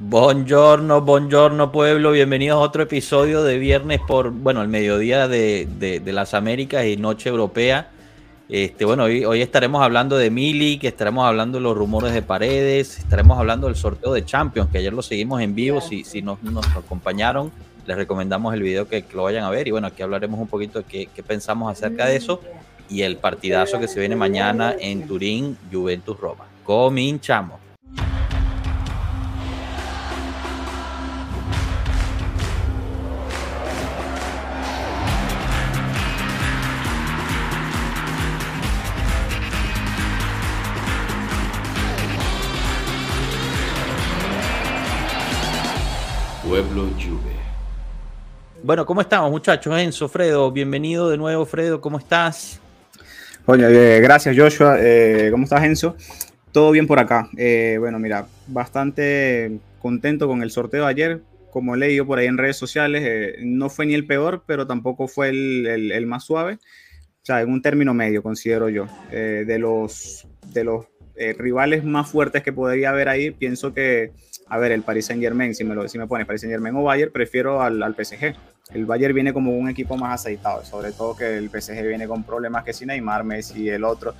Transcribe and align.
Buongiorno, 0.00 1.00
buongiorno 1.00 1.72
pueblo, 1.72 2.12
bienvenidos 2.12 2.58
a 2.58 2.60
otro 2.60 2.84
episodio 2.84 3.42
de 3.42 3.58
viernes 3.58 4.00
por, 4.06 4.30
bueno, 4.30 4.62
el 4.62 4.68
mediodía 4.68 5.26
de, 5.26 5.66
de, 5.66 6.12
las 6.12 6.34
Américas 6.34 6.86
y 6.86 6.96
noche 6.96 7.28
europea. 7.28 7.90
Este, 8.48 8.84
bueno, 8.84 9.04
hoy, 9.04 9.24
hoy 9.24 9.42
estaremos 9.42 9.82
hablando 9.82 10.16
de 10.16 10.30
Mili, 10.30 10.78
que 10.78 10.86
estaremos 10.86 11.26
hablando 11.26 11.58
de 11.58 11.64
los 11.64 11.76
rumores 11.76 12.14
de 12.14 12.22
paredes, 12.22 12.96
estaremos 12.98 13.40
hablando 13.40 13.66
del 13.66 13.74
sorteo 13.74 14.12
de 14.12 14.24
Champions, 14.24 14.70
que 14.70 14.78
ayer 14.78 14.92
lo 14.92 15.02
seguimos 15.02 15.42
en 15.42 15.56
vivo, 15.56 15.80
si, 15.80 16.04
si 16.04 16.22
nos, 16.22 16.38
acompañaron, 16.76 17.50
les 17.84 17.96
recomendamos 17.96 18.54
el 18.54 18.62
video 18.62 18.86
que, 18.86 19.04
lo 19.12 19.24
vayan 19.24 19.42
a 19.42 19.50
ver 19.50 19.66
y 19.66 19.72
bueno, 19.72 19.88
aquí 19.88 20.04
hablaremos 20.04 20.38
un 20.38 20.46
poquito 20.46 20.78
de 20.78 20.84
qué, 20.84 21.08
qué 21.12 21.24
pensamos 21.24 21.72
acerca 21.72 22.06
de 22.06 22.14
eso 22.14 22.40
y 22.88 23.02
el 23.02 23.16
partidazo 23.16 23.80
que 23.80 23.88
se 23.88 23.98
viene 23.98 24.14
mañana 24.14 24.76
en 24.78 25.08
Turín, 25.08 25.58
Juventus-Roma. 25.72 26.44
Cominchamos. 26.62 27.67
Pueblo 46.48 46.88
Juve. 46.94 47.36
Bueno, 48.62 48.86
¿cómo 48.86 49.02
estamos 49.02 49.30
muchachos? 49.30 49.78
Enzo, 49.78 50.08
Fredo, 50.08 50.50
bienvenido 50.50 51.10
de 51.10 51.18
nuevo, 51.18 51.44
Fredo, 51.44 51.78
¿cómo 51.82 51.98
estás? 51.98 52.58
Oye, 53.44 54.00
gracias 54.00 54.34
Joshua, 54.34 54.78
eh, 54.80 55.28
¿cómo 55.30 55.44
estás 55.44 55.62
Enzo? 55.64 55.94
Todo 56.50 56.70
bien 56.70 56.86
por 56.86 56.98
acá. 57.00 57.28
Eh, 57.36 57.76
bueno, 57.78 57.98
mira, 57.98 58.26
bastante 58.46 59.58
contento 59.78 60.26
con 60.26 60.42
el 60.42 60.50
sorteo 60.50 60.84
de 60.84 60.90
ayer. 60.90 61.20
Como 61.50 61.74
he 61.74 61.78
leído 61.78 62.06
por 62.06 62.18
ahí 62.18 62.26
en 62.26 62.38
redes 62.38 62.56
sociales, 62.56 63.02
eh, 63.04 63.36
no 63.42 63.68
fue 63.68 63.84
ni 63.84 63.92
el 63.92 64.06
peor, 64.06 64.42
pero 64.46 64.66
tampoco 64.66 65.06
fue 65.06 65.28
el, 65.28 66.06
más 66.06 66.24
suave. 66.24 66.54
O 66.54 67.24
sea, 67.24 67.42
en 67.42 67.52
un 67.52 67.60
término 67.60 67.92
medio, 67.92 68.22
considero 68.22 68.70
yo. 68.70 68.86
de 69.10 69.58
los, 69.58 70.26
de 70.46 70.64
los 70.64 70.86
rivales 71.36 71.84
más 71.84 72.08
fuertes 72.10 72.42
que 72.42 72.54
podría 72.54 72.88
haber 72.88 73.10
ahí, 73.10 73.32
pienso 73.32 73.74
que 73.74 74.12
a 74.48 74.58
ver, 74.58 74.72
el 74.72 74.82
Paris 74.82 75.06
Saint 75.06 75.22
Germain, 75.22 75.54
si 75.54 75.64
me, 75.64 75.74
lo, 75.74 75.88
si 75.88 75.98
me 75.98 76.06
pone 76.06 76.24
Paris 76.24 76.42
Saint 76.42 76.52
Germain 76.52 76.74
o 76.76 76.82
Bayern, 76.82 77.12
prefiero 77.12 77.60
al, 77.62 77.82
al, 77.82 77.94
PSG. 77.94 78.34
El 78.72 78.86
Bayern 78.86 79.14
viene 79.14 79.32
como 79.32 79.56
un 79.56 79.68
equipo 79.68 79.96
más 79.96 80.20
aceitado, 80.20 80.64
sobre 80.64 80.92
todo 80.92 81.16
que 81.16 81.36
el 81.36 81.48
PSG 81.50 81.86
viene 81.86 82.06
con 82.06 82.22
problemas 82.22 82.64
que 82.64 82.72
si 82.72 82.86
Neymar, 82.86 83.24
Messi 83.24 83.62
y 83.62 83.68
el 83.70 83.84
otro. 83.84 84.14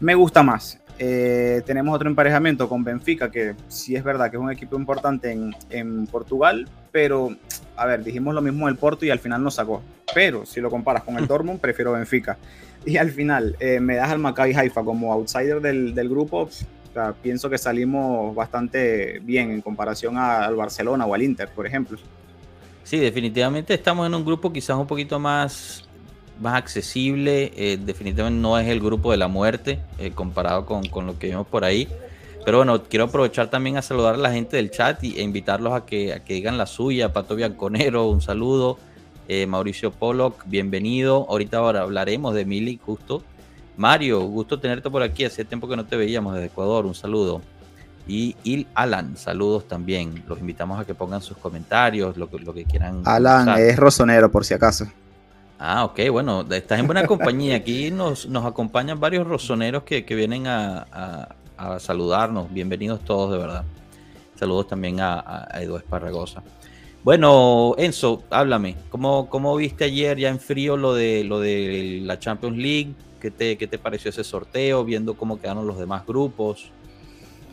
Me 0.00 0.14
gusta 0.14 0.42
más. 0.42 0.80
Eh, 0.98 1.62
tenemos 1.66 1.94
otro 1.94 2.08
emparejamiento 2.08 2.68
con 2.68 2.82
Benfica, 2.82 3.30
que 3.30 3.54
sí 3.68 3.96
es 3.96 4.04
verdad 4.04 4.30
que 4.30 4.36
es 4.36 4.42
un 4.42 4.50
equipo 4.50 4.76
importante 4.76 5.30
en, 5.30 5.54
en, 5.68 6.06
Portugal, 6.06 6.66
pero, 6.90 7.36
a 7.76 7.84
ver, 7.86 8.02
dijimos 8.02 8.34
lo 8.34 8.40
mismo 8.40 8.66
del 8.66 8.76
Porto 8.76 9.04
y 9.04 9.10
al 9.10 9.18
final 9.18 9.42
nos 9.42 9.56
sacó. 9.56 9.82
Pero 10.14 10.46
si 10.46 10.60
lo 10.60 10.70
comparas 10.70 11.02
con 11.02 11.18
el 11.18 11.26
Dortmund, 11.26 11.60
prefiero 11.60 11.92
Benfica. 11.92 12.38
Y 12.86 12.96
al 12.96 13.10
final 13.10 13.56
eh, 13.60 13.80
me 13.80 13.96
das 13.96 14.10
al 14.10 14.20
Maccabi 14.20 14.54
Haifa 14.54 14.84
como 14.84 15.12
outsider 15.12 15.60
del, 15.60 15.94
del 15.94 16.08
grupo, 16.08 16.48
pienso 17.22 17.50
que 17.50 17.58
salimos 17.58 18.34
bastante 18.34 19.20
bien 19.20 19.50
en 19.50 19.60
comparación 19.60 20.16
al 20.16 20.54
Barcelona 20.56 21.06
o 21.06 21.14
al 21.14 21.22
Inter, 21.22 21.48
por 21.48 21.66
ejemplo. 21.66 21.98
Sí, 22.84 22.98
definitivamente 22.98 23.74
estamos 23.74 24.06
en 24.06 24.14
un 24.14 24.24
grupo 24.24 24.52
quizás 24.52 24.76
un 24.76 24.86
poquito 24.86 25.18
más, 25.18 25.88
más 26.40 26.54
accesible. 26.54 27.52
Eh, 27.56 27.78
definitivamente 27.84 28.40
no 28.40 28.58
es 28.58 28.68
el 28.68 28.80
grupo 28.80 29.10
de 29.10 29.16
la 29.16 29.28
muerte 29.28 29.80
eh, 29.98 30.12
comparado 30.12 30.66
con, 30.66 30.84
lo 31.06 31.18
que 31.18 31.28
vimos 31.28 31.46
por 31.46 31.64
ahí. 31.64 31.88
Pero 32.44 32.58
bueno, 32.58 32.84
quiero 32.84 33.06
aprovechar 33.06 33.50
también 33.50 33.76
a 33.76 33.82
saludar 33.82 34.14
a 34.14 34.18
la 34.18 34.30
gente 34.30 34.56
del 34.56 34.70
chat 34.70 35.02
y, 35.02 35.18
e 35.18 35.22
invitarlos 35.22 35.72
a 35.72 35.84
que, 35.84 36.12
a 36.12 36.22
que 36.22 36.34
digan 36.34 36.56
la 36.56 36.66
suya. 36.66 37.12
Pato 37.12 37.34
Bianconero, 37.34 38.06
un 38.08 38.20
saludo. 38.20 38.78
Eh, 39.28 39.46
Mauricio 39.46 39.90
Pollock, 39.90 40.44
bienvenido. 40.46 41.26
Ahorita 41.28 41.58
ahora 41.58 41.80
hablaremos 41.80 42.34
de 42.34 42.44
Mili, 42.44 42.78
justo. 42.80 43.24
Mario, 43.76 44.22
gusto 44.22 44.58
tenerte 44.58 44.90
por 44.90 45.02
aquí. 45.02 45.24
Hace 45.24 45.44
tiempo 45.44 45.68
que 45.68 45.76
no 45.76 45.84
te 45.84 45.96
veíamos 45.96 46.34
desde 46.34 46.46
Ecuador. 46.46 46.86
Un 46.86 46.94
saludo. 46.94 47.42
Y 48.08 48.36
Il 48.44 48.66
Alan, 48.74 49.16
saludos 49.16 49.66
también. 49.66 50.24
Los 50.28 50.38
invitamos 50.38 50.80
a 50.80 50.84
que 50.84 50.94
pongan 50.94 51.20
sus 51.20 51.36
comentarios, 51.36 52.16
lo 52.16 52.30
que, 52.30 52.38
lo 52.38 52.54
que 52.54 52.64
quieran. 52.64 53.02
Alan 53.04 53.48
es 53.58 53.76
rosonero, 53.76 54.30
por 54.30 54.44
si 54.44 54.54
acaso. 54.54 54.86
Ah, 55.58 55.84
ok, 55.84 56.00
bueno, 56.10 56.44
estás 56.50 56.78
en 56.78 56.86
buena 56.86 57.06
compañía. 57.06 57.56
Aquí 57.56 57.90
nos, 57.90 58.26
nos 58.26 58.44
acompañan 58.44 59.00
varios 59.00 59.26
rosoneros 59.26 59.82
que, 59.82 60.02
vienen 60.02 60.46
a, 60.46 61.28
saludarnos. 61.78 62.52
Bienvenidos 62.52 63.00
todos, 63.04 63.32
de 63.32 63.38
verdad. 63.38 63.64
Saludos 64.38 64.68
también 64.68 65.00
a, 65.00 65.46
a 65.50 65.62
Edu 65.62 65.76
Esparragosa. 65.76 66.42
Bueno, 67.02 67.74
Enzo, 67.78 68.24
háblame. 68.30 68.76
¿Cómo, 68.90 69.28
¿Cómo 69.28 69.56
viste 69.56 69.84
ayer 69.84 70.18
ya 70.18 70.28
en 70.28 70.40
frío 70.40 70.76
lo 70.76 70.92
de, 70.94 71.24
lo 71.24 71.40
de 71.40 72.00
la 72.02 72.18
Champions 72.18 72.56
League? 72.56 72.94
¿Qué 73.26 73.32
te, 73.32 73.58
¿Qué 73.58 73.66
te 73.66 73.76
pareció 73.76 74.10
ese 74.10 74.22
sorteo? 74.22 74.84
Viendo 74.84 75.14
cómo 75.14 75.40
quedaron 75.40 75.66
los 75.66 75.76
demás 75.76 76.06
grupos. 76.06 76.70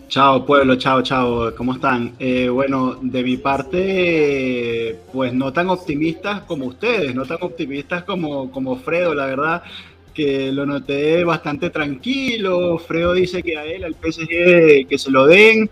Chao 0.08 0.46
pueblo, 0.46 0.76
chao, 0.76 1.02
chao, 1.02 1.56
¿cómo 1.56 1.74
están? 1.74 2.14
Eh, 2.20 2.48
bueno, 2.48 3.00
de 3.02 3.24
mi 3.24 3.38
parte, 3.38 5.00
pues 5.12 5.34
no 5.34 5.52
tan 5.52 5.72
optimistas 5.72 6.42
como 6.42 6.68
ustedes, 6.68 7.16
no 7.16 7.26
tan 7.26 7.40
optimistas 7.42 8.04
como, 8.04 8.52
como 8.52 8.76
Fredo, 8.76 9.16
la 9.16 9.26
verdad 9.26 9.64
que 10.14 10.52
lo 10.52 10.68
noté 10.68 11.24
bastante 11.24 11.72
tranquilo. 11.72 12.78
Fredo 12.78 13.14
dice 13.14 13.42
que 13.42 13.58
a 13.58 13.66
él, 13.66 13.84
al 13.84 13.96
PSG, 13.96 14.88
que 14.88 14.98
se 15.00 15.10
lo 15.10 15.26
den. 15.26 15.72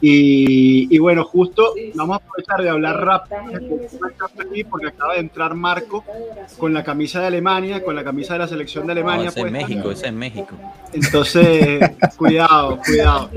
Y, 0.00 0.96
bueno, 0.98 1.24
justo 1.24 1.74
vamos 1.94 2.14
a 2.14 2.24
aprovechar 2.24 2.62
de 2.62 2.68
hablar 2.68 3.04
rápido 3.04 3.40
porque 4.70 4.86
acaba 4.88 5.14
de 5.14 5.20
entrar 5.20 5.54
Marco 5.54 6.04
con 6.56 6.72
la 6.72 6.84
camisa 6.84 7.20
de 7.20 7.26
Alemania, 7.26 7.82
con 7.82 7.96
la 7.96 8.04
camisa 8.04 8.34
de 8.34 8.40
la 8.40 8.48
selección 8.48 8.86
de 8.86 8.92
Alemania. 8.92 9.24
No, 9.24 9.30
es 9.30 9.36
en 9.36 9.52
México, 9.52 9.90
es 9.90 10.02
en 10.04 10.16
México. 10.16 10.54
Entonces, 10.92 11.80
cuidado, 12.16 12.78
cuidado. 12.84 13.30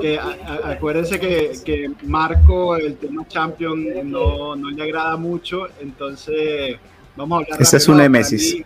Que, 0.00 0.18
acuérdense 0.64 1.20
que, 1.20 1.52
que, 1.64 1.90
Marco, 2.04 2.76
el 2.76 2.96
tema 2.96 3.26
Champions, 3.28 4.04
no, 4.04 4.56
no, 4.56 4.70
le 4.70 4.82
agrada 4.82 5.16
mucho. 5.16 5.66
Entonces, 5.80 6.76
vamos 7.16 7.40
a 7.40 7.44
hablar. 7.44 7.62
Ese 7.62 7.76
es 7.76 7.88
un 7.88 7.98
Nemesis 7.98 8.64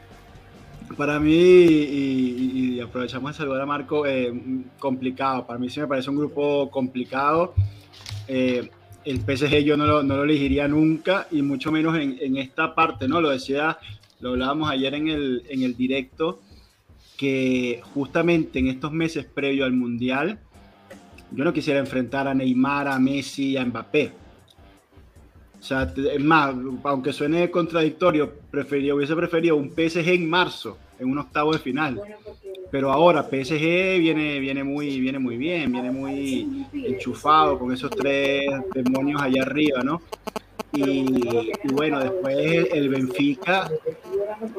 para 0.96 1.18
mí, 1.18 1.32
y, 1.32 2.80
aprovechamos 2.80 3.32
de 3.32 3.38
saludar 3.38 3.62
a 3.62 3.66
Marco, 3.66 4.06
eh, 4.06 4.32
complicado. 4.78 5.46
Para 5.46 5.58
mí 5.58 5.70
sí 5.70 5.80
me 5.80 5.86
parece 5.86 6.10
un 6.10 6.16
grupo 6.16 6.70
complicado. 6.70 7.54
Eh, 8.28 8.70
el 9.04 9.18
PSG 9.18 9.64
yo 9.64 9.76
no 9.76 9.86
lo, 9.86 10.02
no 10.02 10.16
lo, 10.16 10.24
elegiría 10.24 10.68
nunca, 10.68 11.26
y 11.30 11.42
mucho 11.42 11.72
menos 11.72 11.96
en, 11.98 12.18
en, 12.20 12.36
esta 12.36 12.74
parte, 12.74 13.08
¿no? 13.08 13.20
Lo 13.20 13.30
decía, 13.30 13.78
lo 14.20 14.30
hablábamos 14.30 14.70
ayer 14.70 14.94
en 14.94 15.08
el, 15.08 15.42
en 15.48 15.62
el 15.62 15.76
directo, 15.76 16.40
que 17.16 17.80
justamente 17.94 18.58
en 18.58 18.68
estos 18.68 18.92
meses 18.92 19.24
previo 19.24 19.64
al 19.64 19.72
Mundial, 19.72 20.40
yo 21.30 21.44
no 21.44 21.52
quisiera 21.52 21.80
enfrentar 21.80 22.28
a 22.28 22.34
Neymar, 22.34 22.88
a 22.88 22.98
Messi, 22.98 23.56
a 23.56 23.64
Mbappé. 23.64 24.21
O 25.62 25.64
sea, 25.64 25.92
es 25.96 26.20
más, 26.20 26.56
aunque 26.82 27.12
suene 27.12 27.48
contradictorio, 27.48 28.32
prefería, 28.50 28.96
hubiese 28.96 29.14
preferido 29.14 29.54
un 29.54 29.70
PSG 29.70 30.08
en 30.08 30.28
marzo, 30.28 30.76
en 30.98 31.08
un 31.08 31.18
octavo 31.18 31.52
de 31.52 31.60
final. 31.60 32.02
Pero 32.72 32.90
ahora 32.90 33.22
PSG 33.22 34.00
viene, 34.00 34.40
viene, 34.40 34.64
muy, 34.64 34.98
viene 34.98 35.20
muy 35.20 35.36
bien, 35.36 35.70
viene 35.70 35.92
muy 35.92 36.66
enchufado 36.72 37.60
con 37.60 37.72
esos 37.72 37.90
tres 37.90 38.50
demonios 38.74 39.22
allá 39.22 39.42
arriba, 39.42 39.84
¿no? 39.84 40.02
Y, 40.72 41.52
bueno, 41.72 42.00
después 42.00 42.66
el 42.72 42.88
Benfica, 42.88 43.70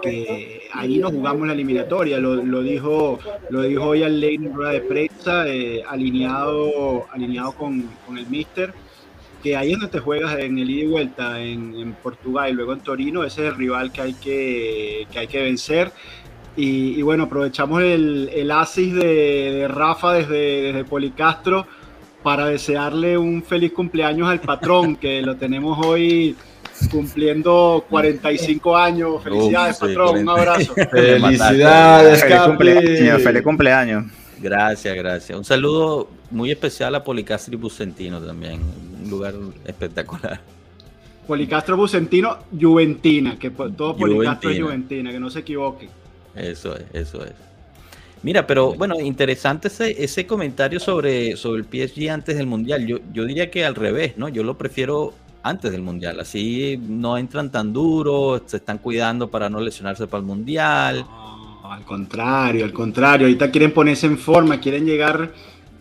que 0.01 0.69
ahí 0.71 0.99
nos 0.99 1.11
jugamos 1.11 1.47
la 1.47 1.53
eliminatoria, 1.53 2.17
lo, 2.17 2.61
dijo, 2.63 3.19
lo 3.49 3.61
dijo 3.63 3.87
hoy 3.87 4.03
al 4.03 4.21
ley 4.21 4.35
en 4.35 4.53
rueda 4.53 4.71
de 4.71 4.81
prensa, 4.81 5.49
eh, 5.49 5.83
alineado, 5.85 7.07
alineado 7.11 7.51
con, 7.51 7.89
con 8.05 8.17
el 8.17 8.25
Mister 8.27 8.73
que 9.43 9.57
ahí 9.57 9.73
es 9.73 9.79
donde 9.79 9.91
te 9.91 9.99
juegas 9.99 10.39
en 10.39 10.57
el 10.57 10.69
ida 10.69 10.83
y 10.85 10.87
vuelta 10.87 11.41
en, 11.41 11.93
Portugal 12.01 12.49
y 12.49 12.53
luego 12.53 12.71
en 12.73 12.79
Torino, 12.79 13.25
ese 13.25 13.41
es 13.41 13.47
el 13.49 13.55
rival 13.57 13.91
que 13.91 14.01
hay 14.01 14.13
que, 14.13 15.05
hay 15.13 15.27
que 15.27 15.43
vencer. 15.43 15.91
Y, 16.55 17.01
bueno, 17.01 17.23
aprovechamos 17.23 17.81
el, 17.81 18.29
el 18.33 18.51
asis 18.51 18.93
de, 18.93 19.67
Rafa 19.69 20.13
desde, 20.13 20.61
desde 20.61 20.85
Policastro 20.85 21.65
para 22.21 22.45
desearle 22.45 23.17
un 23.17 23.43
feliz 23.43 23.73
cumpleaños 23.73 24.29
al 24.29 24.39
patrón, 24.39 24.95
que 24.95 25.21
lo 25.21 25.35
tenemos 25.35 25.85
hoy 25.85 26.35
cumpliendo 26.89 27.85
45 27.89 28.77
años. 28.77 29.23
Felicidades, 29.23 29.77
patrón, 29.77 30.19
un 30.19 30.29
abrazo. 30.29 30.73
Felicidades, 30.91 32.21
feliz 32.21 32.41
cumpleaños, 32.41 33.21
feliz 33.21 33.41
cumpleaños. 33.41 34.05
Gracias, 34.39 34.95
gracias. 34.95 35.37
Un 35.37 35.45
saludo 35.45 36.09
muy 36.31 36.51
especial 36.51 36.95
a 36.95 37.03
Policastro 37.03 37.53
y 37.53 37.57
Bucentino 37.57 38.19
también, 38.21 38.61
lugar 39.13 39.35
espectacular. 39.65 40.41
Policastro 41.27 41.77
Bucentino, 41.77 42.37
Juventina, 42.59 43.39
que 43.39 43.49
todo 43.49 43.95
Policastro 43.95 44.49
es 44.49 44.61
Juventina, 44.61 45.11
que 45.11 45.19
no 45.19 45.29
se 45.29 45.39
equivoque. 45.39 45.87
Eso 46.35 46.75
es, 46.75 46.83
eso 46.93 47.23
es. 47.23 47.33
Mira, 48.23 48.47
pero 48.47 48.73
bueno, 48.73 48.99
interesante 48.99 49.67
ese, 49.67 50.03
ese 50.03 50.25
comentario 50.25 50.79
sobre, 50.79 51.35
sobre 51.35 51.61
el 51.61 51.65
PSG 51.65 52.09
antes 52.09 52.37
del 52.37 52.47
Mundial. 52.47 52.85
Yo, 52.87 52.99
yo 53.11 53.25
diría 53.25 53.51
que 53.51 53.65
al 53.65 53.75
revés, 53.75 54.17
¿no? 54.17 54.29
Yo 54.29 54.43
lo 54.43 54.57
prefiero 54.57 55.13
antes 55.43 55.71
del 55.71 55.81
Mundial. 55.81 56.19
Así 56.19 56.79
no 56.81 57.17
entran 57.17 57.51
tan 57.51 57.73
duro, 57.73 58.41
se 58.45 58.57
están 58.57 58.77
cuidando 58.77 59.29
para 59.29 59.49
no 59.49 59.59
lesionarse 59.59 60.07
para 60.07 60.19
el 60.19 60.25
Mundial. 60.25 61.05
al 61.63 61.83
contrario, 61.83 62.63
al 62.63 62.73
contrario. 62.73 63.27
Ahorita 63.27 63.51
quieren 63.51 63.73
ponerse 63.73 64.07
en 64.07 64.17
forma, 64.17 64.59
quieren 64.59 64.85
llegar, 64.85 65.33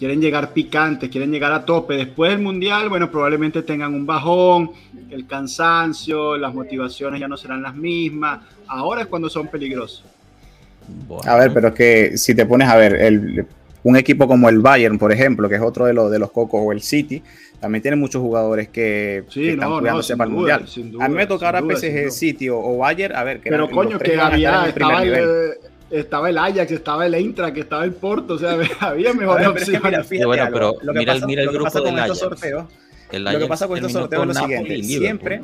quieren 0.02 0.20
llegar 0.20 0.52
picantes, 0.52 1.08
quieren 1.08 1.30
llegar 1.30 1.52
a 1.52 1.64
tope. 1.64 1.94
Después 1.94 2.32
del 2.32 2.40
Mundial, 2.40 2.88
bueno, 2.88 3.08
probablemente 3.08 3.62
tengan 3.62 3.94
un 3.94 4.04
bajón, 4.04 4.72
el 5.08 5.28
cansancio, 5.28 6.36
las 6.36 6.52
motivaciones 6.52 7.20
ya 7.20 7.28
no 7.28 7.36
serán 7.36 7.62
las 7.62 7.76
mismas. 7.76 8.40
Ahora 8.66 9.02
es 9.02 9.06
cuando 9.06 9.30
son 9.30 9.46
peligrosos. 9.46 10.04
A 11.24 11.36
ver, 11.36 11.52
pero 11.54 11.68
es 11.68 11.74
que 11.74 12.18
si 12.18 12.34
te 12.34 12.44
pones 12.44 12.68
a 12.68 12.74
ver, 12.74 12.96
el, 12.96 13.46
un 13.84 13.96
equipo 13.96 14.26
como 14.26 14.48
el 14.48 14.58
Bayern, 14.58 14.98
por 14.98 15.12
ejemplo, 15.12 15.48
que 15.48 15.54
es 15.54 15.62
otro 15.62 15.86
de, 15.86 15.94
los 15.94 16.10
de 16.10 16.18
los 16.18 16.32
cocos, 16.32 16.60
o 16.64 16.72
el 16.72 16.82
City, 16.82 17.22
también 17.60 17.80
tiene 17.80 17.96
muchos 17.96 18.20
jugadores 18.20 18.70
que, 18.70 19.18
están 19.32 19.78
cuidándose 19.78 20.16
para 20.16 20.28
el 20.28 20.34
Mundial. 20.34 20.66
a 20.98 21.08
mí 21.08 21.14
me 21.14 21.28
toca 21.28 21.46
ahora 21.46 21.60
PSG 21.60 22.10
City 22.10 22.48
o, 22.48 22.76
Bayern, 22.76 23.14
a 23.14 23.22
ver. 23.22 23.40
Que 23.40 23.50
pero 23.50 23.70
coño, 23.70 24.00
que 24.00 24.18
había, 24.18 24.66
estaba 24.66 25.04
el, 25.04 25.52
estaba 25.92 26.30
el 26.30 26.38
Ajax, 26.38 26.70
estaba 26.70 27.06
el 27.06 27.14
Eintracht, 27.14 27.56
estaba 27.56 27.84
el 27.84 27.92
Porto, 27.92 28.34
o 28.34 28.38
sea, 28.38 28.58
había 28.80 29.12
mejores 29.12 29.46
opciones. 29.46 30.08
bueno, 30.24 30.48
pero 30.52 30.76
mira, 30.94 31.14
mira, 31.26 31.42
el 31.42 31.50
grupo 31.50 31.80
del 31.80 31.98
Ajax. 31.98 32.18
Sorteos, 32.18 32.64
lo 33.12 33.38
que 33.38 33.46
pasa 33.46 33.68
con 33.68 33.76
estos 33.76 33.92
sorteos 33.92 34.22
es 34.22 34.28
lo 34.28 34.34
siguiente, 34.34 34.82
siempre 34.82 35.42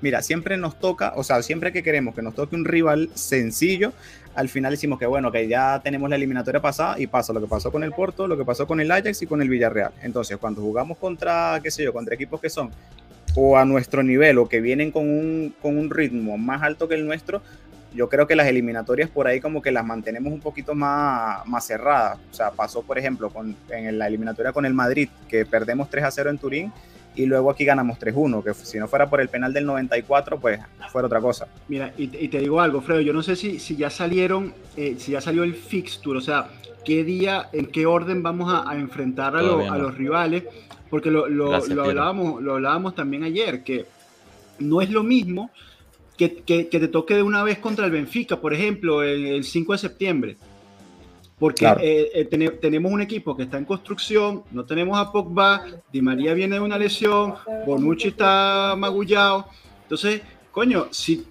mira, 0.00 0.22
siempre 0.22 0.56
nos 0.56 0.78
toca, 0.78 1.12
o 1.16 1.24
sea, 1.24 1.42
siempre 1.42 1.72
que 1.72 1.82
queremos 1.82 2.14
que 2.14 2.22
nos 2.22 2.34
toque 2.34 2.54
un 2.54 2.64
rival 2.64 3.10
sencillo, 3.14 3.92
al 4.34 4.48
final 4.48 4.72
decimos 4.72 4.98
que 4.98 5.06
bueno, 5.06 5.32
que 5.32 5.48
ya 5.48 5.80
tenemos 5.82 6.08
la 6.10 6.16
eliminatoria 6.16 6.60
pasada 6.60 6.98
y 6.98 7.06
pasa 7.06 7.32
lo 7.32 7.40
que 7.40 7.46
pasó 7.46 7.72
con 7.72 7.82
el 7.82 7.92
Porto, 7.92 8.28
lo 8.28 8.36
que 8.36 8.44
pasó 8.44 8.66
con 8.66 8.80
el 8.80 8.90
Ajax 8.90 9.22
y 9.22 9.26
con 9.26 9.40
el 9.40 9.48
Villarreal. 9.48 9.92
Entonces, 10.02 10.36
cuando 10.36 10.60
jugamos 10.60 10.98
contra, 10.98 11.58
qué 11.62 11.70
sé 11.70 11.82
yo, 11.82 11.92
contra 11.92 12.14
equipos 12.14 12.40
que 12.40 12.50
son 12.50 12.70
o 13.34 13.56
a 13.56 13.64
nuestro 13.64 14.02
nivel 14.02 14.38
o 14.38 14.48
que 14.48 14.60
vienen 14.60 14.90
con 14.90 15.08
un, 15.08 15.54
con 15.60 15.76
un 15.76 15.90
ritmo 15.90 16.38
más 16.38 16.62
alto 16.62 16.88
que 16.88 16.94
el 16.94 17.06
nuestro, 17.06 17.42
yo 17.96 18.08
creo 18.08 18.26
que 18.26 18.36
las 18.36 18.46
eliminatorias 18.46 19.10
por 19.10 19.26
ahí 19.26 19.40
como 19.40 19.62
que 19.62 19.72
las 19.72 19.84
mantenemos 19.84 20.32
un 20.32 20.40
poquito 20.40 20.74
más, 20.74 21.46
más 21.46 21.66
cerradas. 21.66 22.18
O 22.30 22.34
sea, 22.34 22.50
pasó, 22.50 22.82
por 22.82 22.98
ejemplo, 22.98 23.30
con, 23.30 23.56
en 23.70 23.98
la 23.98 24.06
eliminatoria 24.06 24.52
con 24.52 24.66
el 24.66 24.74
Madrid, 24.74 25.08
que 25.28 25.46
perdemos 25.46 25.90
3 25.90 26.04
a 26.04 26.10
0 26.10 26.30
en 26.30 26.38
Turín 26.38 26.72
y 27.16 27.24
luego 27.24 27.50
aquí 27.50 27.64
ganamos 27.64 27.98
3-1, 27.98 28.44
que 28.44 28.54
si 28.54 28.78
no 28.78 28.86
fuera 28.86 29.08
por 29.08 29.20
el 29.20 29.28
penal 29.28 29.52
del 29.52 29.64
94, 29.64 30.38
pues 30.38 30.60
fuera 30.92 31.06
otra 31.06 31.20
cosa. 31.20 31.48
Mira, 31.66 31.92
y, 31.96 32.06
te 32.28 32.38
digo 32.38 32.60
algo, 32.60 32.82
Fredo, 32.82 33.00
yo 33.00 33.14
no 33.14 33.22
sé 33.22 33.34
si, 33.36 33.58
si 33.58 33.74
ya 33.74 33.88
salieron, 33.88 34.52
eh, 34.76 34.96
si 34.98 35.12
ya 35.12 35.20
salió 35.22 35.42
el 35.42 35.54
fixture, 35.54 36.18
o 36.18 36.20
sea, 36.20 36.48
qué 36.84 37.04
día, 37.04 37.48
en 37.52 37.66
qué 37.66 37.86
orden 37.86 38.22
vamos 38.22 38.52
a, 38.52 38.76
enfrentar 38.76 39.34
a, 39.34 39.42
los 39.42 39.94
rivales, 39.96 40.44
porque 40.90 41.10
lo, 41.10 41.26
lo, 41.26 41.54
hablábamos, 41.54 42.42
lo 42.42 42.54
hablábamos 42.54 42.94
también 42.94 43.24
ayer, 43.24 43.64
que 43.64 43.86
no 44.58 44.82
es 44.82 44.90
lo 44.90 45.02
mismo 45.02 45.50
que, 46.16 46.42
que, 46.44 46.64
te 46.64 46.88
toque 46.88 47.14
de 47.14 47.22
una 47.22 47.42
vez 47.42 47.58
contra 47.58 47.84
el 47.84 47.92
Benfica, 47.92 48.40
por 48.40 48.54
ejemplo, 48.54 49.02
el 49.02 49.44
5 49.44 49.72
de 49.72 49.78
septiembre 49.78 50.36
porque 51.38 51.66
eh, 51.80 52.10
eh, 52.14 52.24
tenemos 52.60 52.90
un 52.90 53.02
equipo 53.02 53.36
que 53.36 53.42
está 53.42 53.58
en 53.58 53.66
construcción, 53.66 54.42
no 54.52 54.64
tenemos 54.64 54.98
a 54.98 55.12
Pogba, 55.12 55.64
Di 55.92 56.00
María 56.00 56.32
viene 56.32 56.54
de 56.54 56.60
una 56.60 56.78
lesión, 56.78 57.34
Bonucci 57.66 58.08
está 58.08 58.74
magullado. 58.76 59.46
Entonces, 59.82 60.22
coño, 60.50 60.88
si 60.90 61.26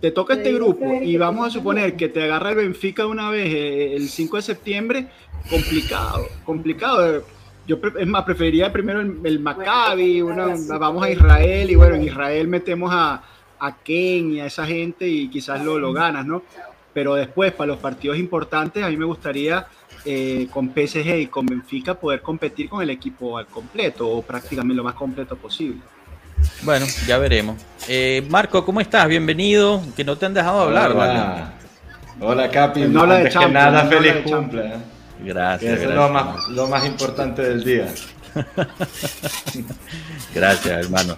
te 0.00 0.12
toca 0.12 0.34
este 0.34 0.52
grupo 0.54 1.00
y 1.02 1.16
vamos 1.18 1.46
a 1.46 1.50
suponer 1.50 1.94
que 1.94 2.08
te 2.08 2.22
agarra 2.22 2.50
el 2.50 2.56
Benfica 2.56 3.06
una 3.06 3.28
vez 3.28 3.52
eh, 3.52 3.94
el 3.96 4.08
5 4.08 4.36
de 4.36 4.42
septiembre, 4.42 5.08
complicado, 5.50 6.26
complicado. 6.44 7.22
Yo 7.66 7.78
es 7.98 8.06
más, 8.06 8.24
preferiría 8.24 8.72
primero 8.72 9.00
el, 9.00 9.40
Maccabi, 9.40 10.22
vamos 10.22 11.04
a 11.04 11.10
Israel 11.10 11.70
y 11.70 11.74
bueno, 11.74 11.96
en 11.96 12.04
Israel 12.04 12.48
metemos 12.48 12.90
a, 12.92 13.22
a 13.60 13.76
Ken 13.76 14.32
y 14.32 14.40
a 14.40 14.46
esa 14.46 14.66
gente 14.66 15.06
y 15.06 15.28
quizás 15.28 15.62
lo, 15.62 15.78
lo 15.78 15.92
ganas, 15.92 16.26
¿no? 16.26 16.42
pero 16.92 17.14
después 17.14 17.52
para 17.52 17.68
los 17.68 17.78
partidos 17.78 18.18
importantes 18.18 18.82
a 18.82 18.88
mí 18.88 18.96
me 18.96 19.04
gustaría 19.04 19.66
eh, 20.04 20.48
con 20.50 20.70
PSG 20.70 21.20
y 21.20 21.26
con 21.26 21.46
Benfica 21.46 21.94
poder 21.94 22.22
competir 22.22 22.68
con 22.68 22.82
el 22.82 22.90
equipo 22.90 23.38
al 23.38 23.46
completo 23.46 24.08
o 24.08 24.22
prácticamente 24.22 24.74
lo 24.74 24.84
más 24.84 24.94
completo 24.94 25.36
posible. 25.36 25.80
Bueno, 26.62 26.86
ya 27.06 27.18
veremos. 27.18 27.56
Eh, 27.86 28.26
Marco, 28.30 28.64
¿cómo 28.64 28.80
estás? 28.80 29.06
Bienvenido. 29.08 29.82
Que 29.94 30.04
no 30.04 30.16
te 30.16 30.24
han 30.24 30.32
dejado 30.32 30.62
hablar, 30.62 30.92
Hola, 30.92 31.52
Hola 32.18 32.50
Capi. 32.50 32.80
No 32.82 33.02
habla 33.02 33.18
de 33.18 33.28
que 33.28 33.48
nada, 33.48 33.84
feliz 33.86 34.14
cumple. 34.24 34.72
Gracias. 35.22 35.80
es 35.80 35.90
Lo, 35.90 36.08
más, 36.08 36.48
lo 36.48 36.66
más 36.66 36.86
importante 36.86 37.42
del 37.42 37.62
día. 37.62 37.88
gracias, 40.34 40.86
hermano. 40.86 41.16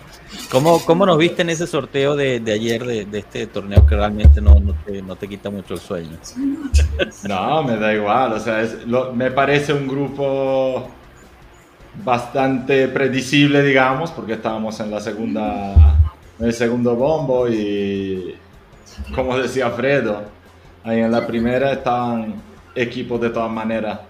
¿Cómo, 0.50 0.85
¿Cómo, 0.85 1.06
nos 1.06 1.19
viste 1.19 1.43
en 1.43 1.50
ese 1.50 1.67
sorteo 1.67 2.17
de, 2.17 2.41
de 2.41 2.53
ayer 2.53 2.85
de, 2.85 3.19
este 3.19 3.47
torneo 3.47 3.87
que 3.87 3.97
realmente 3.97 4.41
no, 4.41 4.59
no, 4.61 4.75
te, 4.85 5.03
no, 5.03 5.17
te, 5.17 5.29
quita 5.29 5.50
mucho 5.50 5.75
el 5.75 5.81
sueño? 5.81 6.19
No, 7.29 7.62
me 7.62 7.76
da 7.76 7.94
igual. 7.94 8.32
O 8.32 8.41
sea, 8.41 8.62
es, 8.62 8.87
lo, 8.87 9.12
me 9.12 9.31
parece 9.31 9.73
un 9.73 9.87
grupo 9.87 10.88
bastante 12.05 12.88
predecible, 12.88 13.62
digamos, 13.62 14.11
porque 14.11 14.35
estábamos 14.35 14.79
en 14.81 14.91
la 14.91 15.00
segunda, 15.00 15.75
en 16.38 16.47
el 16.47 16.53
segundo 16.53 16.97
bombo 16.97 17.49
y, 17.49 18.35
como 19.15 19.38
decía 19.38 19.70
Fredo, 19.70 20.23
ahí 20.85 21.00
en 21.00 21.12
la 21.12 21.26
primera 21.26 21.73
estaban 21.73 22.35
equipos 22.75 23.20
de 23.20 23.31
todas 23.31 23.50
maneras 23.50 24.00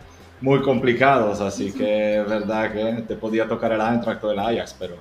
muy 0.42 0.60
complicados, 0.60 1.40
así 1.40 1.72
que 1.72 2.20
es 2.20 2.28
verdad 2.28 2.72
que 2.72 3.02
te 3.08 3.14
podía 3.16 3.48
tocar 3.48 3.72
el 3.72 3.80
Eintracht 3.80 4.22
o 4.24 4.32
el 4.32 4.38
Ajax, 4.38 4.76
pero 4.78 4.96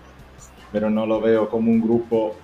pero 0.71 0.89
no 0.89 1.05
lo 1.05 1.19
veo 1.19 1.49
como 1.49 1.69
un 1.69 1.81
grupo 1.81 2.35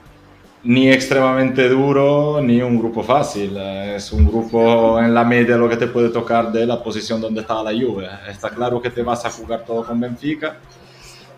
ni 0.64 0.92
extremadamente 0.92 1.70
duro 1.70 2.42
ni 2.42 2.62
un 2.62 2.78
grupo 2.78 3.04
fácil. 3.04 3.56
Es 3.58 4.12
un 4.12 4.26
grupo 4.26 5.00
en 5.00 5.14
la 5.14 5.24
media 5.24 5.56
lo 5.56 5.70
que 5.70 5.78
te 5.78 5.88
puede 5.88 6.10
tocar 6.10 6.52
de 6.52 6.66
la 6.66 6.84
posición 6.84 7.22
donde 7.22 7.42
está 7.42 7.64
la 7.64 7.72
Juve. 7.72 8.08
Está 8.28 8.50
claro 8.50 8.82
que 8.82 8.90
te 8.90 9.02
vas 9.02 9.24
a 9.26 9.30
jugar 9.30 9.64
todo 9.66 9.86
con 9.86 10.00
Benfica. 10.00 10.58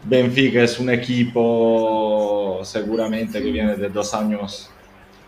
Benfica 0.04 0.64
es 0.64 0.80
un 0.80 0.90
equipo 0.90 2.62
seguramente 2.64 3.42
que 3.42 3.52
viene 3.52 3.76
de 3.76 3.90
dos 3.90 4.14
años 4.14 4.72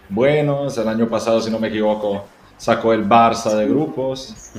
buenos. 0.09 0.77
El 0.77 0.87
año 0.87 1.07
pasado, 1.07 1.41
si 1.41 1.51
no 1.51 1.59
me 1.59 1.67
equivoco, 1.67 2.25
sacó 2.61 2.93
el 2.93 3.09
Barça 3.09 3.55
de 3.55 3.67
grupos, 3.67 4.51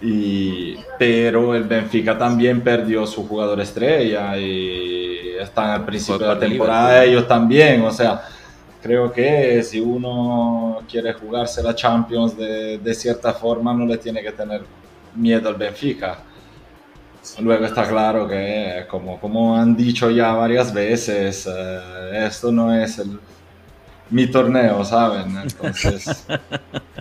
y, 0.00 0.74
pero 0.98 1.54
el 1.54 1.64
Benfica 1.64 2.16
también 2.16 2.62
perdió 2.62 3.06
su 3.06 3.28
jugador 3.28 3.60
estrella 3.60 4.38
y 4.38 5.34
están 5.38 5.68
al 5.68 5.84
principio 5.84 6.26
de 6.26 6.34
la 6.34 6.40
temporada 6.40 7.04
ellos 7.04 7.28
también, 7.28 7.82
o 7.82 7.90
sea, 7.90 8.22
creo 8.80 9.12
que 9.12 9.62
si 9.62 9.80
uno 9.80 10.80
quiere 10.90 11.12
jugarse 11.12 11.62
la 11.62 11.74
Champions 11.74 12.38
de, 12.38 12.78
de, 12.78 12.94
cierta 12.94 13.34
forma 13.34 13.74
no 13.74 13.84
le 13.84 13.98
tiene 13.98 14.22
que 14.22 14.32
tener 14.32 14.62
miedo 15.14 15.46
al 15.50 15.56
Benfica. 15.56 16.20
Luego 17.38 17.66
está 17.66 17.86
claro 17.86 18.26
que, 18.26 18.86
como, 18.88 19.20
como 19.20 19.54
han 19.54 19.76
dicho 19.76 20.10
ya 20.10 20.32
varias 20.32 20.72
veces, 20.72 21.46
eh, 21.46 22.26
esto 22.26 22.50
no 22.50 22.74
es 22.74 22.98
el 22.98 23.20
mi 24.08 24.26
torneo, 24.26 24.82
¿saben? 24.86 25.36
Entonces. 25.36 26.26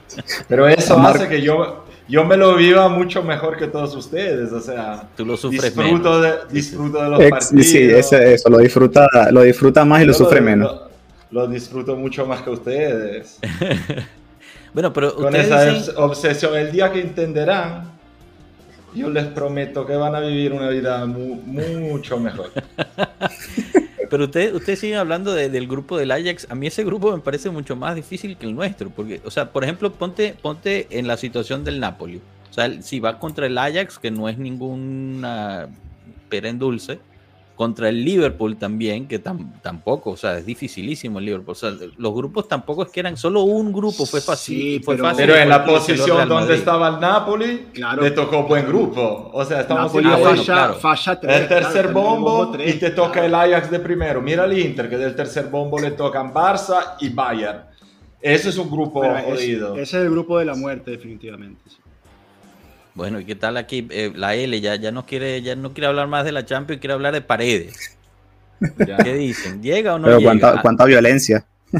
Pero 0.47 0.67
eso 0.67 0.97
hace 0.99 1.27
que 1.27 1.41
yo, 1.41 1.85
yo 2.07 2.25
me 2.25 2.37
lo 2.37 2.55
viva 2.55 2.89
mucho 2.89 3.23
mejor 3.23 3.57
que 3.57 3.67
todos 3.67 3.95
ustedes, 3.95 4.51
o 4.51 4.59
sea. 4.59 5.07
Tú 5.15 5.25
lo 5.25 5.37
sufres 5.37 5.75
disfruto 5.75 6.21
De, 6.21 6.33
disfruto 6.49 7.01
de 7.01 7.09
los 7.09 7.23
partidos. 7.25 7.65
Sí, 7.65 7.79
eso, 7.79 8.49
lo 8.49 8.57
disfruta, 8.57 9.07
lo 9.31 9.41
disfruta 9.41 9.85
más 9.85 10.01
y 10.01 10.05
lo, 10.05 10.13
sufre 10.13 10.41
menos. 10.41 10.81
Lo, 11.31 11.47
disfruto 11.47 11.95
mucho 11.95 12.25
más 12.25 12.41
que 12.41 12.49
ustedes. 12.49 13.39
bueno, 14.73 14.91
pero. 14.91 15.15
Con 15.15 15.35
esa 15.35 15.73
obsesión, 15.97 16.55
el 16.55 16.71
día 16.71 16.91
que 16.91 17.01
entenderán, 17.01 17.91
yo 18.93 19.09
les 19.09 19.25
prometo 19.27 19.85
que 19.85 19.95
van 19.95 20.15
a 20.15 20.19
vivir 20.19 20.51
una 20.51 20.69
vida 20.69 21.05
mucho 21.05 22.19
mejor. 22.19 22.51
pero 24.11 24.25
usted, 24.25 24.53
usted 24.53 24.75
sigue 24.75 24.97
hablando 24.97 25.33
del 25.33 25.67
grupo 25.67 25.97
del 25.97 26.11
Ajax. 26.11 26.45
A 26.49 26.55
mí 26.55 26.67
ese 26.67 26.83
grupo 26.83 27.13
me 27.13 27.19
parece 27.23 27.49
mucho 27.49 27.77
más 27.77 27.95
difícil 27.95 28.35
que 28.35 28.45
el 28.45 28.53
nuestro. 28.53 28.89
Porque, 28.89 29.21
o 29.23 29.31
sea, 29.31 29.53
por 29.53 29.63
ejemplo, 29.63 29.89
ponte, 29.93 30.35
ponte 30.41 30.85
en 30.89 31.07
la 31.07 31.15
situación 31.15 31.63
del 31.63 31.79
Napoli. 31.79 32.21
O 32.49 32.53
sea, 32.53 32.81
si 32.81 32.99
va 32.99 33.19
contra 33.19 33.45
el 33.45 33.57
Ajax, 33.57 33.97
que 33.97 34.11
no 34.11 34.27
es 34.27 34.37
ninguna 34.37 35.69
pera 36.27 36.49
en 36.49 36.59
dulce, 36.59 36.99
contra 37.55 37.89
el 37.89 38.03
Liverpool 38.03 38.57
también, 38.57 39.07
que 39.07 39.19
tampoco, 39.19 40.11
o 40.11 40.17
sea, 40.17 40.37
es 40.37 40.45
dificilísimo 40.45 41.19
el 41.19 41.25
Liverpool. 41.25 41.51
O 41.51 41.55
sea, 41.55 41.71
los 41.97 42.13
grupos 42.13 42.47
tampoco 42.47 42.83
es 42.83 42.89
que 42.89 42.99
eran 42.99 43.17
solo 43.17 43.41
un 43.41 43.71
grupo, 43.71 44.05
fue 44.05 44.21
fácil. 44.21 44.83
fue 44.83 44.95
pero, 44.95 45.09
fácil 45.09 45.25
pero 45.25 45.37
en 45.37 45.49
la 45.49 45.65
posición 45.65 46.27
donde 46.27 46.55
estaba 46.55 46.89
el 46.89 46.99
Napoli, 46.99 47.67
le 48.01 48.11
tocó 48.11 48.43
buen 48.43 48.65
grupo. 48.65 49.29
O 49.33 49.45
sea, 49.45 49.61
estamos 49.61 49.93
en 49.93 50.05
el 51.29 51.47
tercer 51.47 51.91
bombo, 51.93 52.53
y 52.65 52.73
te 52.73 52.91
toca 52.91 53.25
el 53.25 53.35
Ajax 53.35 53.69
de 53.69 53.79
primero. 53.79 54.21
Mira 54.21 54.45
el 54.45 54.57
Inter, 54.57 54.89
que 54.89 54.97
del 54.97 55.15
tercer 55.15 55.47
bombo 55.47 55.79
le 55.79 55.91
tocan 55.91 56.33
Barça 56.33 56.95
y 56.99 57.09
Bayern. 57.09 57.65
Ese 58.21 58.49
es 58.49 58.57
un 58.57 58.69
grupo 58.69 59.03
jodido. 59.03 59.73
ese 59.73 59.81
es 59.81 59.93
el 60.05 60.11
grupo 60.11 60.37
de 60.37 60.45
la 60.45 60.55
muerte, 60.55 60.91
definitivamente. 60.91 61.61
Bueno, 62.93 63.19
¿y 63.19 63.25
qué 63.25 63.35
tal 63.35 63.57
aquí 63.57 63.87
eh, 63.89 64.11
la 64.15 64.35
L? 64.35 64.59
Ya, 64.59 64.75
ya 64.75 64.91
no 64.91 65.05
quiere, 65.05 65.41
ya 65.41 65.55
no 65.55 65.73
quiere 65.73 65.87
hablar 65.87 66.07
más 66.07 66.25
de 66.25 66.31
la 66.31 66.45
Champions, 66.45 66.81
quiere 66.81 66.93
hablar 66.93 67.13
de 67.13 67.21
paredes. 67.21 67.97
¿Qué 69.03 69.13
dicen? 69.13 69.61
¿Llega 69.61 69.95
o 69.95 69.99
no 69.99 70.05
Pero 70.05 70.19
llega? 70.19 70.61
Cuánta, 70.61 70.85
violencia. 70.85 71.45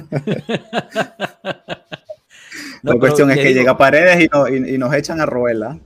la 2.82 2.96
cuestión 2.96 3.30
es 3.32 3.38
que 3.38 3.54
llega 3.54 3.72
a 3.72 3.78
paredes 3.78 4.30
y, 4.50 4.78
nos 4.78 4.94
echan 4.94 5.20
a 5.20 5.26
Roela. 5.26 5.78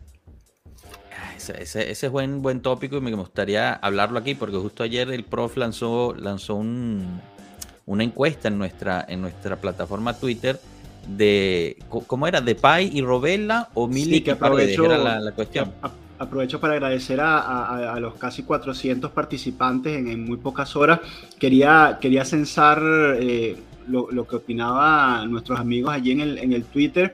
Ese, 1.59 1.91
es 1.91 2.09
buen, 2.09 2.41
buen 2.41 2.61
tópico 2.61 2.97
y 2.97 3.01
me 3.01 3.13
gustaría 3.13 3.73
hablarlo 3.73 4.17
aquí 4.17 4.33
porque 4.33 4.57
justo 4.57 4.83
ayer 4.83 5.11
el 5.11 5.23
prof 5.23 5.57
lanzó, 5.57 6.15
lanzó 6.15 6.55
una 6.55 8.03
encuesta 8.03 8.47
en 8.47 8.57
nuestra, 8.57 9.05
en 9.07 9.21
nuestra 9.21 9.55
plataforma 9.57 10.17
Twitter 10.17 10.59
de 11.07 11.77
cómo 11.89 12.27
era 12.27 12.41
de 12.41 12.55
Pai 12.55 12.89
y 12.93 13.01
Robella 13.01 13.69
o 13.73 13.87
Mili 13.87 14.21
que 14.21 14.31
aprovecho, 14.31 14.85
era 14.85 15.19
la, 15.19 15.31
cuestión. 15.31 15.71
aprovecho 16.17 16.59
para 16.59 16.73
agradecer 16.73 17.19
a, 17.21 17.97
los 17.99 18.15
casi 18.15 18.43
400 18.43 19.11
participantes 19.11 19.97
en, 19.97 20.25
muy 20.25 20.37
pocas 20.37 20.75
horas. 20.75 20.99
Quería, 21.39 21.97
quería 22.01 22.25
censar 22.25 22.81
eh, 23.19 23.55
lo, 23.87 24.27
que 24.27 24.35
opinaban 24.35 25.31
nuestros 25.31 25.59
amigos 25.59 25.93
allí 25.93 26.11
en 26.11 26.21
el, 26.21 26.37
en 26.37 26.53
el 26.53 26.63
Twitter. 26.65 27.13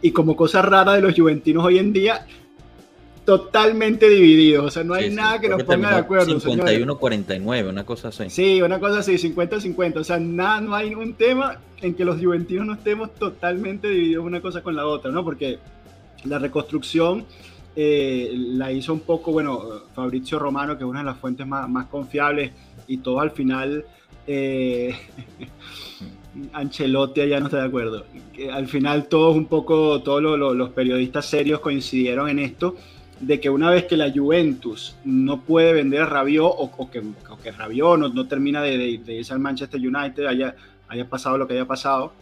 Y 0.00 0.12
como 0.12 0.36
cosa 0.36 0.62
rara 0.62 0.92
de 0.92 1.00
los 1.00 1.14
juventinos 1.14 1.64
hoy 1.64 1.78
en 1.78 1.92
día, 1.92 2.24
totalmente 3.28 4.08
divididos. 4.08 4.64
O 4.64 4.70
sea, 4.70 4.84
no 4.84 4.94
hay 4.94 5.10
nada 5.10 5.38
que 5.38 5.50
nos 5.50 5.62
ponga 5.62 5.90
de 5.90 5.96
acuerdo. 5.96 6.40
51-49, 6.40 7.68
una 7.68 7.84
cosa 7.84 8.08
así. 8.08 8.30
Sí, 8.30 8.62
una 8.62 8.80
cosa 8.80 9.00
así, 9.00 9.16
50-50. 9.16 9.98
O 9.98 10.04
sea, 10.04 10.18
nada, 10.18 10.62
no 10.62 10.74
hay 10.74 10.94
un 10.94 11.12
tema 11.12 11.60
en 11.82 11.92
que 11.92 12.06
los 12.06 12.18
juventinos 12.18 12.64
no 12.64 12.72
estemos 12.72 13.14
totalmente 13.16 13.90
divididos 13.90 14.24
una 14.24 14.40
cosa 14.40 14.62
con 14.62 14.74
la 14.74 14.86
otra, 14.86 15.10
¿no? 15.10 15.24
Porque 15.24 15.58
la 16.24 16.38
reconstrucción 16.38 17.26
eh, 17.76 18.32
la 18.32 18.72
hizo 18.72 18.94
un 18.94 19.00
poco, 19.00 19.30
bueno, 19.30 19.82
Fabrizio 19.94 20.38
Romano, 20.38 20.78
que 20.78 20.84
es 20.84 20.88
una 20.88 21.00
de 21.00 21.04
las 21.04 21.18
fuentes 21.18 21.46
más, 21.46 21.68
más 21.68 21.84
confiables, 21.88 22.52
y 22.86 22.96
todo 22.96 23.20
al 23.20 23.32
final. 23.32 23.84
Eh, 24.26 24.96
Ancelotti 26.54 27.28
ya 27.28 27.40
no 27.40 27.46
está 27.46 27.58
de 27.58 27.66
acuerdo. 27.66 28.06
al 28.50 28.68
final 28.68 29.06
todos 29.06 29.36
un 29.36 29.46
poco, 29.46 30.00
todos 30.00 30.22
los 30.22 30.70
periodistas 30.70 31.26
serios 31.26 31.60
coincidieron 31.60 32.30
en 32.30 32.38
esto 32.38 32.76
de 33.20 33.40
que 33.40 33.50
una 33.50 33.70
vez 33.70 33.84
que 33.84 33.96
la 33.96 34.12
Juventus 34.12 34.96
no 35.04 35.40
puede 35.40 35.72
vender 35.72 36.02
a 36.02 36.06
Rabiot 36.06 36.54
o, 36.56 36.90
que, 36.90 37.02
que 37.42 37.52
Rabiot 37.52 37.98
no, 37.98 38.26
termina 38.26 38.62
de, 38.62 39.00
irse 39.06 39.32
al 39.32 39.40
Manchester 39.40 39.80
United, 39.80 40.26
haya, 40.26 40.54
haya 40.88 41.08
pasado 41.08 41.38
lo 41.38 41.46
que 41.46 41.54
haya 41.54 41.66
pasado, 41.66 42.12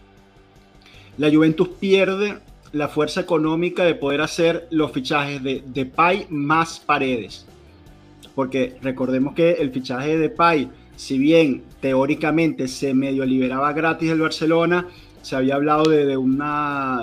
la 1.19 1.31
Juventus 1.31 1.69
pierde 1.81 2.38
la 2.73 2.88
fuerza 2.88 3.21
económica 3.21 3.85
de 3.85 3.95
poder 3.95 4.21
hacer 4.21 4.67
los 4.71 4.93
fichajes 4.93 5.43
de 5.43 5.62
Depay 5.67 6.26
más 6.31 6.79
paredes. 6.79 7.47
Porque 8.35 8.76
recordemos 8.83 9.35
que 9.35 9.53
el 9.53 9.71
fichaje 9.71 10.11
de 10.11 10.19
Depay, 10.19 10.69
si 10.95 11.19
bien 11.19 11.62
teóricamente 11.81 12.69
se 12.69 12.93
medio 12.93 13.25
liberaba 13.25 13.73
gratis 13.73 14.11
el 14.11 14.21
Barcelona, 14.21 14.88
se 15.23 15.37
había 15.37 15.57
hablado 15.57 15.85
de, 15.85 16.17
una, 16.17 17.00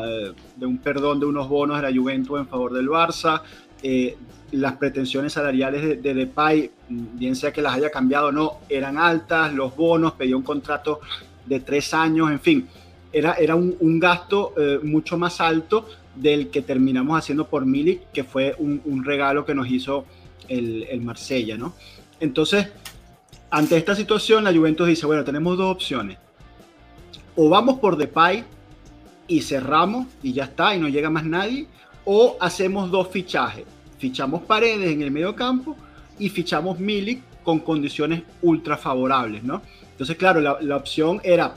de 0.56 0.66
un 0.66 0.78
perdón 0.78 1.20
de 1.20 1.26
unos 1.26 1.50
bonos 1.50 1.82
de 1.82 1.92
la 1.92 1.98
Juventus 1.98 2.40
en 2.40 2.48
favor 2.48 2.72
del 2.72 2.88
Barça, 2.88 3.42
eh, 3.84 4.18
las 4.54 4.78
pretensiones 4.78 5.34
salariales 5.34 6.02
de, 6.02 6.14
Depay, 6.14 6.72
bien 6.88 7.36
sea 7.36 7.52
que 7.52 7.62
las 7.62 7.76
haya 7.76 7.90
cambiado 7.90 8.28
o 8.28 8.32
no, 8.32 8.60
eran 8.70 8.98
altas, 8.98 9.54
los 9.54 9.76
bonos, 9.76 10.14
pedía 10.14 10.38
un 10.38 10.44
contrato 10.44 11.02
de 11.46 11.60
tres 11.60 11.94
años, 11.94 12.32
en 12.32 12.40
fin, 12.40 12.68
era, 13.12 13.34
era 13.34 13.56
un, 13.56 14.00
gasto 14.00 14.54
eh, 14.58 14.80
mucho 14.84 15.18
más 15.18 15.42
alto 15.42 15.88
del 16.16 16.50
que 16.50 16.62
terminamos 16.62 17.18
haciendo 17.18 17.48
por 17.48 17.66
Milik, 17.66 18.12
que 18.12 18.24
fue 18.24 18.56
un, 18.58 19.04
regalo 19.04 19.46
que 19.46 19.56
nos 19.56 19.68
hizo 19.70 20.06
el, 20.48 20.84
el, 20.84 21.02
Marsella, 21.02 21.58
¿no? 21.58 21.74
Entonces, 22.20 22.68
ante 23.50 23.76
esta 23.76 23.96
situación, 23.96 24.44
la 24.44 24.54
Juventus 24.54 24.88
dice, 24.88 25.06
bueno, 25.06 25.24
tenemos 25.24 25.58
dos 25.58 25.76
opciones. 25.76 26.18
O 27.36 27.50
vamos 27.50 27.80
por 27.80 27.98
Depay 27.98 28.44
y 29.28 29.42
cerramos 29.42 30.08
y 30.22 30.34
ya 30.34 30.46
está, 30.46 30.76
y 30.76 30.80
no 30.80 30.88
llega 30.88 31.10
más 31.10 31.26
nadie, 31.26 31.68
o 32.06 32.38
hacemos 32.40 32.92
dos 32.92 33.08
fichajes. 33.10 33.66
Fichamos 34.04 34.42
Paredes 34.42 34.92
en 34.92 35.02
el 35.02 35.12
medio 35.12 35.34
campo 35.34 35.78
y 36.20 36.28
fichamos 36.28 36.78
Milik 36.78 37.22
con 37.42 37.60
condiciones 37.60 38.24
ultra 38.42 38.76
favorables, 38.76 39.46
¿no? 39.46 39.62
Entonces, 39.92 40.18
claro, 40.18 40.42
la, 40.42 40.76
opción 40.76 41.22
era, 41.24 41.56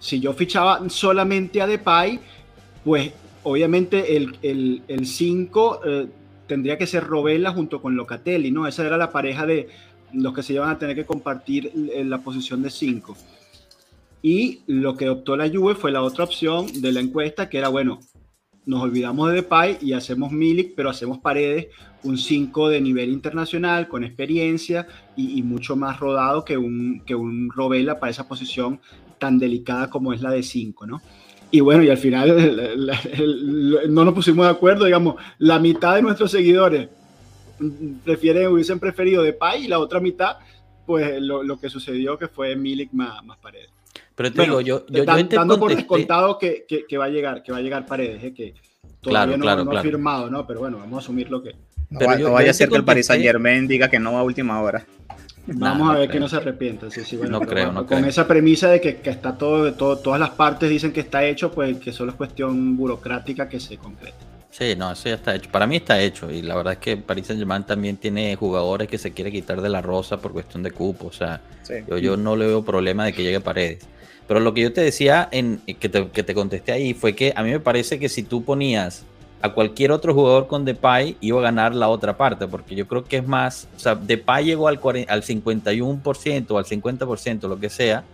si 0.00 0.18
yo 0.18 0.32
fichaba 0.32 0.80
solamente 0.90 1.62
a 1.62 1.68
Depay, 1.68 2.18
pues 2.84 3.12
obviamente 3.44 4.16
el 4.16 5.06
5 5.06 5.80
eh, 5.86 6.06
tendría 6.48 6.76
que 6.76 6.88
ser 6.88 7.04
Robela 7.04 7.52
junto 7.52 7.80
con 7.80 7.94
Locatelli, 7.94 8.50
¿no? 8.50 8.66
Esa 8.66 8.84
era 8.84 8.96
la 8.96 9.12
pareja 9.12 9.46
de 9.46 9.68
los 10.12 10.34
que 10.34 10.42
se 10.42 10.54
iban 10.54 10.70
a 10.70 10.78
tener 10.80 10.96
que 10.96 11.06
compartir 11.06 11.70
la 11.76 12.18
posición 12.18 12.60
de 12.60 12.70
5. 12.70 13.16
Y 14.20 14.62
lo 14.66 14.96
que 14.96 15.10
optó 15.10 15.36
la 15.36 15.48
Juve 15.48 15.76
fue 15.76 15.92
la 15.92 16.02
otra 16.02 16.24
opción 16.24 16.66
de 16.80 16.90
la 16.90 16.98
encuesta, 16.98 17.48
que 17.48 17.58
era, 17.58 17.68
bueno, 17.68 18.00
nos 18.68 18.82
olvidamos 18.82 19.30
de 19.30 19.36
Depay 19.36 19.78
y 19.80 19.94
hacemos 19.94 20.30
Milik, 20.30 20.74
pero 20.76 20.90
hacemos 20.90 21.18
Paredes, 21.18 21.68
un 22.04 22.18
5 22.18 22.68
de 22.68 22.82
nivel 22.82 23.08
internacional, 23.08 23.88
con 23.88 24.04
experiencia 24.04 24.86
y, 25.16 25.42
mucho 25.42 25.74
más 25.74 25.98
rodado 25.98 26.44
que 26.44 26.58
un, 26.58 27.02
que 27.06 27.14
un 27.14 27.50
Robela 27.50 27.98
para 27.98 28.10
esa 28.10 28.28
posición 28.28 28.78
tan 29.18 29.38
delicada 29.38 29.88
como 29.88 30.12
es 30.12 30.20
la 30.20 30.30
de 30.30 30.42
5, 30.42 30.86
¿no? 30.86 31.00
Y 31.50 31.60
bueno, 31.60 31.82
y 31.82 31.88
al 31.88 31.96
final 31.96 32.90
no 33.88 34.04
nos 34.04 34.12
pusimos 34.12 34.44
de 34.44 34.52
acuerdo, 34.52 34.84
digamos, 34.84 35.14
la 35.38 35.58
mitad 35.58 35.94
de 35.94 36.02
nuestros 36.02 36.30
seguidores 36.30 36.90
prefieren, 38.04 38.48
hubiesen 38.48 38.78
preferido 38.78 39.22
Depay 39.22 39.64
y 39.64 39.68
la 39.68 39.78
otra 39.78 39.98
mitad, 39.98 40.36
pues 40.84 41.22
lo, 41.22 41.58
que 41.58 41.70
sucedió 41.70 42.18
que 42.18 42.28
fue 42.28 42.54
Milik 42.54 42.92
más, 42.92 43.24
más 43.24 43.38
Paredes. 43.38 43.77
Pero 44.18 44.32
te 44.32 44.42
digo, 44.42 44.60
yo, 44.60 44.84
yo, 44.88 45.04
dando 45.04 45.60
por 45.60 45.72
descontado 45.72 46.40
que, 46.40 46.66
que, 46.66 46.98
va 46.98 47.04
a 47.04 47.08
llegar, 47.08 47.40
que 47.40 47.52
va 47.52 47.58
a 47.58 47.60
llegar 47.60 47.86
Paredes, 47.86 48.24
¿eh? 48.24 48.34
que 48.34 48.52
todavía 49.00 49.36
no, 49.36 49.48
ha 49.48 49.80
firmado, 49.80 50.28
¿no? 50.28 50.44
Pero 50.44 50.58
bueno, 50.58 50.78
vamos 50.78 50.96
a 50.96 50.98
asumir 51.04 51.30
lo 51.30 51.40
que. 51.40 51.54
No, 51.88 52.00
pero 52.00 52.32
vaya 52.32 52.50
a 52.50 52.52
ser 52.52 52.68
que 52.68 52.74
el 52.74 52.84
Paris 52.84 53.06
Saint 53.06 53.22
Germain 53.22 53.68
diga 53.68 53.88
que 53.88 54.00
no 54.00 54.14
va 54.14 54.18
a 54.18 54.22
última 54.24 54.60
hora. 54.60 54.84
Vamos 55.46 55.94
a 55.94 55.98
ver 56.00 56.10
que 56.10 56.18
no 56.18 56.28
se 56.28 56.34
arrepienta. 56.34 56.90
Sí, 56.90 57.04
sí, 57.04 57.16
bueno, 57.16 57.38
no 57.38 57.46
creo, 57.46 57.70
no 57.70 57.86
Con 57.86 58.04
esa 58.06 58.26
premisa 58.26 58.68
de 58.68 58.80
que, 58.80 58.96
que 58.96 59.10
está 59.10 59.38
todo, 59.38 59.72
todo, 59.74 59.98
todas 59.98 60.18
las 60.18 60.30
partes 60.30 60.68
dicen 60.68 60.92
que 60.92 60.98
está 60.98 61.24
hecho, 61.24 61.52
pues 61.52 61.78
que 61.78 61.92
solo 61.92 62.10
es 62.10 62.16
cuestión 62.16 62.76
burocrática 62.76 63.48
que 63.48 63.60
se 63.60 63.76
concrete. 63.76 64.16
Sí, 64.50 64.74
no, 64.76 64.90
eso 64.90 65.10
ya 65.10 65.14
está 65.14 65.36
hecho. 65.36 65.48
Para 65.52 65.68
mí 65.68 65.76
está 65.76 66.00
hecho. 66.00 66.28
Y 66.28 66.42
la 66.42 66.56
verdad 66.56 66.72
es 66.72 66.80
que 66.80 66.96
Paris 66.96 67.28
Saint 67.28 67.38
Germain 67.38 67.62
también 67.62 67.96
tiene 67.96 68.34
jugadores 68.34 68.88
que 68.88 68.98
se 68.98 69.12
quiere 69.12 69.30
quitar 69.30 69.60
de 69.60 69.68
la 69.68 69.80
rosa 69.80 70.16
por 70.16 70.32
cuestión 70.32 70.64
de 70.64 70.72
cupo. 70.72 71.06
O 71.06 71.12
sea, 71.12 71.40
yo, 71.88 71.98
yo 71.98 72.16
no 72.16 72.34
le 72.34 72.48
veo 72.48 72.64
problema 72.64 73.04
de 73.04 73.12
que 73.12 73.22
llegue 73.22 73.38
Paredes. 73.38 73.86
Pero 74.28 74.40
lo 74.40 74.52
que 74.52 74.60
yo 74.60 74.72
te 74.72 74.82
decía, 74.82 75.26
en, 75.32 75.60
que, 75.80 75.88
te, 75.88 76.08
que 76.08 76.22
te 76.22 76.34
contesté 76.34 76.72
ahí, 76.72 76.92
fue 76.92 77.14
que 77.14 77.32
a 77.34 77.42
mí 77.42 77.50
me 77.50 77.60
parece 77.60 77.98
que 77.98 78.10
si 78.10 78.22
tú 78.22 78.44
ponías 78.44 79.04
a 79.40 79.54
cualquier 79.54 79.90
otro 79.90 80.12
jugador 80.12 80.46
con 80.46 80.64
Depay, 80.64 81.16
iba 81.20 81.38
a 81.38 81.42
ganar 81.42 81.74
la 81.74 81.88
otra 81.88 82.16
parte, 82.16 82.46
porque 82.46 82.74
yo 82.74 82.86
creo 82.86 83.04
que 83.04 83.16
es 83.18 83.26
más, 83.26 83.68
o 83.74 83.78
sea, 83.78 83.94
Depay 83.94 84.44
llegó 84.44 84.68
al, 84.68 84.78
al 85.08 85.22
51% 85.22 86.46
o 86.50 86.58
al 86.58 86.64
50%, 86.64 87.48
lo 87.48 87.58
que 87.58 87.70
sea, 87.70 88.04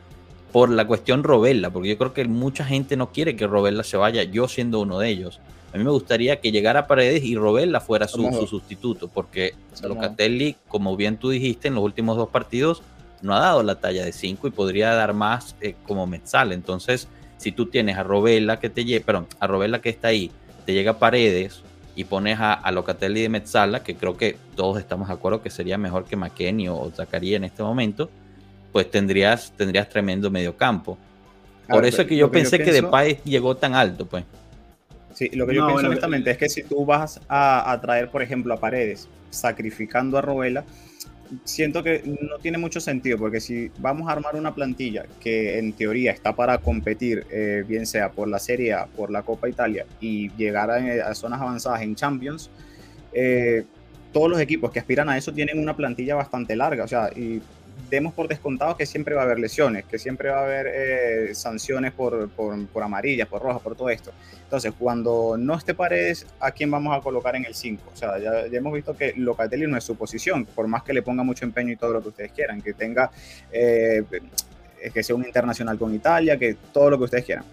por 0.53 0.71
la 0.71 0.87
cuestión 0.87 1.25
Robella, 1.25 1.71
porque 1.71 1.89
yo 1.89 1.99
creo 1.99 2.13
que 2.13 2.25
mucha 2.27 2.65
gente 2.65 2.97
no 2.97 3.11
quiere 3.11 3.35
que 3.35 3.49
Robella 3.49 3.83
se 3.83 3.97
vaya, 3.97 4.23
yo 4.23 4.47
siendo 4.47 4.81
uno 4.81 5.01
de 5.01 5.09
ellos. 5.09 5.41
A 5.73 5.79
mí 5.79 5.83
me 5.83 5.91
gustaría 5.91 6.41
que 6.41 6.53
llegara 6.53 6.87
Paredes 6.87 7.25
y 7.25 7.35
Robella 7.35 7.81
fuera 7.81 8.07
su, 8.07 8.23
su 8.33 8.47
sustituto, 8.47 9.09
porque 9.09 9.55
Locatelli, 9.83 10.55
como 10.69 10.97
bien 10.97 11.17
tú 11.17 11.31
dijiste, 11.31 11.67
en 11.67 11.75
los 11.75 11.83
últimos 11.83 12.17
dos 12.17 12.29
partidos 12.29 12.83
no 13.25 13.35
ha 13.35 13.41
dado 13.41 13.63
la 13.63 13.77
talla 13.77 14.05
de 14.05 14.13
5 14.13 14.47
y 14.47 14.51
podría 14.51 14.95
dar 14.95 15.15
más 15.15 15.57
eh, 15.61 15.75
como 15.87 16.07
Metzal. 16.07 16.53
Entonces, 16.53 17.09
si 17.39 17.53
tú 17.53 17.67
tienes 17.67 17.97
a 17.97 18.03
Robela 18.03 18.61
que 18.61 18.69
te 18.69 19.01
perdón, 19.01 19.27
a 19.41 19.47
Robela 19.47 19.81
que 19.81 19.89
está 19.89 20.09
ahí, 20.09 20.31
te 20.67 20.75
llega 20.75 20.93
a 20.93 20.99
Paredes 20.99 21.63
y 21.97 22.05
pones 22.05 22.39
a, 22.41 22.71
Locatelli 22.71 23.23
de 23.23 23.29
Metzala, 23.29 23.83
que 23.83 23.95
creo 23.95 24.17
que 24.17 24.37
todos 24.57 24.79
estamos 24.79 25.09
de 25.09 25.15
acuerdo 25.15 25.43
que 25.43 25.51
sería 25.51 25.79
mejor 25.79 26.05
que 26.05 26.17
McKenny 26.17 26.69
o, 26.69 26.91
Zacarías 26.95 27.39
en 27.39 27.45
este 27.45 27.63
momento, 27.63 28.11
pues 28.73 28.91
tendrías, 28.91 29.53
tendrías 29.57 29.89
tremendo 29.89 30.31
mediocampo. 30.31 30.99
Por 31.69 31.87
eso 31.87 32.03
es 32.03 32.09
que 32.09 32.17
yo 32.17 32.31
pensé 32.31 32.59
que, 32.59 32.73
de 32.73 32.83
Depay 32.83 33.21
llegó 33.25 33.57
tan 33.57 33.75
alto, 33.75 34.05
pues. 34.07 34.25
Sí, 35.15 35.31
lo 35.31 35.47
que 35.47 35.55
yo 35.55 35.67
pienso 35.67 35.87
honestamente 35.87 36.31
es 36.33 36.37
que 36.37 36.49
si 36.49 36.65
tú 36.65 36.85
vas 36.85 37.21
a, 37.29 37.71
a, 37.71 37.81
traer, 37.81 38.11
por 38.11 38.21
ejemplo, 38.21 38.53
a 38.53 38.59
Paredes, 38.59 39.09
sacrificando 39.31 40.19
a 40.19 40.21
Robela, 40.21 40.65
siento 41.45 41.83
que 41.83 42.03
no 42.05 42.39
tiene 42.39 42.59
mucho 42.59 42.81
sentido, 42.81 43.19
porque 43.19 43.41
si 43.41 43.71
vamos 43.79 44.09
a 44.09 44.13
armar 44.13 44.37
una 44.37 44.55
plantilla 44.55 45.07
que 45.21 45.59
en 45.59 45.73
teoría 45.73 46.13
está 46.13 46.35
para 46.35 46.59
competir, 46.59 47.27
eh, 47.31 47.65
bien 47.67 47.87
sea 47.87 48.11
por 48.11 48.29
la 48.29 48.39
Serie 48.39 48.75
A, 48.75 48.87
por 48.87 49.11
la 49.11 49.23
Copa 49.23 49.49
Italia 49.49 49.87
y 50.01 50.31
llegar 50.37 50.71
a, 50.71 51.15
zonas 51.15 51.41
avanzadas 51.41 51.83
en 51.83 51.95
Champions, 51.95 52.51
eh, 53.13 53.65
todos 54.13 54.31
los 54.31 54.41
equipos 54.41 54.71
que 54.71 54.79
aspiran 54.79 55.09
a 55.09 55.17
eso 55.19 55.33
tienen 55.33 55.59
una 55.59 55.77
plantilla 55.77 56.15
bastante 56.15 56.55
larga, 56.57 56.85
o 56.85 56.89
sea, 56.89 57.11
y 57.15 57.43
demos 57.91 58.15
por 58.15 58.29
descontado 58.29 58.77
que 58.77 58.87
siempre 58.87 59.15
va 59.15 59.23
a 59.23 59.25
haber 59.25 59.39
lesiones, 59.39 59.85
que 59.85 59.99
siempre 59.99 60.31
va 60.31 60.41
a 60.41 60.45
haber 60.45 60.67
eh, 60.67 61.35
sanciones 61.35 61.93
por, 61.93 62.29
por, 62.31 62.83
amarillas, 62.83 63.29
por 63.29 63.43
rojas, 63.43 63.63
por 63.63 63.77
todo 63.77 63.91
esto. 63.91 64.13
Entonces, 64.43 64.73
cuando 64.79 65.37
no 65.39 65.55
esté 65.55 65.75
Paredes, 65.75 66.27
¿a 66.41 66.51
quién 66.51 66.71
vamos 66.71 66.97
a 66.97 67.01
colocar 67.01 67.37
en 67.37 67.45
el 67.45 67.55
5? 67.55 67.91
O 67.93 67.97
sea, 67.97 68.19
ya, 68.19 68.47
ya, 68.47 68.59
hemos 68.59 68.73
visto 68.73 68.97
que 68.97 69.15
Locatelli 69.17 69.67
no 69.67 69.77
es 69.77 69.85
su 69.85 69.97
posición, 69.97 70.45
por 70.45 70.67
más 70.67 70.83
que 70.83 70.93
le 70.93 71.03
ponga 71.03 71.23
mucho 71.23 71.45
empeño 71.45 71.73
y 71.73 71.77
todo 71.77 71.93
lo 71.93 72.03
que 72.03 72.09
ustedes 72.09 72.33
quieran, 72.33 72.63
que 72.63 72.75
tenga, 72.75 73.11
eh, 73.53 74.05
que 74.93 75.03
sea 75.03 75.17
un 75.17 75.25
internacional 75.25 75.79
con 75.79 75.95
Italia, 75.95 76.39
que 76.39 76.57
todo 76.73 76.91
lo 76.91 76.99
que 76.99 77.05
ustedes 77.05 77.25
quieran 77.25 77.45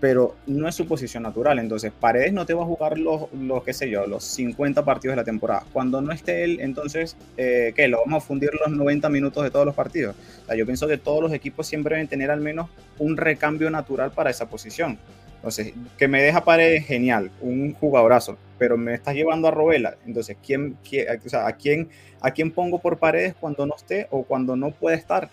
pero 0.00 0.36
no 0.46 0.68
es 0.68 0.74
su 0.74 0.86
posición 0.86 1.22
natural. 1.22 1.58
Entonces, 1.58 1.92
Paredes 1.98 2.32
no 2.32 2.44
te 2.46 2.54
va 2.54 2.62
a 2.62 2.66
jugar 2.66 2.98
los, 2.98 3.32
los 3.32 3.64
qué 3.64 3.72
sé 3.72 3.88
yo, 3.88 4.06
los 4.06 4.24
50 4.24 4.84
partidos 4.84 5.12
de 5.12 5.16
la 5.16 5.24
temporada. 5.24 5.64
Cuando 5.72 6.00
no 6.00 6.12
esté 6.12 6.44
él, 6.44 6.58
entonces, 6.60 7.16
eh, 7.36 7.72
¿qué? 7.74 7.88
¿Lo 7.88 7.98
vamos 7.98 8.22
a 8.22 8.26
fundir 8.26 8.50
los 8.54 8.76
90 8.76 9.08
minutos 9.08 9.42
de 9.42 9.50
todos 9.50 9.66
los 9.66 9.74
partidos? 9.74 10.16
Yo 10.56 10.66
pienso 10.66 10.86
que 10.86 10.98
todos 10.98 11.22
los 11.22 11.32
equipos 11.32 11.66
siempre 11.66 11.94
deben 11.94 12.08
tener 12.08 12.30
al 12.30 12.40
menos 12.40 12.68
un 12.98 13.16
recambio 13.16 13.70
natural 13.70 14.10
para 14.12 14.30
esa 14.30 14.48
posición. 14.48 14.98
Entonces, 15.36 15.74
que 15.96 16.08
me 16.08 16.22
deja 16.22 16.44
Paredes, 16.44 16.86
genial, 16.86 17.30
un 17.40 17.72
jugadorazo, 17.74 18.36
pero 18.58 18.76
me 18.76 18.94
estás 18.94 19.14
llevando 19.14 19.48
a 19.48 19.52
Robela. 19.52 19.96
Entonces, 20.04 20.36
¿quién, 20.44 20.76
quién, 20.88 21.06
¿a, 21.08 21.52
quién, 21.52 21.88
¿a 22.20 22.30
quién 22.32 22.50
pongo 22.50 22.80
por 22.80 22.98
Paredes 22.98 23.34
cuando 23.38 23.64
no 23.64 23.76
esté 23.76 24.08
o 24.10 24.24
cuando 24.24 24.56
no 24.56 24.72
puede 24.72 24.96
estar? 24.96 25.30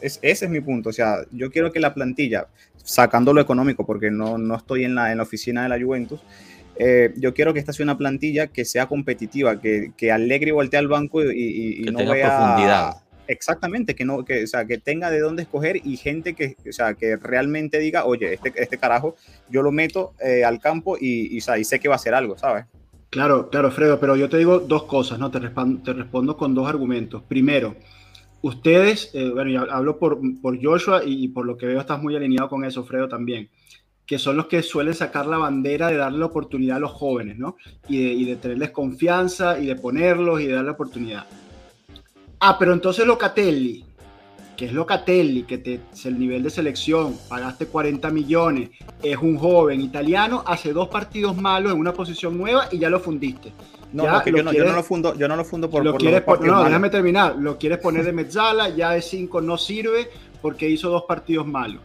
Es, 0.00 0.18
ese 0.22 0.44
es 0.46 0.50
mi 0.50 0.60
punto. 0.60 0.90
O 0.90 0.92
sea, 0.92 1.18
yo 1.32 1.50
quiero 1.50 1.72
que 1.72 1.80
la 1.80 1.94
plantilla, 1.94 2.46
sacando 2.76 3.32
lo 3.32 3.40
económico, 3.40 3.84
porque 3.86 4.10
no, 4.10 4.38
no 4.38 4.56
estoy 4.56 4.84
en 4.84 4.94
la, 4.94 5.10
en 5.10 5.18
la 5.18 5.24
oficina 5.24 5.62
de 5.62 5.68
la 5.68 5.84
Juventus, 5.84 6.20
eh, 6.78 7.12
yo 7.16 7.32
quiero 7.32 7.54
que 7.54 7.60
esta 7.60 7.72
sea 7.72 7.84
una 7.84 7.96
plantilla 7.96 8.48
que 8.48 8.64
sea 8.64 8.86
competitiva, 8.86 9.60
que, 9.60 9.92
que 9.96 10.12
Allegri 10.12 10.50
voltee 10.50 10.78
al 10.78 10.88
banco 10.88 11.22
y, 11.22 11.32
y, 11.32 11.80
y 11.80 11.84
que 11.84 11.90
no 11.92 11.98
tenga 11.98 12.12
vea... 12.12 12.36
profundidad. 12.36 12.96
Exactamente, 13.28 13.96
que 13.96 14.04
no, 14.04 14.24
que, 14.24 14.44
o 14.44 14.46
sea, 14.46 14.66
que 14.66 14.78
tenga 14.78 15.10
de 15.10 15.18
dónde 15.18 15.42
escoger 15.42 15.80
y 15.84 15.96
gente 15.96 16.34
que, 16.34 16.54
o 16.68 16.72
sea, 16.72 16.94
que 16.94 17.16
realmente 17.16 17.80
diga, 17.80 18.04
oye, 18.04 18.34
este, 18.34 18.52
este 18.54 18.78
carajo, 18.78 19.16
yo 19.48 19.62
lo 19.62 19.72
meto 19.72 20.14
eh, 20.24 20.44
al 20.44 20.60
campo 20.60 20.96
y, 20.96 21.34
y, 21.34 21.38
o 21.38 21.40
sea, 21.40 21.58
y 21.58 21.64
sé 21.64 21.80
que 21.80 21.88
va 21.88 21.94
a 21.94 21.96
hacer 21.96 22.14
algo, 22.14 22.38
¿sabes? 22.38 22.66
Claro, 23.10 23.50
claro, 23.50 23.72
Fredo, 23.72 23.98
pero 23.98 24.14
yo 24.14 24.28
te 24.28 24.36
digo 24.36 24.60
dos 24.60 24.84
cosas, 24.84 25.18
¿no? 25.18 25.30
Te 25.30 25.40
respondo, 25.40 25.82
te 25.82 25.92
respondo 25.92 26.36
con 26.36 26.54
dos 26.54 26.68
argumentos. 26.68 27.22
Primero, 27.26 27.74
ustedes, 28.46 29.10
eh, 29.12 29.30
bueno, 29.30 29.50
yo 29.50 29.72
hablo 29.72 29.98
por, 29.98 30.20
por 30.40 30.62
Joshua 30.62 31.02
y, 31.04 31.28
por 31.28 31.46
lo 31.46 31.56
que 31.56 31.66
veo 31.66 31.80
estás 31.80 32.00
muy 32.00 32.14
alineado 32.16 32.48
con 32.48 32.64
eso, 32.64 32.84
Fredo, 32.84 33.08
también, 33.08 33.48
que 34.06 34.18
son 34.18 34.36
los 34.36 34.46
que 34.46 34.62
suelen 34.62 34.94
sacar 34.94 35.26
la 35.26 35.38
bandera 35.38 35.88
de 35.88 35.96
darle 35.96 36.18
la 36.18 36.26
oportunidad 36.26 36.76
a 36.76 36.80
los 36.80 36.92
jóvenes, 36.92 37.38
¿no? 37.38 37.56
Y 37.88 38.04
de, 38.04 38.12
y 38.12 38.24
de 38.24 38.36
tenerles 38.36 38.70
confianza 38.70 39.58
y 39.58 39.66
de 39.66 39.76
ponerlos 39.76 40.40
y 40.40 40.46
de 40.46 40.54
darle 40.54 40.70
oportunidad. 40.70 41.26
Ah, 42.38 42.56
pero 42.58 42.72
entonces 42.72 43.06
Locatelli, 43.06 43.84
que 44.56 44.66
es 44.66 44.72
Locatelli, 44.72 45.42
que 45.42 45.58
te, 45.58 45.80
es 45.92 46.06
el 46.06 46.18
nivel 46.18 46.42
de 46.42 46.50
selección, 46.50 47.16
pagaste 47.28 47.66
40 47.66 48.10
millones, 48.10 48.70
es 49.02 49.16
un 49.16 49.36
joven 49.38 49.80
italiano, 49.80 50.44
hace 50.46 50.72
dos 50.72 50.88
partidos 50.88 51.36
malos 51.36 51.72
en 51.72 51.78
una 51.78 51.92
posición 51.92 52.38
nueva 52.38 52.68
y 52.70 52.78
ya 52.78 52.90
lo 52.90 53.00
fundiste. 53.00 53.52
No, 53.92 54.04
ya 54.04 54.10
yo, 54.10 54.16
no, 54.16 54.22
quieres, 54.22 54.52
yo, 54.54 54.64
no, 54.64 54.72
lo 54.72 54.82
fundo, 54.82 55.14
yo 55.14 55.28
no 55.28 55.36
lo 55.36 55.44
fundo 55.44 55.70
por, 55.70 55.84
lo 55.84 55.92
por 55.92 56.00
quieres 56.00 56.22
por, 56.22 56.44
No, 56.44 56.52
malos. 56.52 56.66
déjame 56.66 56.90
terminar. 56.90 57.36
Lo 57.36 57.56
quieres 57.56 57.78
poner 57.78 58.04
de 58.04 58.12
mezzala, 58.12 58.68
ya 58.70 58.90
de 58.90 59.02
5 59.02 59.40
no 59.40 59.56
sirve 59.56 60.10
porque 60.42 60.68
hizo 60.68 60.90
dos 60.90 61.04
partidos 61.04 61.46
malos. 61.46 61.80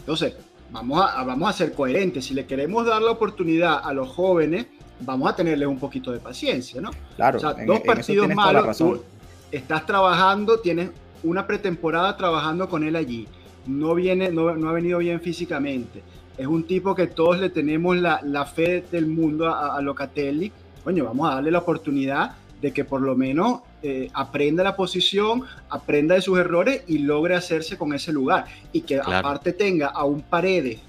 Entonces, 0.00 0.36
vamos 0.70 1.02
a, 1.02 1.24
vamos 1.24 1.48
a 1.48 1.52
ser 1.52 1.72
coherentes. 1.72 2.24
Si 2.24 2.34
le 2.34 2.46
queremos 2.46 2.86
dar 2.86 3.02
la 3.02 3.10
oportunidad 3.10 3.80
a 3.82 3.92
los 3.92 4.08
jóvenes, 4.08 4.66
vamos 5.00 5.30
a 5.30 5.36
tenerles 5.36 5.68
un 5.68 5.78
poquito 5.78 6.12
de 6.12 6.18
paciencia, 6.18 6.80
¿no? 6.80 6.90
Claro. 7.16 7.38
O 7.38 7.40
sea, 7.40 7.54
dos 7.66 7.76
en, 7.76 7.82
partidos 7.82 8.34
malos, 8.34 8.76
tú 8.76 9.02
estás 9.50 9.86
trabajando, 9.86 10.60
tienes 10.60 10.90
una 11.22 11.46
pretemporada 11.46 12.16
trabajando 12.16 12.68
con 12.68 12.84
él 12.84 12.96
allí. 12.96 13.26
No, 13.66 13.94
viene, 13.94 14.30
no, 14.30 14.54
no 14.56 14.68
ha 14.68 14.72
venido 14.72 14.98
bien 14.98 15.20
físicamente. 15.20 16.02
Es 16.38 16.46
un 16.46 16.64
tipo 16.64 16.94
que 16.94 17.06
todos 17.06 17.38
le 17.38 17.50
tenemos 17.50 17.96
la, 17.96 18.20
la 18.22 18.46
fe 18.46 18.84
del 18.90 19.06
mundo 19.06 19.48
a, 19.48 19.76
a 19.76 19.80
Locatelli 19.82 20.50
coño, 20.84 21.04
vamos 21.04 21.30
a 21.30 21.34
darle 21.36 21.50
la 21.50 21.58
oportunidad 21.58 22.32
de 22.60 22.72
que 22.72 22.84
por 22.84 23.00
lo 23.00 23.16
menos 23.16 23.60
eh, 23.82 24.10
aprenda 24.12 24.62
la 24.62 24.76
posición, 24.76 25.42
aprenda 25.68 26.14
de 26.14 26.22
sus 26.22 26.38
errores 26.38 26.82
y 26.86 26.98
logre 26.98 27.34
hacerse 27.34 27.78
con 27.78 27.94
ese 27.94 28.12
lugar. 28.12 28.46
Y 28.72 28.82
que 28.82 28.98
claro. 28.98 29.28
aparte 29.28 29.52
tenga 29.52 29.88
a 29.88 30.04
un 30.04 30.20
paredes 30.20 30.80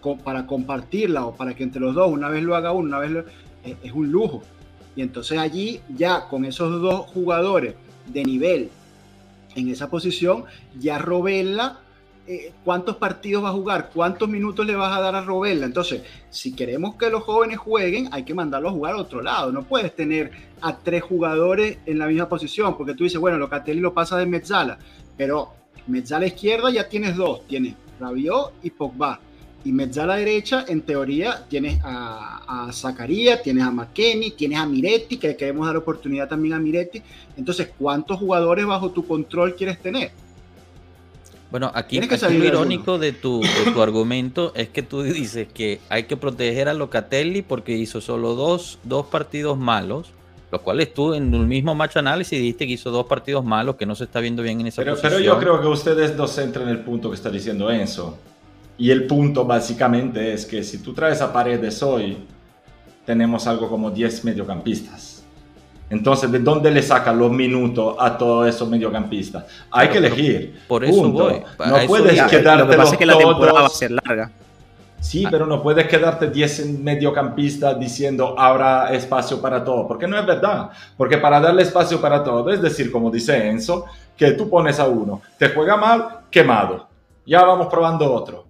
con, 0.00 0.18
para 0.18 0.46
compartirla 0.46 1.26
o 1.26 1.34
para 1.34 1.54
que 1.54 1.64
entre 1.64 1.80
los 1.80 1.94
dos, 1.94 2.10
una 2.10 2.28
vez 2.28 2.42
lo 2.42 2.54
haga 2.54 2.72
uno, 2.72 2.88
una 2.88 2.98
vez 2.98 3.10
lo, 3.10 3.20
eh, 3.64 3.76
es 3.82 3.92
un 3.92 4.10
lujo. 4.10 4.42
Y 4.94 5.02
entonces 5.02 5.38
allí 5.38 5.80
ya 5.88 6.28
con 6.28 6.44
esos 6.44 6.80
dos 6.80 7.06
jugadores 7.06 7.74
de 8.06 8.24
nivel 8.24 8.70
en 9.56 9.68
esa 9.68 9.90
posición, 9.90 10.44
ya 10.78 10.98
Robella 10.98 11.78
eh, 12.28 12.52
cuántos 12.64 12.96
partidos 12.96 13.44
va 13.44 13.50
a 13.50 13.52
jugar, 13.52 13.90
cuántos 13.94 14.28
minutos 14.28 14.66
le 14.66 14.74
vas 14.74 14.96
a 14.96 15.00
dar 15.00 15.14
a 15.14 15.22
Robella. 15.22 15.64
Entonces, 15.64 16.02
si 16.28 16.54
queremos 16.54 16.96
que 16.96 17.08
los 17.08 17.22
jóvenes 17.22 17.58
jueguen, 17.58 18.08
hay 18.10 18.24
que 18.24 18.34
mandarlos 18.34 18.72
a 18.72 18.74
jugar 18.74 18.94
a 18.94 18.98
otro 18.98 19.22
lado. 19.22 19.52
No 19.52 19.62
puedes 19.62 19.94
tener 19.94 20.32
a 20.60 20.76
tres 20.76 21.02
jugadores 21.02 21.78
en 21.86 21.98
la 21.98 22.06
misma 22.06 22.28
posición, 22.28 22.76
porque 22.76 22.94
tú 22.94 23.04
dices, 23.04 23.20
bueno, 23.20 23.38
Locatelli 23.38 23.80
lo 23.80 23.94
pasa 23.94 24.18
de 24.18 24.26
Mezzala, 24.26 24.78
pero 25.16 25.52
Mezzala 25.86 26.26
izquierda 26.26 26.70
ya 26.70 26.88
tienes 26.88 27.16
dos, 27.16 27.46
tienes 27.46 27.74
Rabiot 28.00 28.54
y 28.62 28.70
Pogba. 28.70 29.20
Y 29.64 29.72
Mezzala 29.72 30.16
derecha, 30.16 30.64
en 30.68 30.82
teoría, 30.82 31.44
tienes 31.48 31.80
a, 31.84 32.66
a 32.68 32.72
Zacarías, 32.72 33.42
tienes 33.42 33.64
a 33.64 33.70
McKenny, 33.70 34.32
tienes 34.32 34.58
a 34.58 34.66
Miretti, 34.66 35.16
que 35.16 35.36
queremos 35.36 35.66
dar 35.66 35.76
oportunidad 35.76 36.28
también 36.28 36.54
a 36.54 36.58
Miretti. 36.58 37.02
Entonces, 37.36 37.70
¿cuántos 37.78 38.18
jugadores 38.18 38.66
bajo 38.66 38.90
tu 38.90 39.06
control 39.06 39.54
quieres 39.54 39.80
tener? 39.80 40.10
Bueno, 41.50 41.70
aquí, 41.74 41.98
aquí 41.98 42.38
lo 42.38 42.44
irónico 42.44 42.98
de 42.98 43.12
tu, 43.12 43.40
de 43.40 43.72
tu 43.72 43.80
argumento 43.80 44.52
es 44.56 44.68
que 44.68 44.82
tú 44.82 45.02
dices 45.02 45.46
que 45.52 45.80
hay 45.88 46.04
que 46.04 46.16
proteger 46.16 46.68
a 46.68 46.74
Locatelli 46.74 47.42
porque 47.42 47.72
hizo 47.72 48.00
solo 48.00 48.34
dos, 48.34 48.78
dos 48.82 49.06
partidos 49.06 49.56
malos, 49.56 50.10
los 50.50 50.60
cuales 50.60 50.92
tú 50.92 51.14
en 51.14 51.32
el 51.32 51.46
mismo 51.46 51.74
match 51.74 51.96
análisis 51.96 52.38
dijiste 52.38 52.66
que 52.66 52.72
hizo 52.72 52.90
dos 52.90 53.06
partidos 53.06 53.44
malos, 53.44 53.76
que 53.76 53.86
no 53.86 53.94
se 53.94 54.04
está 54.04 54.20
viendo 54.20 54.42
bien 54.42 54.60
en 54.60 54.66
esa 54.68 54.82
pero, 54.82 54.92
posición. 54.92 55.12
Pero 55.12 55.24
yo 55.24 55.38
creo 55.38 55.60
que 55.60 55.68
ustedes 55.68 56.16
no 56.16 56.26
centran 56.26 56.68
en 56.68 56.76
el 56.76 56.80
punto 56.80 57.10
que 57.10 57.16
está 57.16 57.30
diciendo 57.30 57.70
Enzo. 57.70 58.18
Y 58.78 58.90
el 58.90 59.06
punto 59.06 59.44
básicamente 59.44 60.32
es 60.32 60.44
que 60.44 60.62
si 60.62 60.78
tú 60.78 60.92
traes 60.92 61.22
a 61.22 61.32
Paredes 61.32 61.82
hoy, 61.82 62.18
tenemos 63.04 63.46
algo 63.46 63.68
como 63.68 63.90
10 63.90 64.24
mediocampistas. 64.24 65.15
Entonces, 65.88 66.32
¿de 66.32 66.40
dónde 66.40 66.70
le 66.70 66.82
sacan 66.82 67.18
los 67.18 67.30
minutos 67.30 67.96
a 67.98 68.18
todos 68.18 68.48
esos 68.48 68.68
mediocampistas? 68.68 69.44
Hay 69.70 69.88
que 69.88 69.98
elegir. 69.98 70.60
Por 70.66 70.84
eso 70.84 71.02
punto. 71.02 71.24
voy. 71.24 71.42
No 71.58 71.86
puedes 71.86 72.22
quedarte 72.22 72.64
Lo 72.64 72.70
que 72.70 72.76
pasa 72.76 72.92
es 72.92 72.98
que 72.98 73.06
la 73.06 73.18
temporada 73.18 73.60
va 73.60 73.66
a 73.66 73.70
ser 73.70 73.92
larga. 73.92 74.32
Sí, 75.00 75.24
ah. 75.24 75.28
pero 75.30 75.46
no 75.46 75.62
puedes 75.62 75.86
quedarte 75.86 76.30
10 76.30 76.80
mediocampistas 76.80 77.78
diciendo 77.78 78.34
habrá 78.36 78.92
espacio 78.92 79.40
para 79.40 79.62
todo, 79.62 79.86
porque 79.86 80.08
no 80.08 80.18
es 80.18 80.26
verdad. 80.26 80.70
Porque 80.96 81.18
para 81.18 81.38
darle 81.38 81.62
espacio 81.62 82.00
para 82.00 82.24
todo, 82.24 82.50
es 82.50 82.60
decir, 82.60 82.90
como 82.90 83.10
dice 83.10 83.48
Enzo, 83.48 83.84
que 84.16 84.32
tú 84.32 84.50
pones 84.50 84.80
a 84.80 84.88
uno, 84.88 85.22
te 85.38 85.50
juega 85.50 85.76
mal, 85.76 86.20
quemado. 86.30 86.88
Ya 87.24 87.44
vamos 87.44 87.68
probando 87.68 88.12
otro. 88.12 88.44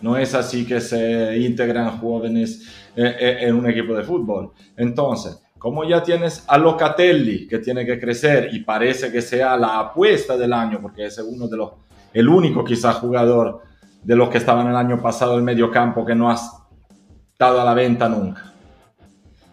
No 0.00 0.16
es 0.16 0.34
así 0.34 0.66
que 0.66 0.80
se 0.80 1.38
integran 1.38 1.98
jóvenes 1.98 2.66
en 2.96 3.54
un 3.54 3.70
equipo 3.70 3.94
de 3.94 4.02
fútbol. 4.02 4.50
Entonces, 4.76 5.40
como 5.62 5.84
ya 5.84 6.02
tienes 6.02 6.44
a 6.48 6.58
Locatelli 6.58 7.46
que 7.46 7.60
tiene 7.60 7.86
que 7.86 8.00
crecer 8.00 8.52
y 8.52 8.64
parece 8.64 9.12
que 9.12 9.22
sea 9.22 9.56
la 9.56 9.78
apuesta 9.78 10.36
del 10.36 10.52
año, 10.52 10.80
porque 10.82 11.06
es 11.06 11.16
uno 11.18 11.46
de 11.46 11.56
los, 11.56 11.70
el 12.12 12.28
único 12.28 12.64
quizás 12.64 12.96
jugador 12.96 13.62
de 14.02 14.16
los 14.16 14.28
que 14.28 14.38
estaban 14.38 14.66
el 14.66 14.74
año 14.74 15.00
pasado 15.00 15.38
en 15.38 15.44
medio 15.44 15.70
campo 15.70 16.04
que 16.04 16.16
no 16.16 16.32
ha 16.32 16.34
estado 16.34 17.60
a 17.60 17.64
la 17.64 17.74
venta 17.74 18.08
nunca. 18.08 18.52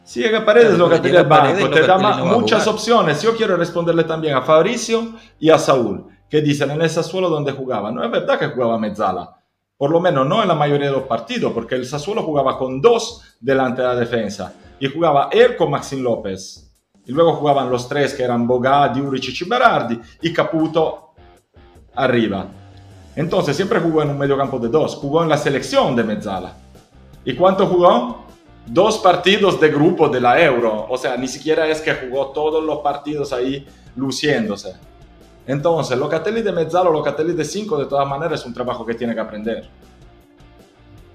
Si 0.03 0.19
llega 0.19 0.43
Paredes, 0.43 0.79
Locatelli 0.79 1.15
al 1.15 1.27
banco, 1.27 1.69
te 1.69 1.85
da 1.85 1.99
no 1.99 2.25
muchas 2.25 2.65
opciones. 2.65 3.21
Yo 3.21 3.37
quiero 3.37 3.55
responderle 3.55 4.03
también 4.03 4.33
a 4.33 4.41
Fabricio 4.41 5.13
y 5.39 5.51
a 5.51 5.59
Saúl, 5.59 6.07
que 6.27 6.41
dicen 6.41 6.71
en 6.71 6.81
ese 6.81 7.03
suelo 7.03 7.29
donde 7.29 7.51
jugaba. 7.51 7.91
No 7.91 8.03
es 8.03 8.09
verdad 8.09 8.39
que 8.39 8.47
jugaba 8.47 8.79
Mezzala. 8.79 9.29
Por 9.77 9.91
lo 9.91 9.99
menos 9.99 10.25
no 10.27 10.41
en 10.41 10.47
la 10.47 10.55
mayoría 10.55 10.87
de 10.87 10.93
los 10.93 11.03
partidos, 11.03 11.53
porque 11.53 11.75
el 11.75 11.85
Sassuolo 11.85 12.23
jugaba 12.23 12.57
con 12.57 12.81
dos 12.81 13.37
delante 13.39 13.83
de 13.83 13.87
la 13.89 13.95
defensa 13.95 14.55
y 14.79 14.87
jugaba 14.87 15.29
él 15.31 15.55
con 15.55 15.71
Maxim 15.71 16.01
López. 16.01 16.65
Y 17.05 17.11
luego 17.11 17.33
jugaban 17.33 17.69
los 17.69 17.87
tres 17.87 18.13
que 18.13 18.23
eran 18.23 18.47
Bogà, 18.47 18.93
Diuric 18.93 19.41
y 19.41 19.45
Berardi 19.45 19.99
y 20.21 20.31
Caputo 20.31 21.13
arriba. 21.95 22.47
Entonces 23.15 23.55
siempre 23.55 23.79
jugó 23.79 24.01
en 24.01 24.11
un 24.11 24.17
medio 24.17 24.37
campo 24.37 24.59
de 24.59 24.69
dos, 24.69 24.95
jugó 24.95 25.23
en 25.23 25.29
la 25.29 25.37
selección 25.37 25.95
de 25.95 26.03
Mezzala. 26.03 26.53
¿Y 27.25 27.35
cuánto 27.35 27.65
jugó? 27.65 28.25
Dos 28.65 28.99
partidos 28.99 29.59
de 29.59 29.69
grupo 29.69 30.07
de 30.07 30.21
la 30.21 30.39
Euro. 30.41 30.85
O 30.89 30.97
sea, 30.97 31.17
ni 31.17 31.27
siquiera 31.27 31.67
es 31.67 31.81
que 31.81 31.95
jugó 31.95 32.27
todos 32.27 32.63
los 32.63 32.79
partidos 32.79 33.33
ahí 33.33 33.67
luciéndose. 33.95 34.75
Entonces, 35.47 35.97
Locatelli 35.97 36.43
de 36.43 36.51
Mezzala 36.51 36.89
o 36.89 36.93
Locatelli 36.93 37.33
de 37.33 37.43
5, 37.43 37.77
de 37.79 37.85
todas 37.87 38.07
maneras, 38.07 38.39
es 38.39 38.45
un 38.45 38.53
trabajo 38.53 38.85
que 38.85 38.93
tiene 38.93 39.15
que 39.15 39.19
aprender. 39.19 39.67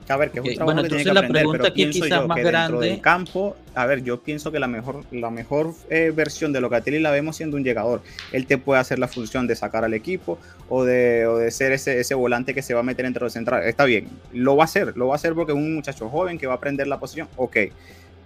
A 0.09 0.17
ver, 0.17 0.31
que 0.31 0.41
es 0.41 0.45
un 0.45 0.55
trabajo 0.55 0.83
que 0.83 0.89
tiene 0.89 1.05
que 1.05 1.11
aprender, 1.11 1.47
pero 1.51 1.75
pienso 1.75 2.07
yo 2.07 2.29
que 2.29 2.43
dentro 2.43 2.81
del 2.81 3.01
campo, 3.01 3.57
a 3.75 3.87
ver, 3.87 4.03
yo 4.03 4.21
pienso 4.21 4.53
que 4.53 4.59
la 4.59 4.67
mejor, 4.67 5.05
la 5.11 5.31
mejor 5.31 5.73
eh, 5.89 6.13
versión 6.15 6.53
de 6.53 6.61
Locatelli 6.61 6.99
la 6.99 7.11
vemos 7.11 7.37
siendo 7.37 7.57
un 7.57 7.65
llegador. 7.65 8.03
Él 8.33 8.47
te 8.47 8.59
puede 8.59 8.81
hacer 8.81 8.99
la 8.99 9.09
función 9.09 9.47
de 9.47 9.57
sacar 9.57 9.85
al 9.85 9.95
equipo 9.95 10.39
o 10.69 10.85
de, 10.85 11.27
o 11.27 11.39
de 11.39 11.51
ser 11.51 11.73
ese, 11.73 12.01
ese 12.01 12.15
volante 12.15 12.55
que 12.55 12.61
se 12.61 12.75
va 12.75 12.81
a 12.81 12.83
meter 12.83 13.07
entre 13.07 13.23
los 13.23 13.33
centrales. 13.33 13.67
Está 13.67 13.85
bien, 13.85 14.09
lo 14.33 14.57
va 14.57 14.65
a 14.65 14.67
hacer, 14.67 14.97
lo 14.97 15.09
va 15.09 15.15
a 15.15 15.17
hacer 15.17 15.35
porque 15.35 15.53
es 15.53 15.59
un 15.59 15.75
muchacho 15.75 16.09
joven 16.11 16.39
que 16.39 16.47
va 16.47 16.55
a 16.55 16.57
aprender 16.57 16.87
la 16.87 16.99
posición, 16.99 17.29
ok. 17.37 17.57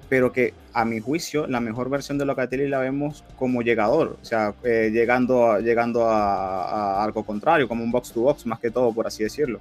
Pero 0.08 0.32
que 0.32 0.54
a 0.72 0.84
mi 0.84 1.00
juicio 1.00 1.46
la 1.46 1.60
mejor 1.60 1.90
versión 1.90 2.18
de 2.18 2.24
Locatelli 2.24 2.66
la 2.66 2.78
vemos 2.78 3.22
como 3.36 3.62
llegador, 3.62 4.16
o 4.20 4.24
sea, 4.24 4.54
eh, 4.64 4.90
llegando, 4.92 5.52
a, 5.52 5.60
llegando 5.60 6.08
a, 6.08 7.00
a 7.00 7.04
algo 7.04 7.24
contrario, 7.24 7.68
como 7.68 7.84
un 7.84 7.92
box 7.92 8.12
to 8.12 8.22
box 8.22 8.46
más 8.46 8.58
que 8.58 8.70
todo, 8.70 8.92
por 8.92 9.06
así 9.06 9.22
decirlo. 9.22 9.60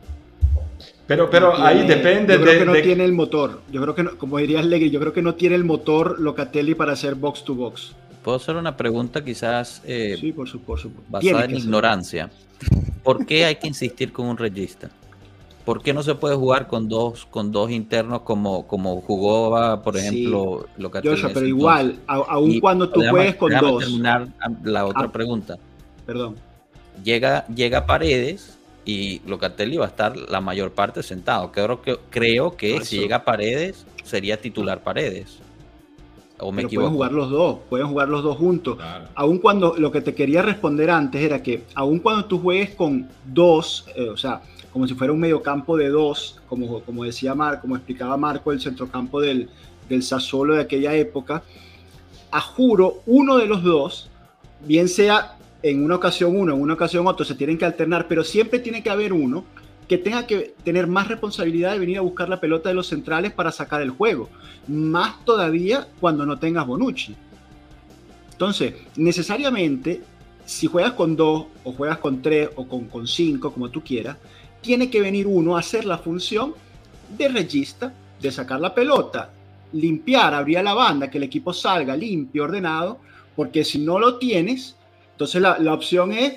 Pero, 1.07 1.29
pero 1.29 1.57
ahí 1.57 1.87
depende 1.87 2.33
yo 2.33 2.41
creo 2.41 2.59
que 2.59 2.65
no 2.65 2.73
tiene 2.73 3.05
el 3.05 3.13
motor. 3.13 3.61
Yo 3.71 3.81
creo 3.81 3.95
que, 3.95 4.17
como 4.17 4.37
dirías 4.37 4.65
Legri, 4.65 4.89
yo 4.89 4.99
creo 4.99 5.13
que 5.13 5.21
no 5.21 5.35
tiene 5.35 5.55
el 5.55 5.63
motor 5.63 6.19
Locatelli 6.19 6.75
para 6.75 6.93
hacer 6.93 7.15
box 7.15 7.43
to 7.45 7.55
box. 7.55 7.95
Puedo 8.23 8.35
hacer 8.35 8.57
una 8.57 8.75
pregunta 8.75 9.23
quizás 9.23 9.81
eh, 9.85 10.17
sí, 10.19 10.33
por 10.33 10.49
supuesto. 10.49 10.91
basada 11.07 11.45
en 11.45 11.55
ignorancia. 11.55 12.29
¿Por 13.03 13.25
qué 13.25 13.45
hay 13.45 13.55
que 13.55 13.67
insistir 13.67 14.11
con 14.11 14.27
un 14.27 14.37
regista? 14.37 14.89
¿Por 15.63 15.81
qué 15.81 15.93
no 15.93 16.03
se 16.03 16.15
puede 16.15 16.35
jugar 16.35 16.67
con 16.67 16.89
dos, 16.89 17.25
con 17.25 17.51
dos 17.53 17.71
internos 17.71 18.21
como, 18.21 18.67
como 18.67 18.99
jugó, 19.01 19.81
por 19.81 19.95
ejemplo, 19.95 20.65
sí. 20.65 20.81
Locatelli? 20.81 21.21
pero 21.33 21.45
igual, 21.45 21.99
aun 22.05 22.59
cuando 22.59 22.89
tú 22.89 23.01
juegues 23.09 23.35
con 23.35 23.53
dos. 23.53 23.83
terminar 23.83 24.27
la 24.63 24.85
otra 24.85 25.03
ah, 25.03 25.11
pregunta. 25.11 25.57
Perdón. 26.05 26.35
Llega, 27.03 27.45
llega 27.47 27.85
Paredes 27.85 28.56
y 28.87 29.21
Locatelli 29.27 29.75
va 29.75 29.85
a 29.85 29.89
estar 29.89 30.15
la 30.15 30.39
mayor 30.39 30.71
parte 30.71 31.03
sentado. 31.03 31.51
Creo 31.51 31.81
que, 31.81 31.97
creo 32.09 32.55
que 32.55 32.79
si 32.85 32.99
llega 32.99 33.17
a 33.17 33.25
Paredes, 33.25 33.85
sería 34.03 34.39
titular 34.39 34.81
Paredes. 34.81 35.39
¿O 36.39 36.53
me 36.53 36.61
equivoco? 36.61 36.85
Pueden 36.85 36.95
jugar 36.95 37.11
los 37.11 37.29
dos, 37.29 37.57
pueden 37.69 37.87
jugar 37.87 38.07
los 38.07 38.23
dos 38.23 38.37
juntos. 38.37 38.77
Aún 39.13 39.39
cuando 39.39 39.75
lo 39.77 39.91
que 39.91 39.99
te 39.99 40.15
quería 40.15 40.41
responder 40.41 40.89
antes 40.89 41.21
era 41.21 41.43
que, 41.43 41.63
aun 41.75 41.99
cuando 41.99 42.25
tú 42.25 42.39
juegues 42.39 42.75
con 42.75 43.09
dos, 43.25 43.87
eh, 43.93 44.07
o 44.07 44.15
sea, 44.15 44.41
como 44.71 44.87
si 44.87 44.93
fuera 44.93 45.11
un 45.11 45.19
mediocampo 45.19 45.75
de 45.75 45.89
dos, 45.89 46.39
como, 46.47 46.79
como 46.81 47.03
decía 47.03 47.35
Marco, 47.35 47.63
como 47.63 47.75
explicaba 47.75 48.15
Marco, 48.15 48.53
el 48.53 48.61
centrocampo 48.61 49.19
del, 49.19 49.49
del 49.89 50.01
Sassuolo 50.01 50.55
de 50.55 50.61
aquella 50.61 50.93
época, 50.93 51.43
a 52.31 52.39
juro, 52.39 53.01
uno 53.05 53.37
de 53.37 53.47
los 53.47 53.63
dos, 53.63 54.09
bien 54.65 54.87
sea 54.87 55.36
en 55.63 55.83
una 55.83 55.95
ocasión 55.95 56.35
uno, 56.35 56.53
en 56.53 56.61
una 56.61 56.73
ocasión 56.73 57.07
otro, 57.07 57.25
se 57.25 57.35
tienen 57.35 57.57
que 57.57 57.65
alternar, 57.65 58.07
pero 58.07 58.23
siempre 58.23 58.59
tiene 58.59 58.83
que 58.83 58.89
haber 58.89 59.13
uno 59.13 59.45
que 59.87 59.97
tenga 59.97 60.27
que 60.27 60.53
tener 60.63 60.85
más 60.87 61.07
responsabilidad 61.07 61.73
de 61.73 61.79
venir 61.79 61.97
a 61.97 62.01
buscar 62.01 62.27
la 62.27 62.41
pelota 62.41 62.69
de 62.69 62.75
los 62.75 62.87
centrales 62.87 63.31
para 63.31 63.51
sacar 63.51 63.81
el 63.81 63.91
juego. 63.91 64.29
Más 64.67 65.23
todavía 65.23 65.87
cuando 65.99 66.25
no 66.25 66.37
tengas 66.37 66.67
Bonucci. 66.67 67.15
Entonces, 68.31 68.73
necesariamente, 68.97 70.01
si 70.45 70.67
juegas 70.67 70.93
con 70.93 71.15
dos, 71.15 71.45
o 71.63 71.71
juegas 71.71 71.97
con 71.99 72.21
tres, 72.21 72.49
o 72.55 72.67
con, 72.67 72.85
con 72.85 73.07
cinco, 73.07 73.51
como 73.51 73.69
tú 73.69 73.81
quieras, 73.81 74.17
tiene 74.61 74.89
que 74.89 75.01
venir 75.01 75.25
uno 75.25 75.55
a 75.55 75.59
hacer 75.59 75.85
la 75.85 75.97
función 75.97 76.53
de 77.17 77.29
regista, 77.29 77.93
de 78.21 78.31
sacar 78.31 78.59
la 78.59 78.75
pelota, 78.75 79.31
limpiar, 79.73 80.33
abrir 80.33 80.61
la 80.63 80.73
banda, 80.73 81.09
que 81.09 81.17
el 81.17 81.23
equipo 81.23 81.53
salga 81.53 81.95
limpio, 81.95 82.43
ordenado, 82.43 82.99
porque 83.35 83.63
si 83.63 83.79
no 83.79 83.99
lo 83.99 84.17
tienes, 84.17 84.76
entonces 85.17 85.41
la, 85.41 85.57
la 85.57 85.73
opción 85.73 86.11
es 86.11 86.35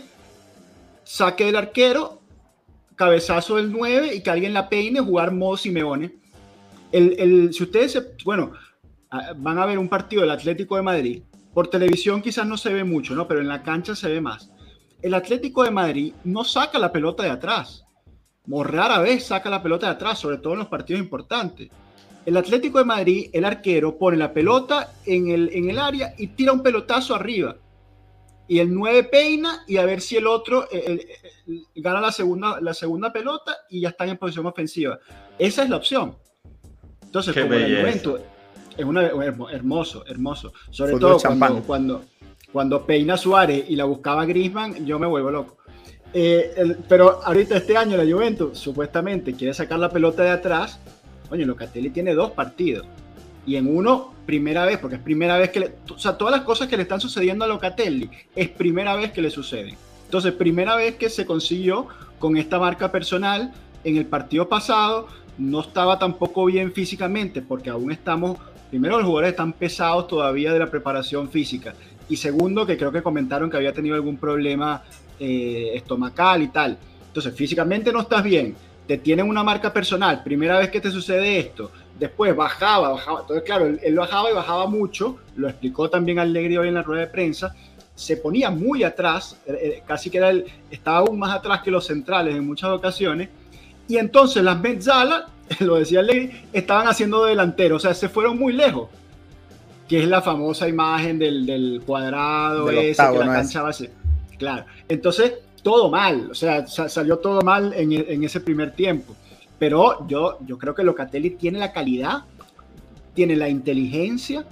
saque 1.04 1.44
del 1.44 1.56
arquero, 1.56 2.22
cabezazo 2.96 3.56
del 3.56 3.70
9 3.70 4.14
y 4.14 4.22
que 4.22 4.30
alguien 4.30 4.54
la 4.54 4.70
peine, 4.70 5.00
jugar 5.00 5.32
modo 5.32 5.58
Simeone. 5.58 6.14
El, 6.90 7.14
el, 7.18 7.52
si 7.52 7.64
ustedes, 7.64 7.92
se, 7.92 8.06
bueno, 8.24 8.52
van 9.36 9.58
a 9.58 9.66
ver 9.66 9.76
un 9.76 9.90
partido 9.90 10.22
del 10.22 10.30
Atlético 10.30 10.76
de 10.76 10.82
Madrid, 10.82 11.22
por 11.52 11.68
televisión 11.68 12.22
quizás 12.22 12.46
no 12.46 12.56
se 12.56 12.72
ve 12.72 12.82
mucho, 12.82 13.14
¿no? 13.14 13.28
Pero 13.28 13.42
en 13.42 13.48
la 13.48 13.62
cancha 13.62 13.94
se 13.94 14.08
ve 14.08 14.22
más. 14.22 14.50
El 15.02 15.12
Atlético 15.12 15.62
de 15.62 15.70
Madrid 15.70 16.14
no 16.24 16.42
saca 16.42 16.78
la 16.78 16.90
pelota 16.90 17.22
de 17.22 17.30
atrás. 17.30 17.84
Rara 18.46 19.00
vez 19.00 19.26
saca 19.26 19.50
la 19.50 19.62
pelota 19.62 19.88
de 19.88 19.92
atrás, 19.92 20.18
sobre 20.18 20.38
todo 20.38 20.54
en 20.54 20.60
los 20.60 20.68
partidos 20.68 21.02
importantes. 21.02 21.68
El 22.24 22.38
Atlético 22.38 22.78
de 22.78 22.86
Madrid, 22.86 23.28
el 23.34 23.44
arquero, 23.44 23.98
pone 23.98 24.16
la 24.16 24.32
pelota 24.32 24.94
en 25.04 25.28
el, 25.28 25.50
en 25.52 25.68
el 25.68 25.78
área 25.78 26.14
y 26.16 26.28
tira 26.28 26.54
un 26.54 26.62
pelotazo 26.62 27.14
arriba 27.14 27.56
y 28.50 28.58
el 28.58 28.74
9 28.74 29.04
peina 29.04 29.62
y 29.68 29.76
a 29.76 29.84
ver 29.86 30.00
si 30.00 30.16
el 30.16 30.26
otro 30.26 30.66
eh, 30.72 31.06
gana 31.76 32.00
la 32.00 32.10
segunda, 32.10 32.60
la 32.60 32.74
segunda 32.74 33.12
pelota 33.12 33.58
y 33.70 33.82
ya 33.82 33.90
están 33.90 34.08
en 34.08 34.16
posición 34.16 34.44
ofensiva. 34.44 34.98
Esa 35.38 35.62
es 35.62 35.70
la 35.70 35.76
opción. 35.76 36.16
Entonces, 37.00 37.32
como 37.32 37.54
el 37.54 37.76
momento 37.76 38.18
es 38.76 38.84
una, 38.84 39.06
hermoso, 39.52 40.04
hermoso. 40.04 40.52
Sobre 40.68 40.98
todo 40.98 41.20
cuando, 41.20 41.62
cuando, 41.62 42.04
cuando, 42.50 42.84
peina 42.84 43.16
Suárez 43.16 43.66
y 43.68 43.76
la 43.76 43.84
buscaba 43.84 44.26
Grisman, 44.26 44.84
yo 44.84 44.98
me 44.98 45.06
vuelvo 45.06 45.30
loco. 45.30 45.58
Eh, 46.12 46.76
pero 46.88 47.24
ahorita 47.24 47.56
este 47.56 47.76
año 47.76 47.96
la 47.96 48.02
Juventus 48.02 48.58
supuestamente 48.58 49.32
quiere 49.34 49.54
sacar 49.54 49.78
la 49.78 49.90
pelota 49.90 50.24
de 50.24 50.30
atrás. 50.30 50.80
Oye, 51.30 51.46
Locatelli 51.46 51.90
tiene 51.90 52.14
dos 52.14 52.32
partidos 52.32 52.84
y 53.46 53.56
en 53.56 53.74
uno, 53.74 54.14
primera 54.26 54.64
vez, 54.64 54.78
porque 54.78 54.96
es 54.96 55.02
primera 55.02 55.36
vez 55.38 55.50
que 55.50 55.60
le, 55.60 55.74
o 55.92 55.98
sea, 55.98 56.16
todas 56.16 56.32
las 56.32 56.42
cosas 56.42 56.68
que 56.68 56.76
le 56.76 56.82
están 56.82 57.00
sucediendo 57.00 57.44
a 57.44 57.48
Locatelli 57.48 58.10
es 58.34 58.48
primera 58.48 58.94
vez 58.96 59.12
que 59.12 59.22
le 59.22 59.30
suceden. 59.30 59.76
Entonces, 60.04 60.32
primera 60.32 60.76
vez 60.76 60.96
que 60.96 61.08
se 61.08 61.24
consiguió 61.24 61.86
con 62.18 62.36
esta 62.36 62.58
marca 62.58 62.90
personal 62.92 63.52
en 63.84 63.96
el 63.96 64.06
partido 64.06 64.48
pasado, 64.48 65.08
no 65.38 65.60
estaba 65.60 65.98
tampoco 65.98 66.44
bien 66.44 66.72
físicamente, 66.72 67.40
porque 67.40 67.70
aún 67.70 67.92
estamos, 67.92 68.38
primero 68.70 68.98
los 68.98 69.06
jugadores 69.06 69.30
están 69.30 69.52
pesados 69.52 70.06
todavía 70.06 70.52
de 70.52 70.58
la 70.58 70.70
preparación 70.70 71.30
física, 71.30 71.74
y 72.08 72.16
segundo, 72.16 72.66
que 72.66 72.76
creo 72.76 72.92
que 72.92 73.02
comentaron 73.02 73.48
que 73.48 73.56
había 73.56 73.72
tenido 73.72 73.94
algún 73.94 74.16
problema 74.16 74.82
eh, 75.18 75.70
estomacal 75.74 76.42
y 76.42 76.48
tal. 76.48 76.76
Entonces, 77.06 77.34
físicamente 77.34 77.92
no 77.92 78.00
estás 78.00 78.22
bien, 78.22 78.54
te 78.86 78.98
tienen 78.98 79.28
una 79.28 79.44
marca 79.44 79.72
personal, 79.72 80.22
primera 80.24 80.58
vez 80.58 80.70
que 80.70 80.80
te 80.80 80.90
sucede 80.90 81.38
esto, 81.38 81.70
Después 82.00 82.34
bajaba, 82.34 82.92
bajaba. 82.92 83.20
Entonces, 83.20 83.44
claro, 83.44 83.66
él, 83.66 83.94
bajaba 83.94 84.30
y 84.30 84.32
bajaba 84.32 84.66
mucho. 84.66 85.18
Lo 85.36 85.50
explicó 85.50 85.90
también 85.90 86.18
Allegri 86.18 86.56
hoy 86.56 86.68
en 86.68 86.74
la 86.74 86.82
rueda 86.82 87.02
de 87.02 87.08
prensa. 87.08 87.54
Se 87.94 88.16
ponía 88.16 88.48
muy 88.48 88.84
atrás, 88.84 89.36
eh, 89.46 89.52
eh, 89.62 89.82
casi 89.86 90.08
que 90.08 90.16
era 90.16 90.30
el, 90.30 90.46
estaba 90.70 91.00
aún 91.00 91.18
más 91.18 91.36
atrás 91.36 91.60
que 91.60 91.70
los 91.70 91.86
centrales 91.86 92.34
en 92.34 92.46
muchas 92.46 92.70
ocasiones. 92.70 93.28
Y 93.86 93.98
entonces 93.98 94.42
las 94.42 94.58
Mezzala, 94.58 95.28
lo 95.60 95.74
decía 95.74 96.00
Allegri, 96.00 96.40
estaban 96.54 96.88
haciendo 96.88 97.26
delantero. 97.26 97.76
O 97.76 97.80
sea, 97.80 97.92
se 97.92 98.08
fueron 98.08 98.38
muy 98.38 98.54
lejos. 98.54 98.88
Que 99.86 100.02
es 100.02 100.08
la 100.08 100.22
famosa 100.22 100.68
imagen 100.68 101.18
del, 101.18 101.44
del 101.44 101.82
cuadrado 101.84 102.70
ese, 102.70 103.02
que 103.12 103.18
la 103.18 103.26
cancha 103.26 103.60
va 103.60 103.68
a 103.68 103.72
ser. 103.74 103.90
Claro. 104.38 104.64
Entonces, 104.88 105.34
todo 105.62 105.90
mal. 105.90 106.30
O 106.30 106.34
sea, 106.34 106.66
salió 106.66 107.18
todo 107.18 107.42
mal 107.42 107.74
en, 107.74 107.92
en 107.92 108.24
ese 108.24 108.40
primer 108.40 108.70
tiempo. 108.70 109.14
Pero 109.60 110.08
yo, 110.08 110.38
yo 110.46 110.58
creo 110.58 110.74
que 110.74 110.82
Locatelli 110.82 111.30
tiene 111.30 111.58
la 111.58 111.70
calidad, 111.70 112.24
tiene 113.14 113.36
la 113.36 113.50
inteligencia 113.50 114.46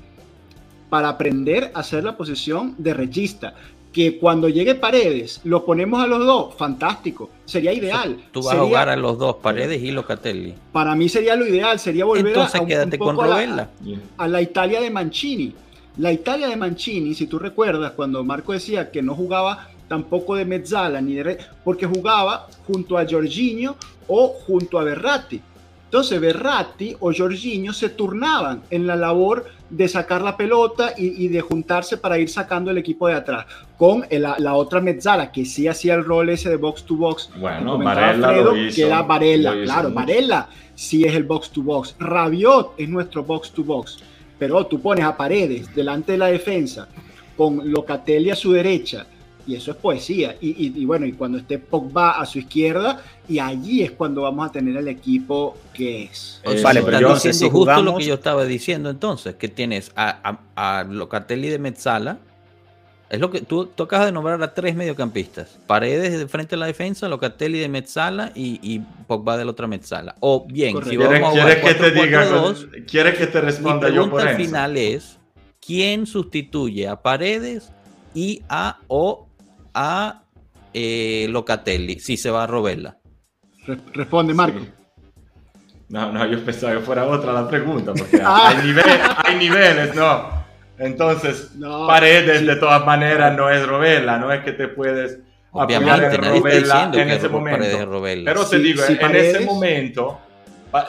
para 0.91 1.09
aprender 1.09 1.73
a 1.75 1.81
hacer 1.81 2.05
la 2.05 2.17
posición 2.17 2.75
de 2.79 2.95
regista. 2.95 3.55
Que 3.91 4.19
cuando 4.19 4.51
llegue 4.51 4.75
Paredes, 4.75 5.41
lo 5.45 5.65
ponemos 5.65 6.05
a 6.05 6.07
los 6.07 6.25
dos, 6.25 6.55
fantástico, 6.55 7.31
sería 7.47 7.73
ideal. 7.73 8.19
Tú 8.33 8.43
vas 8.43 8.55
a 8.55 8.61
jugar 8.61 8.91
a 8.91 8.97
los 8.97 9.19
dos, 9.19 9.37
Paredes 9.37 9.83
y 9.83 9.91
Locatelli. 9.91 10.55
Para 10.73 10.95
mí 10.95 11.09
sería 11.09 11.35
lo 11.35 11.47
ideal, 11.47 11.81
sería 11.81 12.05
volver 12.05 12.37
a, 12.39 12.51
un, 12.61 12.91
poco 12.91 13.23
a, 13.23 13.29
la, 13.29 13.71
a 14.19 14.29
la 14.29 14.43
Italia 14.43 14.83
de 14.83 14.91
Mancini. 14.91 15.55
La 15.97 16.13
Italia 16.13 16.49
de 16.49 16.57
Mancini, 16.57 17.15
si 17.15 17.27
tú 17.27 17.39
recuerdas, 17.39 17.93
cuando 17.93 18.23
Marco 18.23 18.53
decía 18.53 18.91
que 18.91 19.01
no 19.01 19.15
jugaba 19.15 19.69
tampoco 19.89 20.37
de 20.37 20.45
Mezzala, 20.45 21.01
ni 21.01 21.15
de 21.15 21.39
porque 21.65 21.87
jugaba 21.87 22.47
junto 22.67 22.99
a 22.99 23.07
Jorginho 23.09 23.77
o 24.07 24.29
junto 24.29 24.79
a 24.79 24.85
Berratti. 24.85 25.41
Entonces 25.85 26.21
Berratti 26.21 26.95
o 27.01 27.13
Jorginho 27.15 27.73
se 27.73 27.89
turnaban 27.89 28.63
en 28.71 28.87
la 28.87 28.95
labor 28.95 29.47
de 29.71 29.89
sacar 29.89 30.21
la 30.21 30.37
pelota 30.37 30.93
y, 30.97 31.29
de 31.29 31.41
juntarse 31.41 31.97
para 31.97 32.19
ir 32.19 32.29
sacando 32.29 32.71
el 32.71 32.79
equipo 32.79 33.09
de 33.09 33.15
atrás. 33.15 33.47
Con 33.79 34.05
la, 34.11 34.55
otra 34.55 34.81
Mezzala, 34.81 35.33
que 35.33 35.47
sí 35.47 35.67
hacía 35.67 35.95
el 35.95 36.05
rol 36.05 36.29
ese 36.29 36.51
de 36.51 36.57
box 36.57 36.85
to 36.85 36.95
box. 36.95 37.31
Bueno, 37.39 37.79
Varela 37.79 38.33
lo 38.33 38.57
hizo, 38.57 38.77
que 38.77 38.83
era 38.83 39.03
Varela, 39.03 39.55
claro, 39.65 39.91
Varela 39.91 40.49
sí 40.75 41.05
es 41.05 41.15
el 41.15 41.25
box 41.25 41.51
to 41.51 41.63
box. 41.63 41.97
Rabiot 41.99 42.75
es 42.77 42.89
nuestro 42.89 43.25
box 43.25 43.51
to 43.53 43.65
box. 43.65 43.99
Pero 44.39 44.67
tú 44.67 44.81
pones 44.81 45.05
a 45.05 45.17
Paredes 45.17 45.75
delante 45.75 46.13
de 46.13 46.19
la 46.19 46.27
defensa, 46.27 46.87
con 47.37 47.73
Locatelli 47.73 48.31
a 48.31 48.37
su 48.37 48.53
derecha, 48.53 49.07
y 49.49 49.57
eso 49.57 49.71
es 49.71 49.79
poesía. 49.79 50.37
Y, 50.43 50.85
bueno, 50.85 51.07
y 51.07 51.13
cuando 51.13 51.39
esté 51.39 51.59
Pogba 51.59 52.21
a 52.21 52.27
su 52.27 52.39
izquierda, 52.39 53.03
y 53.27 53.39
allí 53.39 53.83
es 53.83 53.93
cuando 53.93 54.23
vamos 54.23 54.47
a 54.47 54.53
tener 54.53 54.77
el 54.77 54.89
equipo 54.89 55.57
que 55.73 56.03
es. 56.05 56.43
vale, 56.63 56.83
pero 56.83 57.01
yo 57.01 57.17
sé 57.17 57.33
si 57.33 57.49
justo 57.49 57.83
lo 57.83 57.97
que 57.97 58.05
yo 58.05 58.15
estaba 58.15 58.45
diciendo 58.45 58.91
entonces, 58.91 59.37
que 59.37 59.49
tienes 59.49 59.91
a, 59.97 60.39
a, 60.55 60.85
Locatelli 60.85 61.49
de 61.49 61.59
Metzala 61.59 62.19
Es 63.09 63.21
lo 63.21 63.31
que 63.31 63.41
tú, 63.41 63.65
tú 63.65 63.85
acabas 63.85 64.05
de 64.05 64.13
nombrar 64.13 64.43
a 64.43 64.53
tres 64.53 64.77
mediocampistas. 64.77 65.59
Paredes 65.67 66.19
de 66.19 66.29
frente 66.29 66.55
a 66.55 66.59
la 66.59 66.67
defensa, 66.67 67.09
Locatelli 67.09 67.59
de 67.59 67.71
Metzala 67.71 68.33
y, 68.35 68.61
y 68.63 68.81
Pogba 69.07 69.39
de 69.39 69.47
la 69.47 69.53
otra 69.53 69.67
Metzala. 69.67 70.15
O 70.21 70.47
bien, 70.47 70.77
si 70.85 70.91
¿Quieres, 70.99 71.23
vamos 71.23 71.29
a 71.29 71.41
jugar 71.41 71.61
quieres 71.63 71.75
que 71.75 71.91
te 71.91 71.91
diga, 72.03 72.31
4-4-2, 72.31 72.85
quieres 72.87 73.17
que 73.17 73.27
te 73.29 73.41
mi 73.41 73.47
responda 73.47 73.89
yo 73.89 74.11
por 74.11 74.21
pregunta 74.21 74.23
al 74.23 74.29
eso? 74.29 74.45
final 74.45 74.77
es 74.77 75.19
¿quién 75.59 76.07
sustituye 76.07 76.87
a 76.87 77.01
Paredes 77.01 77.73
y 78.15 78.43
a 78.49 78.79
o 78.89 79.28
a 79.75 80.23
eh, 80.73 81.27
Locatelli 81.31 81.99
si 81.99 82.17
se 82.17 82.31
va 82.31 82.45
a 82.45 82.47
Robella? 82.47 82.97
Re- 83.67 83.79
responde, 83.93 84.35
Marco. 84.35 84.61
Sí. 84.61 84.69
No, 85.91 86.13
no, 86.13 86.27
yo 86.27 86.45
pensaba 86.45 86.75
que 86.75 86.81
fuera 86.81 87.07
otra 87.07 87.33
la 87.33 87.49
pregunta, 87.49 87.93
porque 87.95 88.21
Ah. 88.25 88.49
hay, 88.51 88.57
nive- 88.69 89.17
hay 89.25 89.37
niveles, 89.37 89.95
¿no? 89.95 90.37
Entonces, 90.79 91.55
No, 91.57 91.87
Paredes 91.87 92.41
sí. 92.41 92.47
de 92.47 92.57
todas 92.57 92.85
maneras 92.85 93.37
no 93.37 93.51
es 93.51 93.67
Robela, 93.67 94.19
no 94.19 94.31
es 94.33 94.43
que 94.45 94.53
te 94.53 94.69
puedes 94.69 95.19
apoyar 95.51 95.83
Obviamente, 95.83 96.17
en 96.17 96.25
Robela 96.25 96.59
diciendo 96.75 96.99
en 96.99 97.09
que 97.09 97.15
ese 97.17 97.29
momento. 97.29 98.01
Pero 98.25 98.45
te 98.47 98.57
Si- 98.59 98.63
digo, 98.63 98.83
si 98.83 98.93
en 98.93 98.99
Paredes- 98.99 99.35
ese 99.37 99.45
momento, 99.47 100.21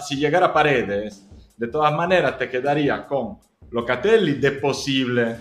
si 0.08 0.16
llegara 0.18 0.52
Paredes, 0.54 1.26
de 1.58 1.68
todas 1.68 1.94
maneras 1.94 2.38
te 2.38 2.50
quedaría 2.50 3.06
con 3.08 3.40
Locatelli 3.72 4.34
de 4.34 4.52
posible 4.54 5.38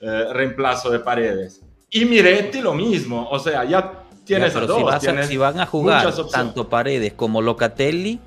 eh, 0.00 0.24
reemplazo 0.32 0.90
de 0.90 0.98
Paredes. 1.00 1.62
Y 1.90 2.04
Miretti 2.04 2.60
lo 2.60 2.74
mismo, 2.74 3.28
o 3.30 3.38
sea, 3.38 3.64
ya 3.64 3.92
tienes 4.24 4.52
Ya, 4.52 4.58
a 4.58 4.62
pero 4.62 4.66
dos. 4.66 4.78
si, 4.78 4.82
vas 4.84 4.94
a- 4.96 4.98
tienes 4.98 5.26
si 5.28 5.36
van 5.36 5.60
a 5.60 5.66
jugar 5.66 6.12
tanto 6.32 6.68
Paredes 6.68 7.12
como 7.14 7.40
Locatelli 7.42 8.18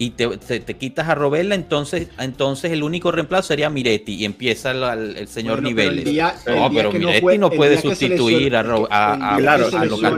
y 0.00 0.10
te, 0.10 0.28
te- 0.36 0.60
te 0.60 0.76
quitas 0.76 1.08
a 1.08 1.16
Robella, 1.16 1.56
entonces, 1.56 2.06
entonces 2.20 2.70
el 2.70 2.84
único 2.84 3.10
reemplazo 3.10 3.48
sería 3.48 3.68
Miretti 3.68 4.14
y 4.14 4.24
empieza 4.24 4.70
el, 4.70 4.82
el- 4.84 5.16
el 5.16 5.26
señor 5.28 5.60
Bueno, 5.60 5.74
pero 5.76 5.88
el 5.90 5.96
Niveles. 5.96 6.12
día- 6.12 6.34
el 6.46 6.54
no, 6.54 6.70
pero 6.72 6.92
Miretti 6.92 7.38
no 7.38 7.50
puede 7.50 7.80
sustituir 7.80 8.54
a, 8.54 8.60
a, 8.60 9.34
a- 9.34 9.36
día 9.36 9.38
claro, 9.38 9.64
que 9.64 9.70
se 9.72 9.76
a 9.76 9.80
lesiona- 9.80 10.08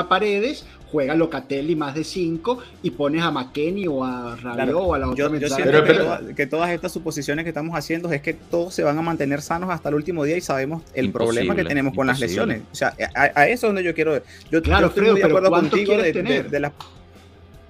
a 0.00 0.08
Paredes. 0.08 0.66
Juega 0.90 1.14
Locatelli 1.14 1.74
más 1.76 1.94
de 1.94 2.04
5 2.04 2.58
y 2.82 2.90
pones 2.90 3.22
a 3.22 3.30
McKenny 3.30 3.86
o 3.88 4.04
a 4.04 4.36
Rabiot 4.36 4.54
Claro, 4.54 4.78
o 4.84 4.94
a 4.94 4.98
la 4.98 5.08
otra 5.10 5.24
yo, 5.28 5.34
yo 5.36 5.48
siento 5.48 5.64
Pero- 5.64 5.84
que, 5.84 5.92
pero- 5.92 6.04
toda- 6.04 6.34
que 6.34 6.46
todas 6.46 6.70
estas 6.70 6.92
suposiciones 6.92 7.42
que 7.44 7.50
estamos 7.50 7.76
haciendo 7.76 8.10
es 8.12 8.20
que 8.22 8.34
todos 8.34 8.72
se 8.74 8.82
van 8.82 8.96
a 8.98 9.02
mantener 9.02 9.42
sanos 9.42 9.70
hasta 9.70 9.88
el 9.88 9.96
último 9.96 10.24
día 10.24 10.36
y 10.36 10.40
sabemos 10.40 10.82
el 10.94 11.10
problema 11.10 11.54
que 11.56 11.64
tenemos 11.64 11.94
con 11.94 12.06
las 12.06 12.20
lesiones. 12.20 12.62
O 12.72 12.74
sea, 12.74 12.94
a, 13.14 13.30
a 13.40 13.48
eso 13.48 13.66
es 13.66 13.68
donde 13.74 13.82
yo 13.84 13.94
quiero. 13.94 14.16
Yo, 14.50 14.62
Claro, 14.62 14.82
yo 14.82 14.86
estoy 14.88 15.00
Fredo, 15.00 15.12
muy 15.14 15.20
de 15.22 15.26
acuerdo 15.26 15.48
¿cuánto 15.50 15.70
contigo 15.70 15.96
de, 15.96 16.02
de- 16.04 16.12
tener? 16.12 16.50
de 16.50 16.60
las. 16.60 16.72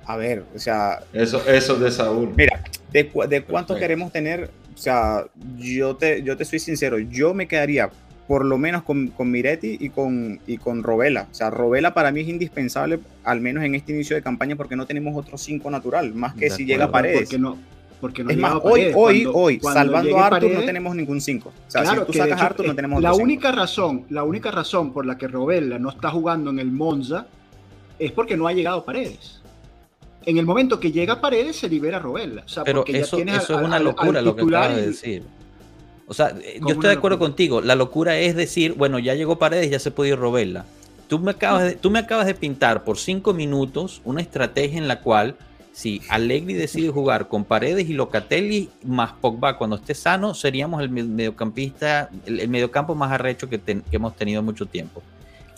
A 0.05 0.16
ver, 0.16 0.44
o 0.55 0.59
sea, 0.59 1.00
Eso, 1.12 1.42
eso 1.48 1.76
de 1.79 1.90
Saúl. 1.90 2.33
Mira, 2.37 2.62
de, 2.92 3.11
de 3.29 3.42
cuánto 3.42 3.72
Ok. 3.74 3.81
queremos 3.81 4.12
tener, 4.12 4.50
o 4.74 4.79
sea, 4.79 5.24
yo 5.57 5.96
te, 5.96 6.22
yo 6.22 6.37
te 6.37 6.44
soy 6.44 6.59
sincero, 6.61 6.98
yo 6.98 7.35
me 7.35 7.48
quedaría 7.48 7.90
por 8.27 8.45
lo 8.45 8.59
menos 8.59 8.83
con, 8.83 9.09
con 9.09 9.31
Miretti 9.31 9.77
y 9.81 9.91
con, 9.91 10.41
y 10.47 10.59
con 10.59 10.83
Robela. 10.83 11.29
O 11.31 11.35
sea, 11.35 11.49
Robela 11.51 11.95
para 11.95 12.11
mí 12.11 12.21
es 12.23 12.29
indispensable, 12.29 12.99
al 13.25 13.41
menos 13.41 13.62
en 13.65 13.75
este 13.77 13.93
inicio 13.93 14.17
de 14.17 14.23
campaña, 14.23 14.57
porque 14.57 14.75
no 14.77 14.85
tenemos 14.87 15.17
otro 15.17 15.39
5 15.39 15.71
natural, 15.71 16.12
más 16.15 16.35
que 16.35 16.47
De 16.47 16.51
si 16.51 16.55
acuerdo. 16.65 16.67
llega 16.73 16.91
Paredes. 16.91 17.21
Porque 17.21 17.39
no, 17.39 17.57
porque 18.01 18.25
no 18.25 18.31
es 18.31 18.37
más, 18.37 18.55
hoy, 18.57 18.62
Paredes. 18.71 18.95
hoy, 18.97 19.23
Cuando- 19.23 19.39
hoy, 19.39 19.59
cuando 19.59 19.81
salvando 19.81 20.19
a 20.19 20.27
Arthur, 20.27 20.51
no 20.51 20.61
tenemos 20.65 20.97
ningún 20.97 21.21
5. 21.21 21.49
O 21.49 21.71
sea, 21.71 21.83
Claro, 21.83 22.01
si 22.07 22.12
tú 22.12 22.19
sacas 22.19 22.41
a 22.41 22.47
Arthur, 22.47 22.67
no 22.67 22.73
eh, 22.73 22.77
tenemos 22.77 23.01
la 23.03 23.11
otro 23.11 23.17
cinco. 23.19 23.25
única 23.25 23.53
razón, 23.53 24.05
la 24.11 24.25
única 24.25 24.51
razón 24.51 24.93
por 24.93 25.07
la 25.07 25.17
que 25.17 25.29
Robella 25.29 25.79
no 25.79 25.91
está 25.91 26.11
jugando 26.11 26.51
en 26.51 26.59
el 26.59 26.71
Monza 26.73 27.27
es 27.99 28.11
porque 28.12 28.37
no 28.37 28.47
ha 28.49 28.53
llegado 28.53 28.85
Paredes. 28.85 29.41
En 30.25 30.37
el 30.39 30.45
momento 30.45 30.81
que 30.81 30.91
llega 30.91 31.21
Paredes 31.21 31.55
se 31.57 31.69
libera 31.69 32.01
Robella. 32.01 32.43
O 32.45 32.49
sea, 32.49 32.65
Pero 32.65 32.81
porque 32.81 32.95
ya 32.95 32.99
eso, 32.99 33.17
tienes 33.17 33.37
eso 33.45 33.55
al- 33.57 33.62
es 33.62 33.67
una 33.69 33.79
locura 33.79 34.19
al 34.19 34.25
lo 34.25 34.35
que 34.35 34.43
acabas 34.43 34.75
de 34.77 34.87
decir. 34.89 35.23
O 36.07 36.14
sea, 36.14 36.29
eh, 36.29 36.55
yo 36.55 36.61
¿Cómo 36.61 36.71
estoy 36.75 36.90
de 36.90 36.97
acuerdo 36.97 37.16
locura? 37.16 37.29
contigo. 37.29 37.61
La 37.61 37.75
locura 37.75 38.16
es 38.19 38.37
decir, 38.37 38.75
bueno, 38.75 38.99
ya 38.99 39.14
llegó 39.14 39.38
Paredes, 39.38 39.71
ya 39.71 39.79
se 39.79 39.90
puede 39.90 40.11
ir 40.11 40.16
Robella. 40.19 40.64
Tú 41.09 41.19
me 41.19 41.31
acabas 41.33 41.64
de, 41.64 41.73
tú 41.77 41.90
me 41.90 41.99
acabas 42.01 42.27
de 42.27 42.35
pintar 42.35 42.85
por 42.85 42.99
cinco 42.99 43.33
minutos 43.35 44.01
una 44.05 44.21
estrategia 44.21 44.79
en 44.79 44.88
la 44.88 45.01
cual 45.01 45.37
si 45.73 46.01
Allegri 46.09 46.55
decide 46.55 46.88
jugar 46.90 47.29
con 47.29 47.45
Paredes 47.45 47.88
y 47.88 47.92
Locatelli 47.92 48.71
más 48.83 49.12
Pogba 49.12 49.59
cuando 49.59 49.77
esté 49.77 49.95
sano, 49.95 50.33
seríamos 50.35 50.81
el 50.83 50.88
me- 50.88 51.03
mediocampista, 51.05 52.09
el, 52.25 52.40
el 52.40 52.49
mediocampo 52.49 52.95
más 52.95 53.12
arrecho 53.12 53.49
que, 53.49 53.59
ten- 53.59 53.83
que 53.90 53.97
hemos 53.97 54.16
tenido 54.16 54.42
mucho 54.42 54.66
tiempo. 54.66 55.03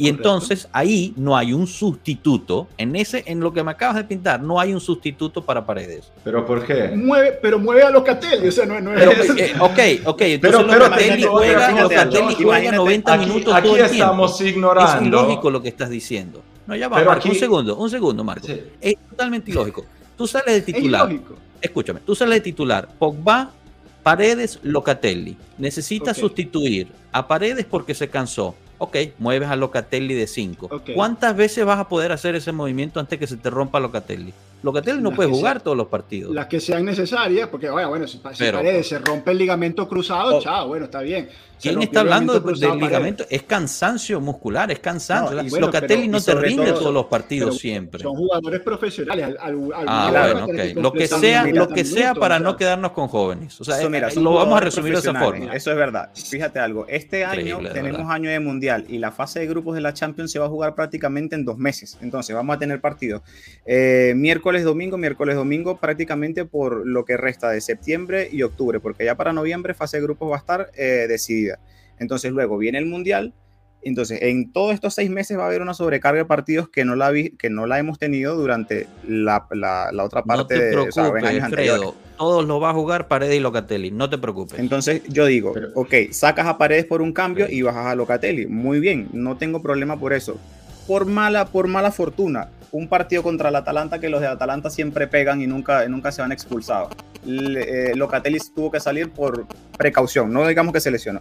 Y 0.00 0.04
Correcto. 0.04 0.28
entonces 0.28 0.68
ahí 0.72 1.12
no 1.16 1.36
hay 1.36 1.52
un 1.52 1.66
sustituto. 1.66 2.68
En 2.78 2.94
ese, 2.94 3.24
en 3.26 3.40
lo 3.40 3.52
que 3.52 3.64
me 3.64 3.72
acabas 3.72 3.96
de 3.96 4.04
pintar, 4.04 4.40
no 4.40 4.60
hay 4.60 4.72
un 4.72 4.80
sustituto 4.80 5.42
para 5.44 5.66
Paredes. 5.66 6.12
¿Pero 6.22 6.46
por 6.46 6.64
qué? 6.64 6.90
Mueve, 6.94 7.38
pero 7.42 7.58
mueve 7.58 7.82
a 7.82 7.90
Locatelli, 7.90 8.46
o 8.48 8.52
sea, 8.52 8.64
no, 8.64 8.80
no 8.80 8.92
Pero, 8.94 9.10
es... 9.10 9.30
eh, 9.36 9.54
ok, 9.58 9.78
ok, 10.06 10.20
entonces 10.22 10.38
Pero- 10.40 10.66
pero 10.68 10.78
Locatelli 10.84 11.10
fíjate, 11.16 11.26
juega, 11.26 11.82
Locatelli 11.82 12.34
juega 12.42 12.72
90 12.72 13.12
Aquí, 13.12 13.26
minutos 13.26 13.54
aquí 13.54 13.66
todo 13.68 13.76
el 13.76 13.82
estamos 13.84 14.36
tiempo. 14.38 14.48
Es 14.50 14.54
ignorando. 14.56 15.08
ilógico 15.08 15.50
lo 15.50 15.62
que 15.62 15.68
estás 15.68 15.90
diciendo. 15.90 16.42
No, 16.66 16.76
ya 16.76 16.88
va, 16.88 16.96
Pero 16.98 17.10
Marco, 17.10 17.20
aquí- 17.22 17.30
un 17.30 17.34
segundo, 17.40 17.76
un 17.76 17.90
segundo, 17.90 18.22
Marco. 18.24 18.46
Sí. 18.46 18.60
Es 18.80 18.94
totalmente 19.10 19.50
ilógico. 19.50 19.84
Tú 20.16 20.26
sales 20.26 20.46
de 20.46 20.56
Es 20.58 20.64
titular, 20.64 21.10
ilógico. 21.10 21.34
escúchame, 21.60 22.00
tú 22.06 22.14
sales 22.14 22.34
de 22.36 22.40
titular, 22.42 22.88
Pogba, 22.98 23.50
Paredes, 24.04 24.60
Locatelli. 24.62 25.36
Necesitas 25.58 26.16
sustituir 26.16 26.88
a 27.10 27.26
Paredes 27.26 27.66
porque 27.68 27.94
se 27.94 28.08
cansó. 28.08 28.54
Ok, 28.78 28.96
mueves 29.18 29.48
a 29.48 29.56
Locatelli 29.56 30.14
de 30.14 30.26
5. 30.26 30.68
Ok. 30.70 30.90
¿Cuántas 30.94 31.36
veces 31.36 31.64
vas 31.64 31.78
a 31.80 31.88
poder 31.88 32.12
hacer 32.12 32.34
ese 32.36 32.52
movimiento 32.52 33.00
antes 33.00 33.18
que 33.18 33.26
se 33.26 33.36
te 33.36 33.50
rompa 33.50 33.80
Locatelli? 33.80 34.32
Locatelli 34.62 35.00
no 35.00 35.10
Las 35.10 35.16
puede 35.16 35.28
jugar 35.30 35.56
sea- 35.58 35.64
todos 35.64 35.76
los 35.76 35.86
partidos. 35.88 36.34
Las 36.34 36.46
que 36.46 36.58
sean 36.60 36.84
necesarias, 36.84 37.48
porque 37.48 37.70
bueno, 37.70 37.88
bueno 37.90 38.06
si, 38.08 38.18
si 38.18 38.22
Pero- 38.38 38.58
Paredes 38.58 38.88
se 38.88 38.98
rompe 38.98 39.30
el 39.32 39.38
ligamento 39.38 39.88
cruzado, 39.88 40.36
Oh. 40.38 40.40
chao, 40.42 40.66
bueno, 40.68 40.86
está 40.86 41.00
bien. 41.00 41.28
¿Quién 41.60 41.82
está 41.82 42.00
hablando 42.00 42.34
de, 42.34 42.40
cruzado 42.42 42.72
Paredes. 42.72 42.88
ligamento? 42.88 43.24
Es 43.30 43.42
cansancio 43.42 44.20
muscular, 44.20 44.70
es 44.70 44.78
cansancio. 44.78 45.42
No, 45.42 45.48
bueno, 45.48 45.66
Locatelli 45.66 46.02
pero- 46.08 46.12
no 46.12 46.20
te 46.20 46.34
rinde 46.34 46.66
todo- 46.70 46.78
todos 46.78 46.94
los 46.94 47.06
partidos 47.06 47.50
Pero 47.50 47.58
siempre. 47.60 48.02
Son 48.02 48.14
jugadores 48.16 48.60
profesionales. 48.60 49.24
al- 49.26 49.38
al- 49.38 49.72
al- 49.72 49.84
Ah, 49.88 50.08
bueno, 50.10 50.34
va 50.38 50.42
a 50.42 50.46
tener 50.46 50.76
ok. 50.76 50.82
Lo 50.82 50.92
que 50.92 51.06
sea, 51.08 51.44
lo 51.44 51.48
90 51.54 51.74
que 51.74 51.84
sea 51.84 52.00
minutos, 52.02 52.18
para 52.20 52.36
o 52.36 52.40
no 52.40 52.56
quedarnos 52.56 52.92
con 52.92 53.08
jóvenes. 53.08 53.60
O 53.60 53.64
sea, 53.64 53.78
Eso, 53.80 53.90
mira, 53.90 54.08
eh, 54.08 54.12
lo 54.16 54.34
vamos 54.34 54.56
a 54.56 54.60
resumir 54.60 54.92
de 54.92 54.98
esa 55.00 55.14
forma. 55.14 55.54
Eso 55.54 55.70
es 55.70 55.76
verdad. 55.76 56.10
Fíjate 56.14 56.58
algo. 56.58 56.86
Este 56.88 57.24
año 57.24 57.40
Increíble, 57.40 57.68
de 57.68 57.74
tenemos 57.74 58.10
año 58.10 58.30
de 58.30 58.40
mundial 58.40 58.84
y 58.88 58.98
la 58.98 59.10
fase 59.12 59.40
de 59.40 59.46
grupos 59.46 59.74
de 59.74 59.80
la 59.80 59.92
Champions 59.94 60.30
se 60.32 60.38
va 60.38 60.46
a 60.46 60.48
jugar 60.48 60.74
prácticamente 60.74 61.34
en 61.34 61.44
dos 61.44 61.58
meses. 61.58 61.98
Entonces 62.00 62.34
vamos 62.34 62.56
a 62.56 62.58
tener 62.58 62.80
partidos 62.80 63.22
eh, 63.66 64.12
miércoles, 64.16 64.64
domingo, 64.64 64.96
miércoles, 64.98 65.36
domingo, 65.36 65.76
prácticamente 65.78 66.44
por 66.44 66.86
lo 66.86 67.04
que 67.04 67.16
resta 67.16 67.50
de 67.50 67.60
septiembre 67.60 68.28
y 68.30 68.42
octubre, 68.42 68.80
porque 68.80 69.04
ya 69.04 69.14
para 69.16 69.32
noviembre 69.32 69.74
fase 69.74 69.96
de 69.98 70.02
grupos 70.02 70.30
va 70.30 70.36
a 70.36 70.38
estar 70.38 70.70
eh, 70.76 71.06
decidida. 71.08 71.47
Entonces 71.98 72.32
luego 72.32 72.58
viene 72.58 72.78
el 72.78 72.86
mundial. 72.86 73.34
Entonces, 73.80 74.18
en 74.22 74.52
todos 74.52 74.74
estos 74.74 74.94
seis 74.94 75.08
meses 75.08 75.38
va 75.38 75.44
a 75.44 75.46
haber 75.46 75.62
una 75.62 75.72
sobrecarga 75.72 76.18
de 76.18 76.24
partidos 76.24 76.68
que 76.68 76.84
no 76.84 76.96
la, 76.96 77.10
vi, 77.10 77.30
que 77.36 77.48
no 77.48 77.64
la 77.66 77.78
hemos 77.78 77.96
tenido 77.98 78.34
durante 78.34 78.88
la, 79.06 79.46
la- 79.52 79.90
la 79.92 80.02
otra 80.04 80.22
No 80.22 80.26
parte 80.26 80.56
te 80.58 80.64
de 80.70 80.76
o 80.76 80.90
sea, 80.90 81.04
años. 81.06 81.48
Fredo. 81.48 81.94
Todos 82.18 82.44
los 82.44 82.60
va 82.60 82.70
a 82.70 82.74
jugar 82.74 83.06
Paredes 83.06 83.36
y 83.36 83.40
Locatelli. 83.40 83.92
No 83.92 84.10
te 84.10 84.18
preocupes. 84.18 84.58
Entonces 84.58 85.02
yo 85.08 85.26
digo, 85.26 85.52
Pero- 85.52 85.68
ok, 85.76 85.94
sacas 86.10 86.48
a 86.48 86.58
Paredes 86.58 86.86
por 86.86 87.00
un 87.02 87.12
cambio 87.12 87.46
y 87.48 87.62
bajas 87.62 87.86
a 87.86 87.94
Locatelli. 87.94 88.48
Muy 88.48 88.80
bien, 88.80 89.08
no 89.12 89.36
tengo 89.36 89.62
problema 89.62 89.96
por 89.98 90.12
eso. 90.12 90.36
Por 90.88 91.06
mala, 91.06 91.46
por 91.46 91.68
mala 91.68 91.92
fortuna, 91.92 92.48
un 92.72 92.88
partido 92.88 93.22
contra 93.22 93.48
el 93.48 93.56
Atalanta 93.56 93.98
que 93.98 94.08
los 94.08 94.20
de 94.20 94.26
Atalanta 94.26 94.70
siempre 94.70 95.06
pegan 95.06 95.40
y 95.40 95.46
nunca, 95.46 95.86
nunca 95.88 96.12
se 96.12 96.22
van 96.22 96.32
expulsados. 96.32 96.92
Eh, 97.26 97.92
Locatelli 97.94 98.38
tuvo 98.54 98.70
que 98.70 98.80
salir 98.80 99.10
por 99.10 99.46
precaución, 99.76 100.32
no 100.32 100.46
digamos 100.46 100.72
que 100.72 100.80
se 100.80 100.90
lesionó. 100.90 101.20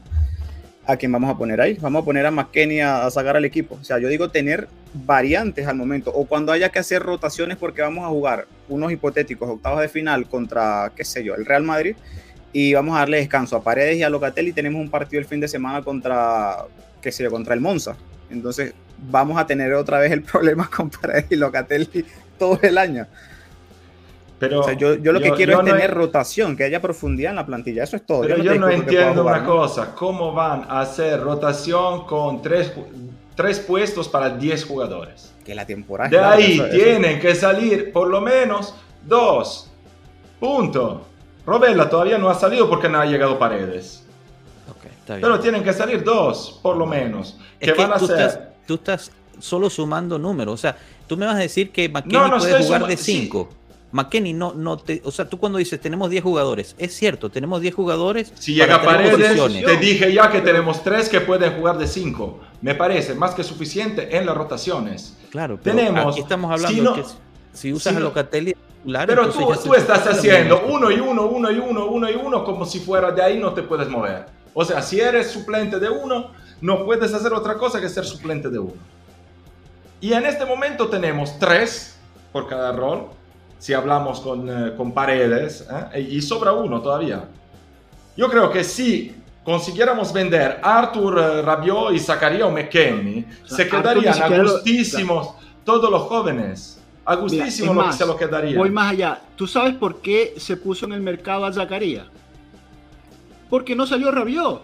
¿A 0.86 0.96
quién 0.96 1.12
vamos 1.12 1.30
a 1.30 1.38
poner 1.38 1.60
ahí? 1.60 1.74
Vamos 1.82 2.02
a 2.02 2.06
poner 2.06 2.26
a 2.26 2.32
McKenny 2.32 2.80
a, 2.80 3.06
a 3.06 3.12
sacar 3.12 3.36
al 3.36 3.44
equipo. 3.44 3.78
O 3.82 3.84
sea, 3.84 4.00
yo 4.00 4.08
digo 4.08 4.30
tener 4.30 4.70
variantes 4.94 5.68
al 5.68 5.76
momento. 5.76 6.14
O 6.14 6.26
cuando 6.26 6.54
haya 6.54 6.70
que 6.70 6.80
hacer 6.80 7.04
rotaciones 7.04 7.58
porque 7.58 7.82
vamos 7.82 8.06
a 8.06 8.08
jugar 8.08 8.48
unos 8.70 8.94
hipotéticos 8.94 9.50
octavos 9.50 9.82
de 9.82 9.90
final 9.90 10.30
contra, 10.30 10.94
qué 10.96 11.04
sé 11.04 11.26
yo, 11.26 11.36
el 11.36 11.46
Real 11.46 11.64
Madrid 11.64 11.98
y 12.54 12.74
vamos 12.74 12.96
a 12.96 13.00
darle 13.00 13.18
descanso 13.18 13.56
a 13.56 13.64
Paredes 13.64 13.98
y 13.98 14.04
a 14.04 14.10
Locatelli. 14.10 14.54
Tenemos 14.54 14.82
un 14.82 14.90
partido 14.90 15.20
el 15.20 15.26
fin 15.26 15.40
de 15.40 15.48
semana 15.48 15.82
contra, 15.84 16.66
qué 17.02 17.12
sé 17.12 17.24
yo, 17.24 17.30
contra 17.30 17.54
el 17.54 17.62
Monza. 17.62 17.96
Entonces 18.30 18.74
vamos 19.10 19.38
a 19.38 19.46
tener 19.46 19.74
otra 19.74 20.00
vez 20.00 20.12
el 20.12 20.22
problema 20.32 20.70
con 20.70 20.90
Paredes 20.90 21.26
y 21.32 21.36
Locatelli 21.36 22.06
todo 22.38 22.60
el 22.62 22.78
año. 22.78 23.06
Pero 24.40 24.60
O 24.60 24.64
sea, 24.64 24.74
yo, 24.74 24.94
yo 24.96 25.12
lo 25.14 25.20
que 25.20 25.32
quiero 25.32 25.54
yo 25.54 25.60
es 25.62 25.66
no 25.66 25.72
tener 25.74 25.90
en- 25.90 25.96
rotación, 25.96 26.56
que 26.56 26.64
haya 26.64 26.80
profundidad 26.80 27.32
en 27.32 27.38
la 27.38 27.46
plantilla. 27.46 27.84
Eso 27.84 27.96
es 27.96 28.06
todo. 28.06 28.22
Pero 28.22 28.38
yo 28.38 28.54
no 28.56 28.70
entiendo 28.70 29.22
jugar, 29.24 29.38
una 29.40 29.48
¿no? 29.48 29.52
cosa, 29.52 29.96
¿cómo 29.96 30.32
van 30.34 30.66
a 30.70 30.82
hacer 30.82 31.20
rotación 31.22 32.06
con 32.06 32.42
tres, 32.44 32.72
tres 33.36 33.60
puestos 33.60 34.08
para 34.08 34.30
10 34.30 34.64
jugadores? 34.66 35.34
Que 35.44 35.56
la 35.56 35.66
temporada 35.66 36.10
De 36.10 36.20
ahí 36.20 36.54
eso- 36.54 36.66
eso- 36.68 36.76
tienen 36.78 37.20
que 37.20 37.34
salir 37.34 37.92
por 37.92 38.10
lo 38.10 38.22
menos 38.22 38.76
dos. 39.08 39.72
Punto. 40.40 41.08
Robella 41.46 41.90
todavía 41.90 42.18
no 42.20 42.30
ha 42.30 42.36
salido 42.36 42.70
porque 42.70 42.90
no 42.90 43.00
ha 43.00 43.06
llegado 43.06 43.40
Paredes. 43.40 44.04
Pero 45.08 45.40
tienen 45.40 45.64
que 45.64 45.74
salir 45.74 46.04
dos, 46.04 46.60
por 46.62 46.76
lo 46.78 46.86
menos. 46.86 47.38
es 47.60 47.70
¿Qué 47.70 47.74
que 47.74 47.82
van 47.82 47.94
a 47.94 47.98
tú, 47.98 48.06
hacer? 48.06 48.20
estás, 48.20 48.40
tú 48.66 48.74
estás 48.76 49.12
solo 49.40 49.70
sumando 49.70 50.20
números. 50.20 50.54
O 50.54 50.58
sea, 50.58 50.78
tú 51.08 51.18
me 51.18 51.26
vas 51.26 51.36
a 51.36 51.40
decir 51.40 51.72
que 51.72 51.90
McKenny 51.90 52.14
No, 52.14 52.28
no 52.28 52.38
puede 52.38 52.64
jugar 52.64 52.88
de 52.88 52.98
sí. 52.98 53.22
5. 53.24 53.50
McKenny 53.92 54.34
no, 54.34 54.54
no 54.54 54.78
te. 54.78 55.02
O 55.06 55.12
sea, 55.12 55.30
tú 55.30 55.38
cuando 55.40 55.58
dices 55.58 55.80
tenemos 55.80 56.10
10 56.10 56.22
jugadores, 56.22 56.76
es 56.78 56.94
cierto, 56.94 57.30
tenemos 57.30 57.62
10 57.62 57.74
jugadores. 57.74 58.34
Si 58.36 58.54
llega 58.54 58.82
Paredes, 58.82 59.64
te 59.64 59.78
dije 59.78 60.14
ya 60.14 60.30
que 60.30 60.42
tenemos 60.42 60.84
3 60.84 61.08
que 61.08 61.22
pueden 61.22 61.54
jugar 61.54 61.78
de 61.78 61.88
5. 61.88 62.40
Me 62.62 62.76
parece 62.76 63.16
más 63.16 63.34
que 63.34 63.44
suficiente 63.44 64.18
en 64.18 64.26
las 64.26 64.36
rotaciones. 64.36 65.16
Claro, 65.32 65.58
pero 65.62 65.78
tenemos, 65.78 66.14
aquí 66.14 66.22
estamos 66.22 66.52
hablando 66.52 66.96
si 66.96 67.02
que 67.02 67.08
si 67.54 67.74
usas 67.74 67.96
a 67.96 68.00
Locatelli 68.00 68.56
pero 69.06 69.30
tú, 69.30 69.50
tú 69.64 69.74
estás 69.74 70.08
haciendo 70.08 70.66
uno 70.68 70.92
y 70.92 71.00
uno, 71.00 71.26
uno 71.26 71.52
y 71.52 71.58
uno, 71.58 71.88
uno 71.88 72.10
y 72.10 72.16
uno, 72.16 72.44
como 72.44 72.66
si 72.66 72.80
fuera 72.80 73.12
de 73.12 73.22
ahí 73.22 73.38
no 73.40 73.54
te 73.54 73.64
puedes 73.64 73.90
mover. 73.90 74.26
O 74.60 74.66
sea, 74.66 74.82
si 74.82 75.00
eres 75.00 75.30
suplente 75.30 75.78
de 75.78 75.88
uno, 75.88 76.32
no 76.62 76.84
puedes 76.84 77.14
hacer 77.14 77.32
otra 77.32 77.60
cosa 77.60 77.80
que 77.80 77.88
ser 77.88 78.04
suplente 78.06 78.50
de 78.50 78.58
uno. 78.58 78.74
Y 80.02 80.14
en 80.14 80.26
este 80.26 80.48
momento 80.48 80.88
tenemos 80.88 81.38
tres 81.38 81.96
por 82.32 82.48
cada 82.48 82.72
rol, 82.72 83.06
si 83.60 83.76
hablamos 83.76 84.20
con, 84.20 84.50
eh, 84.50 84.74
con 84.76 84.94
paredes, 84.94 85.68
¿eh? 85.94 86.02
y 86.10 86.20
sobra 86.24 86.54
uno 86.54 86.82
todavía. 86.82 87.26
Yo 88.16 88.32
creo 88.32 88.50
que 88.50 88.64
si 88.64 89.16
consiguiéramos 89.44 90.12
vender 90.12 90.60
Arthur 90.64 91.20
eh, 91.20 91.42
Rabiot 91.44 91.94
y 91.94 92.00
Zacarías 92.00 92.48
o 92.48 92.50
McKenny, 92.50 93.28
se 93.46 93.70
quedarían 93.70 94.20
a 94.20 94.42
gustísimos 94.42 95.36
todos 95.64 95.92
los 95.92 96.02
jóvenes. 96.02 96.82
A 97.06 97.14
gustísimo 97.14 97.76
lo 97.76 97.86
que 97.86 97.94
se 97.94 98.08
lo 98.08 98.18
quedaría. 98.18 98.58
Voy 98.58 98.72
más 98.72 98.94
allá. 98.94 99.22
¿Tú 99.36 99.46
sabes 99.46 99.76
por 99.76 100.02
qué 100.02 100.34
se 100.38 100.58
puso 100.58 100.88
en 100.88 100.94
el 100.94 101.02
mercado 101.02 101.46
a 101.46 101.54
Zacarías? 101.54 102.08
Porque 103.50 103.76
no 103.76 103.86
salió 103.86 104.12
Rabiot. 104.12 104.62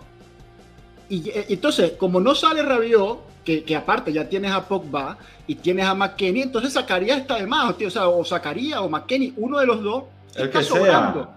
Y 1.09 1.31
entonces, 1.49 1.93
como 1.93 2.19
no 2.19 2.33
sale 2.33 2.63
Rabiot, 2.63 3.19
que, 3.43 3.63
que, 3.63 3.75
aparte 3.75 4.11
ya 4.11 4.27
tienes 4.27 4.51
a 4.51 4.67
Pogba 4.67 5.17
y 5.45 5.55
tienes 5.55 5.85
a 5.85 5.93
McKenny, 5.93 6.43
entonces 6.43 6.73
Zacarías 6.73 7.19
está 7.19 7.35
de 7.35 7.45
más, 7.45 7.77
tío. 7.77 7.89
O 7.89 7.91
sea, 7.91 8.07
o 8.07 8.23
Zacarías 8.23 8.79
o 8.79 8.89
McKenny, 8.89 9.33
uno 9.37 9.59
de 9.59 9.65
los 9.65 9.83
dos 9.83 10.03
el 10.35 10.45
está 10.45 10.59
que 10.59 10.65
sobrando. 10.65 11.29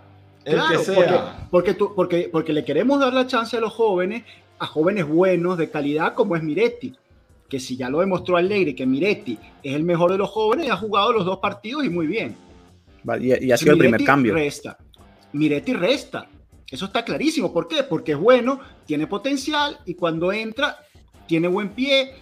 Sea. 0.44 0.52
El 0.52 0.62
que 0.68 0.84
sea. 0.84 1.48
Porque, 1.50 1.74
porque, 1.74 1.90
porque, 1.94 2.28
porque 2.30 2.52
le 2.52 2.64
queremos 2.64 3.00
dar 3.00 3.12
la 3.12 3.26
chance 3.26 3.56
a 3.56 3.60
los 3.60 3.72
jóvenes, 3.72 4.22
a 4.58 4.66
jóvenes 4.66 5.06
buenos, 5.06 5.58
de 5.58 5.68
calidad, 5.68 6.14
como 6.14 6.36
es 6.36 6.42
Miretti 6.42 6.94
que 7.48 7.60
si 7.60 7.76
ya 7.76 7.88
lo 7.88 8.00
demostró 8.00 8.36
Alegre, 8.36 8.74
que 8.74 8.86
Miretti 8.86 9.38
es 9.62 9.74
el 9.74 9.84
mejor 9.84 10.12
de 10.12 10.18
los 10.18 10.30
jóvenes, 10.30 10.70
ha 10.70 10.76
jugado 10.76 11.12
los 11.12 11.24
dos 11.24 11.38
partidos 11.38 11.84
y 11.84 11.90
muy 11.90 12.06
bien. 12.06 12.36
Y, 13.20 13.52
ha 13.52 13.56
sido 13.56 13.72
el 13.72 13.78
primer 13.78 14.02
cambio. 14.02 14.34
Resta. 14.34 14.76
Miretti 15.32 15.72
resta. 15.74 16.26
Eso 16.70 16.86
está 16.86 17.04
clarísimo. 17.04 17.52
¿Por 17.52 17.68
qué? 17.68 17.82
Porque 17.82 18.12
es 18.12 18.18
bueno, 18.18 18.60
tiene 18.86 19.06
potencial 19.06 19.78
y 19.84 19.94
cuando 19.94 20.32
entra, 20.32 20.78
tiene 21.26 21.48
buen 21.48 21.70
pie, 21.70 22.14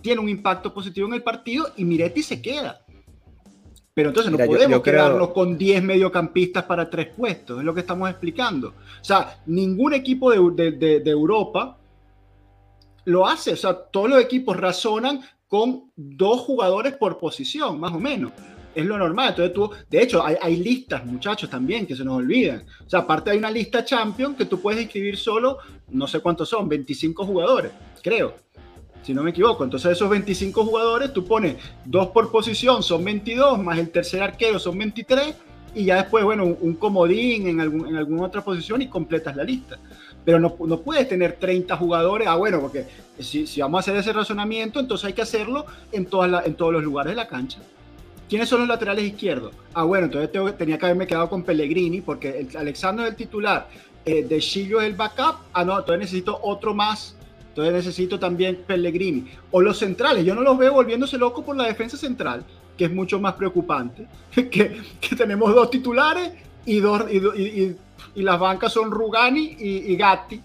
tiene 0.00 0.20
un 0.20 0.28
impacto 0.28 0.72
positivo 0.72 1.08
en 1.08 1.14
el 1.14 1.22
partido 1.22 1.72
y 1.76 1.84
Miretti 1.84 2.22
se 2.22 2.40
queda. 2.40 2.80
Pero 3.94 4.10
entonces 4.10 4.30
no 4.30 4.38
podemos 4.38 4.80
quedarnos 4.80 5.30
con 5.30 5.58
10 5.58 5.82
mediocampistas 5.82 6.62
para 6.64 6.88
tres 6.88 7.08
puestos, 7.08 7.58
es 7.58 7.64
lo 7.64 7.74
que 7.74 7.80
estamos 7.80 8.08
explicando. 8.08 8.68
O 8.68 9.04
sea, 9.04 9.40
ningún 9.46 9.92
equipo 9.92 10.30
de, 10.30 10.70
de, 10.70 11.00
de 11.00 11.10
Europa 11.10 11.76
lo 13.04 13.26
hace. 13.26 13.54
O 13.54 13.56
sea, 13.56 13.74
todos 13.74 14.08
los 14.08 14.20
equipos 14.20 14.56
razonan 14.56 15.20
con 15.48 15.90
dos 15.96 16.42
jugadores 16.42 16.94
por 16.94 17.18
posición, 17.18 17.80
más 17.80 17.92
o 17.92 17.98
menos. 17.98 18.30
Es 18.74 18.84
lo 18.84 18.98
normal. 18.98 19.30
Entonces 19.30 19.54
tú, 19.54 19.70
de 19.88 20.02
hecho, 20.02 20.24
hay, 20.24 20.56
listas, 20.56 21.04
muchachos, 21.04 21.50
también, 21.50 21.86
que 21.86 21.96
se 21.96 22.04
nos 22.04 22.16
olvidan. 22.18 22.64
O 22.86 22.88
sea, 22.88 23.00
aparte 23.00 23.30
hay 23.30 23.38
una 23.38 23.50
lista 23.50 23.84
champion 23.84 24.34
que 24.34 24.44
tú 24.44 24.60
puedes 24.60 24.82
inscribir 24.82 25.16
solo, 25.16 25.58
no 25.88 26.06
sé 26.06 26.20
cuántos 26.20 26.48
son, 26.48 26.68
25 26.68 27.24
jugadores, 27.24 27.72
creo. 28.02 28.34
Si 29.02 29.14
no 29.14 29.22
me 29.22 29.30
equivoco. 29.30 29.64
Entonces 29.64 29.92
esos 29.92 30.10
25 30.10 30.64
jugadores, 30.64 31.12
tú 31.12 31.24
pones 31.24 31.56
dos 31.84 32.08
por 32.08 32.30
posición, 32.30 32.82
son 32.82 33.04
22, 33.04 33.58
más 33.62 33.78
el 33.78 33.90
tercer 33.90 34.22
arquero 34.22 34.58
son 34.58 34.76
23, 34.78 35.34
y 35.74 35.84
ya 35.84 35.96
después, 35.96 36.24
bueno, 36.24 36.44
un, 36.44 36.74
comodín 36.74 37.46
en, 37.46 37.60
algún, 37.60 37.88
en 37.88 37.96
alguna 37.96 38.24
otra 38.24 38.42
posición 38.42 38.82
y 38.82 38.88
completas 38.88 39.36
la 39.36 39.44
lista 39.44 39.78
pero 40.28 40.38
no, 40.38 40.54
no, 40.66 40.80
puedes 40.80 41.08
tener 41.08 41.36
30 41.36 41.74
jugadores. 41.78 42.28
Ah, 42.28 42.34
bueno, 42.34 42.60
porque 42.60 42.84
si, 43.18 43.46
si, 43.46 43.62
vamos 43.62 43.78
a 43.78 43.80
hacer 43.80 43.96
ese 43.96 44.12
razonamiento, 44.12 44.78
entonces 44.78 45.06
hay 45.06 45.14
que 45.14 45.22
hacerlo 45.22 45.64
en, 45.90 46.04
todas 46.04 46.46
en 46.46 46.52
todos 46.52 46.70
los 46.70 46.82
lugares 46.82 47.12
de 47.12 47.16
la 47.16 47.26
cancha. 47.26 47.60
¿Quiénes 48.28 48.48
son 48.48 48.60
los 48.60 48.68
laterales 48.68 49.04
izquierdos? 49.04 49.52
Ah, 49.74 49.84
bueno, 49.84 50.06
entonces 50.06 50.58
tenía 50.58 50.78
que 50.78 50.86
haberme 50.86 51.06
quedado 51.06 51.30
con 51.30 51.42
Pellegrini, 51.42 52.00
porque 52.00 52.40
el, 52.40 52.56
Alexander 52.56 53.06
es 53.06 53.12
el 53.12 53.16
titular, 53.16 53.68
eh, 54.04 54.24
De 54.24 54.38
Chillo 54.38 54.80
es 54.80 54.86
el 54.86 54.94
backup. 54.94 55.36
Ah, 55.52 55.64
no, 55.64 55.78
entonces 55.78 56.00
necesito 56.00 56.38
otro 56.42 56.74
más. 56.74 57.16
Entonces 57.48 57.74
necesito 57.74 58.18
también 58.18 58.64
Pellegrini. 58.66 59.30
O 59.50 59.60
los 59.60 59.78
centrales, 59.78 60.24
yo 60.24 60.34
no 60.34 60.42
los 60.42 60.58
veo 60.58 60.74
volviéndose 60.74 61.16
locos 61.18 61.44
por 61.44 61.56
la 61.56 61.64
defensa 61.64 61.96
central, 61.96 62.44
que 62.76 62.84
es 62.84 62.92
mucho 62.92 63.18
más 63.18 63.34
preocupante. 63.34 64.06
que, 64.34 64.80
que 65.00 65.16
tenemos 65.16 65.54
dos 65.54 65.70
titulares 65.70 66.32
y 66.66 66.80
dos, 66.80 67.10
y, 67.10 67.74
y 68.14 68.22
las 68.22 68.38
bancas 68.38 68.72
son 68.72 68.90
Rugani 68.90 69.56
y, 69.58 69.96
Gatti. 69.96 70.40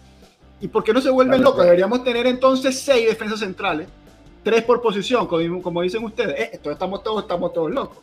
¿Y 0.62 0.67
por 0.67 0.84
qué 0.84 0.93
no 0.93 1.02
se 1.02 1.10
vuelven 1.10 1.41
locos? 1.41 1.63
Deberíamos 1.63 2.04
tener 2.04 2.28
entonces 2.28 2.80
seis 2.80 3.08
defensas 3.08 3.39
centrales, 3.39 3.88
tres 4.43 4.63
por 4.63 4.82
posición, 4.82 5.27
como, 5.27 5.82
dicen 5.82 6.03
ustedes. 6.03 6.39
Eh, 6.39 6.49
entonces 6.53 6.73
estamos 6.73 7.03
todos, 7.03 7.23
estamos 7.23 7.53
todos 7.53 7.71
locos. 7.71 7.97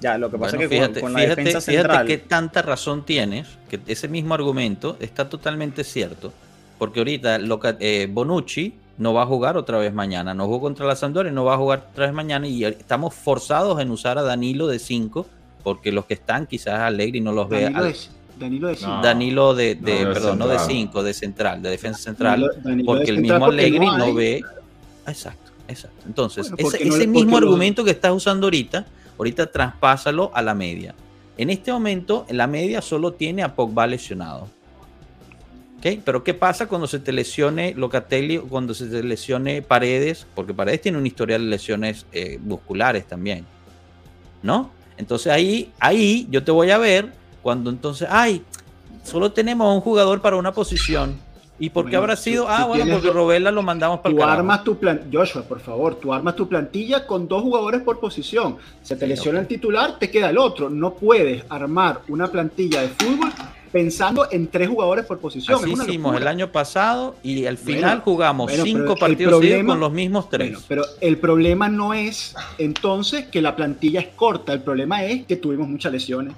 Ya, 0.00 0.16
lo 0.16 0.30
que 0.30 0.38
pasa 0.38 0.56
es 0.56 0.62
que 0.62 0.68
fíjate, 0.68 1.00
con, 1.00 1.12
la 1.12 1.20
defensa 1.20 1.60
central... 1.60 1.90
Fíjate 1.90 2.06
que 2.06 2.18
tanta 2.18 2.62
razón 2.62 3.04
tienes, 3.04 3.48
que 3.68 3.80
ese 3.88 4.06
mismo 4.06 4.34
argumento 4.34 4.96
está 5.00 5.28
totalmente 5.28 5.82
cierto, 5.82 6.32
porque 6.78 7.00
ahorita 7.00 7.40
eh, 7.80 8.08
Bonucci 8.08 8.74
no 8.98 9.12
va 9.14 9.22
a 9.22 9.26
jugar 9.26 9.56
otra 9.56 9.78
vez 9.78 9.92
mañana, 9.92 10.34
no 10.34 10.46
jugó 10.46 10.60
contra 10.60 10.86
la 10.86 10.96
Sampdoria, 10.96 11.32
no 11.32 11.44
va 11.44 11.54
a 11.54 11.56
jugar 11.56 11.88
otra 11.92 12.06
vez 12.06 12.14
mañana 12.14 12.46
y 12.46 12.64
estamos 12.64 13.14
forzados 13.14 13.80
en 13.80 13.90
usar 13.90 14.18
a 14.18 14.22
Danilo 14.22 14.66
de 14.66 14.78
5, 14.78 15.26
porque 15.62 15.92
los 15.92 16.04
que 16.04 16.14
están 16.14 16.46
quizás 16.46 16.80
Alegri 16.80 17.20
no 17.20 17.32
los 17.32 17.48
vea. 17.48 17.70
Danilo 18.38 18.68
de 18.68 18.76
5. 18.76 19.00
Danilo 19.02 19.54
de, 19.54 19.76
perdón, 19.76 20.38
no 20.38 20.46
de 20.46 20.58
5, 20.58 21.02
de 21.02 21.14
central, 21.14 21.62
de 21.62 21.70
defensa 21.70 22.00
central, 22.00 22.50
porque 22.84 23.10
el 23.10 23.20
mismo 23.20 23.46
Allegri 23.46 23.86
no, 23.86 24.14
ve. 24.14 24.42
Exacto, 25.06 25.47
exacto. 25.68 26.04
Entonces, 26.06 26.52
ese, 26.56 27.06
mismo 27.06 27.36
argumento 27.36 27.84
que 27.84 27.90
estás 27.90 28.12
usando 28.12 28.46
ahorita, 28.46 28.86
ahorita 29.16 29.50
traspásalo 29.50 30.30
a 30.34 30.42
la 30.42 30.54
media. 30.54 30.94
En 31.36 31.50
este 31.50 31.72
momento, 31.72 32.26
la 32.30 32.46
media 32.46 32.82
solo 32.82 33.12
tiene 33.12 33.42
a 33.42 33.54
Pogba 33.54 33.86
lesionado. 33.86 34.48
¿Okay? 35.78 36.02
Pero 36.04 36.24
¿qué 36.24 36.34
pasa 36.34 36.66
cuando 36.66 36.88
se 36.88 36.98
te 36.98 37.12
lesione 37.12 37.72
Locatelli 37.74 38.38
o 38.38 38.44
cuando 38.48 38.74
se 38.74 38.86
te 38.86 39.02
lesione 39.04 39.62
Paredes? 39.62 40.26
Porque 40.34 40.52
Paredes 40.52 40.80
tiene 40.80 40.98
un 40.98 41.06
historial 41.06 41.42
de 41.42 41.46
lesiones 41.48 42.06
eh, 42.12 42.38
musculares 42.42 43.06
también. 43.06 43.46
¿No? 44.42 44.72
Entonces 44.96 45.32
ahí, 45.32 45.72
ahí 45.78 46.26
yo 46.30 46.42
te 46.42 46.50
voy 46.50 46.72
a 46.72 46.78
ver 46.78 47.12
cuando 47.42 47.70
entonces, 47.70 48.08
ay, 48.10 48.42
solo 49.04 49.32
tenemos 49.32 49.72
un 49.72 49.80
jugador 49.80 50.20
para 50.20 50.36
una 50.36 50.52
posición. 50.52 51.16
¿Y 51.58 51.70
por 51.70 51.90
qué 51.90 51.96
habrá 51.96 52.16
sido? 52.16 52.48
ah, 52.48 52.64
bueno, 52.66 52.94
porque 52.94 53.10
Robela 53.10 53.50
lo 53.50 53.62
mandamos 53.62 54.00
para 54.00 54.14
el 54.14 54.22
armas 54.22 54.64
tu 54.64 54.78
plan 54.78 55.02
Joshua, 55.12 55.42
por 55.42 55.60
favor, 55.60 55.96
tú 55.96 56.12
armas 56.12 56.36
tu 56.36 56.48
plantilla 56.48 57.06
con 57.06 57.26
dos 57.26 57.42
jugadores 57.42 57.82
por 57.82 57.98
posición. 57.98 58.56
Se 58.82 58.96
te 58.96 59.06
lesiona 59.06 59.40
el 59.40 59.46
titular, 59.46 59.98
te 59.98 60.10
queda 60.10 60.30
el 60.30 60.38
otro. 60.38 60.70
No 60.70 60.94
puedes 60.94 61.44
armar 61.48 62.02
una 62.08 62.28
plantilla 62.28 62.82
de 62.82 62.88
fútbol 62.88 63.30
pensando 63.72 64.28
en 64.30 64.48
tres 64.48 64.68
jugadores 64.68 65.04
por 65.04 65.18
posición. 65.18 65.60
Así 65.60 65.72
hicimos 65.72 66.16
el 66.16 66.26
año 66.26 66.50
pasado 66.50 67.16
y 67.22 67.44
al 67.46 67.58
final 67.58 68.00
jugamos 68.00 68.52
cinco 68.52 68.96
partidos 68.96 69.42
con 69.66 69.80
los 69.80 69.92
mismos 69.92 70.28
tres. 70.30 70.58
pero 70.68 70.84
el 71.00 71.18
problema 71.18 71.68
no 71.68 71.94
es 71.94 72.34
entonces 72.58 73.26
que 73.26 73.42
la 73.42 73.56
plantilla 73.56 74.00
es 74.00 74.08
corta, 74.08 74.52
el 74.52 74.62
problema 74.62 75.04
es 75.04 75.26
que 75.26 75.36
tuvimos 75.36 75.68
muchas 75.68 75.92
lesiones. 75.92 76.34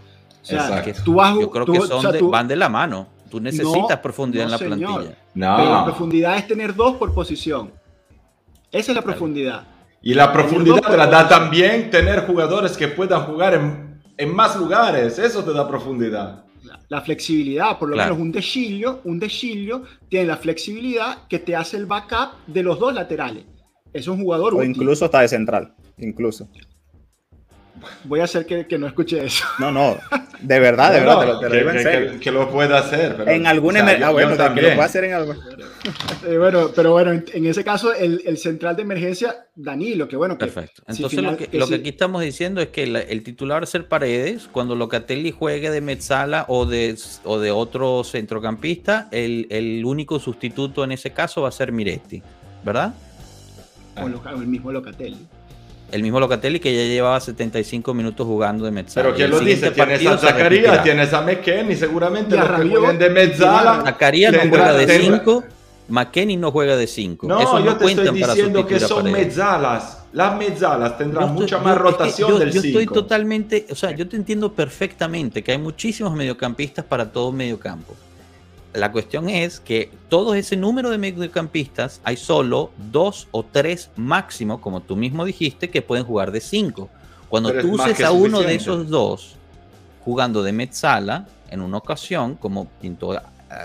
Yo 1.40 1.50
creo 1.50 1.66
que 1.66 1.80
son 1.80 2.30
van 2.30 2.48
de 2.48 2.56
la 2.56 2.68
mano. 2.68 3.06
Tú 3.30 3.40
necesitas 3.40 3.98
profundidad 3.98 4.46
en 4.46 4.50
la 4.50 4.58
plantilla. 4.58 5.16
No. 5.34 5.56
Pero 5.56 5.70
la 5.70 5.84
profundidad 5.84 6.36
es 6.36 6.46
tener 6.46 6.74
dos 6.74 6.96
por 6.96 7.14
posición. 7.14 7.70
Esa 8.72 8.92
es 8.92 8.96
la 8.96 9.02
profundidad. 9.02 9.66
Y 10.02 10.14
la 10.14 10.32
profundidad 10.32 10.80
te 10.80 10.96
la 10.96 11.06
da 11.06 11.28
también 11.28 11.90
tener 11.90 12.26
jugadores 12.26 12.76
que 12.76 12.88
puedan 12.88 13.22
jugar 13.22 13.54
en, 13.54 14.02
en 14.16 14.34
más 14.34 14.56
lugares. 14.56 15.18
Eso 15.18 15.44
te 15.44 15.52
da 15.52 15.68
profundidad. 15.68 16.44
La, 16.88 17.00
flexibilidad, 17.00 17.78
por 17.78 17.88
lo 17.88 17.96
menos 17.96 18.18
un 18.18 18.32
dechillo, 18.32 19.00
un 19.04 19.18
dechillo 19.18 19.82
tiene 20.08 20.26
la 20.26 20.36
flexibilidad 20.36 21.26
que 21.28 21.38
te 21.38 21.54
hace 21.54 21.76
el 21.76 21.86
backup 21.86 22.46
de 22.46 22.62
los 22.62 22.78
dos 22.78 22.92
laterales. 22.92 23.44
Es 23.92 24.08
un 24.08 24.20
jugador. 24.20 24.54
O 24.54 24.62
incluso 24.62 25.04
está 25.04 25.20
de 25.20 25.28
central, 25.28 25.74
incluso. 25.98 26.48
Voy 28.04 28.20
a 28.20 28.24
hacer 28.24 28.46
que, 28.46 28.78
no 28.78 28.86
escuche 28.86 29.24
eso. 29.24 29.44
No, 29.58 29.70
no, 29.70 29.96
de 30.40 30.60
verdad, 30.60 30.92
de 30.92 31.00
verdad, 31.00 31.40
te 31.40 31.48
lo, 31.48 31.54
digo 31.54 31.70
en 31.70 31.82
serio. 31.82 32.20
Que, 32.20 32.30
lo 32.30 32.50
pueda 32.50 32.78
hacer. 32.78 33.16
Pero, 33.16 33.30
en 33.30 33.46
algún 33.46 33.76
ah, 33.76 34.10
bueno, 34.10 34.36
que 34.36 34.62
lo 34.62 34.74
pueda 34.74 34.84
hacer 34.84 35.04
en 35.04 35.14
algo. 35.14 35.34
Eh, 36.26 36.36
bueno, 36.36 36.70
pero 36.74 36.92
bueno, 36.92 37.12
en, 37.12 37.46
ese 37.46 37.64
caso, 37.64 37.94
el, 37.94 38.36
central 38.36 38.76
de 38.76 38.82
emergencia, 38.82 39.46
Danilo, 39.54 40.08
que 40.08 40.16
bueno. 40.16 40.36
Perfecto. 40.36 40.82
Entonces, 40.86 41.22
lo, 41.22 41.36
que, 41.36 41.48
lo 41.56 41.66
que, 41.66 41.76
aquí 41.76 41.88
estamos 41.88 42.22
diciendo 42.22 42.60
es 42.60 42.68
que 42.68 42.82
el 42.82 43.22
titular 43.22 43.60
va 43.60 43.64
a 43.64 43.66
ser 43.66 43.88
Paredes. 43.88 44.48
Cuando 44.50 44.76
Locatelli 44.76 45.30
juegue 45.30 45.70
de 45.70 45.80
Metzala 45.80 46.44
o 46.48 46.66
de, 46.66 46.96
o 47.24 47.38
de 47.38 47.50
otro 47.50 48.04
centrocampista, 48.04 49.08
el, 49.12 49.46
el 49.50 49.84
único 49.84 50.18
sustituto 50.18 50.84
en 50.84 50.92
ese 50.92 51.12
caso 51.12 51.42
va 51.42 51.48
a 51.48 51.52
ser 51.52 51.72
Miretti, 51.72 52.22
¿verdad? 52.64 52.94
O 53.96 54.06
el 54.06 54.46
mismo 54.46 54.72
Locatelli. 54.72 55.26
El 55.92 56.02
mismo 56.02 56.20
Locatelli 56.20 56.60
que 56.60 56.74
ya 56.74 56.84
llevaba 56.84 57.20
75 57.20 57.94
minutos 57.94 58.26
jugando 58.26 58.64
de 58.64 58.70
mezzala. 58.70 59.04
Pero 59.04 59.16
¿quién 59.16 59.30
lo 59.30 59.40
dice? 59.40 59.70
Tienes 59.70 60.06
a 60.06 60.18
Zacarías, 60.18 60.82
tienes 60.82 61.12
a 61.12 61.22
McKenny, 61.22 61.76
seguramente 61.76 62.36
los 62.36 62.48
que 62.48 62.68
juegan 62.68 62.98
de 62.98 63.10
mezzala. 63.10 63.82
Zacarías 63.84 64.32
no 64.32 64.48
juega 64.48 64.72
de 64.74 65.00
5, 65.00 65.44
McKenny 65.88 66.36
no 66.36 66.52
juega 66.52 66.76
de 66.76 66.86
5. 66.86 67.26
No, 67.26 67.64
yo 67.64 67.76
te 67.76 67.86
estoy 67.86 68.10
diciendo 68.10 68.66
que 68.66 68.80
son 68.80 69.10
mezzalas. 69.10 69.98
Las 70.12 70.36
mezzalas 70.36 70.98
tendrán 70.98 71.34
mucha 71.34 71.58
más 71.58 71.78
rotación 71.78 72.38
del 72.38 72.52
5. 72.52 72.62
Yo 72.62 72.68
estoy 72.68 72.86
totalmente, 72.86 73.66
o 73.70 73.74
sea, 73.74 73.92
yo 73.92 74.08
te 74.08 74.16
entiendo 74.16 74.52
perfectamente 74.52 75.42
que 75.42 75.52
hay 75.52 75.58
muchísimos 75.58 76.12
mediocampistas 76.14 76.84
para 76.84 77.10
todo 77.10 77.30
mediocampo. 77.30 77.94
La 78.72 78.92
cuestión 78.92 79.28
es 79.28 79.58
que 79.58 79.90
todo 80.08 80.34
ese 80.34 80.56
número 80.56 80.90
de 80.90 80.98
mediocampistas 80.98 82.00
hay 82.04 82.16
solo 82.16 82.70
dos 82.90 83.26
o 83.32 83.42
tres 83.42 83.90
máximo, 83.96 84.60
como 84.60 84.80
tú 84.80 84.94
mismo 84.94 85.24
dijiste, 85.24 85.70
que 85.70 85.82
pueden 85.82 86.04
jugar 86.04 86.30
de 86.30 86.40
cinco. 86.40 86.88
Cuando 87.28 87.52
tú 87.52 87.72
uses 87.72 88.00
a 88.02 88.12
uno 88.12 88.40
de 88.42 88.54
esos 88.54 88.88
dos 88.88 89.36
jugando 90.04 90.42
de 90.42 90.52
mezzala 90.52 91.26
en 91.48 91.60
una 91.60 91.78
ocasión, 91.78 92.36
como 92.36 92.66
pintó 92.80 93.20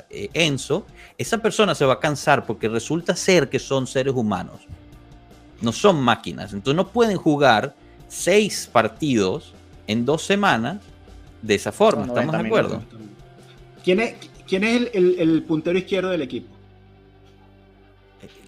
eh, 0.10 0.30
Enzo, 0.34 0.86
esa 1.18 1.38
persona 1.38 1.76
se 1.76 1.86
va 1.86 1.94
a 1.94 2.00
cansar 2.00 2.46
porque 2.46 2.68
resulta 2.68 3.16
ser 3.16 3.50
que 3.50 3.60
son 3.60 3.86
seres 3.86 4.14
humanos, 4.16 4.62
no 5.62 5.72
son 5.72 6.02
máquinas. 6.02 6.54
Entonces 6.54 6.76
no 6.76 6.88
pueden 6.88 7.18
jugar 7.18 7.76
seis 8.08 8.68
partidos 8.72 9.54
en 9.86 10.04
dos 10.06 10.24
semanas 10.24 10.78
de 11.44 11.56
esa 11.56 11.72
forma. 11.72 12.08
¿Estamos 12.08 12.32
de 12.32 12.48
acuerdo? 12.48 12.84
¿Quién 13.84 14.00
es, 14.00 14.16
¿Quién 14.48 14.64
es 14.64 14.90
el, 14.94 15.44
puntero 15.44 15.78
izquierdo 15.78 16.10
del 16.10 16.22
equipo? 16.22 16.54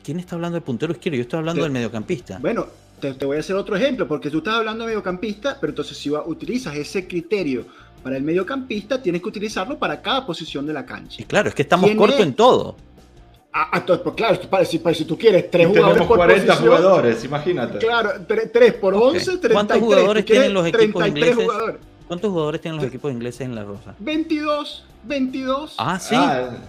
¿Quién 0.04 0.20
está 0.20 0.36
hablando 0.36 0.56
del 0.56 0.64
puntero 0.64 0.94
izquierdo? 0.94 1.18
Yo 1.18 1.24
estoy 1.24 1.40
hablando 1.40 1.64
del 1.64 1.72
mediocampista. 1.72 2.38
Bueno, 2.40 2.68
te, 3.00 3.14
voy 3.26 3.38
a 3.38 3.40
hacer 3.40 3.56
otro 3.56 3.76
ejemplo, 3.76 4.08
porque 4.08 4.30
tú 4.30 4.40
estás 4.40 4.56
hablando 4.56 4.84
de 4.84 4.90
mediocampista, 4.90 5.58
pero 5.60 5.72
entonces 5.72 5.98
si 5.98 6.10
utilizas 6.10 6.76
ese 6.76 7.08
criterio 7.08 7.66
para 8.04 8.16
el 8.16 8.24
mediocampista, 8.24 9.02
tienes 9.02 9.22
que 9.22 9.28
utilizarlo 9.28 9.78
para 9.78 10.02
cada 10.02 10.26
posición 10.26 10.66
de 10.66 10.74
la 10.74 10.86
cancha. 10.86 11.22
Y 11.22 11.26
claro, 11.26 11.50
es 11.50 11.56
que 11.56 11.64
estamos 11.64 11.90
cortos 11.92 12.22
en 12.22 12.34
todo. 12.34 12.76
Ah, 13.52 13.70
ah 13.74 13.86
pues 13.86 14.16
claro, 14.16 14.40
si, 14.66 14.80
si, 14.94 15.06
tú 15.06 15.18
quieres 15.18 15.50
tres 15.50 15.68
jugadores 15.68 16.06
por 16.06 16.18
40 16.18 16.56
jugadores, 16.58 17.24
imagínate. 17.24 17.80
Claro, 17.80 18.12
3 18.28 18.74
por 18.74 18.94
11, 18.94 19.20
33. 19.20 19.54
¿Cuántos 19.54 19.80
jugadores 19.80 20.26
tienen 20.26 20.54
los 20.54 20.68
equipos 20.68 21.08
ingleses? 21.08 21.48
¿Cuántos 22.08 22.32
jugadores 22.32 22.62
tienen 22.62 22.80
los 22.80 22.88
equipos 22.88 23.12
ingleses 23.12 23.42
en 23.42 23.54
la 23.54 23.64
Rosa? 23.64 23.94
22, 24.00 24.86
22. 25.04 25.76
Ah, 25.78 26.00
sí. 26.00 26.16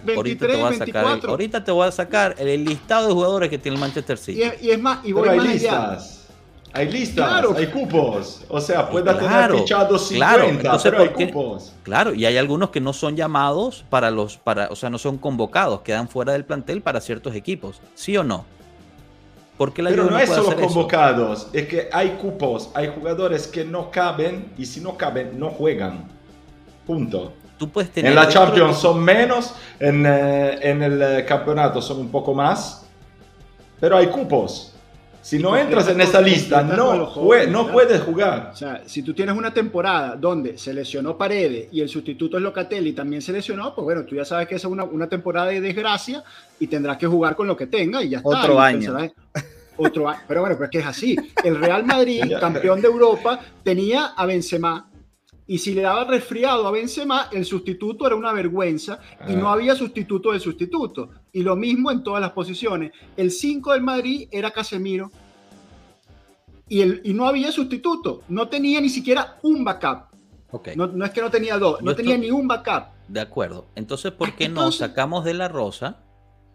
23, 0.03 0.17
ahorita 0.17 0.47
te 0.47 0.51
voy 0.57 0.67
a 0.67 0.73
sacar, 0.73 1.05
24. 1.05 1.29
ahorita 1.31 1.63
te 1.63 1.71
voy 1.71 1.87
a 1.87 1.91
sacar 1.91 2.35
el, 2.37 2.65
listado 2.65 3.07
de 3.07 3.13
jugadores 3.13 3.49
que 3.49 3.57
tiene 3.57 3.75
el 3.75 3.81
Manchester 3.81 4.17
City. 4.17 4.43
Y, 4.61 4.69
es 4.69 4.79
más, 4.79 5.05
y 5.05 5.13
voy 5.13 5.29
hay 5.29 5.39
listas. 5.39 6.27
Hay 6.73 6.91
listas, 6.91 7.45
hay 7.55 7.67
cupos. 7.67 8.45
O 8.49 8.59
sea, 8.59 8.89
puedes 8.89 9.17
tener 9.17 9.51
fichados 9.53 10.07
50, 10.09 10.61
claro. 10.61 10.79
pero 10.83 10.99
hay 10.99 11.09
cupos. 11.09 11.73
Claro, 11.83 12.13
y 12.13 12.25
hay 12.25 12.37
algunos 12.37 12.69
que 12.69 12.81
no 12.81 12.93
son 12.93 13.15
llamados 13.15 13.85
para 13.89 14.11
los, 14.11 14.37
para, 14.37 14.67
o 14.67 14.75
sea, 14.75 14.89
no 14.89 14.97
son 14.97 15.17
convocados, 15.17 15.81
quedan 15.81 16.09
fuera 16.09 16.33
del 16.33 16.45
plantel 16.45 16.81
para 16.81 17.01
ciertos 17.01 17.33
equipos. 17.33 17.81
¿Sí 17.95 18.15
o 18.17 18.23
no? 18.23 18.45
Pero 19.59 20.09
no, 20.09 20.17
es 20.17 20.29
solo 20.29 20.55
convocados, 20.55 21.49
es 21.51 21.67
que 21.67 21.89
hay 21.91 22.11
cupos, 22.11 22.69
hay 22.73 22.87
jugadores 22.87 23.45
que 23.45 23.65
no 23.65 23.91
caben 23.91 24.53
y 24.57 24.65
si 24.65 24.79
no 24.79 24.95
caben, 24.97 25.37
no 25.37 25.49
juegan. 25.49 26.07
Punto. 26.87 27.33
Tú 27.57 27.69
puedes 27.69 27.91
tener 27.91 28.11
en 28.11 28.15
la 28.15 28.29
Champions 28.29 28.77
son 28.77 29.03
menos, 29.03 29.53
en, 29.77 30.05
eh, 30.05 30.59
en, 30.61 30.81
el 30.81 31.01
eh, 31.01 31.25
campeonato 31.25 31.81
son 31.81 31.99
un 31.99 32.09
poco 32.09 32.33
más, 32.33 32.85
pero 33.81 33.97
hay 33.97 34.07
cupos. 34.07 34.75
Si 35.29 35.37
no 35.37 35.55
entras 35.55 35.87
en 35.87 36.01
esa 36.01 36.21
lista, 36.21 36.63
no, 36.63 36.95
no 36.95 37.71
puedes 37.71 38.01
jugar. 38.01 38.49
O 38.51 38.55
sea, 38.55 38.81
si 38.87 39.03
tú 39.03 39.13
tienes 39.13 39.37
una 39.37 39.53
temporada 39.53 40.15
donde 40.15 40.57
se 40.57 40.73
lesionó 40.73 41.15
Paredes 41.19 41.67
y 41.71 41.81
el 41.81 41.87
sustituto 41.87 42.37
es 42.37 42.41
Locatelli 42.41 42.93
también 42.93 43.21
se 43.21 43.31
lesionó, 43.31 43.75
pues 43.75 43.85
bueno, 43.85 44.05
tú 44.05 44.15
ya 44.15 44.25
sabes 44.25 44.47
que 44.47 44.55
esa 44.55 44.67
es 44.67 44.71
una, 44.71 44.85
una 44.85 45.07
temporada 45.07 45.49
de 45.49 45.61
desgracia 45.61 46.23
y 46.59 46.65
tendrás 46.65 46.97
que 46.97 47.05
jugar 47.05 47.35
con 47.35 47.45
lo 47.45 47.55
que 47.55 47.67
tenga 47.67 48.01
y 48.01 48.09
ya 48.09 48.17
está. 48.17 48.27
Otro 48.27 48.59
año. 48.59 48.97
Otro 49.77 50.09
año. 50.09 50.19
Pero 50.27 50.41
bueno, 50.41 50.55
pero 50.55 50.65
es 50.65 50.71
que 50.71 50.79
es 50.79 50.87
así. 50.87 51.15
El 51.43 51.59
Real 51.59 51.85
Madrid, 51.85 52.23
campeón 52.39 52.81
de 52.81 52.87
Europa, 52.87 53.39
tenía 53.63 54.05
a 54.17 54.25
Benzema, 54.25 54.89
y 55.49 55.57
si 55.57 55.73
le 55.73 55.81
daba 55.81 56.05
resfriado 56.05 56.67
a 56.67 56.71
Benzema, 56.71 57.27
el 57.31 57.43
sustituto 57.43 58.05
era 58.05 58.15
una 58.15 58.31
vergüenza 58.33 58.99
y 59.27 59.35
no 59.35 59.49
ah. 59.49 59.53
había 59.53 59.73
sustituto 59.73 60.31
de 60.31 60.39
sustituto. 60.39 61.09
Y 61.31 61.43
lo 61.43 61.55
mismo 61.55 61.91
en 61.91 62.03
todas 62.03 62.21
las 62.21 62.31
posiciones. 62.31 62.91
El 63.15 63.31
5 63.31 63.73
del 63.73 63.81
Madrid 63.81 64.27
era 64.31 64.51
Casemiro 64.51 65.11
y, 66.67 66.81
el, 66.81 67.01
y 67.03 67.13
no 67.13 67.27
había 67.27 67.51
sustituto. 67.51 68.23
No 68.29 68.47
tenía 68.47 68.81
ni 68.81 68.89
siquiera 68.89 69.37
un 69.43 69.63
backup. 69.63 70.09
Okay. 70.51 70.75
No, 70.75 71.05
es 71.05 71.11
que 71.11 71.21
no 71.21 71.29
tenía 71.29 71.59
dos, 71.59 71.81
no 71.83 71.95
tenía 71.95 72.17
ni 72.17 72.31
un 72.31 72.47
backup. 72.47 72.85
De 73.07 73.19
acuerdo. 73.19 73.67
Entonces, 73.75 74.11
¿por 74.11 74.33
qué 74.35 74.49
no 74.49 74.71
sacamos 74.71 75.23
de 75.23 75.35
la 75.35 75.47
rosa? 75.47 76.03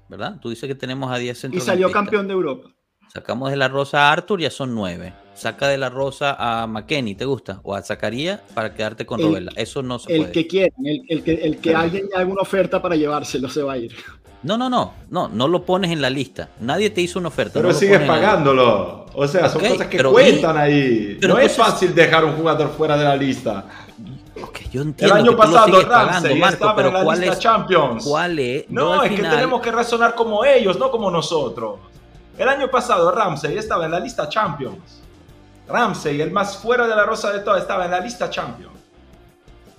¿Verdad? 0.09 0.41
Tú 0.41 0.51
dices 0.51 0.69
que 0.69 0.75
tenemos 0.75 1.13
a 1.13 1.19
10 1.19 1.45
Y 1.53 1.61
salió 1.61 1.91
campeón 1.93 2.27
de 2.27 2.35
Europa. 2.35 2.71
Sacamos 3.13 3.51
de 3.51 3.57
la 3.57 3.69
rosa 3.69 4.09
a 4.09 4.13
Arthur, 4.13 4.41
ya 4.41 4.51
son 4.51 4.75
9 4.75 5.25
saca 5.35 5.69
de 5.69 5.77
la 5.77 5.91
rosa 5.91 6.37
a 6.39 6.67
McKenny, 6.67 7.15
¿te 7.15 7.25
gusta? 7.25 7.61
O 7.65 7.75
a 7.75 7.83
Zacarías 7.83 8.41
para 8.55 8.75
quedarte 8.75 9.05
con 9.05 9.21
Robela. 9.21 9.53
Eso 9.57 9.83
no 9.83 9.99
se 9.99 10.13
el 10.13 10.21
puede. 10.23 10.33
Que 10.33 10.47
quiera, 10.47 10.75
el, 10.83 11.23
que, 11.23 11.35
el 11.35 11.59
que 11.59 11.75
alguien 11.75 12.09
haga 12.15 12.27
una 12.27 12.43
oferta 12.43 12.81
para 12.81 12.97
llevárselo 12.97 13.49
se 13.49 13.63
va 13.63 13.75
a 13.75 13.79
ir. 13.79 13.95
No, 14.45 14.57
no, 14.57 14.71
no, 14.71 14.93
no, 15.11 15.29
no 15.29 15.49
lo 15.49 15.65
pones 15.65 15.91
en 15.91 16.01
la 16.01 16.11
lista. 16.11 16.51
Nadie 16.61 16.91
te 16.91 17.01
hizo 17.01 17.19
una 17.19 17.29
oferta. 17.29 17.55
Pero 17.55 17.73
sigues 17.73 18.01
pagándolo. 18.03 19.07
O 19.15 19.27
sea, 19.27 19.49
son 19.49 19.63
cosas 19.63 19.87
que 19.87 20.03
cuentan 20.03 20.57
ahí. 20.57 21.19
no 21.23 21.39
es 21.39 21.57
fácil 21.57 21.95
dejar 21.95 22.25
un 22.25 22.37
jugador 22.37 22.71
fuera 22.77 22.97
de 22.97 23.05
la 23.05 23.17
lista. 23.17 23.65
Okay, 24.43 24.69
yo 24.71 24.83
entiendo 24.83 25.15
el 25.15 25.21
año 25.23 25.31
que 25.31 25.37
pasado 25.37 25.67
tú 25.67 25.73
lo 25.73 25.83
Ramsey 25.83 26.39
Marco, 26.41 26.55
estaba 26.55 26.77
pero 26.77 26.89
en 26.89 26.95
la 26.95 27.05
¿cuál 27.05 27.21
lista 27.21 27.33
es, 27.35 27.39
Champions. 27.39 28.05
¿Cuál 28.05 28.39
es? 28.41 28.69
No, 28.69 29.03
es 29.03 29.13
que 29.13 29.23
tenemos 29.23 29.61
que 29.61 29.71
razonar 29.71 30.15
como 30.15 30.45
ellos, 30.45 30.79
no 30.79 30.91
como 30.91 31.11
nosotros. 31.11 31.79
El 32.37 32.49
año 32.49 32.69
pasado 32.69 33.13
Ramsey 33.13 33.57
estaba 33.57 33.85
en 33.85 33.93
la 33.93 34.01
lista 34.01 34.29
Champions. 34.29 35.05
Ramsey, 35.69 36.21
el 36.21 36.31
más 36.31 36.59
fuera 36.59 36.87
de 36.87 36.95
la 36.95 37.05
rosa 37.05 37.33
de 37.33 37.41
todo, 37.41 37.57
estaba 37.57 37.85
en 37.87 37.91
la 37.93 38.01
lista 38.01 38.29
champion. 38.29 38.73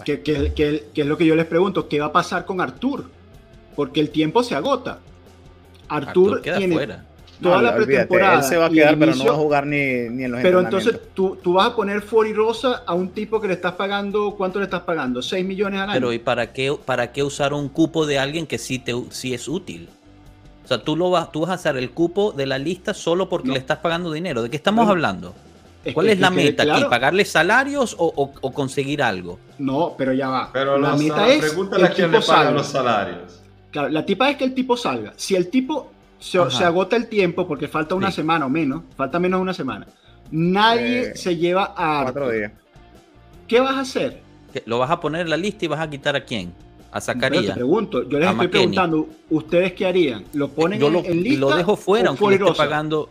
Que, 0.04 0.92
es 0.94 1.06
lo 1.06 1.18
que 1.18 1.26
yo 1.26 1.36
les 1.36 1.46
pregunto, 1.46 1.88
¿qué 1.88 2.00
va 2.00 2.08
a 2.08 2.12
pasar 2.12 2.46
con 2.46 2.60
Artur? 2.60 3.06
Porque 3.76 4.00
el 4.00 4.10
tiempo 4.10 4.44
se 4.44 4.56
agota. 4.56 5.00
Artur, 5.88 6.42
tiene 6.42 6.98
toda 7.42 7.62
la 7.62 7.76
pretemporada. 7.76 8.38
Él 8.38 8.44
se 8.44 8.58
va 8.58 8.66
a 8.68 8.70
quedar, 8.70 8.98
pero 8.98 9.16
no 9.16 9.26
va 9.26 9.32
a 9.32 9.36
jugar 9.36 9.66
ni, 9.68 9.78
en 9.78 10.32
los 10.32 10.42
Pero 10.42 10.62
entonces 10.62 11.00
tú, 11.14 11.38
tú, 11.42 11.54
vas 11.54 11.68
a 11.68 11.76
poner 11.76 12.04
y 12.28 12.34
Rosa 12.34 12.84
a 12.86 12.94
un 12.94 13.10
tipo 13.10 13.42
que 13.42 13.48
le 13.48 13.54
estás 13.54 13.74
pagando, 13.74 14.36
¿cuánto 14.36 14.60
le 14.60 14.66
estás 14.66 14.82
pagando? 14.82 15.20
¿6 15.20 15.44
millones 15.44 15.82
al 15.82 15.90
año? 15.90 16.00
Pero 16.00 16.14
¿y 16.14 16.20
para 16.20 16.54
qué, 16.54 16.76
para 16.86 17.12
qué 17.12 17.24
usar 17.24 17.54
un 17.54 17.70
cupo 17.70 18.06
de 18.06 18.20
alguien 18.20 18.48
que 18.48 18.58
sí, 18.58 18.80
te, 18.80 18.94
sí 19.10 19.34
es 19.34 19.48
útil? 19.48 19.90
O 20.64 20.68
sea, 20.68 20.84
tú, 20.84 20.96
lo 20.96 21.12
vas, 21.12 21.32
tú 21.32 21.42
vas 21.42 21.52
a 21.52 21.54
hacer 21.54 21.78
el 21.78 21.92
cupo 21.92 22.32
de 22.32 22.48
la 22.48 22.58
lista 22.58 22.94
solo 22.96 23.30
porque 23.30 23.50
le 23.50 23.60
estás 23.60 23.78
pagando 23.80 24.12
dinero. 24.12 24.42
¿De 24.42 24.50
qué 24.50 24.56
estamos 24.56 24.90
hablando? 24.90 25.36
¿Cuál 25.94 26.10
es, 26.10 26.20
la 26.20 26.32
meta 26.32 26.64
aquí? 26.64 26.86
¿Pagarle 26.90 27.24
salarios 27.26 27.96
o, 28.00 28.52
conseguir 28.52 29.04
algo? 29.04 29.38
No, 29.60 29.94
pero 29.96 30.14
ya 30.14 30.30
va. 30.30 30.50
Pero 30.52 30.80
la 30.80 30.96
meta 30.96 31.28
es. 31.28 31.46
Pregúntale 31.46 31.86
a 31.86 31.90
quién 31.92 32.12
le 32.12 32.22
paga 32.22 32.50
los 32.50 32.66
salarios. 32.66 33.45
Claro, 33.76 33.90
la 33.90 34.06
tipa 34.06 34.30
es 34.30 34.38
que 34.38 34.46
el 34.46 34.54
tipo 34.54 34.78
salga. 34.78 35.12
Si 35.18 35.36
el 35.36 35.50
tipo 35.50 35.92
se, 36.18 36.40
agota 36.40 36.96
el 36.96 37.10
tiempo, 37.10 37.46
porque 37.46 37.68
falta 37.68 37.94
una 37.94 38.10
semana 38.10 38.46
o 38.46 38.50
menos, 38.50 38.84
falta 38.96 39.20
menos 39.20 39.40
de 39.40 39.42
una 39.42 39.54
semana, 39.54 39.86
nadie 40.32 41.10
eh, 41.10 41.18
se 41.18 41.36
lleva 41.36 41.74
a. 41.76 42.04
Cuatro 42.04 42.32
días. 42.32 42.54
¿Qué 43.50 43.60
vas 43.60 43.76
a 43.76 43.82
hacer? 43.82 44.22
¿Lo 44.66 44.80
vas 44.80 44.90
a 44.92 45.02
poner 45.02 45.24
en 45.24 45.30
la 45.30 45.36
lista 45.36 45.66
y 45.66 45.68
vas 45.68 45.82
a 45.82 45.90
quitar 45.90 46.16
a 46.16 46.24
quién? 46.24 46.54
a 46.90 47.02
Zacarías. 47.02 47.48
Te 47.48 47.54
pregunto, 47.56 48.08
yo 48.08 48.18
les 48.18 48.32
estoy 48.32 48.48
preguntando, 48.48 49.10
¿ustedes 49.30 49.74
qué 49.74 49.86
harían? 49.86 50.24
¿Lo 50.32 50.48
ponen 50.48 50.80
lo, 50.80 51.04
en, 51.04 51.22
lista? 51.22 51.42
Lo 51.42 51.54
dejo 51.54 51.76
fuera, 51.76 52.08
aunque 52.08 52.26
le 52.30 52.36
esté 52.36 52.54
pagando 52.54 53.10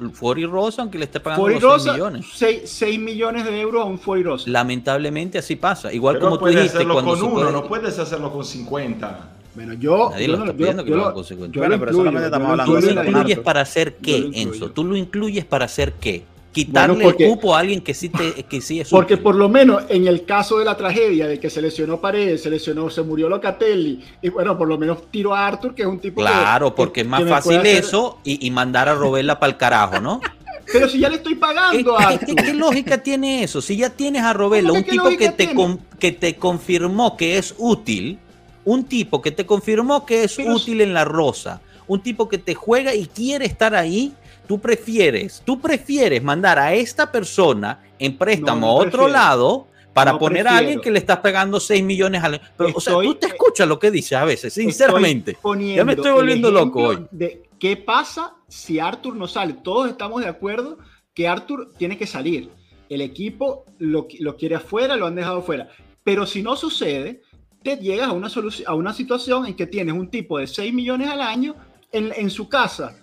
Rosa, 0.51 0.81
aunque 0.81 0.97
le 0.97 1.05
esté 1.05 1.21
pagando 1.21 1.79
6 1.79 1.93
millones. 1.93 2.27
6, 2.33 2.99
millones 2.99 3.45
de 3.45 3.61
euros 3.61 3.83
a 3.83 3.85
un 3.85 3.99
Fori 3.99 4.23
Rosa. 4.23 4.49
Lamentablemente 4.49 5.37
así 5.37 5.57
pasa. 5.57 5.93
Igual 5.93 6.19
como 6.19 6.39
tú 6.39 6.47
dijiste. 6.47 6.79
Hacerlo 6.79 7.05
con 7.05 7.23
uno, 7.23 7.51
no 7.51 7.69
puedes 7.69 7.99
hacerlo 7.99 8.33
con 8.33 8.43
50. 8.43 9.34
Bueno, 9.55 9.75
yo. 9.75 10.11
Nadie 10.11 10.29
lo 10.29 10.39
está 10.39 10.53
pidiendo 10.53 10.85
que 10.85 10.91
lo 10.91 11.05
haga 11.05 11.15
con 11.15 11.25
50. 11.25 11.59
Bueno, 11.59 11.79
pero 11.79 11.93
solamente 11.93 12.27
estamos 12.27 12.51
hablando 12.51 12.75
¿Tú 12.75 12.81
lo 12.81 13.03
incluyes 13.03 13.39
para 13.39 13.61
hacer 13.61 13.95
qué, 13.97 14.31
Enzo? 14.35 14.71
¿Tú 14.71 14.85
lo 14.85 14.97
incluyes 14.97 15.45
para 15.45 15.65
hacer 15.67 15.93
qué? 15.95 16.25
quitarle 16.55 17.05
el 17.05 17.15
cupo 17.17 17.55
a 17.55 17.59
alguien 17.59 17.83
que 17.83 17.93
sí, 17.93 18.09
te, 18.09 18.45
que 18.45 18.61
sí 18.61 18.81
es 18.81 18.89
Porque 18.89 19.19
por 19.19 19.35
lo 19.35 19.49
menos 19.49 19.83
en 19.89 20.07
el 20.07 20.25
caso 20.25 20.59
de 20.59 20.65
la 20.65 20.77
tragedia 20.77 21.27
de 21.27 21.39
que 21.39 21.51
se 21.51 21.61
lesionó 21.61 22.01
Paredes, 22.01 22.43
se 22.43 22.51
lesionó, 22.51 22.89
se 22.89 23.03
murió 23.03 23.29
Locatelli, 23.29 24.03
y 24.23 24.29
bueno, 24.31 24.57
por 24.57 24.69
lo 24.69 24.79
menos 24.79 25.11
tiro 25.11 25.35
a 25.35 25.47
Arthur, 25.47 25.75
que 25.75 25.83
es 25.83 25.89
un 25.89 25.99
tipo 25.99 26.21
Claro, 26.21 26.75
porque 26.75 27.03
es 27.03 27.07
más 27.07 27.29
fácil 27.29 27.61
eso 27.67 28.19
y, 28.25 28.51
mandar 28.53 28.89
a 28.89 28.95
Robela 28.95 29.41
para 29.41 29.51
el 29.51 29.59
carajo, 29.59 30.01
¿no? 30.01 30.21
Pero 30.73 30.89
si 30.89 30.99
ya 30.99 31.11
le 31.11 31.17
estoy 31.17 31.35
pagando 31.35 31.99
a 31.99 32.09
Arthur. 32.09 32.37
¿Qué, 32.37 32.55
lógica 32.55 33.03
tiene 33.03 33.43
eso? 33.43 33.61
Si 33.61 33.77
ya 33.77 33.91
tienes 33.91 34.23
a 34.23 34.33
Robela, 34.33 34.73
un 34.73 34.85
tipo 34.85 35.11
que 35.19 35.29
te, 35.31 35.55
que 35.99 36.13
te 36.13 36.37
confirmó 36.37 37.17
que 37.17 37.37
es 37.37 37.55
útil, 37.59 38.19
un 38.65 38.85
tipo 38.85 39.21
que 39.21 39.31
te 39.31 39.47
confirmó 39.47 40.07
que 40.07 40.25
es 40.25 40.39
útil 40.39 40.81
en 40.81 40.95
la 40.95 41.05
rosa, 41.05 41.61
un 41.87 42.01
tipo 42.01 42.29
que 42.29 42.39
te 42.39 42.55
juega 42.55 42.95
y 42.95 43.07
quiere 43.07 43.47
estar 43.47 43.75
ahí, 43.75 44.13
tú 44.47 44.59
prefieres, 44.61 45.43
tú 45.45 45.61
prefieres 45.61 46.23
mandar 46.23 46.59
a 46.59 46.75
esta 46.75 47.11
persona 47.11 47.83
en 47.99 48.17
préstamo 48.17 48.69
a 48.69 48.75
otro 48.75 49.09
lado 49.09 49.67
para 49.93 50.19
poner 50.19 50.49
a 50.49 50.57
alguien 50.57 50.81
que 50.81 50.91
le 50.91 50.99
estás 50.99 51.19
pagando 51.19 51.61
6 51.61 51.85
millones 51.85 52.23
al 52.23 52.41
Pero, 52.57 52.71
o 52.75 52.81
sea, 52.81 52.95
tú 52.95 53.15
te 53.15 53.29
escuchas 53.29 53.69
lo 53.69 53.79
que 53.79 53.91
dices 53.91 54.19
a 54.19 54.25
veces, 54.25 54.53
sinceramente. 54.53 55.37
Ya 55.75 55.85
me 55.85 55.93
estoy 55.93 56.11
volviendo 56.11 56.51
loco 56.51 56.83
hoy. 56.83 57.07
De 57.11 57.45
¿Qué 57.59 57.79
pasa 57.79 58.35
si 58.47 58.79
Arthur 58.79 59.17
no 59.17 59.27
sale? 59.27 59.55
Todos 59.55 59.89
estamos 59.89 60.21
de 60.21 60.29
acuerdo 60.29 60.77
que 61.15 61.29
Arthur 61.29 61.73
tiene 61.79 61.97
que 61.97 62.07
salir. 62.07 62.51
El 62.91 63.01
equipo 63.01 63.65
lo, 63.79 64.07
lo 64.19 64.37
quiere 64.37 64.57
afuera, 64.57 64.97
lo 64.97 65.07
han 65.07 65.15
dejado 65.15 65.39
afuera. 65.39 65.71
Pero 66.03 66.27
si 66.27 66.43
no 66.43 66.57
sucede, 66.57 67.23
te 67.65 67.79
llegas 67.79 68.09
a 68.09 68.13
una, 68.13 68.29
a 68.67 68.75
una 68.75 68.93
situación 68.93 69.47
en 69.47 69.57
que 69.57 69.67
tienes 69.67 69.95
un 69.95 70.11
tipo 70.11 70.39
de 70.39 70.47
6 70.47 70.73
millones 70.73 71.09
al 71.09 71.23
año 71.23 71.57
en, 71.91 72.13
en 72.15 72.31
su 72.31 72.49
casa. 72.49 72.95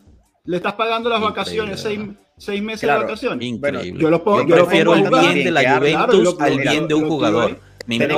Le 0.45 0.57
estás 0.57 0.73
pagando 0.75 1.09
las 1.09 1.19
vacaciones, 1.19 1.81
6 1.81 1.99
meses 2.61 2.81
de 2.81 2.87
vacaciones. 2.87 3.47
Increíble. 3.47 4.01
yo, 4.01 4.09
lo 4.09 4.23
yo, 4.47 4.55
prefiero 4.55 4.95
el 4.95 5.09
bien 5.09 5.43
de 5.43 5.51
la 5.51 5.77
Juventus 5.77 6.35
al 6.39 6.59
bien 6.59 6.87
de 6.87 6.93
un 6.93 7.07
jugador. 7.07 7.59
Me 7.87 7.97
que 7.97 8.13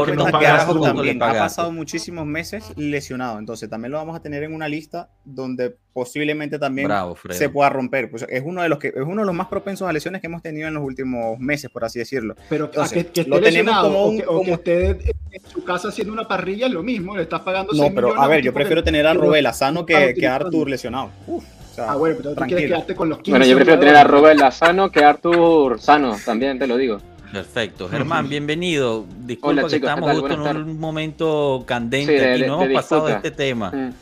ha 0.47 1.17
pasado 1.17 1.71
muchísimos 1.71 2.25
meses 2.25 2.73
lesionado, 2.75 3.39
entonces 3.39 3.69
también 3.69 3.91
lo 3.91 3.97
vamos 3.97 4.15
a 4.15 4.21
tener 4.21 4.43
en 4.43 4.53
una 4.53 4.67
lista 4.67 5.09
donde 5.23 5.75
posiblemente 5.93 6.59
también 6.59 6.89
se 7.29 7.49
pueda 7.49 7.69
romper. 7.69 8.09
Pues 8.09 8.25
es 8.27 8.43
uno 8.45 8.61
de 8.61 8.69
los 8.69 8.79
que 8.79 8.89
es 8.89 9.03
uno 9.03 9.21
de 9.21 9.25
los 9.25 9.35
más 9.35 9.47
propensos 9.47 9.87
a 9.87 9.93
lesiones 9.93 10.21
que 10.21 10.27
hemos 10.27 10.41
tenido 10.41 10.67
en 10.67 10.73
los 10.73 10.83
últimos 10.83 11.39
meses, 11.39 11.69
por 11.71 11.85
así 11.85 11.99
decirlo. 11.99 12.35
Pero 12.49 12.69
que, 12.69 13.25
lo 13.27 13.39
tenemos 13.39 13.75
como 13.79 14.05
un, 14.07 14.23
o 14.27 14.41
que, 14.43 14.51
usted 14.51 15.01
en 15.31 15.45
su 15.47 15.63
casa 15.63 15.89
haciendo 15.89 16.13
una 16.13 16.27
parrilla 16.27 16.67
es 16.67 16.73
lo 16.73 16.83
mismo, 16.83 17.15
le 17.15 17.23
estás 17.23 17.41
pagando. 17.41 17.73
No, 17.73 17.93
pero 17.93 18.19
a 18.19 18.27
ver, 18.27 18.43
yo 18.43 18.53
prefiero 18.53 18.83
tener 18.83 19.07
a 19.07 19.13
Robela 19.13 19.53
sano 19.53 19.85
que, 19.85 20.13
que 20.13 20.27
a 20.27 20.35
Artur 20.35 20.69
lesionado. 20.69 21.11
Uf. 21.27 21.43
Ah, 21.77 21.95
bueno, 21.95 22.15
pero 22.17 22.35
tú 22.35 22.43
quieres 22.43 22.67
quedarte 22.67 22.95
con 22.95 23.09
los 23.09 23.19
15 23.19 23.31
Bueno, 23.31 23.45
yo 23.45 23.55
prefiero 23.55 23.79
tener 23.79 23.95
a 23.95 24.03
Robela 24.03 24.51
sano 24.51 24.91
que 24.91 25.03
a 25.03 25.09
Artur 25.09 25.79
sano, 25.79 26.15
también 26.25 26.59
te 26.59 26.67
lo 26.67 26.77
digo. 26.77 26.99
Perfecto. 27.31 27.89
Germán, 27.89 28.29
bienvenido. 28.29 29.05
Disculpa 29.25 29.67
que 29.67 29.77
estamos 29.77 30.19
justo 30.19 30.49
en 30.51 30.57
un 30.57 30.79
momento 30.79 31.63
candente 31.65 32.33
aquí, 32.33 32.43
no 32.43 32.61
hemos 32.61 32.75
pasado 32.75 33.07
de 33.07 33.13
este 33.13 33.31
tema. 33.31 33.71
Mm. 33.71 33.93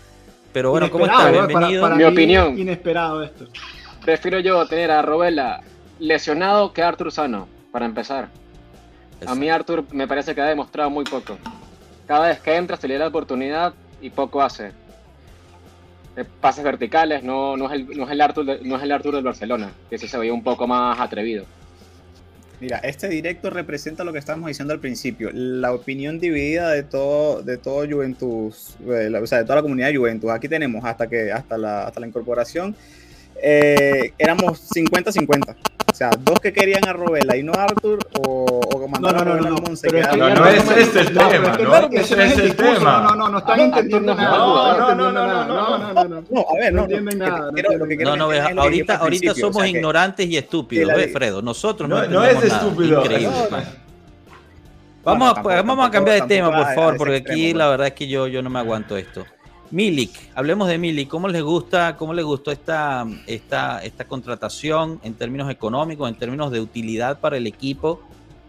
Pero 0.51 0.71
bueno, 0.71 0.91
¿cómo 0.91 1.05
estás? 1.05 1.31
Bienvenido. 1.31 1.89
Mi 1.95 2.03
opinión. 2.03 2.59
Inesperado 2.59 3.23
esto. 3.23 3.45
Prefiero 4.03 4.39
yo 4.39 4.65
tener 4.67 4.91
a 4.91 5.01
Robela 5.01 5.61
lesionado 5.99 6.73
que 6.73 6.81
a 6.81 6.89
Artur 6.89 7.11
sano, 7.11 7.47
para 7.71 7.85
empezar. 7.85 8.27
A 9.25 9.33
mí 9.35 9.49
Artur 9.49 9.85
me 9.91 10.07
parece 10.07 10.35
que 10.35 10.41
ha 10.41 10.45
demostrado 10.45 10.89
muy 10.89 11.05
poco. 11.05 11.37
Cada 12.07 12.27
vez 12.27 12.39
que 12.41 12.55
entra 12.55 12.75
se 12.75 12.87
le 12.89 12.95
da 12.95 13.01
la 13.01 13.07
oportunidad 13.07 13.73
y 14.01 14.09
poco 14.09 14.41
hace. 14.41 14.73
Eh, 16.17 16.25
pases 16.41 16.63
verticales, 16.63 17.23
no, 17.23 17.55
no, 17.55 17.67
es 17.67 17.71
el, 17.73 17.97
no, 17.97 18.03
es 18.03 18.11
el 18.11 18.21
Arthur 18.21 18.45
no 18.63 18.75
es 18.75 18.83
el 18.83 18.91
Artur 18.91 19.15
del 19.15 19.23
Barcelona, 19.23 19.71
que 19.89 19.97
sí 19.97 20.07
se 20.07 20.17
veía 20.17 20.33
un 20.33 20.43
poco 20.43 20.67
más 20.67 20.99
atrevido. 20.99 21.45
Mira, 22.59 22.77
este 22.79 23.07
directo 23.07 23.49
representa 23.49 24.03
lo 24.03 24.13
que 24.13 24.19
estábamos 24.19 24.49
diciendo 24.49 24.73
al 24.73 24.79
principio, 24.79 25.31
la 25.33 25.73
opinión 25.73 26.19
dividida 26.19 26.69
de 26.69 26.83
todo, 26.83 27.41
de 27.41 27.57
todo 27.57 27.87
Juventus, 27.89 28.75
o 28.85 29.25
sea, 29.25 29.39
de 29.39 29.43
toda 29.45 29.55
la 29.55 29.61
comunidad 29.63 29.87
de 29.87 29.97
Juventus. 29.97 30.29
Aquí 30.29 30.47
tenemos 30.47 30.83
hasta 30.85 31.07
que 31.07 31.31
hasta 31.31 31.57
la, 31.57 31.87
hasta 31.87 31.99
la 31.99 32.07
incorporación 32.07 32.75
eh, 33.41 34.13
éramos 34.17 34.69
50-50. 34.75 35.55
Sea, 36.01 36.09
dos 36.19 36.39
que 36.39 36.51
querían 36.51 36.83
a 36.87 36.93
Robela 36.93 37.37
y 37.37 37.43
no 37.43 37.53
a 37.53 37.65
Arthur, 37.65 37.99
o, 38.17 38.59
o 38.73 38.87
mandar 38.87 39.13
no, 39.13 39.23
no, 39.23 39.31
a 39.31 39.35
Robela 39.35 39.49
no, 39.51 39.55
no, 39.57 39.61
Monse. 39.61 39.87
Pero 39.87 40.15
no, 40.17 40.29
no, 40.33 40.45
es 40.47 40.71
ese 40.71 40.99
el 41.01 41.13
tema, 41.13 41.57
¿no? 41.59 41.75
Ese 41.91 42.25
es 42.25 42.37
el 42.39 42.55
tema. 42.55 43.01
No, 43.03 43.15
no, 43.15 43.29
no 43.29 43.37
están 43.37 43.59
entendiendo 43.59 44.15
nada. 44.15 44.35
No, 44.35 44.95
no, 44.95 44.95
no, 44.95 45.11
no, 45.11 45.45
no, 45.45 45.93
no, 45.93 46.03
no. 46.05 46.23
No, 46.27 46.45
a 46.49 46.59
ver, 46.59 46.73
no. 46.73 46.83
entienden 46.85 47.19
nada. 47.19 47.51
No, 47.51 48.15
no, 48.15 48.31
ahorita, 48.63 48.95
ahorita 48.95 49.35
somos 49.35 49.63
ignorantes 49.67 50.25
y 50.25 50.37
estúpidos, 50.37 50.91
¿ves, 50.91 51.13
Fredo? 51.13 51.43
Nosotros 51.43 51.87
no 51.87 52.03
No 52.07 52.25
es 52.25 52.43
estúpido. 52.45 53.01
Increíble. 53.01 53.35
Vamos 55.03 55.37
a, 55.37 55.41
vamos 55.61 55.87
a 55.87 55.91
cambiar 55.91 56.21
de 56.21 56.27
tema, 56.27 56.51
por 56.51 56.73
favor, 56.73 56.97
porque 56.97 57.17
aquí 57.17 57.53
la 57.53 57.67
verdad 57.69 57.87
es 57.87 57.93
que 57.93 58.07
yo, 58.07 58.25
yo 58.25 58.41
no 58.41 58.49
me 58.49 58.57
aguanto 58.57 58.97
esto. 58.97 59.23
Milik, 59.71 60.11
hablemos 60.35 60.67
de 60.67 60.77
Milik. 60.77 61.07
¿Cómo 61.07 61.29
les 61.29 61.41
gusta, 61.41 61.95
cómo 61.95 62.13
les 62.13 62.25
gustó 62.25 62.51
esta, 62.51 63.07
esta, 63.25 64.05
contratación 64.05 64.99
en 65.01 65.13
términos 65.13 65.49
económicos, 65.49 66.09
en 66.09 66.15
términos 66.15 66.51
de 66.51 66.59
utilidad 66.59 67.21
para 67.21 67.37
el 67.37 67.47
equipo? 67.47 68.01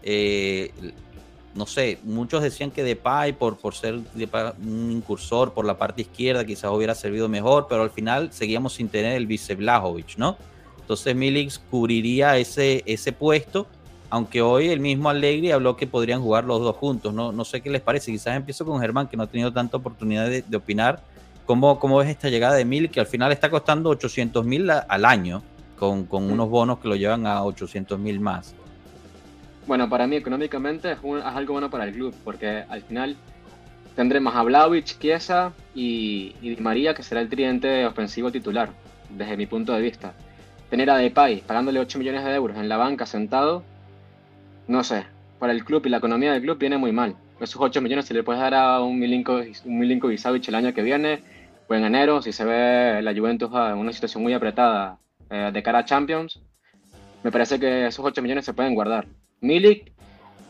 Eh, 0.03 0.71
no 1.55 1.65
sé, 1.65 1.99
muchos 2.03 2.43
decían 2.43 2.71
que 2.71 2.83
Depay, 2.83 3.33
por, 3.33 3.57
por 3.57 3.73
ser 3.73 3.93
un 3.95 4.91
incursor 4.91 5.53
por 5.53 5.63
la 5.63 5.77
parte 5.77 6.01
izquierda, 6.01 6.45
quizás 6.45 6.71
hubiera 6.71 6.93
servido 6.93 7.29
mejor, 7.29 7.67
pero 7.69 7.83
al 7.83 7.91
final 7.91 8.33
seguíamos 8.33 8.73
sin 8.73 8.89
tener 8.89 9.15
el 9.15 9.25
vice 9.25 9.55
Blajovic, 9.55 10.17
¿no? 10.17 10.35
Entonces 10.81 11.15
Milik 11.15 11.57
cubriría 11.69 12.37
ese, 12.37 12.83
ese 12.85 13.13
puesto, 13.13 13.67
aunque 14.13 14.41
hoy 14.41 14.69
el 14.69 14.79
mismo 14.79 15.09
Allegri 15.09 15.51
habló 15.51 15.75
que 15.75 15.87
podrían 15.87 16.21
jugar 16.21 16.43
los 16.43 16.59
dos 16.59 16.75
juntos, 16.75 17.13
¿no? 17.13 17.31
No 17.31 17.45
sé 17.45 17.61
qué 17.61 17.69
les 17.69 17.81
parece, 17.81 18.11
quizás 18.11 18.35
empiezo 18.35 18.63
con 18.63 18.79
Germán, 18.79 19.07
que 19.07 19.17
no 19.17 19.23
ha 19.23 19.27
tenido 19.27 19.51
tanta 19.51 19.77
oportunidad 19.77 20.29
de 20.29 20.57
opinar 20.57 21.01
¿Cómo, 21.45 21.77
¿Cómo 21.77 21.97
ves 21.97 22.09
esta 22.09 22.29
llegada 22.29 22.55
de 22.55 22.63
Mil 22.63 22.89
que 22.89 23.01
al 23.01 23.05
final 23.05 23.31
está 23.31 23.49
costando 23.49 23.89
800 23.89 24.45
mil 24.45 24.69
al 24.69 25.05
año 25.05 25.43
con, 25.77 26.05
con 26.05 26.31
unos 26.31 26.49
bonos 26.49 26.79
que 26.79 26.87
lo 26.87 26.95
llevan 26.95 27.27
a 27.27 27.43
800 27.43 27.99
mil 27.99 28.19
más? 28.19 28.55
Bueno, 29.67 29.89
para 29.89 30.07
mí 30.07 30.15
económicamente 30.15 30.91
es, 30.91 30.97
algo 31.03 31.53
bueno 31.53 31.69
para 31.69 31.85
el 31.85 31.93
club 31.93 32.15
porque 32.23 32.63
al 32.69 32.81
final 32.83 33.17
tendremos 33.95 34.33
a 34.35 34.43
Vlaovic, 34.43 34.99
Chiesa 34.99 35.51
y, 35.75 36.35
y 36.41 36.55
María 36.61 36.93
que 36.93 37.03
será 37.03 37.19
el 37.19 37.29
tridente 37.29 37.85
ofensivo 37.85 38.31
titular 38.31 38.69
desde 39.09 39.35
mi 39.35 39.45
punto 39.45 39.73
de 39.73 39.81
vista. 39.81 40.13
Tener 40.69 40.89
a 40.89 40.97
Depay 40.97 41.41
pagándole 41.41 41.79
8 41.79 41.99
millones 41.99 42.23
de 42.23 42.33
euros 42.33 42.57
en 42.57 42.69
la 42.69 42.77
banca 42.77 43.05
sentado, 43.05 43.63
no 44.67 44.83
sé, 44.83 45.05
para 45.39 45.53
el 45.53 45.65
club 45.65 45.85
y 45.85 45.89
la 45.89 45.97
economía 45.97 46.31
del 46.31 46.41
club 46.41 46.57
viene 46.57 46.77
muy 46.77 46.91
mal. 46.91 47.15
Esos 47.39 47.61
8 47.61 47.81
millones 47.81 48.05
se 48.05 48.13
le 48.13 48.23
puedes 48.23 48.41
dar 48.41 48.53
a 48.53 48.81
un 48.81 48.99
Milinko, 48.99 49.41
un 49.65 49.79
Milinko 49.79 50.09
el 50.09 50.55
año 50.55 50.73
que 50.73 50.81
viene, 50.81 51.21
pues 51.67 51.79
en 51.79 51.85
enero, 51.85 52.21
si 52.21 52.31
se 52.31 52.45
ve 52.45 53.01
la 53.01 53.13
Juventus 53.13 53.49
en 53.53 53.77
una 53.77 53.91
situación 53.91 54.23
muy 54.23 54.33
apretada 54.33 54.99
eh, 55.29 55.51
de 55.53 55.63
cara 55.63 55.79
a 55.79 55.85
Champions, 55.85 56.41
me 57.23 57.31
parece 57.31 57.59
que 57.59 57.87
esos 57.87 58.05
8 58.05 58.21
millones 58.21 58.45
se 58.45 58.53
pueden 58.53 58.75
guardar. 58.75 59.07
Milik 59.41 59.91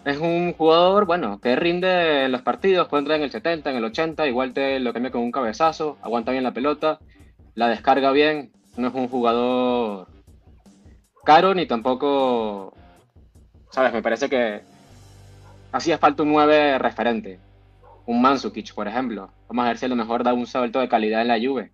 es 0.06 0.18
un 0.18 0.54
jugador, 0.54 1.06
bueno, 1.06 1.40
que 1.40 1.56
rinde 1.56 2.28
los 2.30 2.42
partidos, 2.42 2.88
puede 2.88 3.02
entrar 3.02 3.18
en 3.18 3.24
el 3.24 3.32
70, 3.32 3.72
en 3.72 3.78
el 3.78 3.86
80, 3.86 4.28
igual 4.28 4.54
te 4.54 4.80
lo 4.80 4.92
cambia 4.92 5.12
con 5.12 5.22
un 5.22 5.32
cabezazo, 5.32 5.98
aguanta 6.02 6.32
bien 6.32 6.44
la 6.44 6.54
pelota, 6.54 7.00
la 7.56 7.70
descarga 7.70 8.12
bien, 8.12 8.52
no 8.76 8.90
es 8.90 8.94
un 8.94 9.08
jugador 9.08 10.08
caro 11.24 11.54
ni 11.54 11.66
tampoco, 11.66 12.76
sabes, 13.74 13.92
me 13.92 14.04
parece 14.04 14.30
que 14.30 14.62
hacía 15.72 15.98
falta 15.98 16.22
un 16.22 16.32
9 16.32 16.78
referente 16.78 17.40
un 18.06 18.22
Mansukic, 18.22 18.74
por 18.74 18.88
ejemplo. 18.88 19.32
Vamos 19.48 19.66
a 19.66 19.70
ver 19.70 19.78
si 19.78 19.86
a 19.86 19.90
lo 19.90 19.96
mejor 19.96 20.24
da 20.24 20.34
un 20.34 20.46
salto 20.46 20.80
de 20.80 20.90
calidad 20.90 21.22
en 21.22 21.28
la 21.28 21.40
Juve 21.40 21.72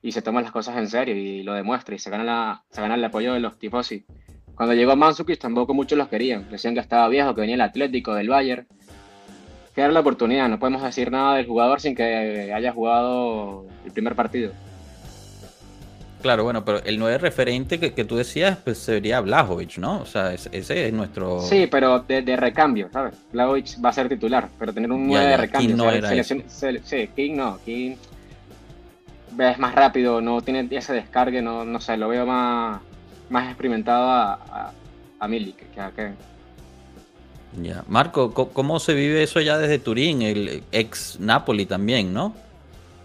y 0.00 0.12
se 0.12 0.22
toma 0.22 0.40
las 0.40 0.52
cosas 0.52 0.76
en 0.76 0.88
serio 0.88 1.16
y 1.16 1.42
lo 1.42 1.52
demuestra 1.52 1.94
y 1.94 1.98
se 1.98 2.08
gana, 2.10 2.24
la, 2.24 2.64
se 2.70 2.80
gana 2.80 2.94
el 2.94 3.04
apoyo 3.04 3.34
de 3.34 3.40
los 3.40 3.58
tifosi. 3.58 4.06
Cuando 4.54 4.74
llegó 4.74 4.96
Mansukic 4.96 5.38
tampoco 5.38 5.74
muchos 5.74 5.98
los 5.98 6.08
querían. 6.08 6.48
Decían 6.50 6.74
que 6.74 6.80
estaba 6.80 7.08
viejo, 7.08 7.34
que 7.34 7.42
venía 7.42 7.56
el 7.56 7.60
Atlético, 7.60 8.14
del 8.14 8.28
Bayern. 8.28 8.66
Que 9.74 9.82
era 9.82 9.92
la 9.92 10.00
oportunidad, 10.00 10.48
no 10.48 10.58
podemos 10.58 10.82
decir 10.82 11.10
nada 11.10 11.36
del 11.36 11.46
jugador 11.46 11.80
sin 11.80 11.94
que 11.94 12.52
haya 12.52 12.72
jugado 12.72 13.66
el 13.84 13.92
primer 13.92 14.14
partido. 14.14 14.52
Claro, 16.20 16.42
bueno, 16.44 16.64
pero 16.64 16.82
el 16.84 16.98
9 16.98 17.18
referente 17.18 17.78
que, 17.78 17.94
que 17.94 18.04
tú 18.04 18.16
decías 18.16 18.58
pues 18.64 18.78
sería 18.78 19.20
Blajovic, 19.20 19.78
¿no? 19.78 20.00
O 20.00 20.06
sea, 20.06 20.34
ese, 20.34 20.58
es 20.88 20.92
nuestro... 20.92 21.40
Sí, 21.42 21.68
pero 21.70 22.00
de, 22.00 22.36
recambio, 22.36 22.88
¿sabes? 22.92 23.14
Blajovic 23.32 23.84
va 23.84 23.90
a 23.90 23.92
ser 23.92 24.08
titular, 24.08 24.48
pero 24.58 24.72
tener 24.72 24.90
un 24.90 25.06
9 25.06 25.26
de 25.26 25.36
recambio. 25.36 25.70
King 25.70 25.76
no 25.76 25.90
era 25.90 26.24
sí, 26.24 27.08
King 27.14 27.36
no, 27.36 27.58
King 27.64 27.96
es 29.38 29.58
más 29.58 29.74
rápido, 29.74 30.20
no 30.20 30.40
tiene 30.42 30.66
ese 30.70 30.92
descargue, 30.92 31.40
no, 31.40 31.64
no 31.64 31.80
sé, 31.80 31.96
lo 31.96 32.08
veo 32.08 32.26
más, 32.26 32.80
más 33.30 33.48
experimentado 33.48 34.08
a, 34.08 34.32
a, 34.32 34.72
a 35.20 35.28
Milik 35.28 35.70
que 35.72 35.80
a 35.80 35.90
Kevin. 35.90 36.16
Ya. 37.62 37.84
Marco, 37.88 38.32
¿cómo 38.32 38.78
se 38.78 38.94
vive 38.94 39.22
eso 39.22 39.40
ya 39.40 39.58
desde 39.58 39.78
Turín, 39.78 40.22
el 40.22 40.62
ex 40.70 41.18
Napoli 41.18 41.66
también, 41.66 42.12
¿no? 42.12 42.34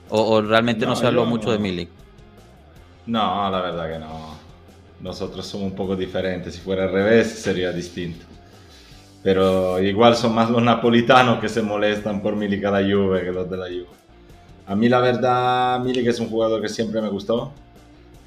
¿O, 0.10 0.42
realmente 0.42 0.86
no, 0.86 0.96
se 0.96 1.08
habló 1.08 1.26
mucho 1.26 1.52
de 1.52 1.60
Milik? 1.60 1.90
No, 3.06 3.50
la 3.50 3.62
verdad 3.62 3.92
que 3.92 4.00
no. 4.00 4.36
Nosotros 5.02 5.46
somos 5.46 5.72
un 5.72 5.76
poco 5.76 5.96
diferentes. 5.96 6.56
Si 6.56 6.62
fuera 6.62 6.84
al 6.84 6.92
revés 6.92 7.28
sería 7.28 7.72
distinto. 7.72 8.26
Pero 9.22 9.82
igual 9.82 10.16
son 10.16 10.34
más 10.36 10.50
los 10.50 10.62
napolitanos 10.62 11.40
que 11.40 11.50
se 11.50 11.62
molestan 11.62 12.22
por 12.22 12.36
Milik 12.36 12.64
a 12.66 12.72
la 12.72 12.82
Juve 12.82 13.24
que 13.24 13.32
los 13.32 13.50
de 13.50 13.58
la 13.58 13.68
Juve. 13.68 13.88
A 14.66 14.76
mí 14.76 14.88
la 14.88 15.00
verdad, 15.00 15.80
Milik 15.80 16.08
es 16.08 16.20
un 16.20 16.30
jugador 16.30 16.62
que 16.62 16.70
siempre 16.70 17.02
me 17.02 17.10
gustó. 17.10 17.52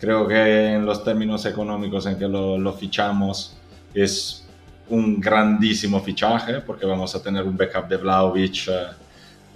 Creo 0.00 0.26
que 0.28 0.74
en 0.74 0.84
los 0.84 1.02
términos 1.02 1.44
económicos 1.46 2.06
en 2.06 2.18
que 2.18 2.28
lo, 2.28 2.58
lo 2.58 2.72
fichamos 2.72 3.56
es 3.94 4.46
un 4.88 5.20
grandísimo 5.20 6.00
fichaje 6.00 6.60
porque 6.60 6.86
vamos 6.86 7.14
a 7.14 7.22
tener 7.22 7.44
un 7.44 7.56
backup 7.56 7.88
de 7.88 7.96
Vlaovic 7.96 8.68
eh, 8.68 8.86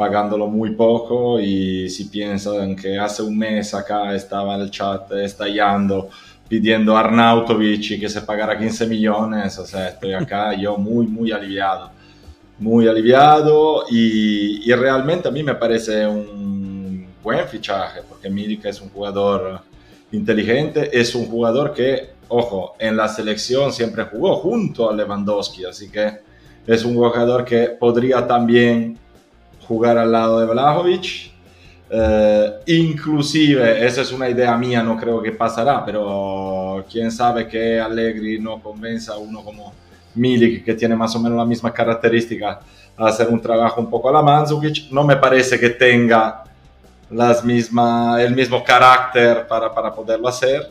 pagándolo 0.00 0.46
muy 0.46 0.70
poco 0.70 1.38
y 1.38 1.90
si 1.90 2.06
piensan 2.06 2.74
que 2.74 2.98
hace 2.98 3.22
un 3.22 3.36
mes 3.36 3.74
acá 3.74 4.14
estaba 4.14 4.56
el 4.56 4.70
chat 4.70 5.12
estallando 5.12 6.08
pidiendo 6.48 6.96
a 6.96 7.00
Arnautovic 7.00 8.00
que 8.00 8.08
se 8.08 8.22
pagara 8.22 8.58
15 8.58 8.86
millones. 8.86 9.58
O 9.58 9.66
sea, 9.66 9.88
estoy 9.88 10.14
acá 10.14 10.54
yo 10.58 10.78
muy, 10.78 11.06
muy 11.06 11.32
aliviado. 11.32 11.90
Muy 12.58 12.88
aliviado 12.88 13.84
y, 13.90 14.70
y 14.70 14.72
realmente 14.72 15.28
a 15.28 15.30
mí 15.30 15.42
me 15.42 15.54
parece 15.54 16.06
un 16.06 17.06
buen 17.22 17.46
fichaje 17.46 18.00
porque 18.08 18.30
Milik 18.30 18.64
es 18.64 18.80
un 18.80 18.88
jugador 18.88 19.60
inteligente, 20.12 20.98
es 20.98 21.14
un 21.14 21.26
jugador 21.26 21.74
que, 21.74 22.12
ojo, 22.28 22.74
en 22.78 22.96
la 22.96 23.06
selección 23.06 23.70
siempre 23.70 24.04
jugó 24.04 24.36
junto 24.36 24.88
a 24.88 24.94
Lewandowski, 24.94 25.66
así 25.66 25.90
que 25.90 26.20
es 26.66 26.86
un 26.86 26.94
jugador 26.94 27.44
que 27.44 27.68
podría 27.78 28.26
también 28.26 28.98
jugar 29.70 29.96
al 29.98 30.10
lado 30.10 30.40
de 30.40 30.46
Vlahovic. 30.46 31.30
Eh, 31.88 32.52
inclusive, 32.66 33.86
esa 33.86 34.00
es 34.00 34.10
una 34.10 34.28
idea 34.28 34.56
mía, 34.56 34.82
no 34.82 34.96
creo 34.96 35.22
que 35.22 35.30
pasará, 35.30 35.84
pero 35.84 36.84
quién 36.90 37.12
sabe 37.12 37.46
que 37.46 37.78
Allegri 37.78 38.40
no 38.40 38.60
convenza 38.60 39.12
a 39.12 39.18
uno 39.18 39.44
como 39.44 39.72
Milik, 40.16 40.64
que 40.64 40.74
tiene 40.74 40.96
más 40.96 41.14
o 41.14 41.20
menos 41.20 41.38
la 41.38 41.44
misma 41.44 41.72
característica, 41.72 42.58
a 42.96 43.06
hacer 43.06 43.28
un 43.28 43.40
trabajo 43.40 43.80
un 43.80 43.88
poco 43.88 44.08
a 44.08 44.12
la 44.12 44.22
Mandzukic. 44.22 44.90
No 44.90 45.04
me 45.04 45.14
parece 45.14 45.58
que 45.60 45.70
tenga 45.70 46.42
las 47.08 47.44
misma, 47.44 48.20
el 48.20 48.34
mismo 48.34 48.64
carácter 48.64 49.46
para, 49.46 49.72
para 49.72 49.94
poderlo 49.94 50.26
hacer, 50.26 50.68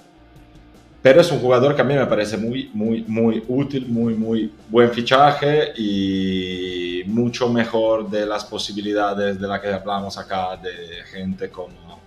pero 1.02 1.22
es 1.22 1.32
un 1.32 1.40
jugador 1.40 1.76
que 1.76 1.82
a 1.82 1.86
mí 1.86 1.94
me 1.94 2.06
parece 2.06 2.38
muy, 2.38 2.70
muy, 2.74 3.04
muy 3.08 3.44
útil, 3.48 3.88
muy, 3.88 4.16
muy 4.16 4.52
buen 4.68 4.90
fichaje 4.92 5.72
y 5.78 7.04
mucho 7.08 7.50
mejor 7.50 8.10
de 8.10 8.26
las 8.26 8.44
posibilidades 8.44 9.40
de 9.40 9.48
las 9.48 9.62
que 9.62 9.70
hablamos 9.70 10.18
acá 10.18 10.58
de 10.58 11.04
gente 11.12 11.50
como 11.50 12.02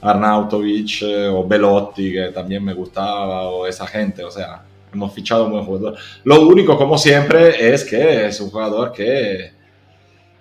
Arnautovic 0.00 1.02
eh, 1.02 1.28
o 1.28 1.46
Belotti, 1.46 2.12
que 2.12 2.28
también 2.28 2.64
me 2.64 2.72
gustaba, 2.72 3.48
o 3.48 3.66
esa 3.66 3.86
gente. 3.86 4.22
O 4.22 4.30
sea, 4.30 4.62
hemos 4.92 5.12
fichado 5.12 5.46
un 5.46 5.52
buen 5.52 5.64
jugador. 5.64 5.96
Lo 6.24 6.46
único, 6.46 6.76
como 6.76 6.96
siempre, 6.96 7.72
es 7.72 7.84
que 7.84 8.26
es 8.26 8.40
un 8.40 8.50
jugador 8.50 8.92
que 8.92 9.60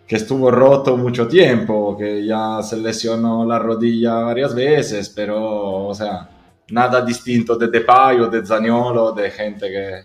que 0.09 0.15
estuvo 0.15 0.49
roto 0.49 0.97
mucho 0.97 1.27
tiempo, 1.27 1.95
que 1.95 2.25
ya 2.25 2.63
se 2.63 2.77
lesionó 2.77 3.45
la 3.45 3.59
rodilla 3.59 4.15
varias 4.21 4.55
veces, 4.55 5.07
pero, 5.07 5.85
o 5.85 5.93
sea, 5.93 6.27
nada 6.71 7.01
distinto 7.01 7.55
de 7.55 7.67
Depay 7.67 8.19
o 8.19 8.27
de 8.27 8.45
Zaniolo, 8.45 9.11
de 9.11 9.31
gente 9.31 9.69
que 9.69 10.03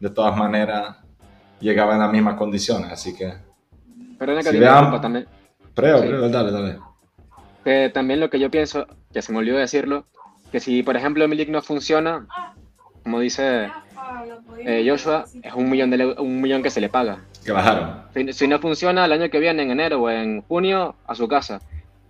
de 0.00 0.10
todas 0.10 0.36
maneras 0.36 0.96
llegaba 1.60 1.94
en 1.94 2.00
las 2.00 2.12
mismas 2.12 2.36
condiciones, 2.36 2.90
así 2.92 3.14
que... 3.14 3.32
Pero 4.18 4.36
que 4.36 4.42
si 4.42 4.58
vean... 4.58 5.00
también... 5.00 5.26
Preo, 5.74 6.02
sí. 6.02 6.08
dale, 6.30 6.52
dale. 6.52 6.78
Que 7.64 7.90
también 7.92 8.20
lo 8.20 8.30
que 8.30 8.38
yo 8.38 8.50
pienso, 8.50 8.86
que 9.12 9.22
se 9.22 9.32
me 9.32 9.38
olvidó 9.38 9.56
decirlo, 9.56 10.06
que 10.52 10.60
si 10.60 10.82
por 10.82 10.96
ejemplo 10.96 11.26
Milik 11.26 11.48
no 11.48 11.62
funciona, 11.62 12.26
como 13.02 13.18
dice 13.20 13.70
eh, 14.58 14.84
Joshua, 14.86 15.24
es 15.42 15.52
un 15.54 15.68
millón, 15.70 15.90
de, 15.90 16.14
un 16.18 16.40
millón 16.40 16.62
que 16.62 16.70
se 16.70 16.80
le 16.80 16.88
paga. 16.88 17.20
Claro. 17.44 18.04
Si, 18.14 18.32
si, 18.32 18.48
no 18.48 18.58
funciona 18.58 19.04
el 19.04 19.12
año 19.12 19.30
que 19.30 19.40
viene, 19.40 19.62
en 19.62 19.70
enero 19.70 20.02
o 20.02 20.10
en 20.10 20.42
junio, 20.42 20.94
a 21.06 21.14
su 21.14 21.26
casa. 21.28 21.60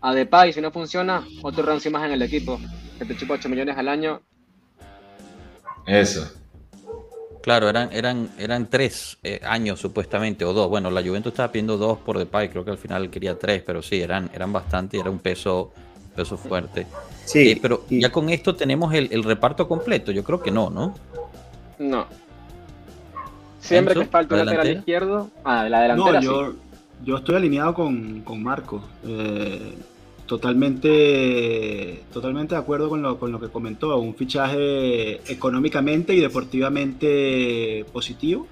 A 0.01 0.13
Depay, 0.15 0.53
si 0.53 0.61
no 0.61 0.71
funciona, 0.71 1.25
otro 1.43 1.65
rancio 1.65 1.91
más 1.91 2.05
en 2.05 2.13
el 2.13 2.23
equipo. 2.23 2.61
Que 2.99 3.05
te 3.05 3.17
chupa 3.17 3.35
8 3.35 3.49
millones 3.49 3.77
al 3.77 3.89
año. 3.89 4.21
Eso. 5.87 6.31
Claro, 7.43 7.69
eran, 7.69 7.91
eran, 7.93 8.31
eran 8.39 8.71
tres 8.71 9.19
eh, 9.23 9.39
años 9.45 9.79
supuestamente, 9.79 10.47
o 10.47 10.55
dos. 10.55 10.71
Bueno, 10.71 10.91
la 10.91 11.03
Juventus 11.03 11.33
estaba 11.33 11.53
pidiendo 11.53 11.77
dos 11.77 11.99
por 11.99 12.17
Depay, 12.17 12.49
creo 12.49 12.65
que 12.65 12.71
al 12.71 12.79
final 12.79 13.11
quería 13.11 13.39
tres, 13.39 13.63
pero 13.63 13.83
sí, 13.83 14.01
eran, 14.01 14.31
eran 14.33 14.51
bastante, 14.51 14.99
era 14.99 15.11
un 15.11 15.19
peso, 15.19 15.71
peso 16.17 16.39
fuerte. 16.39 16.87
Sí. 17.27 17.51
Eh, 17.51 17.59
pero 17.61 17.85
ya 17.91 18.11
con 18.11 18.31
esto 18.31 18.57
tenemos 18.57 18.95
el, 18.95 19.09
el 19.13 19.23
reparto 19.23 19.69
completo, 19.69 20.11
yo 20.11 20.25
creo 20.25 20.43
que 20.43 20.51
no, 20.51 20.71
¿no? 20.71 20.95
No. 21.79 22.07
Siempre 23.61 23.95
que 23.95 24.05
falta 24.07 24.35
un 24.37 24.47
lateral 24.47 24.79
izquierdo. 24.79 25.31
Ah, 25.45 25.69
la 25.69 25.83
delantera. 25.83 26.21
No, 26.21 26.25
yo, 26.25 26.55
yo 27.05 27.17
estoy 27.17 27.37
alineado 27.37 27.75
con, 27.75 28.23
con 28.23 28.43
Marco. 28.43 28.83
Eh, 29.07 29.75
totalmente, 30.27 32.03
totalmente 32.13 32.55
de 32.55 32.61
acuerdo 32.61 32.89
con 32.89 33.03
lo, 33.03 33.19
con 33.19 33.33
lo 33.33 33.41
que 33.41 33.49
comentó. 33.49 33.97
Un 33.99 34.15
fichaje 34.15 35.21
económicamente 35.33 36.15
y 36.15 36.21
deportivamente 36.21 37.85
positivo. 37.93 38.47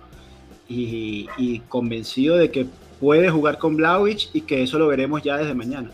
Y, 0.68 1.60
convencido 1.68 2.36
de 2.36 2.50
que 2.50 2.66
puede 2.98 3.28
jugar 3.30 3.58
con 3.58 3.76
Blauich 3.76 4.30
y 4.32 4.42
que 4.42 4.62
eso 4.62 4.78
lo 4.78 4.86
veremos 4.86 5.22
ya 5.22 5.36
desde 5.36 5.54
mañana. 5.54 5.90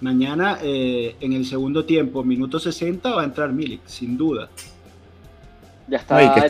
Mañana, 0.00 0.58
eh, 0.62 1.16
en 1.20 1.32
el 1.32 1.44
segundo 1.44 1.84
tiempo, 1.84 2.22
minuto 2.22 2.60
60, 2.60 3.10
va 3.12 3.22
a 3.22 3.24
entrar 3.24 3.52
Milik, 3.52 3.80
sin 3.86 4.16
duda 4.16 4.48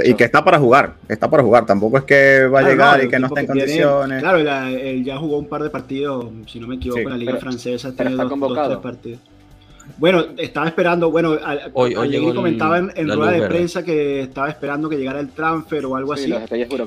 y, 0.05 0.14
que 0.14 0.24
está, 0.24 0.45
para 0.45 0.59
jugar, 0.59 0.95
está 1.09 1.30
para 1.30 1.43
jugar. 1.43 1.66
Tampoco 1.66 1.99
es 1.99 2.05
que 2.05 2.47
va 2.47 2.61
a 2.61 2.62
llegar 2.62 3.05
y 3.05 3.09
que 3.09 3.18
no 3.18 3.26
está 3.28 3.41
en 3.41 3.47
condiciones. 3.47 4.20
claro, 4.20 4.38
él 4.38 5.05
ya 5.05 5.16
jugó 5.16 5.38
un 5.38 5.47
par 5.47 5.62
de 5.62 5.70
partidos, 5.70 6.26
si 6.47 6.61
no 6.61 6.66
me 6.66 6.76
equivoco, 6.76 7.01
en 7.01 7.11
la 7.11 7.16
Liga 7.16 7.36
Francesa. 7.36 7.93
Tiene 7.93 8.12
dos, 8.12 8.68
tres 8.68 8.78
partidos. 8.78 9.20
Bueno, 9.99 10.24
estaba 10.36 10.68
esperando, 10.68 11.11
bueno, 11.11 11.36
hoy, 11.72 11.95
comentaba 12.34 12.78
en, 12.78 13.09
rueda 13.09 13.32
de 13.32 13.49
prensa 13.49 13.82
que 13.82 14.22
estaba 14.22 14.49
esperando 14.49 14.88
que 14.88 14.97
llegara 14.97 15.20
el 15.20 15.30
transfer 15.30 15.84
o 15.86 15.97
algo 15.97 16.12
así. 16.12 16.32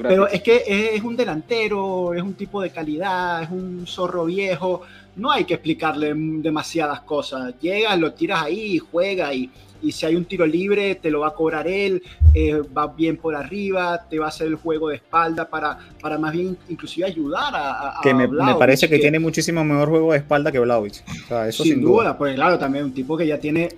Pero 0.01 0.28
es 0.28 0.41
que 0.41 0.64
es 0.95 1.04
un 1.04 1.16
delantero, 1.16 2.14
es 2.14 2.22
un 2.22 2.34
tipo 2.34 2.62
de 2.62 2.70
calidad, 2.70 3.43
es 3.43 3.49
un 3.49 3.86
zorro 3.88 4.26
viejo. 4.26 4.82
No 5.16 5.32
hay 5.32 5.43
que 5.43 5.56
explicarle 5.56 6.14
demasiadas 6.16 7.01
cosas. 7.01 7.54
Llegas, 7.62 7.99
lo 7.99 8.14
tiras 8.14 8.43
ahí, 8.43 8.80
juega 8.80 9.34
y 9.34 9.49
y 9.84 9.91
si 9.91 10.05
hay 10.05 10.15
un 10.15 10.25
tiro 10.25 10.45
libre 10.45 10.95
te 10.95 11.09
lo 11.11 11.21
va 11.21 11.29
a 11.29 11.34
cobrar 11.34 11.67
él, 11.67 12.01
eh, 12.34 12.61
va 12.75 12.88
bien 12.88 13.17
por 13.17 13.36
arriba, 13.36 14.05
te 14.09 14.19
va 14.19 14.25
a 14.25 14.29
hacer 14.29 14.47
el 14.47 14.55
juego 14.55 14.89
de 14.89 14.95
espalda 14.95 15.47
para, 15.47 15.77
para 16.01 16.17
más 16.17 16.31
bien 16.31 16.57
inclusive 16.69 17.05
ayudar 17.05 17.53
a... 17.55 17.99
que 18.01 18.13
me, 18.13 18.27
parece 18.57 18.89
que, 18.89 18.99
tiene 18.99 19.19
muchísimo 19.19 19.63
mejor 19.63 19.89
juego 19.89 20.11
de 20.13 20.19
espalda 20.19 20.51
que 20.51 20.59
Vlaovic. 20.59 21.03
eso 21.47 21.63
sin, 21.63 21.81
duda, 21.81 22.17
pues 22.17 22.36
claro, 22.36 22.57
también 22.57 22.86
un 22.86 22.93
tipo 22.93 23.17
que 23.17 23.27
ya 23.27 23.38
tiene 23.38 23.69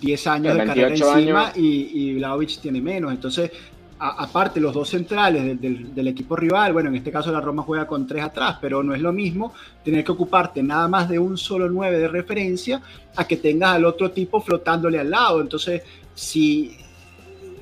10 0.00 0.26
años 0.26 0.56
de 0.56 0.64
carrera 0.64 0.88
encima 0.88 1.52
y, 1.54 1.90
y 1.92 2.14
Vlaovic 2.14 2.60
tiene 2.60 2.80
menos, 2.80 3.12
entonces 3.12 3.50
aparte 3.98 4.60
los 4.60 4.74
dos 4.74 4.88
centrales 4.88 5.60
del, 5.60 6.08
equipo 6.08 6.36
rival, 6.36 6.72
bueno, 6.72 6.90
en 6.90 6.96
este 6.96 7.12
caso 7.12 7.30
la 7.30 7.40
Roma 7.40 7.62
juega 7.62 7.86
con 7.86 8.06
tres 8.06 8.24
atrás, 8.24 8.58
pero 8.60 8.82
no 8.82 8.94
es 8.94 9.00
lo 9.00 9.12
mismo 9.12 9.52
tener 9.84 10.04
que 10.04 10.12
ocuparte 10.12 10.62
nada 10.62 10.88
más 10.88 11.08
de 11.08 11.18
un 11.18 11.38
solo 11.38 11.68
nueve 11.68 11.98
de 11.98 12.08
referencia 12.08 12.82
a 13.16 13.24
que 13.24 13.36
tengas 13.36 13.76
al 13.76 13.84
otro 13.84 14.10
tipo 14.10 14.40
flotándole 14.40 14.98
al 14.98 15.10
lado. 15.10 15.40
Entonces, 15.40 15.82
si 16.14 16.76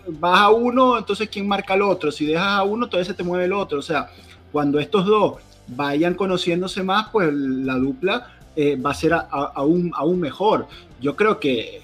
vas 0.09 0.41
a 0.41 0.51
uno, 0.51 0.99
entonces 0.99 1.29
¿quién 1.29 1.47
marca 1.47 1.75
al 1.75 1.83
otro? 1.83 2.11
Si 2.11 2.27
dejas 2.27 2.59
a 2.59 2.63
uno, 2.63 2.87
entonces 2.87 3.09
se 3.09 3.15
te 3.15 3.23
mueve 3.23 3.45
el 3.45 3.53
otro. 3.53 3.79
O 3.79 3.83
sea, 3.83 4.09
cuando 4.51 4.81
estos 4.81 5.07
dos 5.07 5.35
vayan 5.69 6.15
conociéndose 6.15 6.83
más, 6.83 7.09
pues 7.11 7.33
la 7.33 7.75
dupla 7.77 8.29
eh, 8.57 8.77
va 8.77 8.91
a 8.91 8.95
ser 8.95 9.13
aún, 9.15 9.93
aún 9.95 10.19
mejor. 10.19 10.67
Yo 11.01 11.15
creo 11.15 11.39
que 11.39 11.83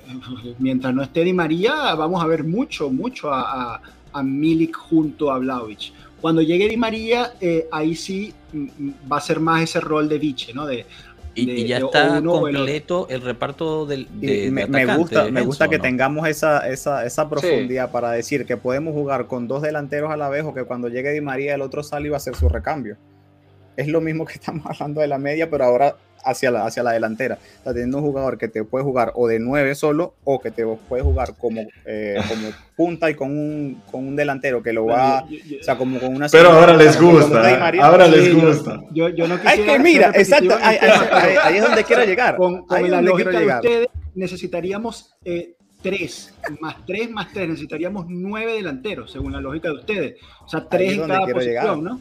mientras 0.59 0.94
no 0.94 1.03
esté 1.03 1.22
Di 1.22 1.32
María, 1.32 1.94
vamos 1.94 2.22
a 2.22 2.26
ver 2.26 2.44
mucho, 2.44 2.88
mucho 2.90 3.32
a 3.32 3.80
Milik 4.22 4.76
junto 4.76 5.30
a 5.30 5.38
Vlaovic. 5.38 5.92
Cuando 6.20 6.42
llegue 6.42 6.68
Di 6.68 6.76
María, 6.76 7.34
eh, 7.40 7.68
ahí 7.70 7.94
sí 7.94 8.34
mm, 8.52 8.59
mm, 8.59 8.94
va 9.11 9.18
a 9.18 9.20
ser 9.20 9.40
más 9.40 9.62
ese 9.62 9.80
rol 9.80 10.09
de 10.09 10.18
Viche, 10.18 10.52
¿no? 10.52 10.66
De, 10.66 10.84
y, 11.34 11.66
ya 11.66 11.78
está 11.78 12.20
completo 12.22 13.06
el, 13.09 13.20
reparto 13.20 13.86
del 13.86 14.09
de, 14.20 14.50
me, 14.50 14.66
me, 14.66 14.96
gusta, 14.96 15.30
me 15.30 15.42
gusta 15.42 15.68
que 15.68 15.78
tengamos 15.78 16.26
esa, 16.26 16.68
esa, 16.68 17.06
esa 17.06 17.28
profundidad 17.28 17.92
para 17.92 18.11
decir 18.11 18.44
que 18.44 18.56
podemos 18.56 18.92
jugar 18.94 19.26
con 19.26 19.46
dos 19.46 19.62
delanteros 19.62 20.11
a 20.11 20.16
la 20.16 20.28
vez 20.28 20.44
o 20.44 20.52
que 20.52 20.64
cuando 20.64 20.88
llegue 20.88 21.12
Di 21.12 21.20
María 21.20 21.54
el 21.54 21.62
otro 21.62 21.82
sale 21.82 22.06
y 22.06 22.11
va 22.11 22.16
a 22.16 22.18
hacer 22.18 22.34
su 22.34 22.48
recambio. 22.48 22.96
Es 23.79 23.87
lo 23.87 24.01
mismo 24.01 24.26
que 24.26 24.33
estamos 24.41 24.66
hablando 24.66 25.01
de 25.01 25.07
la 25.07 25.18
media, 25.18 25.49
pero 25.49 25.64
ahora 25.64 25.95
hacia 26.24 26.51
la, 26.51 26.66
hacia 26.66 26.83
la 26.83 26.91
delantera. 26.91 27.39
Está 27.59 27.72
teniendo 27.72 27.99
un 27.99 28.05
jugador 28.05 28.37
que 28.37 28.49
te 28.49 28.64
puede 28.64 28.85
jugar 28.85 29.12
o 29.14 29.29
de 29.29 29.39
9 29.39 29.72
solo 29.76 30.14
o 30.24 30.41
que 30.41 30.51
te 30.51 30.66
puede 30.66 31.03
jugar 31.03 31.35
como, 31.39 31.62
eh, 31.87 32.16
como 32.29 32.49
punta 32.76 33.09
y 33.09 33.14
con 33.14 33.31
un, 33.31 33.81
con 33.89 34.07
un 34.07 34.16
delantero 34.16 34.61
que 34.64 34.72
lo 34.72 34.87
va, 34.87 35.20
o 35.20 35.62
sea, 35.62 35.76
como 35.76 36.01
con 36.01 36.14
una... 36.16 36.29
Pero 36.29 36.51
ahora 36.51 36.76
les 36.76 37.01
gusta, 37.01 37.61
ahora 37.81 38.09
les 38.09 38.35
gusta. 38.35 38.83
Yo, 38.91 39.09
yo, 39.11 39.29
no 39.29 39.39
Ay, 39.45 39.61
que 39.61 39.79
mira, 39.79 40.11
exacto, 40.12 40.57
ahí, 40.61 41.57
es 41.57 41.62
donde 41.62 41.85
quiero 41.85 42.05
llegar. 42.07 42.37
Con, 42.37 42.66
con 42.66 42.91
la 42.91 43.01
lógica 43.01 43.39
de 43.39 43.47
ustedes, 43.47 43.89
necesitaríamos... 44.14 45.14
Eh, 45.24 45.55
3 45.81 46.35
más 46.61 46.74
3 46.85 47.11
más 47.12 47.33
3, 47.33 47.51
necesitaríamos 47.51 48.07
9 48.09 48.55
delanteros, 48.55 49.12
según 49.12 49.31
la 49.31 49.41
lógica 49.41 49.68
de 49.68 49.74
ustedes. 49.74 50.16
O 50.45 50.49
sea, 50.49 50.68
3 50.68 50.93
en 50.95 51.07
cada 51.07 51.24
posición, 51.24 51.85
¿no? 51.85 52.01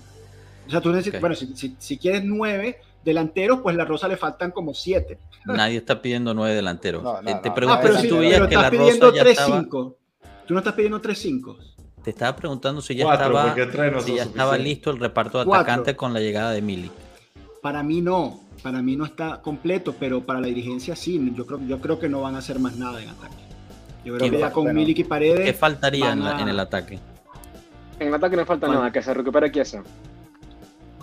O 0.68 0.70
sea, 0.70 0.82
tú 0.82 0.92
necesitas, 0.92 1.22
bueno, 1.22 1.36
si, 1.36 1.56
si, 1.56 1.76
si, 1.80 1.98
quieres 1.98 2.24
9, 2.26 2.80
delanteros, 3.04 3.62
pues 3.62 3.76
la 3.76 3.86
Rosa 3.86 4.08
le 4.08 4.18
faltan 4.18 4.52
como 4.52 4.74
siete. 4.74 5.18
Nadie 5.46 5.78
está 5.78 6.02
pidiendo 6.02 6.34
nueve 6.34 6.56
delanteros. 6.56 7.04
Eh, 7.26 7.36
te 7.42 7.52
pregunto 7.52 7.88
ah, 7.88 8.00
si 8.00 8.10
tú 8.10 8.18
veías 8.18 8.48
que 8.48 8.56
la 8.56 8.70
Rosa 8.70 9.14
ya 9.14 9.22
estaba... 9.24 9.66
Tú 9.66 10.54
no 10.54 10.60
estás 10.60 10.74
pidiendo 10.76 11.02
3-5. 11.02 11.58
Te 12.04 12.12
estaba 12.12 12.34
preguntando 12.36 12.82
si 12.82 12.96
ya 12.96 13.12
estaba, 13.12 13.54
si 14.00 14.16
ya 14.16 14.24
estaba 14.24 14.58
listo 14.58 14.92
el 14.92 15.00
reparto 15.00 15.44
de 15.44 15.54
atacantes 15.54 15.96
con 15.96 16.14
la 16.14 16.22
llegada 16.22 16.52
de 16.52 16.62
Mili. 16.62 16.90
Para 17.62 17.84
mí 17.84 18.00
no, 18.00 18.40
para 18.64 18.82
mí 18.82 18.96
no 18.96 19.04
está 19.04 19.42
completo, 19.42 19.94
pero 20.00 20.26
para 20.26 20.40
la 20.40 20.48
dirigencia 20.48 20.96
sí. 20.96 21.34
Yo 21.36 21.46
creo, 21.46 21.60
yo 21.68 21.82
creo 21.82 22.00
que 22.00 22.08
no 22.08 22.22
van 22.22 22.36
a 22.36 22.38
hacer 22.38 22.60
más 22.60 22.78
nada 22.78 23.04
en 23.04 23.10
ataque. 23.10 23.36
Yo 24.06 24.16
creo 24.16 24.32
que 24.32 24.40
ya 24.40 24.52
con 24.52 24.74
Milik 24.74 25.00
y 25.00 25.04
Paredes. 25.04 25.46
¿Qué 25.46 25.54
faltaría 25.54 26.14
en, 26.14 26.22
el 26.48 26.60
ataque? 26.60 26.98
En 28.00 28.08
el 28.08 28.14
ataque 28.14 28.38
no 28.38 28.46
falta 28.46 28.70
nada, 28.70 28.90
que 28.90 29.02
se 29.02 29.14
recupere 29.14 29.52
Chiesa. 29.52 29.84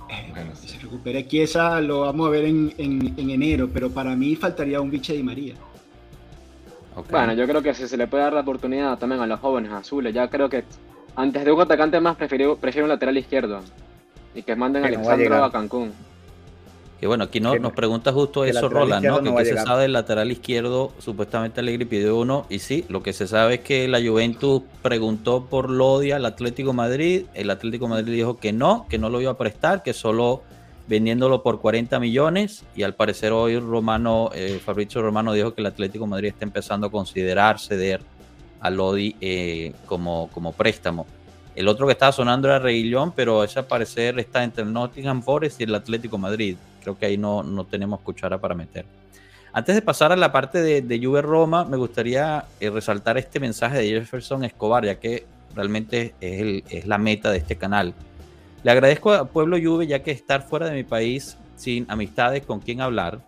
Eh, 0.09 0.30
bueno, 0.30 0.50
si 0.55 0.68
se 0.68 0.78
recupere 0.78 1.26
Chiesa 1.26 1.80
lo 1.80 2.02
vamos 2.02 2.26
a 2.26 2.30
ver 2.30 2.44
en, 2.44 2.72
enero, 3.16 3.68
pero 3.72 3.90
para 3.90 4.14
mí 4.14 4.36
faltaría 4.36 4.80
un 4.80 4.90
biche 4.90 5.14
de 5.14 5.22
María. 5.22 5.55
Bueno, 7.11 7.32
yo 7.32 7.46
creo 7.46 7.62
que 7.62 7.74
si 7.74 7.88
se 7.88 7.96
le 7.96 8.07
puede 8.07 8.22
dar 8.22 8.32
la 8.32 8.40
oportunidad 8.40 8.98
también 8.98 9.20
a 9.20 9.26
los 9.26 9.40
jóvenes 9.40 9.72
azules, 9.72 10.14
ya 10.14 10.28
creo 10.28 10.48
que 10.48 10.64
antes 11.16 11.44
de 11.44 11.50
un 11.50 11.61
atacante 11.61 12.00
más 12.00 12.16
prefiero, 12.16 12.57
prefiero 12.57 12.84
un 12.84 12.90
lateral 12.90 13.16
izquierdo 13.16 13.61
y 14.34 14.42
que 14.42 14.55
manden 14.55 14.84
a 14.84 14.88
Alexandro 14.88 15.44
a 15.44 15.50
Cancún. 15.50 15.92
Que 17.05 17.09
bueno, 17.09 17.24
aquí 17.24 17.38
no, 17.38 17.55
nos 17.57 17.74
pregunta 17.74 18.14
justo 18.14 18.46
eso 18.46 18.66
Roland, 18.70 19.05
¿no? 19.05 19.36
Que, 19.36 19.44
se 19.44 19.59
sabe 19.59 19.82
del 19.82 19.92
lateral 19.92 20.32
izquierdo, 20.32 20.90
supuestamente 20.98 21.61
Alegri 21.61 21.84
pidió 21.84 22.16
uno, 22.16 22.46
y 22.48 22.61
sí, 22.61 22.86
lo 22.88 23.02
que 23.02 23.12
se 23.12 23.26
sabe 23.26 23.57
es 23.57 23.61
que 23.61 23.86
la 23.88 24.00
Juventus 24.00 24.62
preguntó 24.80 25.44
por 25.44 25.68
Lodia 25.68 26.16
al 26.16 26.24
Atlético 26.24 26.72
Madrid, 26.72 27.26
el 27.34 27.50
Atlético 27.50 27.88
Madrid 27.88 28.14
dijo 28.14 28.38
que 28.38 28.55
no, 28.55 28.86
que 28.88 28.96
no 28.96 29.11
lo 29.11 29.20
iba 29.20 29.32
a 29.32 29.36
prestar, 29.36 29.82
que 29.82 29.92
solo 29.92 30.44
vendiéndolo 30.86 31.42
por 31.42 31.61
40 31.61 32.00
millones, 32.00 32.64
y 32.74 32.84
al 32.84 32.94
parecer 32.94 33.32
hoy 33.32 33.59
Romano, 33.59 34.30
eh, 34.32 34.59
Fabrizio 34.64 35.02
Romano 35.02 35.34
dijo 35.34 35.52
que 35.52 35.61
el 35.61 35.66
Atlético 35.66 36.07
Madrid 36.07 36.28
está 36.28 36.46
empezando 36.46 36.86
a 36.86 36.90
considerar 36.90 37.61
ceder 37.61 38.00
a 38.61 38.70
Lodi 38.70 39.14
eh, 39.20 39.74
como, 39.84 40.30
como 40.32 40.52
préstamo. 40.52 41.05
El 41.55 41.68
otro 41.68 41.86
que 41.86 41.92
estaba 41.92 42.12
sonando 42.12 42.48
era 42.48 42.61
Reguillón, 42.61 43.12
pero 43.12 43.44
ese 43.44 43.62
parecer 43.62 44.18
está 44.18 44.42
entre 44.42 44.64
Nottingham 44.64 45.22
Forest 45.22 45.61
y 45.61 45.64
el 45.64 45.74
Atlético 45.74 46.16
Madrid. 46.16 46.57
Creo 46.85 46.97
que 46.97 47.07
ahí 47.07 47.18
no, 47.18 47.43
no 47.43 47.64
tenemos 47.64 48.01
cuchara 48.01 48.39
para 48.39 48.55
meter. 48.55 48.85
Antes 49.53 49.74
de 49.74 49.82
pasar 49.82 50.12
a 50.12 50.16
la 50.16 50.30
parte 50.30 50.62
de, 50.62 50.82
de 50.82 51.05
Juve 51.05 51.22
Roma, 51.22 51.64
me 51.64 51.76
gustaría 51.76 52.45
eh, 52.61 52.70
resaltar 52.70 53.18
este 53.18 53.41
mensaje 53.41 53.78
de 53.78 53.89
Jefferson 53.89 54.45
Escobar, 54.45 54.85
ya 54.85 55.01
que 55.01 55.26
realmente 55.55 56.14
es, 56.20 56.41
el, 56.41 56.64
es 56.68 56.87
la 56.87 56.99
meta 56.99 57.30
de 57.30 57.39
este 57.39 57.57
canal. 57.57 57.95
Le 58.62 58.70
agradezco 58.70 59.12
a 59.12 59.26
Pueblo 59.26 59.57
Juve, 59.62 59.87
ya 59.87 60.03
que 60.03 60.11
estar 60.11 60.47
fuera 60.47 60.66
de 60.66 60.74
mi 60.74 60.85
país 60.85 61.37
sin 61.57 61.87
amistades 61.89 62.45
con 62.45 62.61
quien 62.61 62.80
hablar 62.80 63.20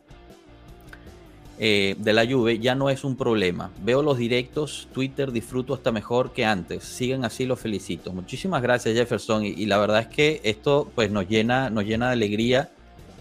eh, 1.59 1.97
de 1.99 2.13
la 2.13 2.27
Juve 2.27 2.59
ya 2.59 2.75
no 2.75 2.91
es 2.91 3.03
un 3.03 3.17
problema. 3.17 3.71
Veo 3.83 4.03
los 4.03 4.19
directos, 4.19 4.89
Twitter 4.93 5.33
disfruto 5.33 5.73
hasta 5.73 5.91
mejor 5.91 6.33
que 6.33 6.45
antes. 6.45 6.85
Sigan 6.85 7.25
así, 7.25 7.47
los 7.47 7.59
felicito. 7.59 8.13
Muchísimas 8.13 8.63
gracias 8.63 8.95
Jefferson 8.95 9.45
y, 9.45 9.65
la 9.65 9.79
verdad 9.79 10.01
es 10.01 10.09
que 10.09 10.41
esto 10.45 10.91
pues 10.95 11.11
nos 11.11 11.29
llena, 11.29 11.71
nos 11.71 11.85
llena 11.85 12.09
de 12.09 12.13
alegría 12.13 12.71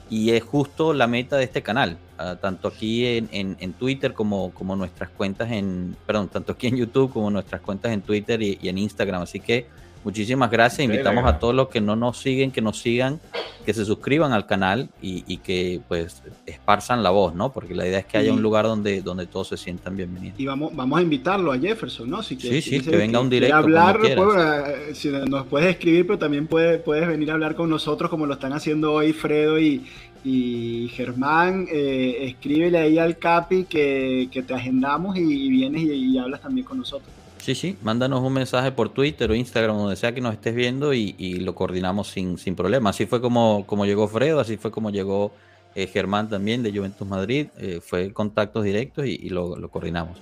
y 0.09 0.31
es 0.31 0.43
justo 0.43 0.93
la 0.93 1.07
meta 1.07 1.37
de 1.37 1.45
este 1.45 1.61
canal, 1.61 1.97
ah, 2.17 2.37
tanto 2.39 2.67
aquí 2.67 3.05
en, 3.05 3.29
en, 3.31 3.73
Twitter 3.73 4.13
como, 4.13 4.51
como 4.51 4.75
nuestras 4.75 5.09
cuentas 5.09 5.51
en, 5.51 5.95
perdón, 6.05 6.29
tanto 6.29 6.53
aquí 6.53 6.67
en 6.67 6.77
YouTube 6.77 7.11
como 7.11 7.31
nuestras 7.31 7.61
cuentas 7.61 7.91
en 7.91 8.01
Twitter 8.01 8.41
y 8.41 8.59
en 8.61 8.77
Instagram. 8.77 9.23
Así 9.23 9.39
que 9.39 9.67
Muchísimas 10.05 10.51
gracias. 10.51 10.85
Invitamos 10.85 11.25
a 11.25 11.39
todos 11.39 11.55
los 11.55 11.67
que 11.67 11.81
no 11.81 11.95
nos 11.95 12.19
siguen, 12.19 12.51
que 12.51 12.61
nos 12.61 12.77
sigan, 12.77 13.19
que 13.65 13.73
se 13.73 13.83
suscriban 13.85 14.33
al 14.33 14.45
canal 14.45 14.87
y, 15.01 15.37
que 15.37 15.81
pues 15.87 16.21
esparzan 16.45 17.01
la 17.01 17.09
voz, 17.09 17.33
¿no? 17.33 17.51
Porque 17.51 17.73
la 17.73 17.87
idea 17.87 17.97
es 17.97 18.05
que 18.05 18.19
haya 18.19 18.31
un 18.31 18.43
lugar 18.43 18.65
donde, 18.65 19.01
donde 19.01 19.25
todos 19.25 19.47
se 19.47 19.57
sientan 19.57 19.97
bienvenidos. 19.97 20.39
Y 20.39 20.45
vamos, 20.45 20.75
vamos 20.75 20.99
a 20.99 21.01
invitarlo 21.01 21.51
a 21.51 21.57
Jefferson, 21.57 22.07
¿no? 22.07 22.21
sí, 22.21 22.37
sí, 22.39 22.81
que 22.81 22.95
venga 22.95 23.19
un 23.19 23.31
directo. 23.31 23.55
hablar, 23.55 23.97
pues, 23.99 24.15
eh, 24.15 24.93
si 24.93 25.09
nos 25.09 25.47
puedes 25.47 25.71
escribir, 25.71 26.05
pero 26.05 26.19
también 26.19 26.45
puedes, 26.45 26.79
puedes 26.83 27.07
venir 27.07 27.31
a 27.31 27.33
hablar 27.33 27.55
con 27.55 27.67
nosotros 27.67 28.11
como 28.11 28.27
lo 28.27 28.35
están 28.35 28.53
haciendo 28.53 28.93
hoy 28.93 29.11
Fredo 29.11 29.59
y, 29.59 29.87
y 30.23 30.87
Germán, 30.93 31.65
eh, 31.71 32.17
escríbele 32.21 32.77
ahí 32.77 32.99
al 32.99 33.17
Capi 33.17 33.63
que, 33.63 34.29
te 34.31 34.53
agendamos 34.53 35.17
y, 35.17 35.49
vienes 35.49 35.81
y 35.81 36.15
hablas 36.19 36.41
también 36.41 36.67
con 36.67 36.77
nosotros. 36.77 37.09
Sí, 37.45 37.53
sí, 37.53 37.77
mándanos 37.83 38.21
un 38.21 38.33
mensaje 38.33 38.71
por 38.71 38.89
Twitter 38.89 39.29
o 39.29 39.35
Instagram, 39.35 39.77
donde 39.77 39.95
sea 39.95 40.15
que 40.15 40.19
nos 40.19 40.33
estés 40.33 40.55
viendo 40.55 40.95
y, 40.95 41.35
lo 41.41 41.53
coordinamos 41.53 42.07
sin, 42.07 42.39
sin, 42.39 42.55
problema. 42.55 42.89
Así 42.89 43.05
fue 43.05 43.21
como, 43.21 43.67
como 43.67 43.85
llegó 43.85 44.07
Fredo, 44.07 44.39
así 44.39 44.57
fue 44.57 44.71
como 44.71 44.89
llegó 44.89 45.31
eh, 45.75 45.85
Germán 45.85 46.27
también 46.27 46.63
de 46.63 46.75
Juventus 46.75 47.07
Madrid, 47.07 47.49
eh, 47.59 47.81
fue 47.83 48.11
contactos 48.11 48.63
directos 48.63 49.05
y, 49.05 49.29
lo, 49.29 49.69
coordinamos. 49.69 50.17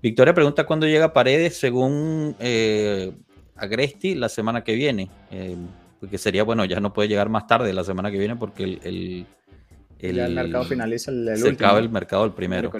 Victoria 0.00 0.34
pregunta 0.34 0.64
cuándo 0.64 0.86
llega 0.86 1.12
Paredes, 1.12 1.56
según 1.58 2.36
eh, 2.38 3.10
Agresti, 3.56 4.14
la 4.14 4.28
semana 4.28 4.62
que 4.62 4.76
viene. 4.76 5.10
Eh, 5.32 5.56
porque 5.98 6.16
sería, 6.16 6.44
bueno, 6.44 6.64
ya 6.64 6.78
no 6.78 6.92
puede 6.92 7.08
llegar 7.08 7.28
más 7.28 7.48
tarde 7.48 7.72
la 7.72 7.82
semana 7.82 8.12
que 8.12 8.18
viene 8.18 8.36
porque 8.36 8.62
el, 8.62 9.26
el, 9.98 10.30
mercado 10.32 10.62
finaliza 10.62 11.10
el, 11.10 11.26
el 11.26 11.38
se 11.38 11.48
el 11.48 11.90
mercado 11.90 12.24
el 12.24 12.30
primero. 12.30 12.70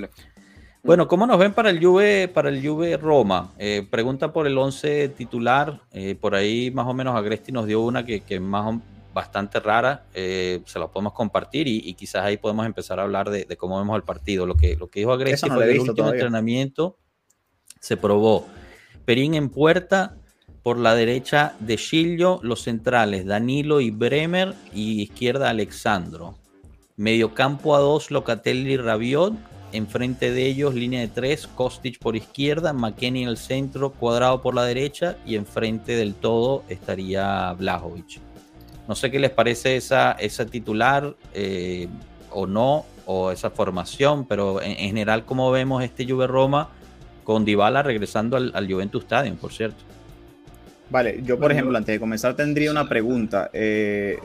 Bueno, 0.85 1.07
¿cómo 1.07 1.29
nos 1.29 1.39
ven 1.39 1.53
para 1.53 1.71
el 1.71 1.85
Juve, 1.85 2.27
para 2.27 2.49
el 2.49 2.67
Juve 2.67 2.97
Roma? 2.97 3.53
Eh, 3.57 3.87
pregunta 3.89 4.33
por 4.33 4.49
el 4.49 4.59
11 4.59 5.11
titular. 5.11 5.81
Eh, 5.93 6.17
por 6.21 6.35
ahí 6.35 6.73
más 6.73 6.89
o 6.89 6.93
menos 6.93 7.15
Agresti 7.15 7.53
nos 7.53 7.69
dio 7.69 7.83
una 7.83 8.05
que, 8.05 8.25
es 8.29 8.41
más 8.41 8.81
bastante 9.15 9.61
rara. 9.61 10.07
Eh, 10.13 10.61
se 10.67 10.81
la 10.81 10.89
podemos 10.89 11.13
compartir 11.13 11.69
y, 11.69 11.95
quizás 11.95 12.25
ahí 12.25 12.37
podemos 12.37 12.67
empezar 12.67 12.99
a 12.99 13.05
hablar 13.05 13.31
de, 13.31 13.57
cómo 13.57 13.79
vemos 13.79 13.95
el 13.95 14.03
partido. 14.03 14.45
Lo 14.45 14.57
que, 14.57 14.75
lo 14.75 14.89
que 14.89 15.01
dijo 15.01 15.13
Agresti 15.13 15.49
fue 15.49 15.67
que 15.67 15.73
el 15.73 15.81
último 15.81 16.09
entrenamiento 16.09 16.99
se 17.79 17.97
probó 17.97 18.49
Perín 19.05 19.35
en 19.35 19.51
puerta, 19.51 20.17
por 20.65 20.79
la 20.79 20.97
derecha 20.97 21.55
de 21.61 21.77
Chillo, 21.77 22.41
los 22.43 22.63
centrales 22.63 23.25
Danilo 23.25 23.81
y 23.81 23.91
Bremer 23.91 24.55
y 24.75 25.03
izquierda 25.03 25.49
Alexandro. 25.49 26.37
Mediocampo 26.97 27.77
a 27.77 27.79
dos 27.79 28.11
Locatelli 28.11 28.73
y 28.73 28.77
Rabiot 28.77 29.52
Enfrente 29.73 30.31
de 30.31 30.47
ellos, 30.47 30.75
línea 30.75 31.01
de 31.01 31.09
tres, 31.09 31.47
Kostic 31.47 31.99
por 31.99 32.15
izquierda, 32.15 32.73
McKenny 32.73 33.23
en 33.23 33.29
el 33.29 33.39
centro, 33.39 33.93
Cuadrado 33.93 34.43
por 34.43 34.55
la 34.55 34.65
derecha 34.65 35.17
y 35.25 35.37
enfrente 35.37 35.97
del 35.97 36.15
todo 36.15 36.63
estaría 36.69 37.53
Blajovic. 37.55 38.21
No 38.87 38.95
sé 38.95 39.11
qué 39.11 39.19
les 39.19 39.31
parece 39.31 39.77
esa, 39.77 40.13
esa 40.13 40.45
titular 40.45 41.15
eh, 41.33 41.89
o 42.31 42.47
no, 42.47 42.85
o 43.07 43.31
esa 43.31 43.51
formación, 43.51 44.27
pero 44.27 44.61
en, 44.63 44.77
general, 44.77 45.25
¿cómo 45.25 45.51
vemos 45.51 45.83
este 45.83 46.07
Juve 46.07 46.27
Roma 46.27 46.69
con 47.25 47.45
Dybala 47.45 47.83
regresando 47.83 48.37
al, 48.37 48.69
Juventus 48.71 49.05
Stadium, 49.05 49.37
por 49.37 49.53
cierto? 49.53 49.83
Vale, 50.91 51.23
yo 51.25 51.39
por 51.39 51.51
ejemplo, 51.51 51.77
antes 51.77 51.95
de 51.95 52.01
comenzar 52.01 52.37
tendría 52.37 52.71
una 52.71 52.89
pregunta. 52.89 53.51
Eh, 53.53 54.19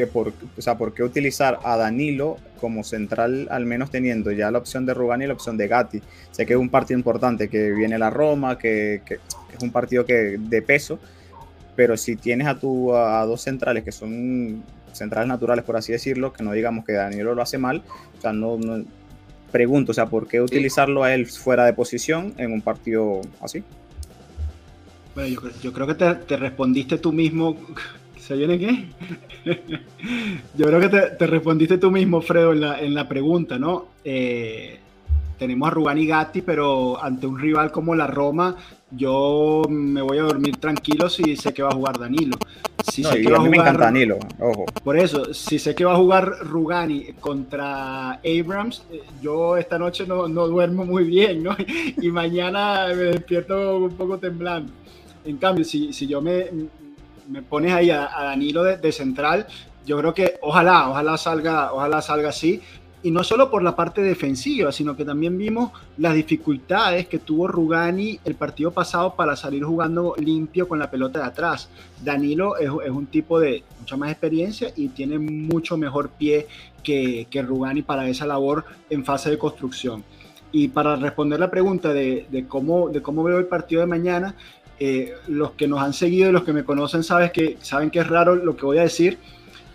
que 0.00 0.06
por, 0.06 0.32
o 0.56 0.62
sea, 0.62 0.78
por 0.78 0.94
qué 0.94 1.02
utilizar 1.02 1.58
a 1.62 1.76
Danilo 1.76 2.38
como 2.58 2.84
central, 2.84 3.48
al 3.50 3.66
menos 3.66 3.90
teniendo 3.90 4.32
ya 4.32 4.50
la 4.50 4.56
opción 4.56 4.86
de 4.86 4.94
Rugani 4.94 5.24
y 5.24 5.26
la 5.26 5.34
opción 5.34 5.58
de 5.58 5.68
Gatti. 5.68 6.00
Sé 6.30 6.46
que 6.46 6.54
es 6.54 6.58
un 6.58 6.70
partido 6.70 6.96
importante, 6.96 7.50
que 7.50 7.70
viene 7.72 7.98
la 7.98 8.08
Roma, 8.08 8.56
que, 8.56 9.02
es 9.04 9.62
un 9.62 9.70
partido 9.70 10.06
que, 10.06 10.38
de 10.38 10.62
peso, 10.62 10.98
pero 11.76 11.98
si 11.98 12.16
tienes 12.16 12.46
a, 12.46 12.58
tu, 12.58 12.94
a 12.94 13.26
dos 13.26 13.42
centrales 13.42 13.84
que 13.84 13.92
son 13.92 14.62
centrales 14.92 15.28
naturales, 15.28 15.66
por 15.66 15.76
así 15.76 15.92
decirlo, 15.92 16.32
que 16.32 16.42
no 16.42 16.52
digamos 16.52 16.86
que 16.86 16.94
Danilo 16.94 17.34
lo 17.34 17.42
hace 17.42 17.58
mal, 17.58 17.82
o 18.16 18.20
sea, 18.22 18.32
no, 18.32 18.58
pregunto, 19.52 19.92
o 19.92 19.94
sea, 19.94 20.06
¿por 20.06 20.28
qué 20.28 20.40
utilizarlo 20.40 21.04
a 21.04 21.12
él 21.12 21.26
fuera 21.26 21.66
de 21.66 21.74
posición 21.74 22.32
en 22.38 22.52
un 22.52 22.62
partido 22.62 23.20
así? 23.42 23.62
Bueno, 25.14 25.36
yo, 25.60 25.72
creo 25.74 25.86
que 25.86 25.94
te, 25.94 26.14
te 26.14 26.36
respondiste 26.38 26.96
tú 26.96 27.12
mismo 27.12 27.56
¿Se 28.30 28.36
viene 28.36 28.60
qué? 28.60 28.84
Yo 30.56 30.66
creo 30.66 30.78
que 30.78 30.88
te, 30.88 31.26
respondiste 31.26 31.78
tú 31.78 31.90
mismo, 31.90 32.20
Fredo, 32.20 32.52
en 32.52 32.60
la, 32.60 32.80
en 32.80 32.94
la 32.94 33.08
pregunta, 33.08 33.58
¿no? 33.58 33.86
Eh, 34.04 34.78
tenemos 35.36 35.66
a 35.66 35.72
Rugani 35.72 36.06
Gatti, 36.06 36.40
pero 36.42 37.02
ante 37.02 37.26
un 37.26 37.40
rival 37.40 37.72
como 37.72 37.92
la 37.96 38.06
Roma, 38.06 38.54
yo 38.92 39.62
me 39.68 40.00
voy 40.00 40.18
a 40.18 40.22
dormir 40.22 40.58
tranquilo 40.58 41.10
si 41.10 41.34
sé 41.34 41.52
que 41.52 41.64
va 41.64 41.70
a 41.70 41.74
jugar 41.74 41.98
Danilo. 41.98 42.36
Si 42.88 43.02
sé 43.02 43.20
que 43.20 43.30
va 43.32 43.38
a 43.38 43.40
jugar, 43.40 43.50
me 43.50 43.56
encanta 43.56 43.84
Danilo, 43.86 44.18
ojo. 44.38 44.64
Por 44.84 44.96
eso, 44.96 45.34
si 45.34 45.58
sé 45.58 45.74
que 45.74 45.84
va 45.84 45.94
a 45.94 45.96
jugar 45.96 46.30
Rugani 46.42 47.14
contra 47.18 48.12
Abrams, 48.12 48.84
eh, 48.92 49.00
yo 49.20 49.56
esta 49.56 49.76
noche 49.76 50.06
no, 50.06 50.28
no 50.28 50.46
duermo 50.46 50.84
muy 50.84 51.02
bien, 51.02 51.42
¿no? 51.42 51.56
Y 52.00 52.12
mañana 52.12 52.86
me 52.90 52.94
despierto 52.94 53.76
un 53.78 53.96
poco 53.96 54.18
temblando. 54.18 54.72
En 55.24 55.36
cambio, 55.36 55.64
si, 55.64 55.92
si 55.92 56.06
yo 56.06 56.22
me, 56.22 56.46
me 57.30 57.42
pones 57.42 57.72
ahí 57.72 57.90
a, 57.90 58.08
Danilo 58.08 58.64
de, 58.64 58.92
central, 58.92 59.46
yo 59.86 59.96
creo 59.98 60.12
que 60.12 60.38
ojalá, 60.42 60.90
ojalá 60.90 61.16
salga, 61.16 61.72
ojalá 61.72 62.02
salga 62.02 62.30
así. 62.30 62.60
Y 63.02 63.10
no 63.10 63.24
solo 63.24 63.50
por 63.50 63.62
la 63.62 63.74
parte 63.74 64.02
defensiva, 64.02 64.72
sino 64.72 64.94
que 64.94 65.06
también 65.06 65.38
vimos 65.38 65.70
las 65.96 66.14
dificultades 66.14 67.08
que 67.08 67.18
tuvo 67.18 67.48
Rugani 67.48 68.20
el 68.26 68.34
partido 68.34 68.72
pasado 68.72 69.14
para 69.14 69.36
salir 69.36 69.64
jugando 69.64 70.14
limpio 70.18 70.68
con 70.68 70.78
la 70.78 70.90
pelota 70.90 71.20
de 71.20 71.24
atrás. 71.24 71.70
Danilo 72.04 72.58
es, 72.58 72.68
un 72.68 73.06
tipo 73.06 73.40
de 73.40 73.64
mucha 73.78 73.96
más 73.96 74.10
experiencia 74.10 74.70
y 74.76 74.88
tiene 74.88 75.18
mucho 75.18 75.78
mejor 75.78 76.10
pie 76.10 76.46
que, 76.82 77.26
Rugani 77.32 77.80
para 77.80 78.06
esa 78.06 78.26
labor 78.26 78.66
en 78.90 79.02
fase 79.02 79.30
de 79.30 79.38
construcción. 79.38 80.04
Y 80.52 80.68
para 80.68 80.96
responder 80.96 81.40
la 81.40 81.50
pregunta 81.50 81.94
de, 81.94 82.44
cómo, 82.48 82.90
de 82.90 83.00
cómo 83.00 83.22
veo 83.22 83.38
el 83.38 83.46
partido 83.46 83.80
de 83.80 83.86
mañana, 83.86 84.34
eh, 84.80 85.14
los 85.28 85.52
que 85.52 85.68
nos 85.68 85.80
han 85.80 85.92
seguido 85.92 86.30
y 86.30 86.32
los 86.32 86.42
que 86.42 86.52
me 86.52 86.64
conocen 86.64 87.02
sabes 87.04 87.30
que, 87.30 87.58
saben 87.60 87.90
que 87.90 88.00
es 88.00 88.06
raro 88.06 88.34
lo 88.34 88.56
que 88.56 88.64
voy 88.64 88.78
a 88.78 88.82
decir, 88.82 89.18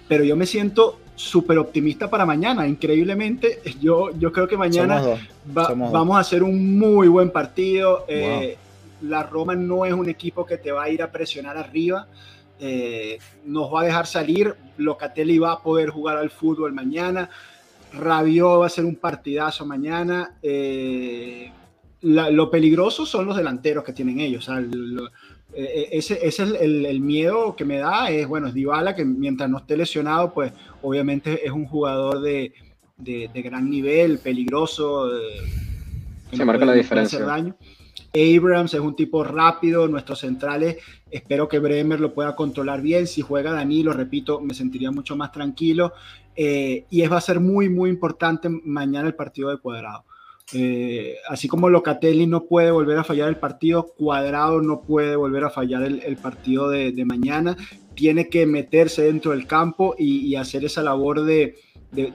pero 0.08 0.24
yo 0.24 0.36
me 0.36 0.46
siento 0.46 1.00
súper 1.16 1.58
optimista 1.58 2.10
para 2.10 2.26
mañana. 2.26 2.68
Increíblemente, 2.68 3.62
yo, 3.80 4.12
yo 4.18 4.32
creo 4.32 4.48
que 4.48 4.58
mañana 4.58 5.02
vamos 5.46 6.18
a 6.18 6.20
hacer 6.20 6.44
un 6.44 6.78
muy 6.78 7.08
buen 7.08 7.32
partido. 7.32 8.06
Eh, 8.08 8.58
la 9.02 9.24
Roma 9.24 9.56
no 9.56 9.86
es 9.86 9.94
un 9.94 10.10
equipo 10.10 10.46
que 10.46 10.58
te 10.58 10.72
va 10.72 10.84
a 10.84 10.90
ir 10.90 11.02
a 11.02 11.12
presionar 11.12 11.58
arriba. 11.58 12.08
Eh, 12.60 13.18
nos 13.46 13.74
va 13.74 13.82
a 13.82 13.86
dejar 13.86 14.08
salir. 14.08 14.56
Locatelli 14.78 15.38
va 15.38 15.54
a 15.54 15.62
poder 15.62 15.90
jugar 15.90 16.18
al 16.18 16.30
fútbol 16.30 16.74
mañana. 16.74 17.30
Rabiot 17.94 18.62
va 18.62 18.66
a 18.66 18.70
ser 18.70 18.86
un 18.86 18.96
partidazo 18.96 19.66
mañana. 19.66 20.36
Eh, 20.42 21.52
lo 22.06 22.52
peligroso 22.52 23.06
son 23.06 23.26
los 23.26 23.36
delanteros 23.36 23.84
que 23.84 23.94
tienen 23.94 24.20
ellos. 24.20 24.50
Eh, 25.54 25.90
ese, 25.92 26.26
es 26.26 26.40
el, 26.40 27.00
miedo 27.00 27.56
que 27.56 27.66
me 27.66 27.78
da. 27.78 28.10
Es 28.10 28.28
bueno, 28.28 28.48
es 28.48 28.54
Dybala, 28.54 28.96
que 28.96 29.04
mientras 29.04 29.50
no 29.50 29.58
esté 29.58 29.76
lesionado, 29.76 30.34
pues 30.34 30.54
obviamente 30.82 31.46
es 31.46 31.52
un 31.52 31.66
jugador 31.66 32.22
de, 32.22 32.54
gran 33.34 33.70
nivel, 33.70 34.20
peligroso. 34.20 35.10
Se 36.32 36.46
marca 36.46 36.66
la 36.66 36.74
diferencia. 36.74 37.20
Daño. 37.20 37.56
Abrams 38.16 38.74
es 38.74 38.80
un 38.80 38.96
tipo 38.96 39.24
rápido, 39.24 39.88
nuestros 39.88 40.20
centrales, 40.20 40.78
espero 41.12 41.50
que 41.50 41.60
Bremer 41.60 42.00
lo 42.00 42.14
pueda 42.14 42.36
controlar 42.36 42.82
bien. 42.82 43.08
Si 43.08 43.22
juega 43.22 43.52
Danilo, 43.52 43.92
repito, 43.92 44.40
me 44.40 44.54
sentiría 44.54 44.92
mucho 44.92 45.18
más 45.18 45.32
tranquilo. 45.32 45.94
Eh, 46.36 46.86
y 46.90 47.02
es, 47.02 47.12
va 47.12 47.18
a 47.18 47.22
ser 47.22 47.40
muy, 47.40 47.70
muy 47.70 47.90
importante 47.90 48.50
mañana 48.50 49.08
el 49.08 49.16
partido 49.16 49.50
de 49.50 49.58
cuadrado. 49.58 50.06
Eh, 50.54 51.16
así 51.28 51.48
como 51.48 51.70
Locatelli 51.70 52.28
no 52.28 52.44
puede 52.44 52.70
volver 52.70 53.00
a 53.00 53.04
fallar 53.04 53.30
el 53.30 53.38
partido, 53.38 53.88
Cuadrado 53.98 54.62
no 54.62 54.82
puede 54.82 55.16
volver 55.16 55.44
a 55.44 55.50
fallar 55.50 55.84
el, 55.84 56.18
partido 56.18 56.70
de, 56.70 57.06
mañana. 57.06 57.58
Tiene 57.96 58.30
que 58.30 58.46
meterse 58.46 59.04
dentro 59.04 59.32
del 59.32 59.48
campo 59.48 59.96
y, 59.98 60.36
hacer 60.36 60.66
esa 60.66 60.84
labor 60.84 61.24
de, 61.24 61.56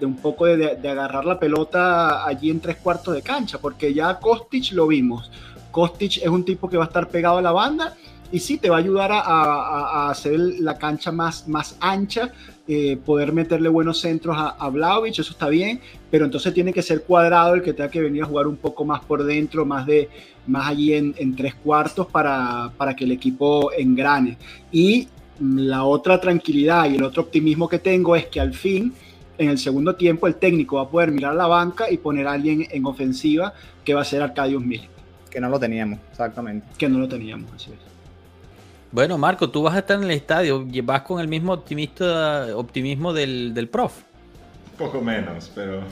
un 0.03 0.17
poco 0.17 0.47
de, 0.47 0.89
agarrar 0.89 1.25
la 1.25 1.41
pelota 1.41 2.27
allí 2.27 2.51
en 2.51 2.61
tres 2.61 2.77
cuartos 2.77 3.15
de 3.15 3.23
cancha, 3.23 3.59
porque 3.59 3.93
ya 3.93 4.19
Kostic 4.19 4.73
lo 4.73 4.87
vimos. 4.87 5.31
Kostic 5.71 6.19
es 6.19 6.29
un 6.29 6.45
tipo 6.45 6.69
que 6.69 6.77
va 6.77 6.85
a 6.85 6.89
estar 6.89 7.09
pegado 7.09 7.39
a 7.39 7.43
la 7.43 7.53
banda 7.53 7.97
y 8.33 8.39
sí, 8.39 8.59
te 8.59 8.71
va 8.71 8.77
a 8.77 8.79
ayudar 8.79 9.11
a, 9.13 10.09
hacer 10.09 10.39
la 10.39 10.79
cancha 10.79 11.11
más, 11.11 11.49
más 11.49 11.77
ancha, 11.81 12.33
eh, 12.69 12.97
poder 12.97 13.33
meterle 13.33 13.69
buenos 13.69 14.01
centros 14.01 14.37
a, 14.39 14.57
a 14.59 15.09
eso 15.09 15.23
está 15.23 15.49
bien, 15.49 15.81
pero 16.11 16.25
entonces 16.25 16.53
tiene 16.53 16.73
que 16.73 16.83
ser 16.83 17.03
cuadrado 17.03 17.55
el 17.55 17.63
que 17.63 17.73
tenga 17.73 17.91
que 17.91 18.01
venir 18.01 18.23
a 18.23 18.27
jugar 18.27 18.47
un 18.47 18.57
poco 18.57 18.85
más 18.85 19.01
por 19.05 19.23
dentro, 19.25 19.65
más, 19.65 19.87
de, 19.87 20.09
más 20.47 20.69
allí 20.69 20.95
en, 20.95 21.15
en 21.19 21.37
tres 21.37 21.55
cuartos 21.55 22.07
para, 22.09 22.73
para 22.77 22.95
que 22.95 23.05
el 23.05 23.13
equipo 23.13 23.71
engrane. 23.73 24.37
Y 24.73 25.09
la 25.41 25.85
otra 25.85 26.21
tranquilidad 26.21 26.91
y 26.91 26.97
el 26.97 27.03
otro 27.03 27.23
optimismo 27.23 27.69
que 27.69 27.79
tengo 27.79 28.17
es 28.17 28.27
que 28.27 28.41
al 28.41 28.53
fin, 28.53 28.93
en 29.39 29.49
el 29.49 29.59
segundo 29.59 29.95
tiempo, 29.95 30.27
el 30.27 30.35
técnico 30.35 30.77
va 30.77 30.83
a 30.83 30.89
poder 30.89 31.11
mirar 31.13 31.35
la 31.35 31.47
banca 31.47 31.91
y 31.91 31.97
poner 31.97 32.27
a 32.27 32.33
alguien 32.33 32.67
en 32.71 32.85
ofensiva 32.85 33.55
que 33.85 33.95
va 33.95 34.03
a 34.03 34.05
ser 34.05 34.23
Arcadius 34.23 34.63
Mil. 34.63 34.83
Que 35.31 35.41
no 35.41 35.49
lo 35.49 35.59
teníamos, 35.59 36.01
exactamente. 36.11 36.67
Que 36.77 36.89
no 36.89 36.99
lo 36.99 37.09
teníamos, 37.09 37.51
así 37.55 37.71
es. 37.71 37.79
Bueno, 38.93 39.17
Marco, 39.17 39.49
tú 39.49 39.63
vas 39.63 39.77
a 39.77 39.79
estar 39.79 39.97
en 39.97 40.05
el 40.05 40.11
estadio, 40.11 40.67
vas 40.83 41.03
con 41.03 41.21
el 41.21 41.29
mismo 41.29 41.53
optimista, 41.53 42.49
optimismo 42.57 43.13
del, 43.13 43.55
del 43.55 43.69
prof. 43.69 44.10
Poco 44.81 45.03
menos, 45.03 45.53
pero. 45.55 45.83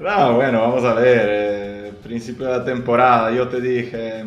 no, 0.00 0.34
bueno, 0.34 0.60
vamos 0.60 0.82
a 0.82 0.94
ver. 0.94 1.26
Eh, 1.30 1.92
principio 2.02 2.46
de 2.46 2.58
la 2.58 2.64
temporada, 2.64 3.30
yo 3.30 3.46
te 3.46 3.60
dije, 3.60 4.24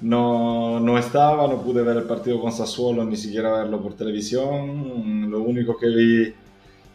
no, 0.00 0.80
no 0.80 0.96
estaba, 0.96 1.46
no 1.46 1.60
pude 1.60 1.82
ver 1.82 1.98
el 1.98 2.04
partido 2.04 2.40
con 2.40 2.52
Sassuolo, 2.52 3.04
ni 3.04 3.18
siquiera 3.18 3.52
verlo 3.52 3.82
por 3.82 3.96
televisión. 3.96 5.30
Lo 5.30 5.42
único 5.42 5.76
que 5.76 5.88
vi 5.88 6.34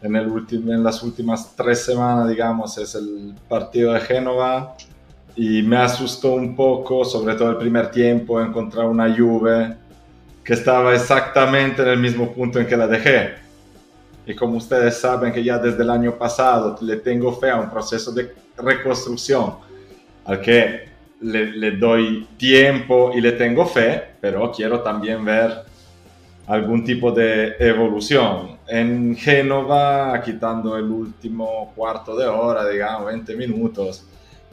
en, 0.02 0.16
el 0.16 0.28
en 0.50 0.82
las 0.82 1.00
últimas 1.04 1.54
tres 1.54 1.84
semanas, 1.84 2.28
digamos, 2.28 2.76
es 2.78 2.96
el 2.96 3.32
partido 3.48 3.92
de 3.92 4.00
Génova 4.00 4.74
y 5.36 5.62
me 5.62 5.76
asustó 5.76 6.32
un 6.34 6.56
poco, 6.56 7.04
sobre 7.04 7.36
todo 7.36 7.50
el 7.50 7.58
primer 7.58 7.92
tiempo, 7.92 8.42
encontrar 8.42 8.86
una 8.86 9.16
Juve 9.16 9.76
que 10.42 10.54
estaba 10.54 10.92
exactamente 10.92 11.82
en 11.82 11.88
el 11.90 12.00
mismo 12.00 12.32
punto 12.32 12.58
en 12.58 12.66
que 12.66 12.76
la 12.76 12.88
dejé. 12.88 13.41
Y 14.26 14.34
como 14.34 14.56
ustedes 14.56 14.98
saben 14.98 15.32
que 15.32 15.42
ya 15.42 15.58
desde 15.58 15.82
el 15.82 15.90
año 15.90 16.16
pasado 16.16 16.76
le 16.80 16.96
tengo 16.96 17.32
fe 17.32 17.50
a 17.50 17.56
un 17.56 17.70
proceso 17.70 18.12
de 18.12 18.34
reconstrucción 18.56 19.56
al 20.24 20.40
que 20.40 20.88
le, 21.20 21.52
le 21.52 21.72
doy 21.72 22.28
tiempo 22.36 23.12
y 23.14 23.20
le 23.20 23.32
tengo 23.32 23.66
fe, 23.66 24.14
pero 24.20 24.52
quiero 24.52 24.80
también 24.80 25.24
ver 25.24 25.64
algún 26.46 26.84
tipo 26.84 27.10
de 27.12 27.56
evolución. 27.58 28.58
En 28.66 29.16
Génova, 29.16 30.20
quitando 30.24 30.76
el 30.76 30.84
último 30.84 31.72
cuarto 31.74 32.16
de 32.16 32.26
hora, 32.26 32.68
digamos, 32.68 33.06
20 33.06 33.36
minutos, 33.36 34.04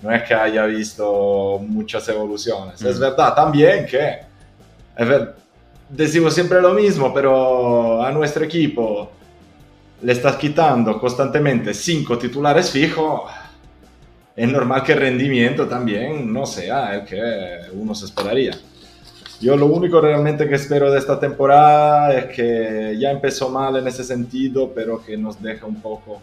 no 0.02 0.12
es 0.12 0.24
que 0.24 0.34
haya 0.34 0.66
visto 0.66 1.60
muchas 1.68 2.08
evoluciones. 2.10 2.82
Es 2.82 2.98
mm. 2.98 3.02
verdad 3.02 3.36
también 3.36 3.86
que, 3.86 4.20
decimos 5.90 6.34
siempre 6.34 6.62
lo 6.62 6.74
mismo, 6.74 7.14
pero 7.14 8.04
a 8.04 8.12
nuestro 8.12 8.46
equipo 8.46 9.12
le 10.02 10.14
estás 10.14 10.36
quitando 10.36 11.00
constantemente 11.00 11.74
cinco 11.74 12.18
titulares 12.18 12.72
fijos. 12.72 13.30
Es 14.36 14.50
normal 14.50 14.84
que 14.84 14.94
el 14.94 15.00
rendimiento 15.00 15.68
también 15.68 16.32
no 16.32 16.46
sea 16.46 16.96
el 16.96 17.06
que 17.06 17.72
uno 17.74 17.94
se 17.94 18.06
esperaría. 18.06 18.54
Yo 19.42 19.56
lo 19.56 19.68
único 19.68 20.02
realmente 20.02 20.48
que 20.48 20.56
espero 20.56 20.92
de 20.92 21.00
esta 21.00 21.20
temporada 21.20 22.14
es 22.14 22.26
que 22.36 22.98
ya 23.00 23.12
empezó 23.12 23.50
mal 23.50 23.78
en 23.78 23.88
ese 23.88 24.04
sentido, 24.04 24.72
pero 24.74 25.04
que 25.04 25.18
nos 25.18 25.42
deja 25.42 25.66
un 25.66 25.82
poco 25.82 26.22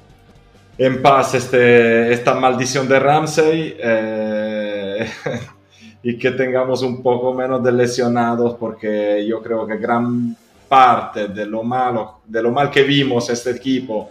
en 0.79 1.01
paz 1.01 1.35
este, 1.35 2.12
esta 2.12 2.35
maldición 2.35 2.87
de 2.87 2.99
Ramsey 2.99 3.77
eh, 3.79 5.07
y 6.03 6.18
que 6.18 6.31
tengamos 6.33 6.83
un 6.83 7.03
poco 7.03 7.33
menos 7.33 7.62
de 7.64 7.72
lesionados 7.72 8.55
porque 8.55 9.27
yo 9.27 9.43
creo 9.43 9.66
que 9.66 9.79
gran 9.79 10.37
parte 10.68 11.28
de 11.28 11.46
lo 11.46 11.62
malo, 11.62 12.20
de 12.26 12.42
lo 12.42 12.50
mal 12.50 12.70
que 12.70 12.82
vimos 12.82 13.30
este 13.30 13.50
equipo 13.50 14.10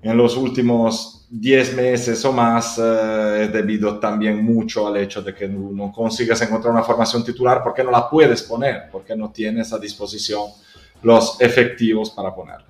en 0.00 0.16
los 0.16 0.36
últimos 0.36 1.26
10 1.30 1.74
meses 1.74 2.24
o 2.24 2.32
más 2.32 2.78
eh, 2.78 3.44
es 3.44 3.52
debido 3.52 3.98
también 3.98 4.44
mucho 4.44 4.86
al 4.86 4.96
hecho 4.96 5.22
de 5.22 5.34
que 5.34 5.48
no 5.48 5.92
consigas 5.92 6.40
encontrar 6.42 6.72
una 6.72 6.84
formación 6.84 7.24
titular 7.24 7.62
porque 7.62 7.82
no 7.82 7.90
la 7.90 8.08
puedes 8.08 8.42
poner, 8.42 8.88
porque 8.90 9.16
no 9.16 9.30
tienes 9.30 9.72
a 9.72 9.78
disposición 9.78 10.44
los 11.02 11.40
efectivos 11.40 12.10
para 12.10 12.34
ponerla. 12.34 12.66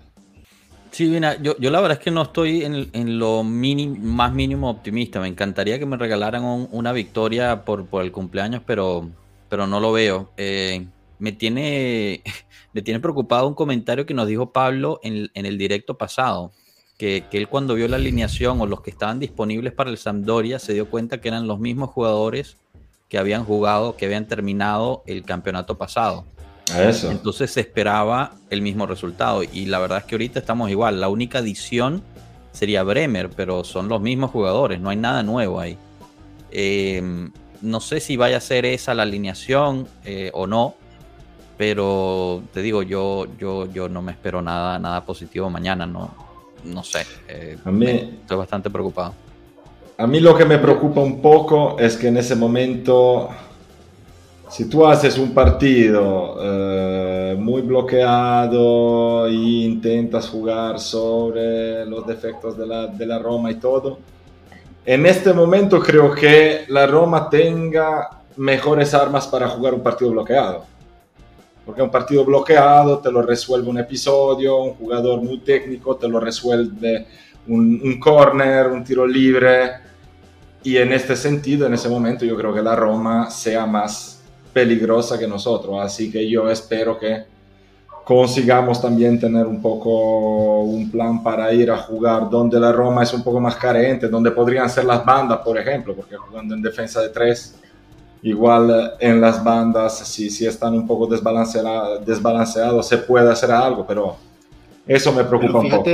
Sí, 0.91 1.07
mira, 1.07 1.41
yo, 1.41 1.57
yo 1.59 1.71
la 1.71 1.81
verdad 1.81 1.99
es 1.99 2.05
que 2.05 2.11
no 2.11 2.23
estoy 2.23 2.65
en, 2.65 3.19
lo 3.19 3.45
más 3.45 4.33
mínimo 4.33 4.71
optimista. 4.71 5.21
Me 5.21 5.29
encantaría 5.29 5.79
que 5.79 5.87
me 5.87 5.97
regalaran 5.97 6.43
una 6.73 6.93
victoria 6.93 7.65
por, 7.65 7.87
el 8.03 8.11
cumpleaños, 8.11 8.63
pero, 8.67 9.09
pero 9.49 9.67
no 9.67 9.81
lo 9.81 9.93
veo. 9.93 10.31
Eh, 10.37 10.87
me, 11.19 11.33
tiene, 11.33 12.23
me 12.73 12.83
tiene 12.83 13.01
preocupado 13.01 13.47
un 13.49 13.55
comentario 13.55 14.07
que 14.07 14.15
nos 14.15 14.27
dijo 14.27 14.53
Pablo 14.53 15.01
en, 15.03 15.29
el 15.35 15.59
directo 15.59 15.97
pasado. 15.99 16.53
Que, 16.97 17.25
que, 17.31 17.39
él 17.39 17.49
cuando 17.49 17.75
vio 17.75 17.87
la 17.87 17.97
alineación 17.97 18.61
o 18.61 18.67
los 18.67 18.81
que 18.81 18.91
estaban 18.91 19.21
disponibles 19.21 19.73
para 19.73 19.91
el 19.91 19.99
Sampdoria 19.99 20.59
se 20.59 20.73
dio 20.73 20.91
cuenta 20.91 21.21
que 21.21 21.29
eran 21.29 21.47
los 21.47 21.61
mismos 21.61 21.91
jugadores 21.91 22.57
que 23.09 23.19
habían 23.19 23.45
jugado, 23.45 23.97
que 23.97 24.07
habían 24.07 24.27
terminado 24.27 25.03
el 25.07 25.23
campeonato 25.23 25.79
pasado. 25.79 26.25
Entonces 26.77 27.51
se 27.51 27.61
esperaba 27.61 28.35
el 28.51 28.63
mismo 28.63 28.87
resultado. 28.87 29.43
Y 29.43 29.67
la 29.67 29.79
verdad 29.79 29.99
es 29.99 30.05
que 30.05 30.15
ahorita 30.15 30.41
estamos 30.41 30.71
igual. 30.71 31.01
La 31.01 31.09
única 31.09 31.39
adición 31.39 32.03
sería 32.53 32.83
Bremer, 32.83 33.31
pero 33.31 33.65
son 33.65 33.89
los 33.89 34.01
mismos 34.01 34.31
jugadores, 34.31 34.81
no 34.81 34.91
hay 34.91 34.97
nada 34.97 35.23
nuevo 35.23 35.61
ahí. 35.61 35.79
Eh, 36.51 37.31
no 37.61 37.81
sé 37.81 38.01
si 38.01 38.17
vaya 38.17 38.39
a 38.39 38.41
ser 38.41 38.65
esa 38.65 38.95
la 38.95 39.03
alineación 39.03 39.89
eh, 40.05 40.31
o 40.35 40.47
no, 40.47 40.75
pero 41.59 42.43
te 42.55 42.63
digo, 42.63 42.83
yo, 42.83 43.27
yo, 43.39 43.71
yo 43.71 43.89
no 43.89 44.01
me 44.01 44.13
espero 44.13 44.41
nada, 44.41 44.79
nada 44.79 45.05
positivo 45.05 45.51
mañana, 45.51 45.85
no, 45.85 46.15
no 46.65 46.85
sé. 46.85 47.05
Eh, 47.29 47.59
a 47.65 47.71
mí, 47.71 47.87
estoy 47.87 48.37
bastante 48.37 48.71
preocupado. 48.71 49.13
A 49.99 50.07
mí 50.07 50.21
lo 50.21 50.37
que 50.37 50.45
me 50.45 50.59
preocupa 50.59 51.01
un 51.01 51.21
poco 51.21 51.77
es 51.79 51.97
que 51.97 52.07
en 52.07 52.17
ese 52.19 52.37
momento 52.37 53.29
si 54.49 54.69
tú 54.69 54.87
haces 54.87 55.19
un 55.19 55.35
partido 55.35 56.39
eh, 56.41 57.37
muy 57.39 57.61
bloqueado 57.63 59.27
e 59.27 59.33
intentas 59.33 60.29
jugar 60.29 60.79
sobre 60.79 61.85
los 61.85 62.07
defectos 62.07 62.57
de 62.57 62.67
la, 62.67 62.87
de 62.87 63.07
la, 63.07 63.19
Roma 63.19 63.51
y 63.51 63.57
todo, 63.57 63.99
en 64.87 65.05
este 65.05 65.33
momento 65.35 65.81
creo 65.81 66.15
que 66.15 66.65
la 66.69 66.87
Roma 66.87 67.29
tenga 67.29 68.09
mejores 68.37 68.95
armas 68.95 69.27
para 69.27 69.49
jugar 69.49 69.75
un 69.75 69.83
partido 69.83 70.13
bloqueado. 70.13 70.78
Porque 71.69 71.83
un 71.83 71.91
partido 71.91 72.25
bloqueado 72.25 72.99
te 72.99 73.13
lo 73.13 73.21
resuelve 73.21 73.69
un 73.69 73.77
episodio, 73.77 74.57
un 74.57 74.73
jugador 74.73 75.21
muy 75.21 75.41
técnico 75.41 75.97
te 75.97 76.09
lo 76.09 76.19
resuelve 76.19 77.07
un, 77.47 77.79
un 77.85 78.01
corner, 78.01 78.69
un 78.69 78.83
tiro 78.83 79.07
libre. 79.07 79.73
Y 80.63 80.79
en 80.79 80.95
este 80.95 81.15
sentido, 81.15 81.67
en 81.67 81.75
ese 81.75 81.91
momento, 81.91 82.25
yo 82.25 82.39
creo 82.39 82.55
que 82.55 82.63
la 82.63 82.75
Roma 82.75 83.29
sea 83.31 83.67
más 83.67 84.23
peligrosa 84.51 85.19
que 85.19 85.29
nosotros. 85.29 85.77
Así 85.79 86.11
que 86.11 86.27
yo 86.27 86.49
espero 86.49 86.99
que 86.99 87.25
consigamos 88.03 88.81
también 88.81 89.21
tener 89.21 89.47
un 89.47 89.61
poco 89.61 90.61
un 90.61 90.91
plan 90.91 91.23
para 91.23 91.53
ir 91.53 91.71
a 91.71 91.77
jugar 91.77 92.31
donde 92.31 92.59
la 92.59 92.73
Roma 92.73 93.03
es 93.03 93.13
un 93.13 93.23
poco 93.23 93.41
más 93.41 93.57
carente, 93.57 94.09
donde 94.09 94.31
podrían 94.31 94.71
ser 94.71 94.87
las 94.87 95.05
bandas, 95.05 95.41
por 95.41 95.59
ejemplo, 95.59 95.95
porque 95.95 96.17
jugando 96.17 96.55
en 96.55 96.63
defensa 96.63 97.03
de 97.03 97.11
tres, 97.11 97.61
igual 98.23 98.93
en 99.01 99.21
las 99.21 99.43
bandas, 99.43 99.99
si, 100.07 100.31
si 100.31 100.47
están 100.47 100.75
un 100.75 100.87
poco 100.87 101.07
desbalanceados, 101.07 102.05
desbalanceado, 102.05 102.83
se 102.83 102.99
puede 102.99 103.31
hacer 103.31 103.51
algo, 103.51 103.87
pero 103.87 104.17
eso 104.87 105.13
me 105.13 105.25
preocupa 105.25 105.59
un 105.59 105.71
poco. 105.71 105.91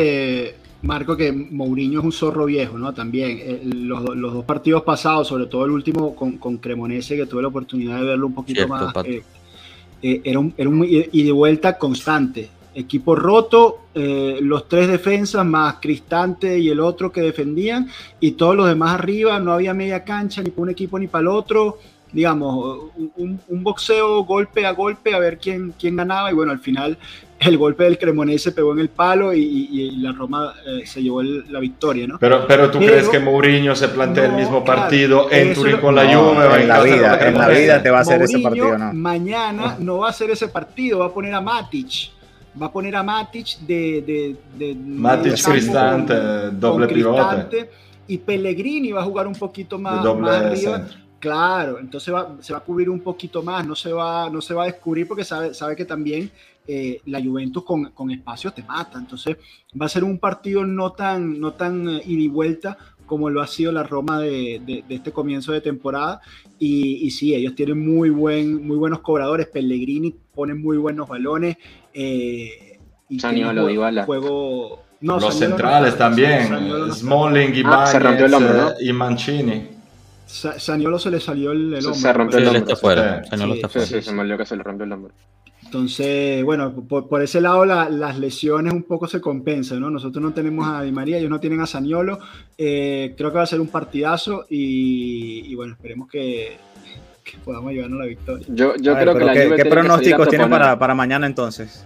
Marco, 0.84 1.16
que 1.16 1.32
Mourinho 1.32 2.00
es 2.00 2.04
un 2.04 2.12
zorro 2.12 2.44
viejo, 2.44 2.76
¿no? 2.76 2.92
También 2.92 3.38
eh, 3.40 3.60
los, 3.64 4.04
dos 4.04 4.44
partidos 4.44 4.82
pasados, 4.82 5.28
sobre 5.28 5.46
todo 5.46 5.64
el 5.64 5.70
último 5.70 6.14
con, 6.14 6.36
con 6.36 6.58
Cremonese, 6.58 7.16
que 7.16 7.26
tuve 7.26 7.42
la 7.42 7.48
oportunidad 7.48 7.96
de 7.96 8.04
verlo 8.04 8.26
un 8.26 8.34
poquito 8.34 8.68
más, 8.68 8.94
eh, 9.06 9.22
eh, 10.02 10.20
era, 10.22 10.38
un, 10.38 10.52
era 10.56 10.68
un 10.68 10.86
y 10.86 11.22
de 11.22 11.32
vuelta 11.32 11.78
constante. 11.78 12.50
Equipo 12.74 13.14
roto, 13.14 13.82
los 13.94 14.68
tres 14.68 14.88
defensas 14.88 15.46
más 15.46 15.76
Cristante 15.80 16.58
y 16.58 16.68
el 16.70 16.80
otro 16.80 17.12
que 17.12 17.20
defendían, 17.20 17.88
y 18.18 18.32
todos 18.32 18.56
los 18.56 18.66
demás 18.66 18.98
arriba, 18.98 19.38
no 19.38 19.52
había 19.52 19.72
media 19.72 20.02
cancha 20.02 20.42
ni 20.42 20.50
para 20.50 20.62
un 20.62 20.70
equipo 20.70 20.98
ni 20.98 21.06
para 21.06 21.22
el 21.22 21.28
otro 21.28 21.78
digamos, 22.14 22.78
un, 23.16 23.40
boxeo 23.48 24.24
golpe 24.24 24.64
a 24.64 24.70
golpe 24.70 25.14
a 25.14 25.18
ver 25.18 25.36
quién, 25.36 25.74
quién 25.78 25.96
ganaba 25.96 26.30
y 26.30 26.34
bueno, 26.34 26.52
al 26.52 26.60
final 26.60 26.96
el 27.40 27.58
golpe 27.58 27.84
del 27.84 27.98
Cremonese 27.98 28.52
pegó 28.52 28.72
en 28.72 28.78
el 28.78 28.88
palo 28.88 29.34
y, 29.34 29.90
la 29.98 30.12
Roma 30.12 30.54
eh, 30.64 30.86
se 30.86 31.02
llevó 31.02 31.22
la 31.22 31.58
victoria, 31.58 32.06
¿no? 32.06 32.18
Pero, 32.18 32.46
pero 32.46 32.70
tú 32.70 32.78
crees 32.78 33.08
que 33.08 33.18
Mourinho 33.18 33.74
se 33.74 33.88
plantea 33.88 34.26
el 34.26 34.32
mismo 34.32 34.64
partido 34.64 35.30
en 35.30 35.52
Turín 35.52 35.78
con 35.78 35.94
la 35.94 36.04
Juve? 36.04 36.62
en 36.62 36.68
la 36.68 36.82
vida, 36.82 37.28
en 37.28 37.34
la 37.36 37.48
vida 37.48 37.82
te 37.82 37.90
va 37.90 37.98
a 37.98 38.00
hacer 38.02 38.22
ese 38.22 38.38
partido, 38.38 38.78
¿no? 38.78 38.94
Mañana 38.94 39.76
no 39.80 39.98
va 39.98 40.06
a 40.06 40.10
hacer 40.10 40.30
ese 40.30 40.48
partido, 40.48 41.00
va 41.00 41.06
a 41.06 41.12
poner 41.12 41.34
a 41.34 41.40
Matic 41.40 42.14
va 42.60 42.66
a 42.66 42.72
poner 42.72 42.94
a 42.94 43.02
Matic 43.02 43.58
de, 43.60 44.36
de, 44.56 44.74
Matic 44.74 45.42
Cristante, 45.42 46.14
doble 46.52 46.86
pivote. 46.86 47.68
Y 48.06 48.18
Pellegrini 48.18 48.92
va 48.92 49.00
a 49.00 49.04
jugar 49.04 49.26
un 49.26 49.34
poquito 49.34 49.78
más, 49.78 50.04
más 50.16 50.42
arriba. 50.42 50.86
Claro, 51.24 51.78
entonces 51.78 52.12
va, 52.12 52.36
se 52.40 52.52
va 52.52 52.58
a 52.58 52.62
cubrir 52.62 52.90
un 52.90 53.00
poquito 53.00 53.42
más, 53.42 53.66
no 53.66 53.74
se 53.74 53.90
va, 53.90 54.28
no 54.28 54.42
se 54.42 54.52
va 54.52 54.64
a 54.64 54.66
descubrir 54.66 55.08
porque 55.08 55.24
sabe, 55.24 55.54
sabe 55.54 55.74
que 55.74 55.86
también 55.86 56.30
eh, 56.68 57.00
la 57.06 57.18
Juventus 57.18 57.64
con, 57.64 57.92
con 57.92 58.10
espacios 58.10 58.54
te 58.54 58.62
mata. 58.62 58.98
Entonces 58.98 59.38
va 59.80 59.86
a 59.86 59.88
ser 59.88 60.04
un 60.04 60.18
partido 60.18 60.66
no 60.66 60.92
tan, 60.92 61.40
no 61.40 61.54
tan 61.54 61.88
eh, 61.88 62.02
ida 62.04 62.20
y 62.20 62.28
vuelta 62.28 62.76
como 63.06 63.30
lo 63.30 63.40
ha 63.40 63.46
sido 63.46 63.72
la 63.72 63.84
Roma 63.84 64.20
de, 64.20 64.60
de, 64.66 64.84
este 64.94 65.12
comienzo 65.12 65.52
de 65.52 65.62
temporada. 65.62 66.20
Y, 66.58 67.06
y, 67.06 67.10
sí, 67.10 67.34
ellos 67.34 67.54
tienen 67.54 67.78
muy, 67.78 68.10
buen, 68.10 68.66
muy 68.66 68.76
buenos 68.76 69.00
cobradores. 69.00 69.46
Pellegrini 69.46 70.14
pone 70.34 70.52
muy 70.52 70.76
buenos 70.76 71.08
balones. 71.08 71.56
Eh, 71.94 72.78
y 73.08 73.18
Saniolo, 73.18 73.62
juego, 73.62 74.04
juego 74.04 74.82
no, 75.00 75.18
Los 75.18 75.38
centrales 75.38 75.96
también. 75.96 76.92
Smalling, 76.92 77.54
y, 77.54 77.62
ah, 77.64 78.74
y 78.78 78.92
Mancini. 78.92 79.73
Saniolo 80.34 80.98
se 80.98 81.10
le 81.10 81.20
salió 81.20 81.52
el, 81.52 81.74
hombro. 81.74 81.94
Se 81.94 82.12
rompió 82.12 82.38
el 82.38 82.48
hombro. 82.48 82.76
Sí, 83.68 84.02
se 84.02 84.12
me 84.12 84.36
que 84.36 84.44
se 84.44 84.56
le 84.56 84.62
rompió 84.64 84.84
el 84.84 84.92
hombro. 84.92 85.14
Entonces, 85.64 86.44
bueno, 86.44 86.72
por, 86.72 87.22
ese 87.22 87.40
lado 87.40 87.64
las 87.64 88.18
lesiones 88.18 88.72
un 88.72 88.82
poco 88.82 89.06
se 89.06 89.20
compensan, 89.20 89.80
¿no? 89.80 89.90
Nosotros 89.90 90.22
no 90.22 90.32
tenemos 90.32 90.68
a 90.68 90.82
Di 90.82 90.92
María, 90.92 91.18
ellos 91.18 91.30
no 91.30 91.40
tienen 91.40 91.60
a 91.60 91.66
Saniolo. 91.66 92.18
Eh, 92.58 93.14
creo 93.16 93.30
que 93.30 93.36
va 93.36 93.42
a 93.44 93.46
ser 93.46 93.60
un 93.60 93.68
partidazo 93.68 94.44
y, 94.48 95.54
bueno, 95.54 95.74
esperemos 95.74 96.08
que, 96.08 96.56
podamos 97.44 97.72
llevarnos 97.72 98.00
la 98.00 98.06
victoria. 98.06 98.46
Yo, 98.50 98.74
yo 98.76 98.94
creo 98.94 99.16
que 99.16 99.24
la 99.24 99.32
¿qué, 99.32 99.52
¿qué 99.56 99.64
pronósticos 99.64 100.28
tienen 100.28 100.50
para, 100.50 100.78
para, 100.78 100.94
mañana 100.94 101.26
entonces? 101.26 101.84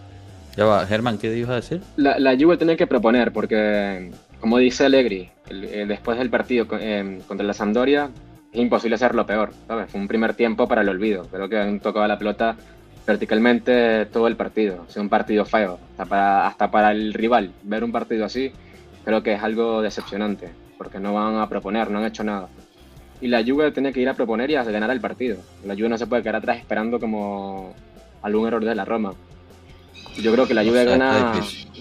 Ya 0.57 0.64
va, 0.64 0.86
Germán, 0.86 1.18
¿qué 1.18 1.36
ibas 1.36 1.51
a 1.51 1.55
decir? 1.57 1.80
La, 1.96 2.18
la 2.18 2.36
Juve 2.36 2.57
tiene 2.57 2.76
que 2.76 2.86
proponer 2.86 3.32
porque, 3.32 4.11
como 4.40 4.59
dice 4.59 4.86
Allegri, 4.86 5.30
después 5.86 6.18
del 6.18 6.30
partido 6.30 6.66
eh, 6.72 7.20
contra 7.26 7.46
la 7.46 7.55
Sampdoria, 7.55 8.11
es 8.53 8.61
imposible 8.61 8.94
hacerlo 8.94 9.26
peor, 9.26 9.53
¿sabes? 9.66 9.90
Fue 9.90 10.01
un 10.01 10.09
primer 10.09 10.34
tiempo 10.34 10.66
para 10.66 10.82
el 10.82 10.88
olvido. 10.88 11.26
Creo 11.30 11.49
que 11.49 11.59
han 11.59 11.80
tocado 11.80 12.07
la 12.07 12.18
pelota 12.18 12.57
verticalmente 13.07 14.07
todo 14.07 14.26
el 14.26 14.36
partido. 14.36 14.84
Ha 14.86 14.90
sido 14.90 15.03
un 15.03 15.09
partido 15.09 15.44
feo, 15.44 15.78
hasta 15.90 16.05
para, 16.05 16.46
hasta 16.46 16.70
para 16.70 16.92
el 16.92 17.14
rival. 17.14 17.53
Ver 17.62 17.84
un 17.84 17.92
partido 17.92 18.24
así 18.24 18.53
creo 19.09 19.22
que 19.22 19.32
es 19.32 19.42
algo 19.42 19.80
decepcionante, 19.80 20.51
porque 20.76 21.01
no 21.01 21.14
van 21.14 21.36
a 21.36 21.49
proponer, 21.49 21.90
no 21.90 21.99
han 21.99 22.05
hecho 22.05 22.22
nada. 22.22 22.49
Y 23.22 23.28
la 23.28 23.42
Juve 23.42 23.72
tiene 23.72 23.90
que 23.90 24.01
ir 24.01 24.09
a 24.11 24.12
proponer 24.12 24.51
y 24.51 24.57
a 24.57 24.62
ganar 24.64 24.90
el 24.90 25.01
partido. 25.01 25.38
La 25.64 25.74
Juve 25.74 25.88
no 25.88 25.96
se 25.96 26.07
puede 26.07 26.22
quedar 26.22 26.36
atrás 26.36 26.59
esperando 26.59 27.01
como 27.01 27.74
algún 28.20 28.46
error 28.46 28.62
de 28.62 28.74
la 28.74 28.84
Roma. 28.84 29.14
Yo 30.20 30.30
creo 30.32 30.46
que 30.46 30.53
la 30.53 30.62
Juve 30.62 30.84
gana, 30.84 31.32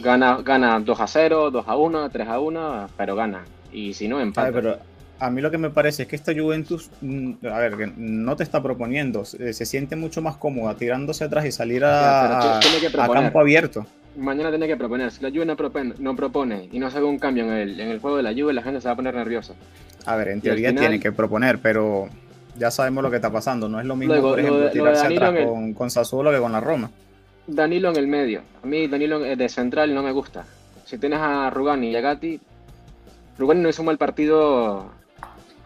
gana, 0.02 0.38
gana 0.42 0.80
2 0.80 1.00
a 1.02 1.08
0, 1.08 1.52
2 1.52 1.68
a 1.68 1.76
1, 1.76 2.10
3 2.10 2.28
a 2.30 2.40
1, 2.40 2.90
pero 2.96 3.16
gana. 3.18 3.44
Y 3.74 3.94
si 3.94 4.08
no, 4.08 4.22
empata 4.22 4.80
a 5.20 5.30
mí 5.30 5.42
lo 5.42 5.52
que 5.52 5.58
me 5.58 5.70
parece 5.70 6.04
es 6.04 6.08
que 6.08 6.16
esta 6.16 6.34
Juventus, 6.34 6.90
mm, 7.02 7.34
a 7.52 7.60
ver, 7.60 7.98
no 7.98 8.36
te 8.36 8.44
está 8.44 8.62
proponiendo, 8.62 9.26
se, 9.26 9.54
siente 9.54 9.96
mucho 9.96 10.22
más 10.22 10.38
cómoda 10.38 10.76
tirándose 10.76 11.24
atrás 11.24 11.46
y 11.46 11.52
salir 11.52 11.84
a, 11.86 12.60
campo 12.94 13.40
abierto. 13.40 13.86
Mañana 14.16 14.50
tiene 14.50 14.68
que 14.68 14.78
proponer. 14.78 15.12
Si 15.12 15.22
la 15.22 15.30
Juve 15.30 15.46
no 15.46 15.56
propone, 15.56 15.94
no 16.00 16.16
propone 16.16 16.70
y 16.72 16.80
no 16.80 16.90
se 16.90 16.98
hace 16.98 17.06
un 17.06 17.20
cambio 17.20 17.44
en 17.46 17.52
el, 17.52 17.80
en 17.80 17.90
el 17.90 18.00
juego 18.00 18.18
de 18.18 18.24
la 18.24 18.34
Juve, 18.34 18.54
la 18.54 18.64
gente 18.64 18.82
se 18.82 18.88
va 18.88 18.94
a 18.94 18.96
poner 18.96 19.14
nerviosa. 19.14 19.54
A 20.06 20.16
ver, 20.16 20.30
en 20.30 20.42
teoría 20.42 20.76
tiene 20.76 21.00
que 21.00 21.12
proponer, 21.12 21.60
pero 21.60 22.10
ya 22.58 22.72
sabemos 22.72 23.04
lo 23.04 23.10
que 23.10 23.18
está 23.18 23.32
pasando. 23.32 23.70
No 23.70 23.80
es 23.80 23.86
lo 23.86 23.96
mismo, 23.96 24.22
por 24.22 24.40
ejemplo, 24.40 24.70
tirarse 24.72 25.08
atrás 25.08 25.46
con, 25.46 25.74
con 25.74 25.92
Sassuolo 25.92 26.32
que 26.32 26.40
con 26.40 26.52
la 26.52 26.62
Roma. 26.62 26.90
Danilo 27.46 27.90
en 27.90 27.98
el 27.98 28.08
medio. 28.08 28.42
A 28.64 28.68
mí 28.68 28.88
Danilo 28.88 29.20
de 29.20 29.50
central 29.50 29.94
no 29.94 30.04
me 30.04 30.12
gusta. 30.12 30.46
Si 30.86 30.98
tienes 30.98 31.20
a 31.20 31.50
Rugani 31.50 31.92
y 31.92 31.96
a 31.96 32.02
Gatti, 32.02 32.40
Rugani 33.38 33.62
no 33.62 33.70
hizo 33.70 33.82
un 33.82 33.88
mal 33.88 33.98
partido 33.98 34.97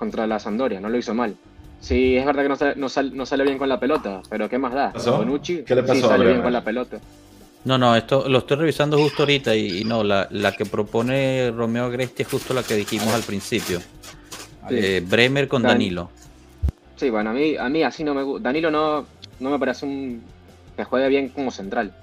contra 0.02 0.26
la 0.26 0.40
Sampdoria, 0.40 0.82
no 0.82 0.90
lo 0.90 0.98
hizo 0.98 1.14
mal. 1.14 1.36
Sí, 1.80 2.18
es 2.18 2.26
verdad 2.26 2.42
que 2.42 2.50
no 2.50 2.56
sale, 2.56 3.12
no, 3.14 3.26
sale, 3.28 3.44
bien 3.44 3.60
con 3.60 3.70
la 3.70 3.80
pelota, 3.80 4.24
pero 4.32 4.50
¿qué 4.50 4.58
más 4.58 4.74
da? 4.74 4.92
Bonucci 4.94 5.62
¿Qué 5.62 5.76
le 5.76 5.84
pasó? 5.84 5.94
Sí 5.94 6.02
sale 6.02 6.26
bien 6.26 6.42
con 6.42 6.52
la 6.52 6.64
pelota. 6.64 6.98
No, 7.66 7.78
no, 7.78 7.96
esto 7.96 8.28
lo 8.28 8.40
estoy 8.40 8.58
revisando 8.58 8.98
justo 8.98 9.22
ahorita 9.22 9.56
y, 9.56 9.84
no, 9.84 10.04
la, 10.04 10.28
la, 10.32 10.54
que 10.54 10.66
propone 10.66 11.52
Romeo 11.52 11.86
Agresti 11.86 12.24
es 12.24 12.30
justo 12.30 12.56
la 12.56 12.64
que 12.64 12.74
dijimos 12.74 13.14
al 13.14 13.22
principio. 13.22 13.80
Eh, 14.72 15.04
Bremer 15.08 15.48
con 15.48 15.62
Danilo. 15.62 16.10
Sí, 16.96 17.12
bueno, 17.12 17.30
a 17.30 17.34
mí, 17.34 17.56
a 17.56 17.70
mí 17.70 17.84
así 17.84 18.04
no 18.04 18.16
me 18.16 18.24
gusta. 18.24 18.50
Danilo 18.50 18.72
no, 18.72 19.06
no 19.40 19.50
me 19.52 19.60
parece 19.60 19.86
un 19.86 20.24
que 20.76 20.84
juegue 20.84 21.10
bien 21.10 21.30
como 21.30 21.52
central. 21.52 21.94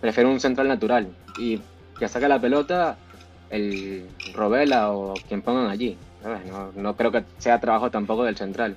Prefiero 0.00 0.30
un 0.30 0.40
central 0.40 0.66
natural 0.68 1.08
y 1.38 1.60
que 1.98 2.08
saque 2.08 2.26
la 2.26 2.40
pelota 2.40 2.96
el 3.50 4.06
Robela 4.32 4.92
o 4.92 5.12
quien 5.28 5.42
pongan 5.42 5.68
allí. 5.68 5.98
No, 6.74 6.96
creo 6.96 7.12
que 7.12 7.24
sea 7.38 7.60
trabajo 7.60 7.90
tampoco 7.90 8.24
del 8.24 8.36
central. 8.36 8.76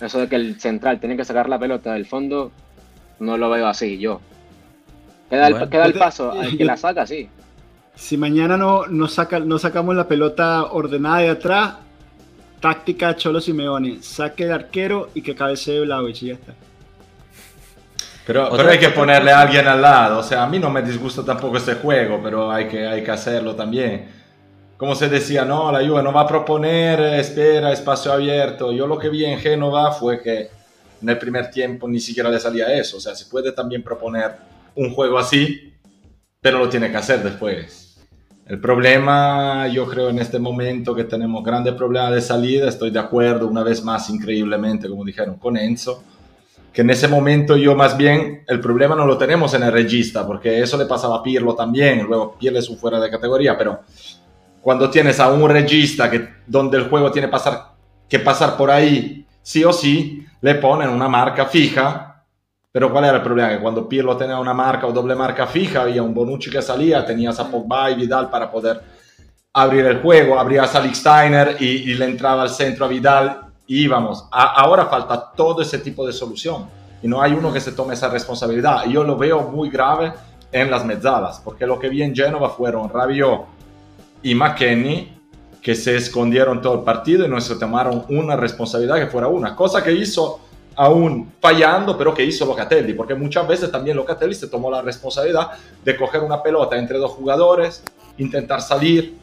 Eso 0.00 0.20
de 0.20 0.28
que 0.28 0.36
el 0.36 0.60
central 0.60 1.00
tiene 1.00 1.16
que 1.16 1.24
sacar 1.24 1.48
la 1.48 1.58
pelota 1.58 1.92
del 1.92 2.06
fondo, 2.06 2.50
no 3.18 3.36
lo 3.36 3.50
veo 3.50 3.66
así 3.66 3.98
yo. 3.98 4.20
Queda, 5.30 5.48
el, 5.48 5.68
queda 5.68 5.92
paso, 5.98 6.32
al 6.32 6.56
que 6.56 6.64
la 6.64 6.76
saca, 6.76 7.06
sí. 7.06 7.28
Si 7.94 8.16
mañana 8.16 8.56
no, 8.56 8.86
no, 8.86 9.08
saca, 9.08 9.38
no 9.38 9.58
sacamos 9.58 9.94
la 9.94 10.08
pelota 10.08 10.64
ordenada 10.64 11.18
de 11.18 11.30
atrás, 11.30 11.74
táctica 12.60 13.16
Cholo 13.16 13.40
Simeone, 13.40 14.02
saque 14.02 14.46
de 14.46 14.52
arquero 14.52 15.10
y 15.14 15.22
que 15.22 15.34
cabecee 15.34 15.80
Vlaovic 15.80 16.22
y 16.22 16.26
ya 16.26 16.34
está. 16.34 16.54
Pero, 18.26 18.50
pero, 18.56 18.68
hay 18.68 18.78
que 18.78 18.90
ponerle 18.90 19.32
a 19.32 19.40
alguien 19.40 19.66
al 19.66 19.82
lado. 19.82 20.20
O 20.20 20.22
sea, 20.22 20.44
a 20.44 20.46
mí 20.46 20.58
no 20.58 20.70
me 20.70 20.80
disgusta 20.80 21.24
tampoco 21.24 21.56
este 21.56 21.74
juego, 21.74 22.20
pero 22.22 22.52
hay 22.52 22.68
que, 22.68 22.86
hay 22.86 23.02
que 23.02 23.10
hacerlo 23.10 23.56
también 23.56 24.21
como 24.82 24.96
se 24.96 25.08
decía, 25.08 25.44
no, 25.44 25.70
la 25.70 25.86
Juve 25.86 26.02
no 26.02 26.12
va 26.12 26.22
a 26.22 26.26
proponer, 26.26 26.98
espera, 27.14 27.70
espacio 27.70 28.12
abierto. 28.12 28.72
Yo 28.72 28.88
lo 28.88 28.98
que 28.98 29.10
vi 29.10 29.24
en 29.24 29.38
Génova 29.38 29.92
fue 29.92 30.20
que 30.20 30.48
en 31.00 31.08
el 31.08 31.18
primer 31.18 31.52
tiempo 31.52 31.86
ni 31.86 32.00
siquiera 32.00 32.28
le 32.28 32.40
salía 32.40 32.66
eso. 32.74 32.96
O 32.96 33.00
sea, 33.00 33.14
se 33.14 33.26
puede 33.26 33.52
también 33.52 33.84
proponer 33.84 34.32
un 34.74 34.92
juego 34.92 35.20
así, 35.20 35.72
pero 36.40 36.58
lo 36.58 36.68
tiene 36.68 36.90
que 36.90 36.96
hacer 36.96 37.22
después. 37.22 37.96
El 38.44 38.60
problema, 38.60 39.68
yo 39.68 39.86
creo 39.86 40.08
en 40.08 40.18
este 40.18 40.40
momento 40.40 40.96
que 40.96 41.04
tenemos 41.04 41.44
grandes 41.44 41.74
problemas 41.74 42.12
de 42.12 42.20
salida, 42.20 42.68
estoy 42.68 42.90
de 42.90 42.98
acuerdo 42.98 43.46
una 43.46 43.62
vez 43.62 43.84
más 43.84 44.10
increíblemente, 44.10 44.88
como 44.88 45.04
dijeron 45.04 45.36
con 45.36 45.56
Enzo, 45.56 46.02
que 46.72 46.80
en 46.80 46.90
ese 46.90 47.06
momento 47.06 47.56
yo 47.56 47.76
más 47.76 47.96
bien 47.96 48.42
el 48.48 48.58
problema 48.58 48.96
no 48.96 49.06
lo 49.06 49.16
tenemos 49.16 49.54
en 49.54 49.62
el 49.62 49.70
regista, 49.70 50.26
porque 50.26 50.60
eso 50.60 50.76
le 50.76 50.86
pasaba 50.86 51.18
a 51.18 51.22
Pirlo 51.22 51.54
también, 51.54 52.02
luego 52.02 52.36
Pirlo 52.36 52.58
es 52.58 52.68
un 52.68 52.78
fuera 52.78 52.98
de 52.98 53.10
categoría, 53.10 53.56
pero 53.56 53.78
cuando 54.62 54.88
tienes 54.88 55.18
a 55.18 55.30
un 55.30 55.50
regista 55.50 56.08
que, 56.08 56.28
donde 56.46 56.78
el 56.78 56.88
juego 56.88 57.10
tiene 57.10 57.26
pasar, 57.26 57.72
que 58.08 58.20
pasar 58.20 58.56
por 58.56 58.70
ahí, 58.70 59.26
sí 59.42 59.64
o 59.64 59.72
sí, 59.72 60.24
le 60.40 60.54
ponen 60.54 60.88
una 60.88 61.08
marca 61.08 61.46
fija. 61.46 62.24
Pero 62.70 62.90
¿cuál 62.90 63.04
era 63.04 63.16
el 63.16 63.22
problema? 63.22 63.50
Que 63.50 63.58
cuando 63.58 63.88
Pirlo 63.88 64.16
tenía 64.16 64.38
una 64.38 64.54
marca 64.54 64.86
o 64.86 64.92
doble 64.92 65.16
marca 65.16 65.48
fija, 65.48 65.82
había 65.82 66.02
un 66.02 66.14
Bonucci 66.14 66.48
que 66.48 66.62
salía, 66.62 67.04
tenías 67.04 67.38
a 67.40 67.50
Pogba 67.50 67.90
y 67.90 67.96
Vidal 67.96 68.30
para 68.30 68.50
poder 68.50 68.80
abrir 69.52 69.84
el 69.84 70.00
juego, 70.00 70.38
abrías 70.38 70.74
a 70.74 70.78
Alex 70.78 70.98
Steiner 70.98 71.56
y, 71.60 71.94
le 71.94 72.04
entraba 72.04 72.42
al 72.42 72.48
centro 72.48 72.86
a 72.86 72.88
Vidal 72.88 73.40
y 73.66 73.82
íbamos. 73.82 74.28
ahora 74.30 74.86
falta 74.86 75.32
todo 75.36 75.60
ese 75.60 75.78
tipo 75.78 76.06
de 76.06 76.12
solución. 76.12 76.68
y 77.02 77.08
no 77.08 77.20
hay 77.20 77.32
uno 77.32 77.52
que 77.52 77.60
se 77.60 77.72
tome 77.72 77.94
esa 77.94 78.08
responsabilidad. 78.08 78.84
Y 78.86 78.92
yo 78.92 79.02
lo 79.02 79.16
veo 79.16 79.42
muy 79.42 79.68
grave 79.68 80.12
en 80.52 80.70
las 80.70 80.84
mezzadas, 80.84 81.40
porque 81.44 81.66
lo 81.66 81.80
que 81.80 81.88
vi 81.88 82.02
en 82.02 82.14
Génova 82.14 82.50
fueron 82.50 82.88
Rabiot 82.88 83.61
y 84.22 84.34
McKenny 84.34 85.12
que 85.62 85.74
se 85.76 85.96
escondieron 85.96 86.60
todo 86.60 86.74
el 86.74 86.80
partido 86.80 87.24
y 87.24 87.28
no 87.28 87.40
se 87.40 87.54
tomaron 87.54 88.04
una 88.08 88.34
responsabilidad 88.34 88.96
que 88.96 89.06
fuera 89.06 89.28
una, 89.28 89.54
cosa 89.54 89.82
que 89.82 89.92
hizo 89.92 90.40
aún 90.74 91.32
fallando, 91.40 91.96
pero 91.96 92.12
que 92.12 92.24
hizo 92.24 92.44
Locatelli, 92.44 92.94
porque 92.94 93.14
muchas 93.14 93.46
veces 93.46 93.70
también 93.70 93.96
Locatelli 93.96 94.34
se 94.34 94.48
tomó 94.48 94.70
la 94.70 94.82
responsabilidad 94.82 95.50
de 95.84 95.96
coger 95.96 96.22
una 96.22 96.42
pelota 96.42 96.76
entre 96.76 96.98
dos 96.98 97.12
jugadores, 97.12 97.84
intentar 98.18 98.60
salir. 98.60 99.16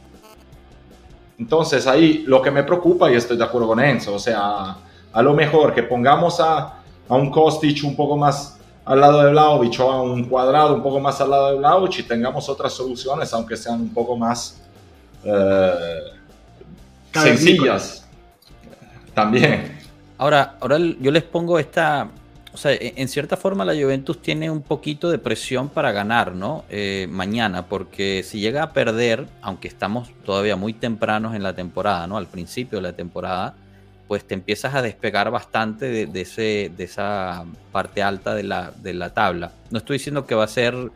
Entonces 1.38 1.88
ahí 1.88 2.24
lo 2.26 2.42
que 2.42 2.52
me 2.52 2.64
preocupa, 2.64 3.12
y 3.12 3.16
estoy 3.16 3.36
de 3.36 3.44
acuerdo 3.44 3.68
con 3.68 3.80
Enzo, 3.80 4.14
o 4.14 4.20
sea, 4.20 4.78
a 5.12 5.22
lo 5.22 5.34
mejor 5.34 5.74
que 5.74 5.84
pongamos 5.84 6.40
a, 6.40 6.82
a 7.10 7.16
un 7.16 7.32
Kostic 7.32 7.84
un 7.84 7.96
poco 7.96 8.16
más 8.16 8.60
al 8.86 9.02
lado 9.02 9.22
de 9.24 9.32
Vlaovic 9.32 9.80
o 9.82 9.92
a 9.92 10.02
un 10.02 10.26
cuadrado 10.26 10.74
un 10.74 10.82
poco 10.82 11.00
más 11.00 11.20
al 11.20 11.32
lado 11.32 11.52
de 11.52 11.58
Vlaovic 11.58 12.00
y 12.00 12.04
tengamos 12.04 12.48
otras 12.48 12.74
soluciones, 12.74 13.34
aunque 13.34 13.58
sean 13.58 13.82
un 13.82 13.94
poco 13.94 14.16
más 14.16 14.62
eh, 15.24 16.00
sencillas. 17.14 18.08
También. 19.14 19.78
Ahora, 20.18 20.58
ahora 20.60 20.78
yo 20.78 21.12
les 21.12 21.24
pongo 21.24 21.60
esta, 21.60 22.10
o 22.52 22.58
sea, 22.58 22.72
en 22.74 23.08
cierta 23.08 23.38
forma 23.38 23.64
la 23.64 23.74
Juventus 23.74 24.22
tiene 24.22 24.52
un 24.52 24.62
poquito 24.62 25.10
de 25.10 25.18
presión 25.18 25.70
para 25.70 25.92
ganar, 25.92 26.34
¿no? 26.36 26.66
Eh, 26.70 27.08
mañana, 27.10 27.68
porque 27.68 28.24
si 28.24 28.40
llega 28.40 28.64
a 28.64 28.74
perder, 28.74 29.28
aunque 29.42 29.68
estamos 29.68 30.10
todavía 30.26 30.56
muy 30.56 30.74
tempranos 30.74 31.36
en 31.36 31.44
la 31.44 31.54
temporada, 31.54 32.06
¿no? 32.08 32.18
Al 32.18 32.28
principio 32.28 32.80
de 32.80 32.84
la 32.84 32.94
temporada, 32.94 33.56
pues 34.10 34.26
te 34.26 34.34
empiezas 34.34 34.74
a 34.74 34.82
despegar 34.82 35.30
bastante 35.32 36.08
de, 36.08 36.22
ese, 36.22 36.72
de 36.76 36.84
esa 36.84 37.46
parte 37.72 38.02
alta 38.02 38.34
de 38.34 38.44
la, 38.44 38.72
de 38.82 38.94
la, 38.96 39.14
tabla. 39.14 39.52
No 39.70 39.78
estoy 39.78 40.00
diciendo 40.00 40.26
que 40.26 40.34
va 40.34 40.46
a 40.46 40.48
ser, 40.48 40.74
o 40.74 40.92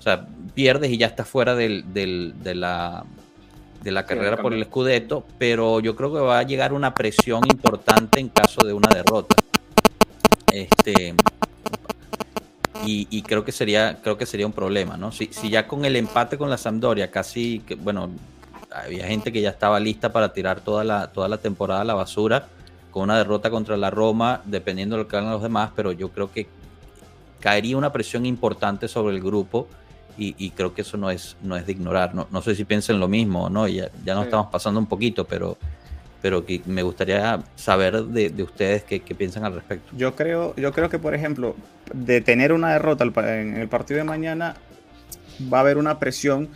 sea, 0.00 0.26
pierdes 0.52 0.90
y 0.90 0.98
ya 0.98 1.06
estás 1.06 1.28
fuera 1.28 1.54
del, 1.54 1.84
de 1.94 2.54
la 2.54 3.04
de 3.82 3.90
la 3.90 4.06
carrera 4.06 4.36
por 4.36 4.54
el 4.54 4.64
Scudetto, 4.64 5.24
pero 5.38 5.80
yo 5.80 5.96
creo 5.96 6.12
que 6.12 6.20
va 6.20 6.38
a 6.38 6.42
llegar 6.42 6.72
una 6.72 6.94
presión 6.94 7.42
importante 7.50 8.20
en 8.20 8.28
caso 8.28 8.64
de 8.64 8.72
una 8.72 8.88
derrota. 8.88 9.34
Este, 10.52 11.14
y, 12.84 13.22
creo 13.22 13.44
que 13.44 13.52
sería 13.52 14.00
creo 14.02 14.18
que 14.18 14.26
sería 14.26 14.46
un 14.46 14.52
problema, 14.52 14.96
¿no? 14.96 15.12
Si, 15.12 15.28
si 15.32 15.50
ya 15.50 15.66
con 15.66 15.84
el 15.84 15.96
empate 15.96 16.36
con 16.36 16.50
la 16.50 16.58
Sampdoria 16.58 17.10
casi 17.10 17.60
que 17.60 17.74
bueno, 17.76 18.10
había 18.70 19.06
gente 19.06 19.32
que 19.32 19.40
ya 19.40 19.50
estaba 19.50 19.78
lista 19.78 20.12
para 20.12 20.32
tirar 20.32 20.60
toda 20.60 20.82
la 20.84 21.12
toda 21.12 21.28
la 21.28 21.38
temporada 21.38 21.82
a 21.82 21.84
la 21.84 21.94
basura 21.94 22.48
con 22.90 23.04
una 23.04 23.16
derrota 23.16 23.50
contra 23.50 23.76
la 23.76 23.90
Roma, 23.90 24.42
dependiendo 24.44 24.96
de 24.96 25.04
lo 25.04 25.08
que 25.08 25.16
hagan 25.16 25.30
los 25.30 25.42
demás, 25.42 25.70
pero 25.74 25.92
yo 25.92 26.10
creo 26.10 26.30
que 26.30 26.46
caería 27.40 27.76
una 27.76 27.92
presión 27.92 28.26
importante 28.26 28.86
sobre 28.86 29.14
el 29.14 29.22
grupo 29.22 29.66
y, 30.16 30.50
creo 30.50 30.74
que 30.74 30.82
eso 30.82 30.96
no 30.96 31.10
es, 31.10 31.36
no 31.42 31.56
es 31.56 31.66
de 31.66 31.72
ignorar. 31.72 32.14
No, 32.14 32.28
no 32.30 32.42
sé 32.42 32.54
si 32.54 32.64
piensen 32.64 33.00
lo 33.00 33.08
mismo, 33.08 33.48
¿no? 33.48 33.66
Ya, 33.68 33.90
ya 34.04 34.14
nos 34.14 34.24
estamos 34.24 34.48
pasando 34.48 34.78
un 34.78 34.86
poquito, 34.86 35.26
pero, 35.26 35.56
pero 36.20 36.44
que 36.44 36.60
me 36.66 36.82
gustaría 36.82 37.42
saber 37.56 38.04
de, 38.04 38.30
de 38.30 38.42
ustedes 38.42 38.84
qué, 38.84 39.00
qué, 39.00 39.14
piensan 39.14 39.44
al 39.44 39.54
respecto. 39.54 39.92
Yo 39.96 40.14
creo, 40.14 40.54
yo 40.56 40.72
creo 40.72 40.88
que, 40.88 40.98
por 40.98 41.14
ejemplo, 41.14 41.56
de 41.92 42.20
tener 42.20 42.52
una 42.52 42.72
derrota 42.72 43.04
en 43.04 43.56
el 43.56 43.68
partido 43.68 43.98
de 43.98 44.04
mañana, 44.04 44.56
va 45.52 45.58
a 45.58 45.60
haber 45.62 45.78
una 45.78 45.98
presión, 45.98 46.48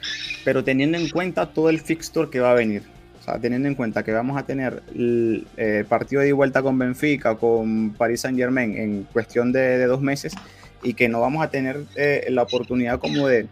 pero 0.44 0.62
teniendo 0.62 0.98
en 0.98 1.08
cuenta 1.08 1.46
todo 1.46 1.70
el 1.70 1.80
fixture 1.80 2.30
que 2.30 2.40
va 2.40 2.50
a 2.50 2.54
venir. 2.54 2.82
O 3.20 3.22
sea, 3.22 3.40
teniendo 3.40 3.66
en 3.66 3.74
cuenta 3.74 4.04
que 4.04 4.12
vamos 4.12 4.36
a 4.38 4.44
tener 4.44 4.82
el, 4.94 5.46
eh, 5.56 5.84
partido 5.88 6.22
de 6.22 6.32
vuelta 6.32 6.62
con 6.62 6.78
Benfica, 6.78 7.36
con 7.36 7.90
Paris 7.94 8.20
Saint 8.20 8.38
Germain 8.38 8.76
en 8.76 9.02
cuestión 9.12 9.50
de, 9.50 9.78
de 9.78 9.86
dos 9.86 10.00
meses, 10.00 10.34
y 10.82 10.94
que 10.94 11.08
no 11.08 11.20
vamos 11.20 11.44
a 11.44 11.50
tener 11.50 11.80
eh, 11.94 12.26
la 12.30 12.42
oportunidad 12.42 12.98
como 12.98 13.28
de, 13.28 13.46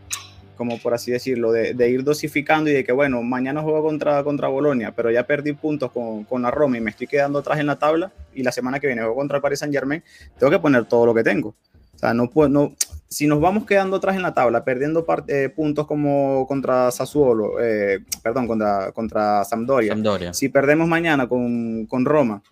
como 0.57 0.79
por 0.79 0.95
así 0.95 1.11
decirlo, 1.11 1.53
de, 1.53 1.89
ir 1.89 2.05
dosificando 2.05 2.71
y 2.71 2.73
de 2.73 2.85
que, 2.85 2.93
bueno, 2.93 3.23
mañana 3.23 3.63
juego 3.63 3.83
contra, 3.83 4.23
contra 4.25 4.49
Bolonia, 4.49 4.93
pero 4.95 5.11
ya 5.11 5.27
perdí 5.27 5.53
puntos 5.53 5.91
con, 5.91 6.25
con, 6.25 6.43
la 6.43 6.51
Roma 6.51 6.79
y 6.79 6.81
me 6.81 6.91
estoy 6.91 7.07
quedando 7.07 7.39
atrás 7.39 7.59
en 7.59 7.67
la 7.67 7.77
tabla 7.77 8.13
y 8.35 8.43
la 8.43 8.53
semana 8.53 8.81
que 8.81 8.87
viene 8.87 9.03
juego 9.03 9.17
contra 9.17 9.37
el 9.37 9.43
Paris 9.43 9.59
Saint 9.59 9.75
Germain, 9.75 10.03
tengo 10.39 10.51
que 10.51 10.59
poner 10.59 10.85
todo 10.85 11.07
lo 11.07 11.15
que 11.15 11.23
tengo. 11.23 11.55
O 11.95 11.99
sea, 11.99 12.13
no 12.13 12.29
puedo, 12.29 12.49
no, 12.49 12.75
si 13.09 13.27
nos 13.27 13.41
vamos 13.41 13.65
quedando 13.65 13.97
atrás 13.97 14.17
en 14.17 14.23
la 14.23 14.35
tabla, 14.35 14.65
perdiendo 14.65 15.07
eh, 15.29 15.49
puntos 15.49 15.87
como 15.87 16.47
contra 16.49 16.91
Sassuolo, 16.91 17.61
eh, 17.61 18.01
perdón, 18.23 18.47
contra, 18.49 18.93
contra 18.93 19.45
Sampdoria, 19.45 19.93
Sampdoria, 19.93 20.35
si 20.35 20.49
perdemos 20.49 20.89
mañana 20.89 21.29
con, 21.29 21.87
con 21.87 22.05
Roma, 22.05 22.43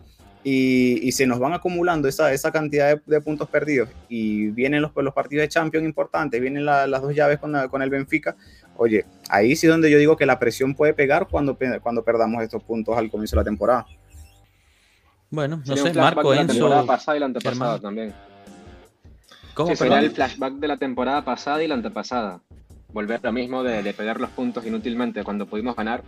y, 0.43 1.11
se 1.13 1.25
nos 1.25 1.39
van 1.39 1.53
acumulando 1.53 2.07
esa, 2.07 2.33
esa 2.33 2.51
cantidad 2.51 3.01
de, 3.05 3.21
puntos 3.21 3.47
perdidos 3.49 3.89
y 4.09 4.47
vienen 4.47 4.81
los, 4.81 4.91
los 4.95 5.13
partidos 5.13 5.43
de 5.43 5.49
Champions 5.49 5.85
importantes, 5.85 6.41
vienen 6.41 6.65
las 6.65 7.01
dos 7.01 7.15
llaves 7.15 7.39
con, 7.39 7.53
con, 7.69 7.81
el 7.81 7.89
Benfica, 7.89 8.35
oye, 8.75 9.05
ahí 9.29 9.55
sí 9.55 9.67
donde 9.67 9.89
yo 9.89 9.97
digo 9.97 10.17
que 10.17 10.25
la 10.25 10.39
presión 10.39 10.75
puede 10.75 10.93
pegar 10.93 11.27
cuando, 11.29 11.57
cuando 11.81 12.03
perdamos 12.03 12.43
estos 12.43 12.63
puntos 12.63 12.97
al 12.97 13.09
comienzo 13.09 13.35
de 13.35 13.41
la 13.41 13.45
temporada. 13.45 13.85
Bueno, 15.29 15.61
no 15.65 15.77
sé, 15.77 15.93
Marco, 15.93 16.33
La 16.33 16.41
Enzo. 16.41 16.53
temporada 16.53 16.85
pasada 16.85 17.17
y 17.17 17.19
la 17.19 17.25
antepasada 17.25 17.79
también. 17.79 18.13
¿Cómo, 19.53 19.69
sí, 19.69 19.75
sería 19.75 19.99
el 19.99 20.11
flashback 20.11 20.53
de 20.55 20.67
la 20.67 20.77
temporada 20.77 21.23
pasada 21.23 21.63
y 21.63 21.67
la 21.67 21.75
antepasada. 21.75 22.41
Volver 22.91 23.19
a 23.23 23.27
lo 23.27 23.33
mismo 23.33 23.63
de, 23.63 23.81
de 23.81 23.93
perder 23.93 24.19
los 24.19 24.29
puntos 24.31 24.65
inútilmente 24.65 25.23
cuando 25.23 25.47
pudimos 25.47 25.75
ganar 25.75 26.03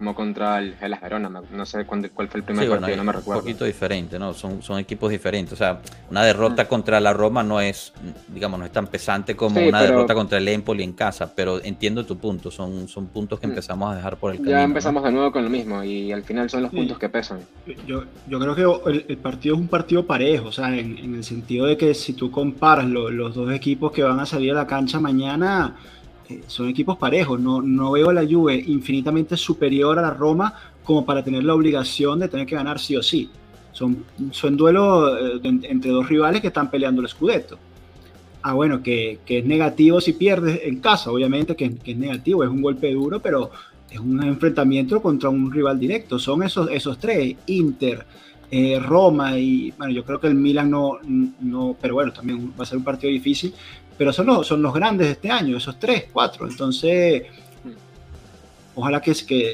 como 0.00 0.14
contra 0.14 0.60
el 0.60 0.76
Hellas 0.80 0.98
Verona, 0.98 1.28
no 1.28 1.66
sé 1.66 1.84
cuál 1.84 2.08
fue 2.10 2.24
el 2.40 2.42
primer 2.42 2.70
partido, 2.70 2.96
no 2.96 3.04
me 3.04 3.12
recuerdo. 3.12 3.40
Un 3.40 3.44
poquito 3.44 3.66
diferente, 3.66 4.18
¿no? 4.18 4.32
Son, 4.32 4.62
son 4.62 4.78
equipos 4.78 5.10
diferentes. 5.10 5.52
O 5.52 5.56
sea, 5.56 5.82
una 6.10 6.24
derrota 6.24 6.64
mm. 6.64 6.68
contra 6.68 7.00
la 7.00 7.12
Roma 7.12 7.42
no 7.42 7.60
es, 7.60 7.92
digamos, 8.28 8.58
no 8.58 8.64
es 8.64 8.72
tan 8.72 8.86
pesante 8.86 9.36
como 9.36 9.60
una 9.60 9.82
derrota 9.82 10.14
contra 10.14 10.38
el 10.38 10.48
Empoli 10.48 10.84
en 10.84 10.94
casa, 10.94 11.30
pero 11.36 11.62
entiendo 11.62 12.06
tu 12.06 12.16
punto, 12.16 12.50
son, 12.50 12.88
son 12.88 13.08
puntos 13.08 13.38
que 13.40 13.46
mm. 13.46 13.50
empezamos 13.50 13.92
a 13.92 13.96
dejar 13.96 14.16
por 14.16 14.32
el 14.32 14.38
camino. 14.38 14.56
Ya 14.56 14.62
empezamos 14.62 15.04
de 15.04 15.12
nuevo 15.12 15.32
con 15.32 15.44
lo 15.44 15.50
mismo 15.50 15.84
y 15.84 16.10
al 16.12 16.22
final 16.22 16.48
son 16.48 16.62
los 16.62 16.70
puntos 16.70 16.98
que 16.98 17.10
pesan. 17.10 17.40
Yo, 17.86 18.04
yo 18.26 18.40
creo 18.40 18.82
que 18.82 19.02
el, 19.06 19.18
partido 19.18 19.54
es 19.54 19.60
un 19.60 19.68
partido 19.68 20.06
parejo, 20.06 20.48
o 20.48 20.52
sea, 20.52 20.74
en, 20.74 21.14
el 21.14 21.24
sentido 21.24 21.66
de 21.66 21.76
que 21.76 21.92
si 21.92 22.14
tú 22.14 22.30
comparas 22.30 22.86
los 22.86 23.34
dos 23.34 23.52
equipos 23.52 23.92
que 23.92 24.02
van 24.02 24.18
a 24.18 24.24
salir 24.24 24.52
a 24.52 24.54
la 24.54 24.66
cancha 24.66 24.98
mañana 24.98 25.76
son 26.46 26.68
equipos 26.68 26.96
parejos. 26.96 27.40
No, 27.40 27.62
no 27.62 27.92
veo 27.92 28.10
a 28.10 28.14
la 28.14 28.26
Juve 28.26 28.62
infinitamente 28.66 29.36
superior 29.36 29.98
a 29.98 30.02
la 30.02 30.10
Roma 30.10 30.54
como 30.84 31.04
para 31.04 31.22
tener 31.22 31.44
la 31.44 31.54
obligación 31.54 32.18
de 32.18 32.28
tener 32.28 32.46
que 32.46 32.54
ganar 32.54 32.78
sí 32.78 32.96
o 32.96 33.02
sí. 33.02 33.30
Son, 33.72 34.04
son 34.32 34.56
duelos 34.56 35.18
eh, 35.20 35.40
entre 35.44 35.90
dos 35.90 36.08
rivales 36.08 36.40
que 36.40 36.48
están 36.48 36.70
peleando 36.70 37.02
el 37.02 37.08
Scudetto. 37.08 37.58
Ah, 38.42 38.54
bueno, 38.54 38.82
que, 38.82 39.20
que, 39.24 39.38
es 39.38 39.44
negativo 39.44 40.00
si 40.00 40.14
pierdes 40.14 40.62
en 40.64 40.80
casa, 40.80 41.10
obviamente 41.10 41.54
que, 41.54 41.76
que, 41.76 41.92
es 41.92 41.98
negativo, 41.98 42.42
es 42.42 42.48
un 42.48 42.62
golpe 42.62 42.90
duro, 42.92 43.20
pero 43.20 43.50
es 43.90 43.98
un 43.98 44.22
enfrentamiento 44.22 45.02
contra 45.02 45.28
un 45.28 45.52
rival 45.52 45.78
directo. 45.78 46.18
Son 46.18 46.42
esos, 46.42 46.70
esos 46.70 46.98
tres, 46.98 47.36
Inter, 47.46 48.06
eh, 48.50 48.80
Roma 48.80 49.38
y, 49.38 49.72
bueno, 49.78 49.92
yo 49.92 50.04
creo 50.04 50.18
que 50.18 50.26
el 50.26 50.34
Milan 50.34 50.70
no, 50.70 50.98
no, 51.40 51.76
pero 51.80 51.94
bueno, 51.94 52.12
también 52.12 52.52
va 52.58 52.64
a 52.64 52.66
ser 52.66 52.78
un 52.78 52.84
partido 52.84 53.12
difícil, 53.12 53.54
pero 54.00 54.14
son 54.14 54.28
los, 54.28 54.46
son 54.46 54.62
los 54.62 54.72
grandes 54.72 55.08
de 55.08 55.12
este 55.12 55.30
año, 55.30 55.58
esos 55.58 55.78
tres, 55.78 56.06
cuatro. 56.10 56.48
Entonces, 56.48 57.24
ojalá 58.74 58.98
que, 59.02 59.12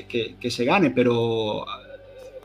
que, 0.08 0.36
que, 0.38 0.50
se 0.52 0.64
gane, 0.64 0.90
pero 0.90 1.66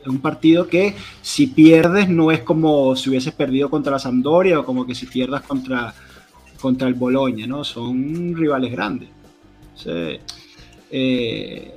es 0.00 0.08
un 0.08 0.18
partido 0.18 0.66
que 0.66 0.96
si 1.20 1.46
pierdes 1.46 2.08
no 2.08 2.32
es 2.32 2.40
como 2.40 2.96
si 2.96 3.08
hubieses 3.08 3.32
perdido 3.34 3.70
contra 3.70 3.92
la 3.92 3.98
Sampdoria 4.00 4.58
o 4.58 4.64
como 4.64 4.84
que 4.84 4.96
si 4.96 5.06
pierdas 5.06 5.42
contra, 5.42 5.94
contra 6.60 6.88
el 6.88 6.94
Boloña, 6.94 7.46
¿no? 7.46 7.62
Son 7.62 8.34
rivales 8.34 8.72
grandes. 8.72 9.08
Eh, 10.90 11.72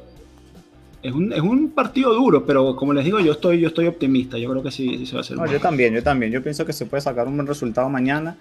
es, 1.04 1.14
un, 1.14 1.34
es, 1.34 1.42
un, 1.42 1.70
partido 1.70 2.16
duro, 2.16 2.48
pero 2.48 2.76
como 2.76 2.96
les 2.96 3.06
digo, 3.06 3.20
yo 3.20 3.34
estoy, 3.34 3.60
yo 3.60 3.68
estoy 3.68 3.86
optimista. 3.86 4.40
Yo 4.40 4.50
creo 4.50 4.64
que 4.64 4.72
sí, 4.72 5.06
se 5.06 5.14
va 5.14 5.20
a 5.20 5.22
hacer. 5.22 5.38
No, 5.38 5.46
yo 5.46 5.60
también, 5.60 5.94
yo 5.94 6.02
también. 6.02 6.32
Yo 6.32 6.42
pienso 6.42 6.66
que 6.66 6.74
se 6.74 6.88
puede 6.88 7.02
sacar 7.02 7.28
un 7.28 7.36
buen 7.36 7.46
resultado 7.46 7.88
mañana. 7.90 8.38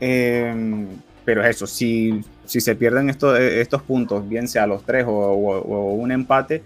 Eh, 0.00 0.88
pero 1.28 1.44
eso, 1.44 1.66
si, 1.66 2.24
si 2.46 2.58
se 2.58 2.74
pierden 2.74 3.10
estos, 3.10 3.38
estos 3.38 3.82
puntos, 3.82 4.26
bien 4.26 4.48
sea 4.48 4.66
los 4.66 4.82
tres 4.82 5.04
o, 5.06 5.92
un 5.92 6.10
empate, 6.10 6.62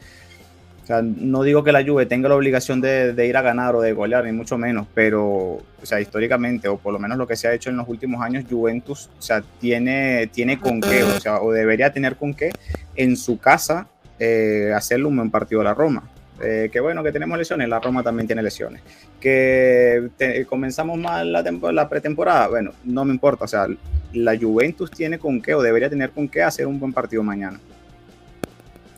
no 1.02 1.43
digo 1.43 1.64
que 1.64 1.72
la 1.72 1.84
Juve 1.84 2.06
tenga 2.06 2.28
la 2.28 2.36
obligación 2.36 2.80
de, 2.80 3.26
ir 3.26 3.36
a 3.36 3.43
ganar 3.43 3.74
o 3.74 3.80
de 3.80 3.93
golear, 3.93 4.24
ni 4.24 4.30
mucho 4.30 4.56
menos, 4.59 4.86
pero, 4.94 5.24
o 5.24 5.62
sea, 5.82 6.01
históricamente, 6.01 6.68
o 6.68 6.76
por 6.76 6.93
lo 6.93 7.01
menos 7.01 7.18
lo 7.18 7.26
que 7.26 7.34
se 7.34 7.48
ha 7.48 7.55
hecho 7.55 7.70
en 7.70 7.76
los 7.76 7.89
últimos 7.89 8.22
años, 8.22 8.44
Juventus, 8.48 9.10
o 9.18 9.20
sea, 9.20 9.43
tiene, 9.59 10.28
tiene 10.28 10.60
con 10.60 10.80
qué, 10.80 11.02
o 11.02 11.18
sea, 11.18 11.43
o 11.43 11.51
debería 11.51 11.93
tener 11.93 12.14
con 12.14 12.32
qué 12.32 12.52
en 12.94 13.16
su 13.16 13.40
casa 13.40 13.89
eh, 14.20 14.72
hacerle 14.76 15.06
un 15.06 15.16
buen 15.16 15.32
partido 15.32 15.60
a 15.62 15.64
la 15.64 15.74
Roma. 15.74 16.05
Eh, 16.40 16.70
que 16.72 16.78
bueno 16.78 17.02
que 17.02 17.10
tenemos 17.10 17.36
lesiones, 17.36 17.68
la 17.68 17.80
Roma 17.80 18.05
también 18.05 18.28
tiene 18.28 18.43
lesiones. 18.43 18.80
Que 19.18 20.09
comenzamos 20.48 20.98
mal 20.98 21.32
la, 21.32 21.43
la 21.72 21.89
pretemporada, 21.89 22.47
bueno, 22.47 22.70
no 22.84 23.05
me 23.05 23.12
importa, 23.12 23.44
o 23.44 23.48
sea, 23.48 23.66
la 24.12 24.36
Juventus 24.39 24.90
tiene 24.90 25.18
con 25.18 25.40
qué 25.40 25.55
o 25.55 25.62
debería 25.62 25.89
tener 25.89 26.10
con 26.10 26.28
qué 26.28 26.43
hacer 26.43 26.66
un 26.66 26.78
buen 26.78 26.93
partido 26.93 27.22
mañana. 27.22 27.60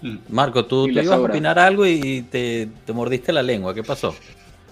Mm. 0.02 0.16
Marco, 0.28 0.64
tú, 0.64 0.88
ibas 0.88 1.06
a 1.08 1.20
opinar 1.20 1.58
algo 1.58 1.86
y 1.86 2.22
te, 2.30 2.68
te, 2.84 2.92
mordiste 2.92 3.32
la 3.32 3.42
lengua, 3.42 3.74
¿qué 3.74 3.82
pasó? 3.82 4.14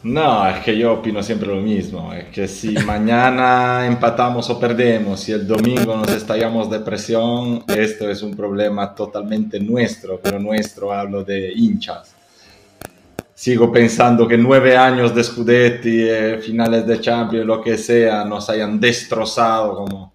No, 0.03 0.49
es 0.49 0.65
que 0.65 0.77
yo 0.77 0.95
opino 0.95 1.23
siempre 1.23 1.49
lo 1.49 1.61
mismo. 1.61 2.13
Es 2.13 2.25
que 2.27 2.49
si 2.49 2.73
mañana 2.87 3.87
empatamos 3.87 4.51
o 4.51 4.59
perdemos, 4.59 5.21
si 5.21 5.33
el 5.33 5.47
domingo 5.47 5.97
nos 5.97 6.11
estallamos 6.11 6.69
de 6.71 6.81
presión, 6.81 7.65
esto 7.69 8.11
es 8.11 8.23
un 8.23 8.35
problema 8.37 8.95
totalmente 8.95 9.61
nuestro, 9.61 10.21
pero 10.21 10.39
nuestro 10.39 10.93
hablo 10.93 11.23
de 11.23 11.53
hinchas. 11.53 12.15
Sigo 13.35 13.73
pensando 13.73 14.29
que 14.29 14.37
nueve 14.37 14.77
años 14.77 15.15
de 15.15 15.25
Scudetti, 15.25 16.03
eh, 16.03 16.39
finales 16.39 16.87
de 16.87 17.01
Champions, 17.01 17.47
lo 17.47 17.61
que 17.61 17.77
sea, 17.77 18.25
nos 18.25 18.49
hayan 18.51 18.79
destrozado 18.79 19.77
como, 19.77 20.12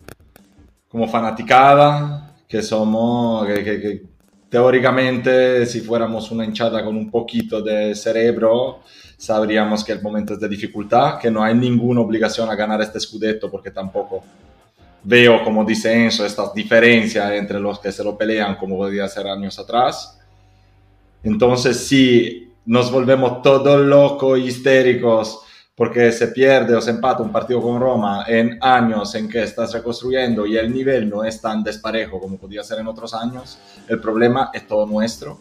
como 0.97 1.07
fanaticada, 1.07 2.33
que 2.47 2.63
somos, 2.63 3.45
que 3.45 4.01
teóricamente 4.49 5.63
si 5.67 5.81
fuéramos 5.81 6.31
una 6.31 6.43
hinchada 6.43 6.83
con 6.83 6.97
un 6.97 7.11
poquito 7.11 7.61
de 7.61 7.93
cerebro, 7.93 8.79
sabríamos 9.15 9.83
que 9.83 9.91
el 9.91 10.01
momento 10.01 10.33
es 10.33 10.39
de 10.39 10.49
dificultad, 10.49 11.19
que 11.19 11.29
no 11.29 11.43
hay 11.43 11.53
ninguna 11.53 12.01
obligación 12.01 12.49
a 12.49 12.55
ganar 12.55 12.81
este 12.81 12.99
scudetto 12.99 13.51
porque 13.51 13.69
tampoco 13.69 14.23
veo, 15.03 15.43
como 15.43 15.63
dice 15.63 15.93
Enzo, 15.93 16.25
esta 16.25 16.51
diferencia 16.55 17.35
entre 17.35 17.59
los 17.59 17.77
que 17.77 17.91
se 17.91 18.03
lo 18.03 18.17
pelean 18.17 18.55
como 18.55 18.77
podía 18.77 19.07
ser 19.07 19.27
años 19.27 19.59
atrás. 19.59 20.19
Entonces, 21.21 21.77
si 21.77 22.53
nos 22.65 22.91
volvemos 22.91 23.43
todos 23.43 23.79
locos, 23.85 24.39
histéricos, 24.39 25.41
porque 25.77 26.11
se 26.11 26.29
pierde 26.29 26.75
o 26.75 26.81
se 26.81 26.89
empata 26.89 27.21
un 27.21 27.31
partido 27.31 27.61
con 27.61 27.79
Roma 27.79 28.25
en 28.27 28.57
años 28.61 29.13
en 29.13 29.29
que 29.29 29.43
estás 29.43 29.71
reconstruyendo 29.73 30.47
y 30.47 30.57
el 30.57 30.73
nivel 30.73 31.07
no 31.07 31.23
es 31.23 31.39
tan 31.39 31.63
desparejo 31.63 32.19
como 32.19 32.37
podía 32.37 32.63
ser 32.63 32.79
en 32.79 32.87
otros 32.87 33.13
años, 33.13 33.59
el 33.87 34.01
problema 34.01 34.49
es 34.51 34.67
todo 34.67 34.87
nuestro 34.87 35.39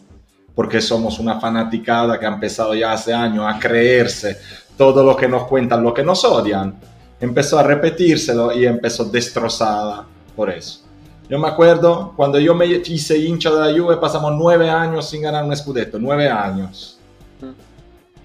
porque 0.53 0.79
somos 0.79 1.17
una 1.17 1.39
fanaticada 1.39 2.19
que 2.19 2.25
ha 2.27 2.29
empezado 2.29 2.75
ya 2.75 2.91
hace 2.91 3.13
años 3.13 3.45
a 3.47 3.57
creerse 3.57 4.37
todo 4.77 5.03
lo 5.03 5.15
que 5.15 5.27
nos 5.27 5.45
cuentan, 5.45 5.83
lo 5.83 5.93
que 5.93 6.03
nos 6.03 6.23
odian. 6.23 6.75
Empezó 7.19 7.57
a 7.57 7.63
repetírselo 7.63 8.51
y 8.53 8.65
empezó 8.65 9.05
destrozada 9.05 10.05
por 10.35 10.51
eso. 10.51 10.81
Yo 11.29 11.39
me 11.39 11.47
acuerdo 11.47 12.13
cuando 12.15 12.39
yo 12.39 12.53
me 12.53 12.65
hice 12.65 13.17
hincha 13.17 13.51
de 13.51 13.71
la 13.71 13.79
Juve, 13.79 13.97
pasamos 13.97 14.33
nueve 14.35 14.69
años 14.69 15.09
sin 15.09 15.23
ganar 15.23 15.43
un 15.43 15.55
scudetto, 15.55 15.97
nueve 15.99 16.29
años. 16.29 16.99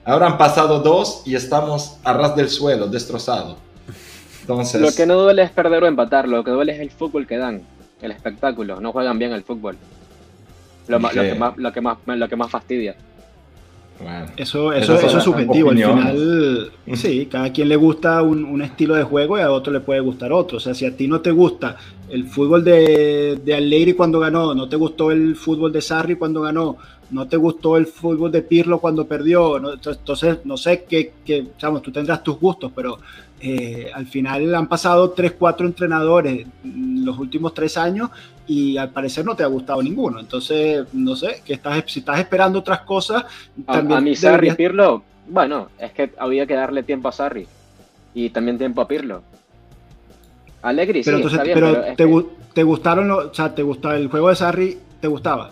Ahora 0.05 0.27
han 0.27 0.39
pasado 0.39 0.81
dos 0.81 1.23
y 1.25 1.35
estamos 1.37 1.99
a 2.03 2.13
ras 2.13 2.35
del 2.35 2.49
suelo, 2.49 2.89
destrozados. 2.89 3.57
Entonces... 4.41 4.81
Lo 4.81 4.93
que 4.93 5.07
no 5.07 5.15
duele 5.15 5.43
es 5.43 5.51
perder 5.51 5.85
o 5.85 5.87
empatar, 5.87 6.29
lo 6.29 6.43
que 6.43 6.51
duele 6.51 6.73
es 6.73 6.81
el 6.81 6.91
fútbol 6.91 7.27
que 7.27 7.39
dan, 7.39 7.63
el 8.01 8.11
espectáculo, 8.11 8.81
no 8.81 8.91
juegan 8.91 9.19
bien 9.19 9.33
el 9.33 9.45
fútbol. 9.45 9.77
Lo, 10.89 10.99
que 10.99 11.35
más, 11.37 11.57
lo, 11.57 11.73
que 11.73 11.81
más, 11.81 11.99
lo 12.07 12.29
que 12.29 12.37
más 12.37 12.51
fastidia. 12.51 12.97
eso, 14.37 14.73
eso, 14.73 14.95
eso 14.95 15.19
es 15.19 15.25
subjetivo. 15.25 15.71
Al 15.71 15.77
final, 15.77 16.73
sí, 16.95 17.27
cada 17.31 17.53
quien 17.53 17.69
le 17.69 17.77
gusta 17.77 18.21
un, 18.23 18.45
un, 18.45 18.63
estilo 18.63 18.97
de 18.97 19.05
juego 19.05 19.39
y 19.39 19.43
a 19.43 19.53
otro 19.53 19.73
le 19.73 19.79
puede 19.79 20.01
gustar 20.01 20.33
otro. 20.33 20.57
O 20.57 20.61
sea, 20.61 20.75
si 20.75 20.85
a 20.85 20.97
ti 20.97 21.07
no 21.07 21.21
te 21.21 21.31
gusta 21.31 21.77
el 22.13 22.27
fútbol 22.27 22.63
de, 22.63 23.41
de 23.43 23.55
Allegri 23.55 23.95
cuando 23.95 24.21
ganó, 24.21 24.55
no 24.55 24.69
te 24.69 24.77
gustó 24.77 25.11
el 25.11 25.35
fútbol 25.35 25.73
de 25.73 25.81
Sarri 25.81 26.17
cuando 26.17 26.43
ganó, 26.43 26.77
no 27.11 27.27
te 27.27 27.39
gustó 27.39 27.79
el 27.79 27.87
fútbol 27.87 28.31
de 28.31 28.43
Pirlo 28.43 28.81
cuando 28.81 29.07
perdió, 29.07 29.57
entonces 29.57 30.41
no 30.45 30.59
sé 30.59 30.85
qué, 30.87 31.15
qué 31.25 31.47
tú 31.83 31.91
tendrás 31.91 32.23
tus 32.23 32.39
gustos, 32.39 32.71
pero 32.77 32.99
eh, 33.41 33.91
al 33.95 34.05
final 34.07 34.55
han 34.55 34.69
pasado 34.69 35.11
tres, 35.13 35.33
cuatro 35.39 35.67
entrenadores 35.67 36.47
los 36.63 37.19
últimos 37.19 37.55
tres 37.55 37.79
años 37.79 38.11
y 38.47 38.77
al 38.77 38.91
parecer 38.91 39.25
no 39.25 39.35
te 39.35 39.43
ha 39.43 39.47
gustado 39.47 39.83
ninguno. 39.83 40.21
Entonces, 40.21 40.85
no 40.93 41.17
sé, 41.17 41.41
que 41.43 41.55
estás, 41.55 41.83
si 41.87 42.01
estás 42.01 42.19
esperando 42.19 42.59
otras 42.59 42.81
cosas... 42.81 43.25
También 43.65 43.99
a, 43.99 44.01
mí 44.03 44.15
Sarri 44.15 44.53
Pirlo, 44.53 45.03
bueno, 45.29 45.71
es 45.79 45.93
que 45.93 46.13
había 46.19 46.47
que 46.47 46.55
darle 46.55 46.83
tiempo 46.83 47.09
a 47.09 47.13
Sarri 47.13 47.47
y 48.13 48.29
también 48.29 48.59
tiempo 48.59 48.83
a 48.83 48.87
Pirlo. 48.87 49.23
Alegri, 50.63 51.03
pero 51.05 51.19
sí, 51.19 51.23
entonces, 51.25 51.55
pero 51.55 51.83
te, 51.97 52.27
te, 52.55 52.63
gustaron, 52.63 53.11
o 53.11 53.35
sea, 53.35 53.55
te 53.55 53.63
gustaba 53.63 53.97
el 53.97 54.09
juego 54.09 54.29
de 54.29 54.37
Sarri, 54.37 54.79
¿te 55.01 55.09
gustaba? 55.09 55.51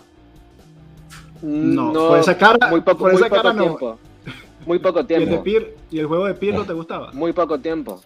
Mm, 1.41 1.75
no, 1.75 1.93
por 1.93 2.19
esa 2.19 2.37
cara, 2.37 2.69
muy 2.69 2.81
poco, 2.81 2.99
por 2.99 3.13
esa 3.13 3.29
cara 3.29 3.53
tiempo. 3.53 3.99
Muy 4.65 4.79
poco 4.79 5.05
tiempo. 5.07 5.43
¿Y 5.91 5.99
el, 5.99 6.05
juego 6.05 6.25
de 6.25 6.33
Pirlo 6.35 6.63
te 6.65 6.73
gustaba? 6.73 7.11
Muy 7.13 7.33
poco 7.33 7.59
tiempo. 7.59 8.01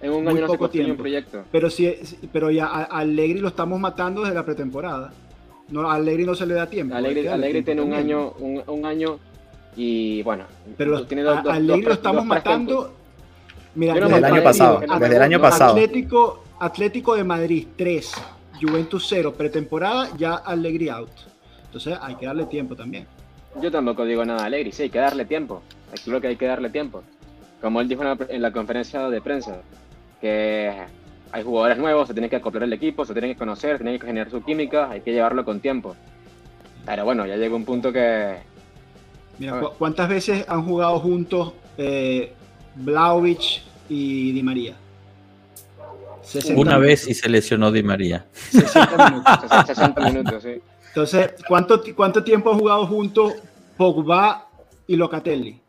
En 0.00 0.12
un 0.12 0.28
año 0.28 0.42
no 0.42 0.48
se 0.48 0.58
construye 0.58 0.90
un 0.90 0.96
proyecto. 0.96 1.44
Pero, 1.50 1.70
si, 1.70 1.92
pero 2.32 2.50
ya 2.50 2.66
a 2.66 2.84
Allegri 2.84 3.40
lo 3.40 3.48
estamos 3.48 3.80
matando 3.80 4.22
desde 4.22 4.34
la 4.34 4.44
pretemporada. 4.44 5.12
No, 5.68 5.90
a 5.90 5.94
Allegri 5.94 6.24
no 6.24 6.34
se 6.34 6.46
le 6.46 6.54
da 6.54 6.66
tiempo. 6.66 6.94
Allegri, 6.94 7.62
tiene 7.62 7.80
un 7.80 7.92
año, 7.92 8.32
un, 8.38 8.84
año 8.84 9.18
y 9.74 10.22
bueno. 10.22 10.44
Pero 10.76 11.04
tiene 11.06 11.22
dos, 11.22 11.38
a 11.46 11.54
Allegri 11.54 11.82
lo 11.82 11.92
estamos 11.92 12.24
matando. 12.24 12.92
Mira, 13.74 13.94
desde 13.94 14.16
el 14.18 14.24
año 14.24 14.42
pasado. 14.42 14.80
Desde 15.00 15.16
el 15.16 15.22
año 15.22 15.40
pasado. 15.40 15.72
Atlético, 15.72 16.44
Atlético 16.58 17.14
de 17.14 17.22
Madrid 17.22 17.66
3, 17.76 18.12
Juventus 18.60 19.06
0, 19.10 19.34
pretemporada, 19.34 20.08
ya 20.16 20.36
Allegri 20.36 20.88
out. 20.88 21.10
Entonces 21.66 21.98
hay 22.00 22.14
que 22.14 22.24
darle 22.24 22.46
tiempo 22.46 22.74
también. 22.74 23.06
Yo 23.60 23.70
tampoco 23.70 24.06
digo 24.06 24.24
nada 24.24 24.46
alegre, 24.46 24.72
sí, 24.72 24.84
hay 24.84 24.90
que 24.90 24.98
darle 24.98 25.26
tiempo. 25.26 25.62
Creo 26.04 26.20
que 26.20 26.28
hay 26.28 26.36
que 26.36 26.46
darle 26.46 26.70
tiempo. 26.70 27.02
Como 27.60 27.80
él 27.80 27.88
dijo 27.88 28.02
en 28.28 28.42
la, 28.42 28.52
conferencia 28.52 29.08
de 29.10 29.20
prensa, 29.20 29.60
que 30.20 30.72
hay 31.32 31.42
jugadores 31.42 31.76
nuevos, 31.76 32.08
se 32.08 32.14
tiene 32.14 32.30
que 32.30 32.36
acoplar 32.36 32.64
el 32.64 32.72
equipo, 32.72 33.04
se 33.04 33.12
tienen 33.12 33.32
que 33.32 33.38
conocer, 33.38 33.76
tienen 33.76 33.98
que 33.98 34.06
generar 34.06 34.30
su 34.30 34.42
química, 34.42 34.90
hay 34.90 35.02
que 35.02 35.12
llevarlo 35.12 35.44
con 35.44 35.60
tiempo. 35.60 35.94
Pero 36.86 37.04
bueno, 37.04 37.26
ya 37.26 37.36
llegó 37.36 37.56
un 37.56 37.64
punto 37.64 37.92
que... 37.92 38.36
Mira, 39.38 39.60
¿cuántas 39.78 40.08
veces 40.08 40.46
han 40.48 40.64
jugado 40.64 40.98
juntos 41.00 41.52
eh, 41.76 42.32
y 43.88 44.32
Di 44.32 44.42
María? 44.42 44.76
Una 46.56 46.78
vez 46.78 47.06
y 47.08 47.14
se 47.14 47.28
lesionó 47.28 47.70
Di 47.70 47.82
María. 47.82 48.26
60 48.50 49.10
minutos, 49.10 49.66
60 49.66 50.10
minutos, 50.10 50.42
sí. 50.42 50.60
Entonces, 50.88 51.30
¿cuánto, 51.46 51.82
¿cuánto 51.94 52.24
tiempo 52.24 52.50
han 52.50 52.58
jugado 52.58 52.86
juntos 52.86 53.34
Pogba 53.76 54.48
y 54.86 54.96
Locatelli? 54.96 55.60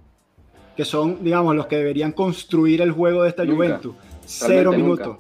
Que 0.76 0.86
son, 0.86 1.24
digamos, 1.24 1.56
los 1.56 1.68
que 1.68 1.78
deberían 1.78 2.14
construir 2.14 2.82
el 2.82 2.92
juego 2.92 3.24
de 3.24 3.30
esta 3.30 3.46
Juventus. 3.46 3.94
Cero 4.26 4.72
minutos. 4.72 5.18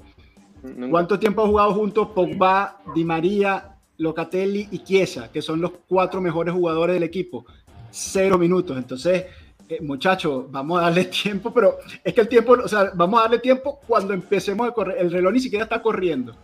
¿Cuánto 0.89 1.19
tiempo 1.19 1.43
han 1.43 1.49
jugado 1.49 1.73
juntos 1.73 2.07
Pogba, 2.15 2.81
Di 2.95 3.03
María, 3.03 3.77
Locatelli 3.97 4.68
y 4.72 4.80
Chiesa, 4.80 5.31
que 5.31 5.41
son 5.41 5.61
los 5.61 5.72
cuatro 5.88 6.22
mejores 6.22 6.53
jugadores 6.53 6.93
del 6.93 7.03
equipo? 7.03 7.45
Cero 7.91 8.38
minutos. 8.38 8.77
Entonces, 8.77 9.26
eh, 9.69 9.81
muchachos, 9.81 10.45
vamos 10.49 10.80
a 10.80 10.84
darle 10.84 11.06
tiempo, 11.23 11.53
pero 11.53 11.77
es 12.03 12.14
que 12.14 12.22
el 12.22 12.27
tiempo, 12.27 12.53
o 12.53 12.68
sea, 12.68 12.91
vamos 12.94 13.19
a 13.19 13.23
darle 13.23 13.39
tiempo 13.39 13.80
cuando 13.88 14.14
empecemos 14.14 14.68
a 14.68 14.72
correr. 14.72 14.98
El 14.99 15.11
reloj 15.11 15.34
ni 15.34 15.39
siquiera 15.39 15.64
está 15.64 15.81
corriendo. 15.81 16.35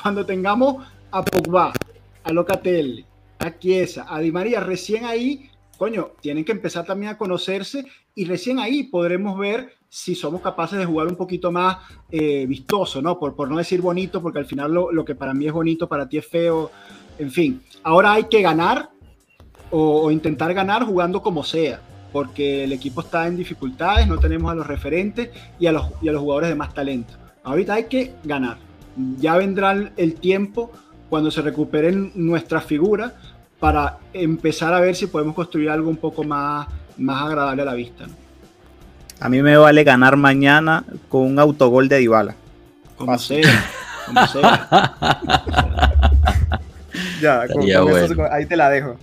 Cuando 0.00 0.24
tengamos 0.26 0.86
a 1.10 1.24
Pogba, 1.24 1.72
a 2.24 2.32
Locatelli, 2.32 3.04
a 3.38 3.58
Chiesa, 3.58 4.06
a 4.08 4.18
Di 4.20 4.32
María, 4.32 4.60
recién 4.60 5.04
ahí, 5.04 5.50
coño, 5.76 6.12
tienen 6.20 6.44
que 6.44 6.52
empezar 6.52 6.84
también 6.84 7.12
a 7.12 7.18
conocerse 7.18 7.84
y 8.14 8.24
recién 8.24 8.58
ahí 8.58 8.84
podremos 8.84 9.38
ver 9.38 9.74
si 9.88 10.14
somos 10.14 10.40
capaces 10.40 10.78
de 10.78 10.86
jugar 10.86 11.06
un 11.06 11.16
poquito 11.16 11.52
más 11.52 11.76
eh, 12.10 12.46
vistoso, 12.46 13.02
¿no? 13.02 13.18
Por, 13.18 13.34
por 13.34 13.50
no 13.50 13.58
decir 13.58 13.82
bonito, 13.82 14.22
porque 14.22 14.38
al 14.38 14.46
final 14.46 14.72
lo, 14.72 14.90
lo, 14.90 15.04
que 15.04 15.14
para 15.14 15.34
mí 15.34 15.46
es 15.46 15.52
bonito, 15.52 15.86
para 15.86 16.08
ti 16.08 16.16
es 16.16 16.26
feo, 16.26 16.70
en 17.18 17.30
fin. 17.30 17.62
Ahora 17.82 18.14
hay 18.14 18.24
que 18.24 18.40
ganar 18.40 18.92
o, 19.72 20.10
intentar 20.10 20.52
ganar 20.54 20.84
jugando 20.84 21.22
como 21.22 21.42
sea, 21.42 21.80
porque 22.12 22.64
el 22.64 22.72
equipo 22.72 23.00
está 23.00 23.26
en 23.26 23.36
dificultades, 23.36 24.06
no 24.06 24.18
tenemos 24.18 24.52
a 24.52 24.54
los 24.54 24.66
referentes 24.66 25.30
y 25.58 25.66
a 25.66 25.72
los, 25.72 25.86
y 26.02 26.08
a 26.08 26.12
los 26.12 26.20
jugadores 26.20 26.50
de 26.50 26.54
más 26.54 26.74
talento. 26.74 27.14
Ahorita 27.42 27.74
hay 27.74 27.84
que 27.84 28.14
ganar. 28.22 28.58
Ya 29.18 29.36
vendrá 29.36 29.74
el 29.96 30.14
tiempo 30.14 30.70
cuando 31.08 31.30
se 31.30 31.42
recuperen 31.42 32.12
nuestras 32.14 32.64
figuras 32.64 33.12
para 33.58 33.98
empezar 34.12 34.74
a 34.74 34.80
ver 34.80 34.94
si 34.94 35.06
podemos 35.06 35.34
construir 35.34 35.70
algo 35.70 35.88
un 35.88 35.96
poco 35.96 36.24
más, 36.24 36.66
más 36.98 37.22
agradable 37.22 37.62
a 37.62 37.64
la 37.64 37.74
vista. 37.74 38.06
A 39.20 39.28
mí 39.28 39.40
me 39.40 39.56
vale 39.56 39.84
ganar 39.84 40.16
mañana 40.16 40.84
con 41.08 41.22
un 41.22 41.38
autogol 41.38 41.88
de 41.88 41.98
Dybala. 41.98 42.34
Como 42.96 43.16
sea, 43.18 43.64
como 44.06 44.26
sea. 44.26 44.96
ya, 47.20 47.46
con, 47.48 47.62
eso, 47.68 48.14
ahí 48.32 48.46
te 48.46 48.56
la 48.56 48.68
dejo. 48.68 48.96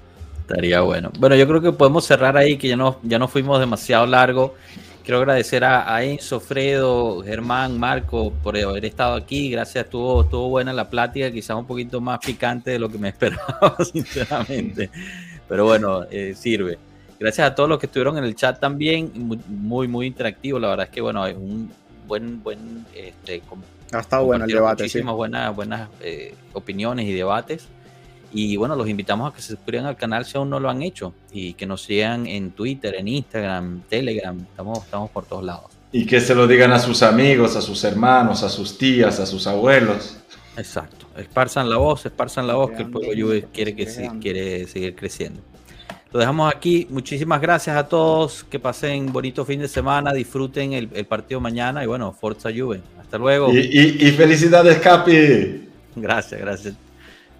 Estaría 0.49 0.81
bueno. 0.81 1.11
Bueno, 1.19 1.35
yo 1.35 1.47
creo 1.47 1.61
que 1.61 1.71
podemos 1.71 2.05
cerrar 2.05 2.35
ahí, 2.35 2.57
que 2.57 2.67
ya 2.67 2.75
no, 2.75 2.97
ya 3.03 3.19
no 3.19 3.27
fuimos 3.27 3.59
demasiado 3.59 4.07
largo. 4.07 4.55
Quiero 5.03 5.19
agradecer 5.19 5.63
a, 5.63 6.03
Enzo, 6.03 6.39
Fredo, 6.39 7.21
Germán, 7.23 7.79
Marco 7.79 8.33
por 8.43 8.57
haber 8.57 8.85
estado 8.85 9.13
aquí. 9.13 9.51
Gracias, 9.51 9.85
estuvo, 9.85 10.23
estuvo 10.23 10.49
buena 10.49 10.73
la 10.73 10.89
plática, 10.89 11.31
quizás 11.31 11.55
un 11.55 11.67
poquito 11.67 12.01
más 12.01 12.19
picante 12.19 12.71
de 12.71 12.79
lo 12.79 12.89
que 12.89 12.97
me 12.97 13.09
esperaba, 13.09 13.77
sinceramente. 13.91 14.89
Pero 15.47 15.65
bueno, 15.65 16.03
eh, 16.09 16.33
sirve. 16.35 16.79
Gracias 17.19 17.51
a 17.51 17.53
todos 17.53 17.69
los 17.69 17.77
que 17.77 17.85
estuvieron 17.85 18.17
en 18.17 18.23
el 18.23 18.35
chat 18.35 18.59
también, 18.59 19.11
muy, 19.47 19.87
muy, 19.87 20.07
interactivo. 20.07 20.57
La 20.57 20.69
verdad 20.69 20.87
es 20.87 20.91
que, 20.91 21.01
bueno, 21.01 21.27
es 21.27 21.35
un 21.35 21.71
buen, 22.07 22.41
buen, 22.41 22.85
este, 22.95 23.43
ha 23.91 23.99
estado 23.99 24.25
bueno 24.25 24.45
el 24.45 24.51
debate. 24.51 24.83
Muchísimas 24.83 25.15
buenas, 25.15 25.55
buenas 25.55 25.89
eh, 26.01 26.33
opiniones 26.53 27.05
y 27.05 27.13
debates. 27.13 27.67
Y 28.31 28.57
bueno, 28.57 28.75
los 28.75 28.87
invitamos 28.87 29.31
a 29.31 29.35
que 29.35 29.41
se 29.41 29.55
suscriban 29.55 29.85
al 29.85 29.95
canal 29.95 30.25
si 30.25 30.37
aún 30.37 30.49
no 30.49 30.59
lo 30.59 30.69
han 30.69 30.81
hecho 30.81 31.13
y 31.31 31.53
que 31.53 31.65
nos 31.65 31.81
sigan 31.81 32.27
en 32.27 32.51
Twitter, 32.51 32.95
en 32.95 33.07
Instagram, 33.07 33.81
Telegram, 33.89 34.39
estamos, 34.39 34.79
estamos 34.79 35.09
por 35.09 35.25
todos 35.25 35.43
lados. 35.43 35.71
Y 35.91 36.05
que 36.05 36.21
se 36.21 36.35
lo 36.35 36.47
digan 36.47 36.71
a 36.71 36.79
sus 36.79 37.01
amigos, 37.01 37.55
a 37.55 37.61
sus 37.61 37.83
hermanos, 37.83 38.43
a 38.43 38.49
sus 38.49 38.77
tías, 38.77 39.19
a 39.19 39.25
sus 39.25 39.47
abuelos. 39.47 40.17
Exacto, 40.55 41.07
esparzan 41.17 41.69
la 41.69 41.77
voz, 41.77 42.05
esparzan 42.05 42.45
la 42.45 42.55
voz 42.55 42.71
que 42.71 42.83
el 42.83 42.89
pueblo 42.89 43.11
Juve 43.15 43.47
quiere, 43.51 43.75
que 43.75 43.87
quiere 44.21 44.67
seguir 44.67 44.95
creciendo. 44.95 45.41
Lo 46.11 46.19
dejamos 46.19 46.51
aquí. 46.53 46.87
Muchísimas 46.89 47.39
gracias 47.39 47.77
a 47.77 47.87
todos. 47.87 48.43
Que 48.43 48.59
pasen 48.59 49.11
bonito 49.13 49.45
fin 49.45 49.59
de 49.59 49.67
semana. 49.67 50.11
Disfruten 50.11 50.73
el, 50.73 50.87
partido 51.05 51.39
mañana. 51.39 51.83
Y 51.83 51.87
bueno, 51.87 52.11
Forza 52.11 52.49
Juve. 52.49 52.81
Hasta 52.99 53.17
luego. 53.19 53.53
Y, 53.53 53.59
y 53.59 54.11
felicidades, 54.13 54.79
Capi. 54.79 55.69
Gracias, 55.95 56.41
gracias. 56.41 56.88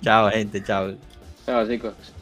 Chao, 0.04 0.30
gente. 0.32 0.62
Chao. 0.64 0.98
Chao, 1.46 1.66
chicos. 1.68 2.19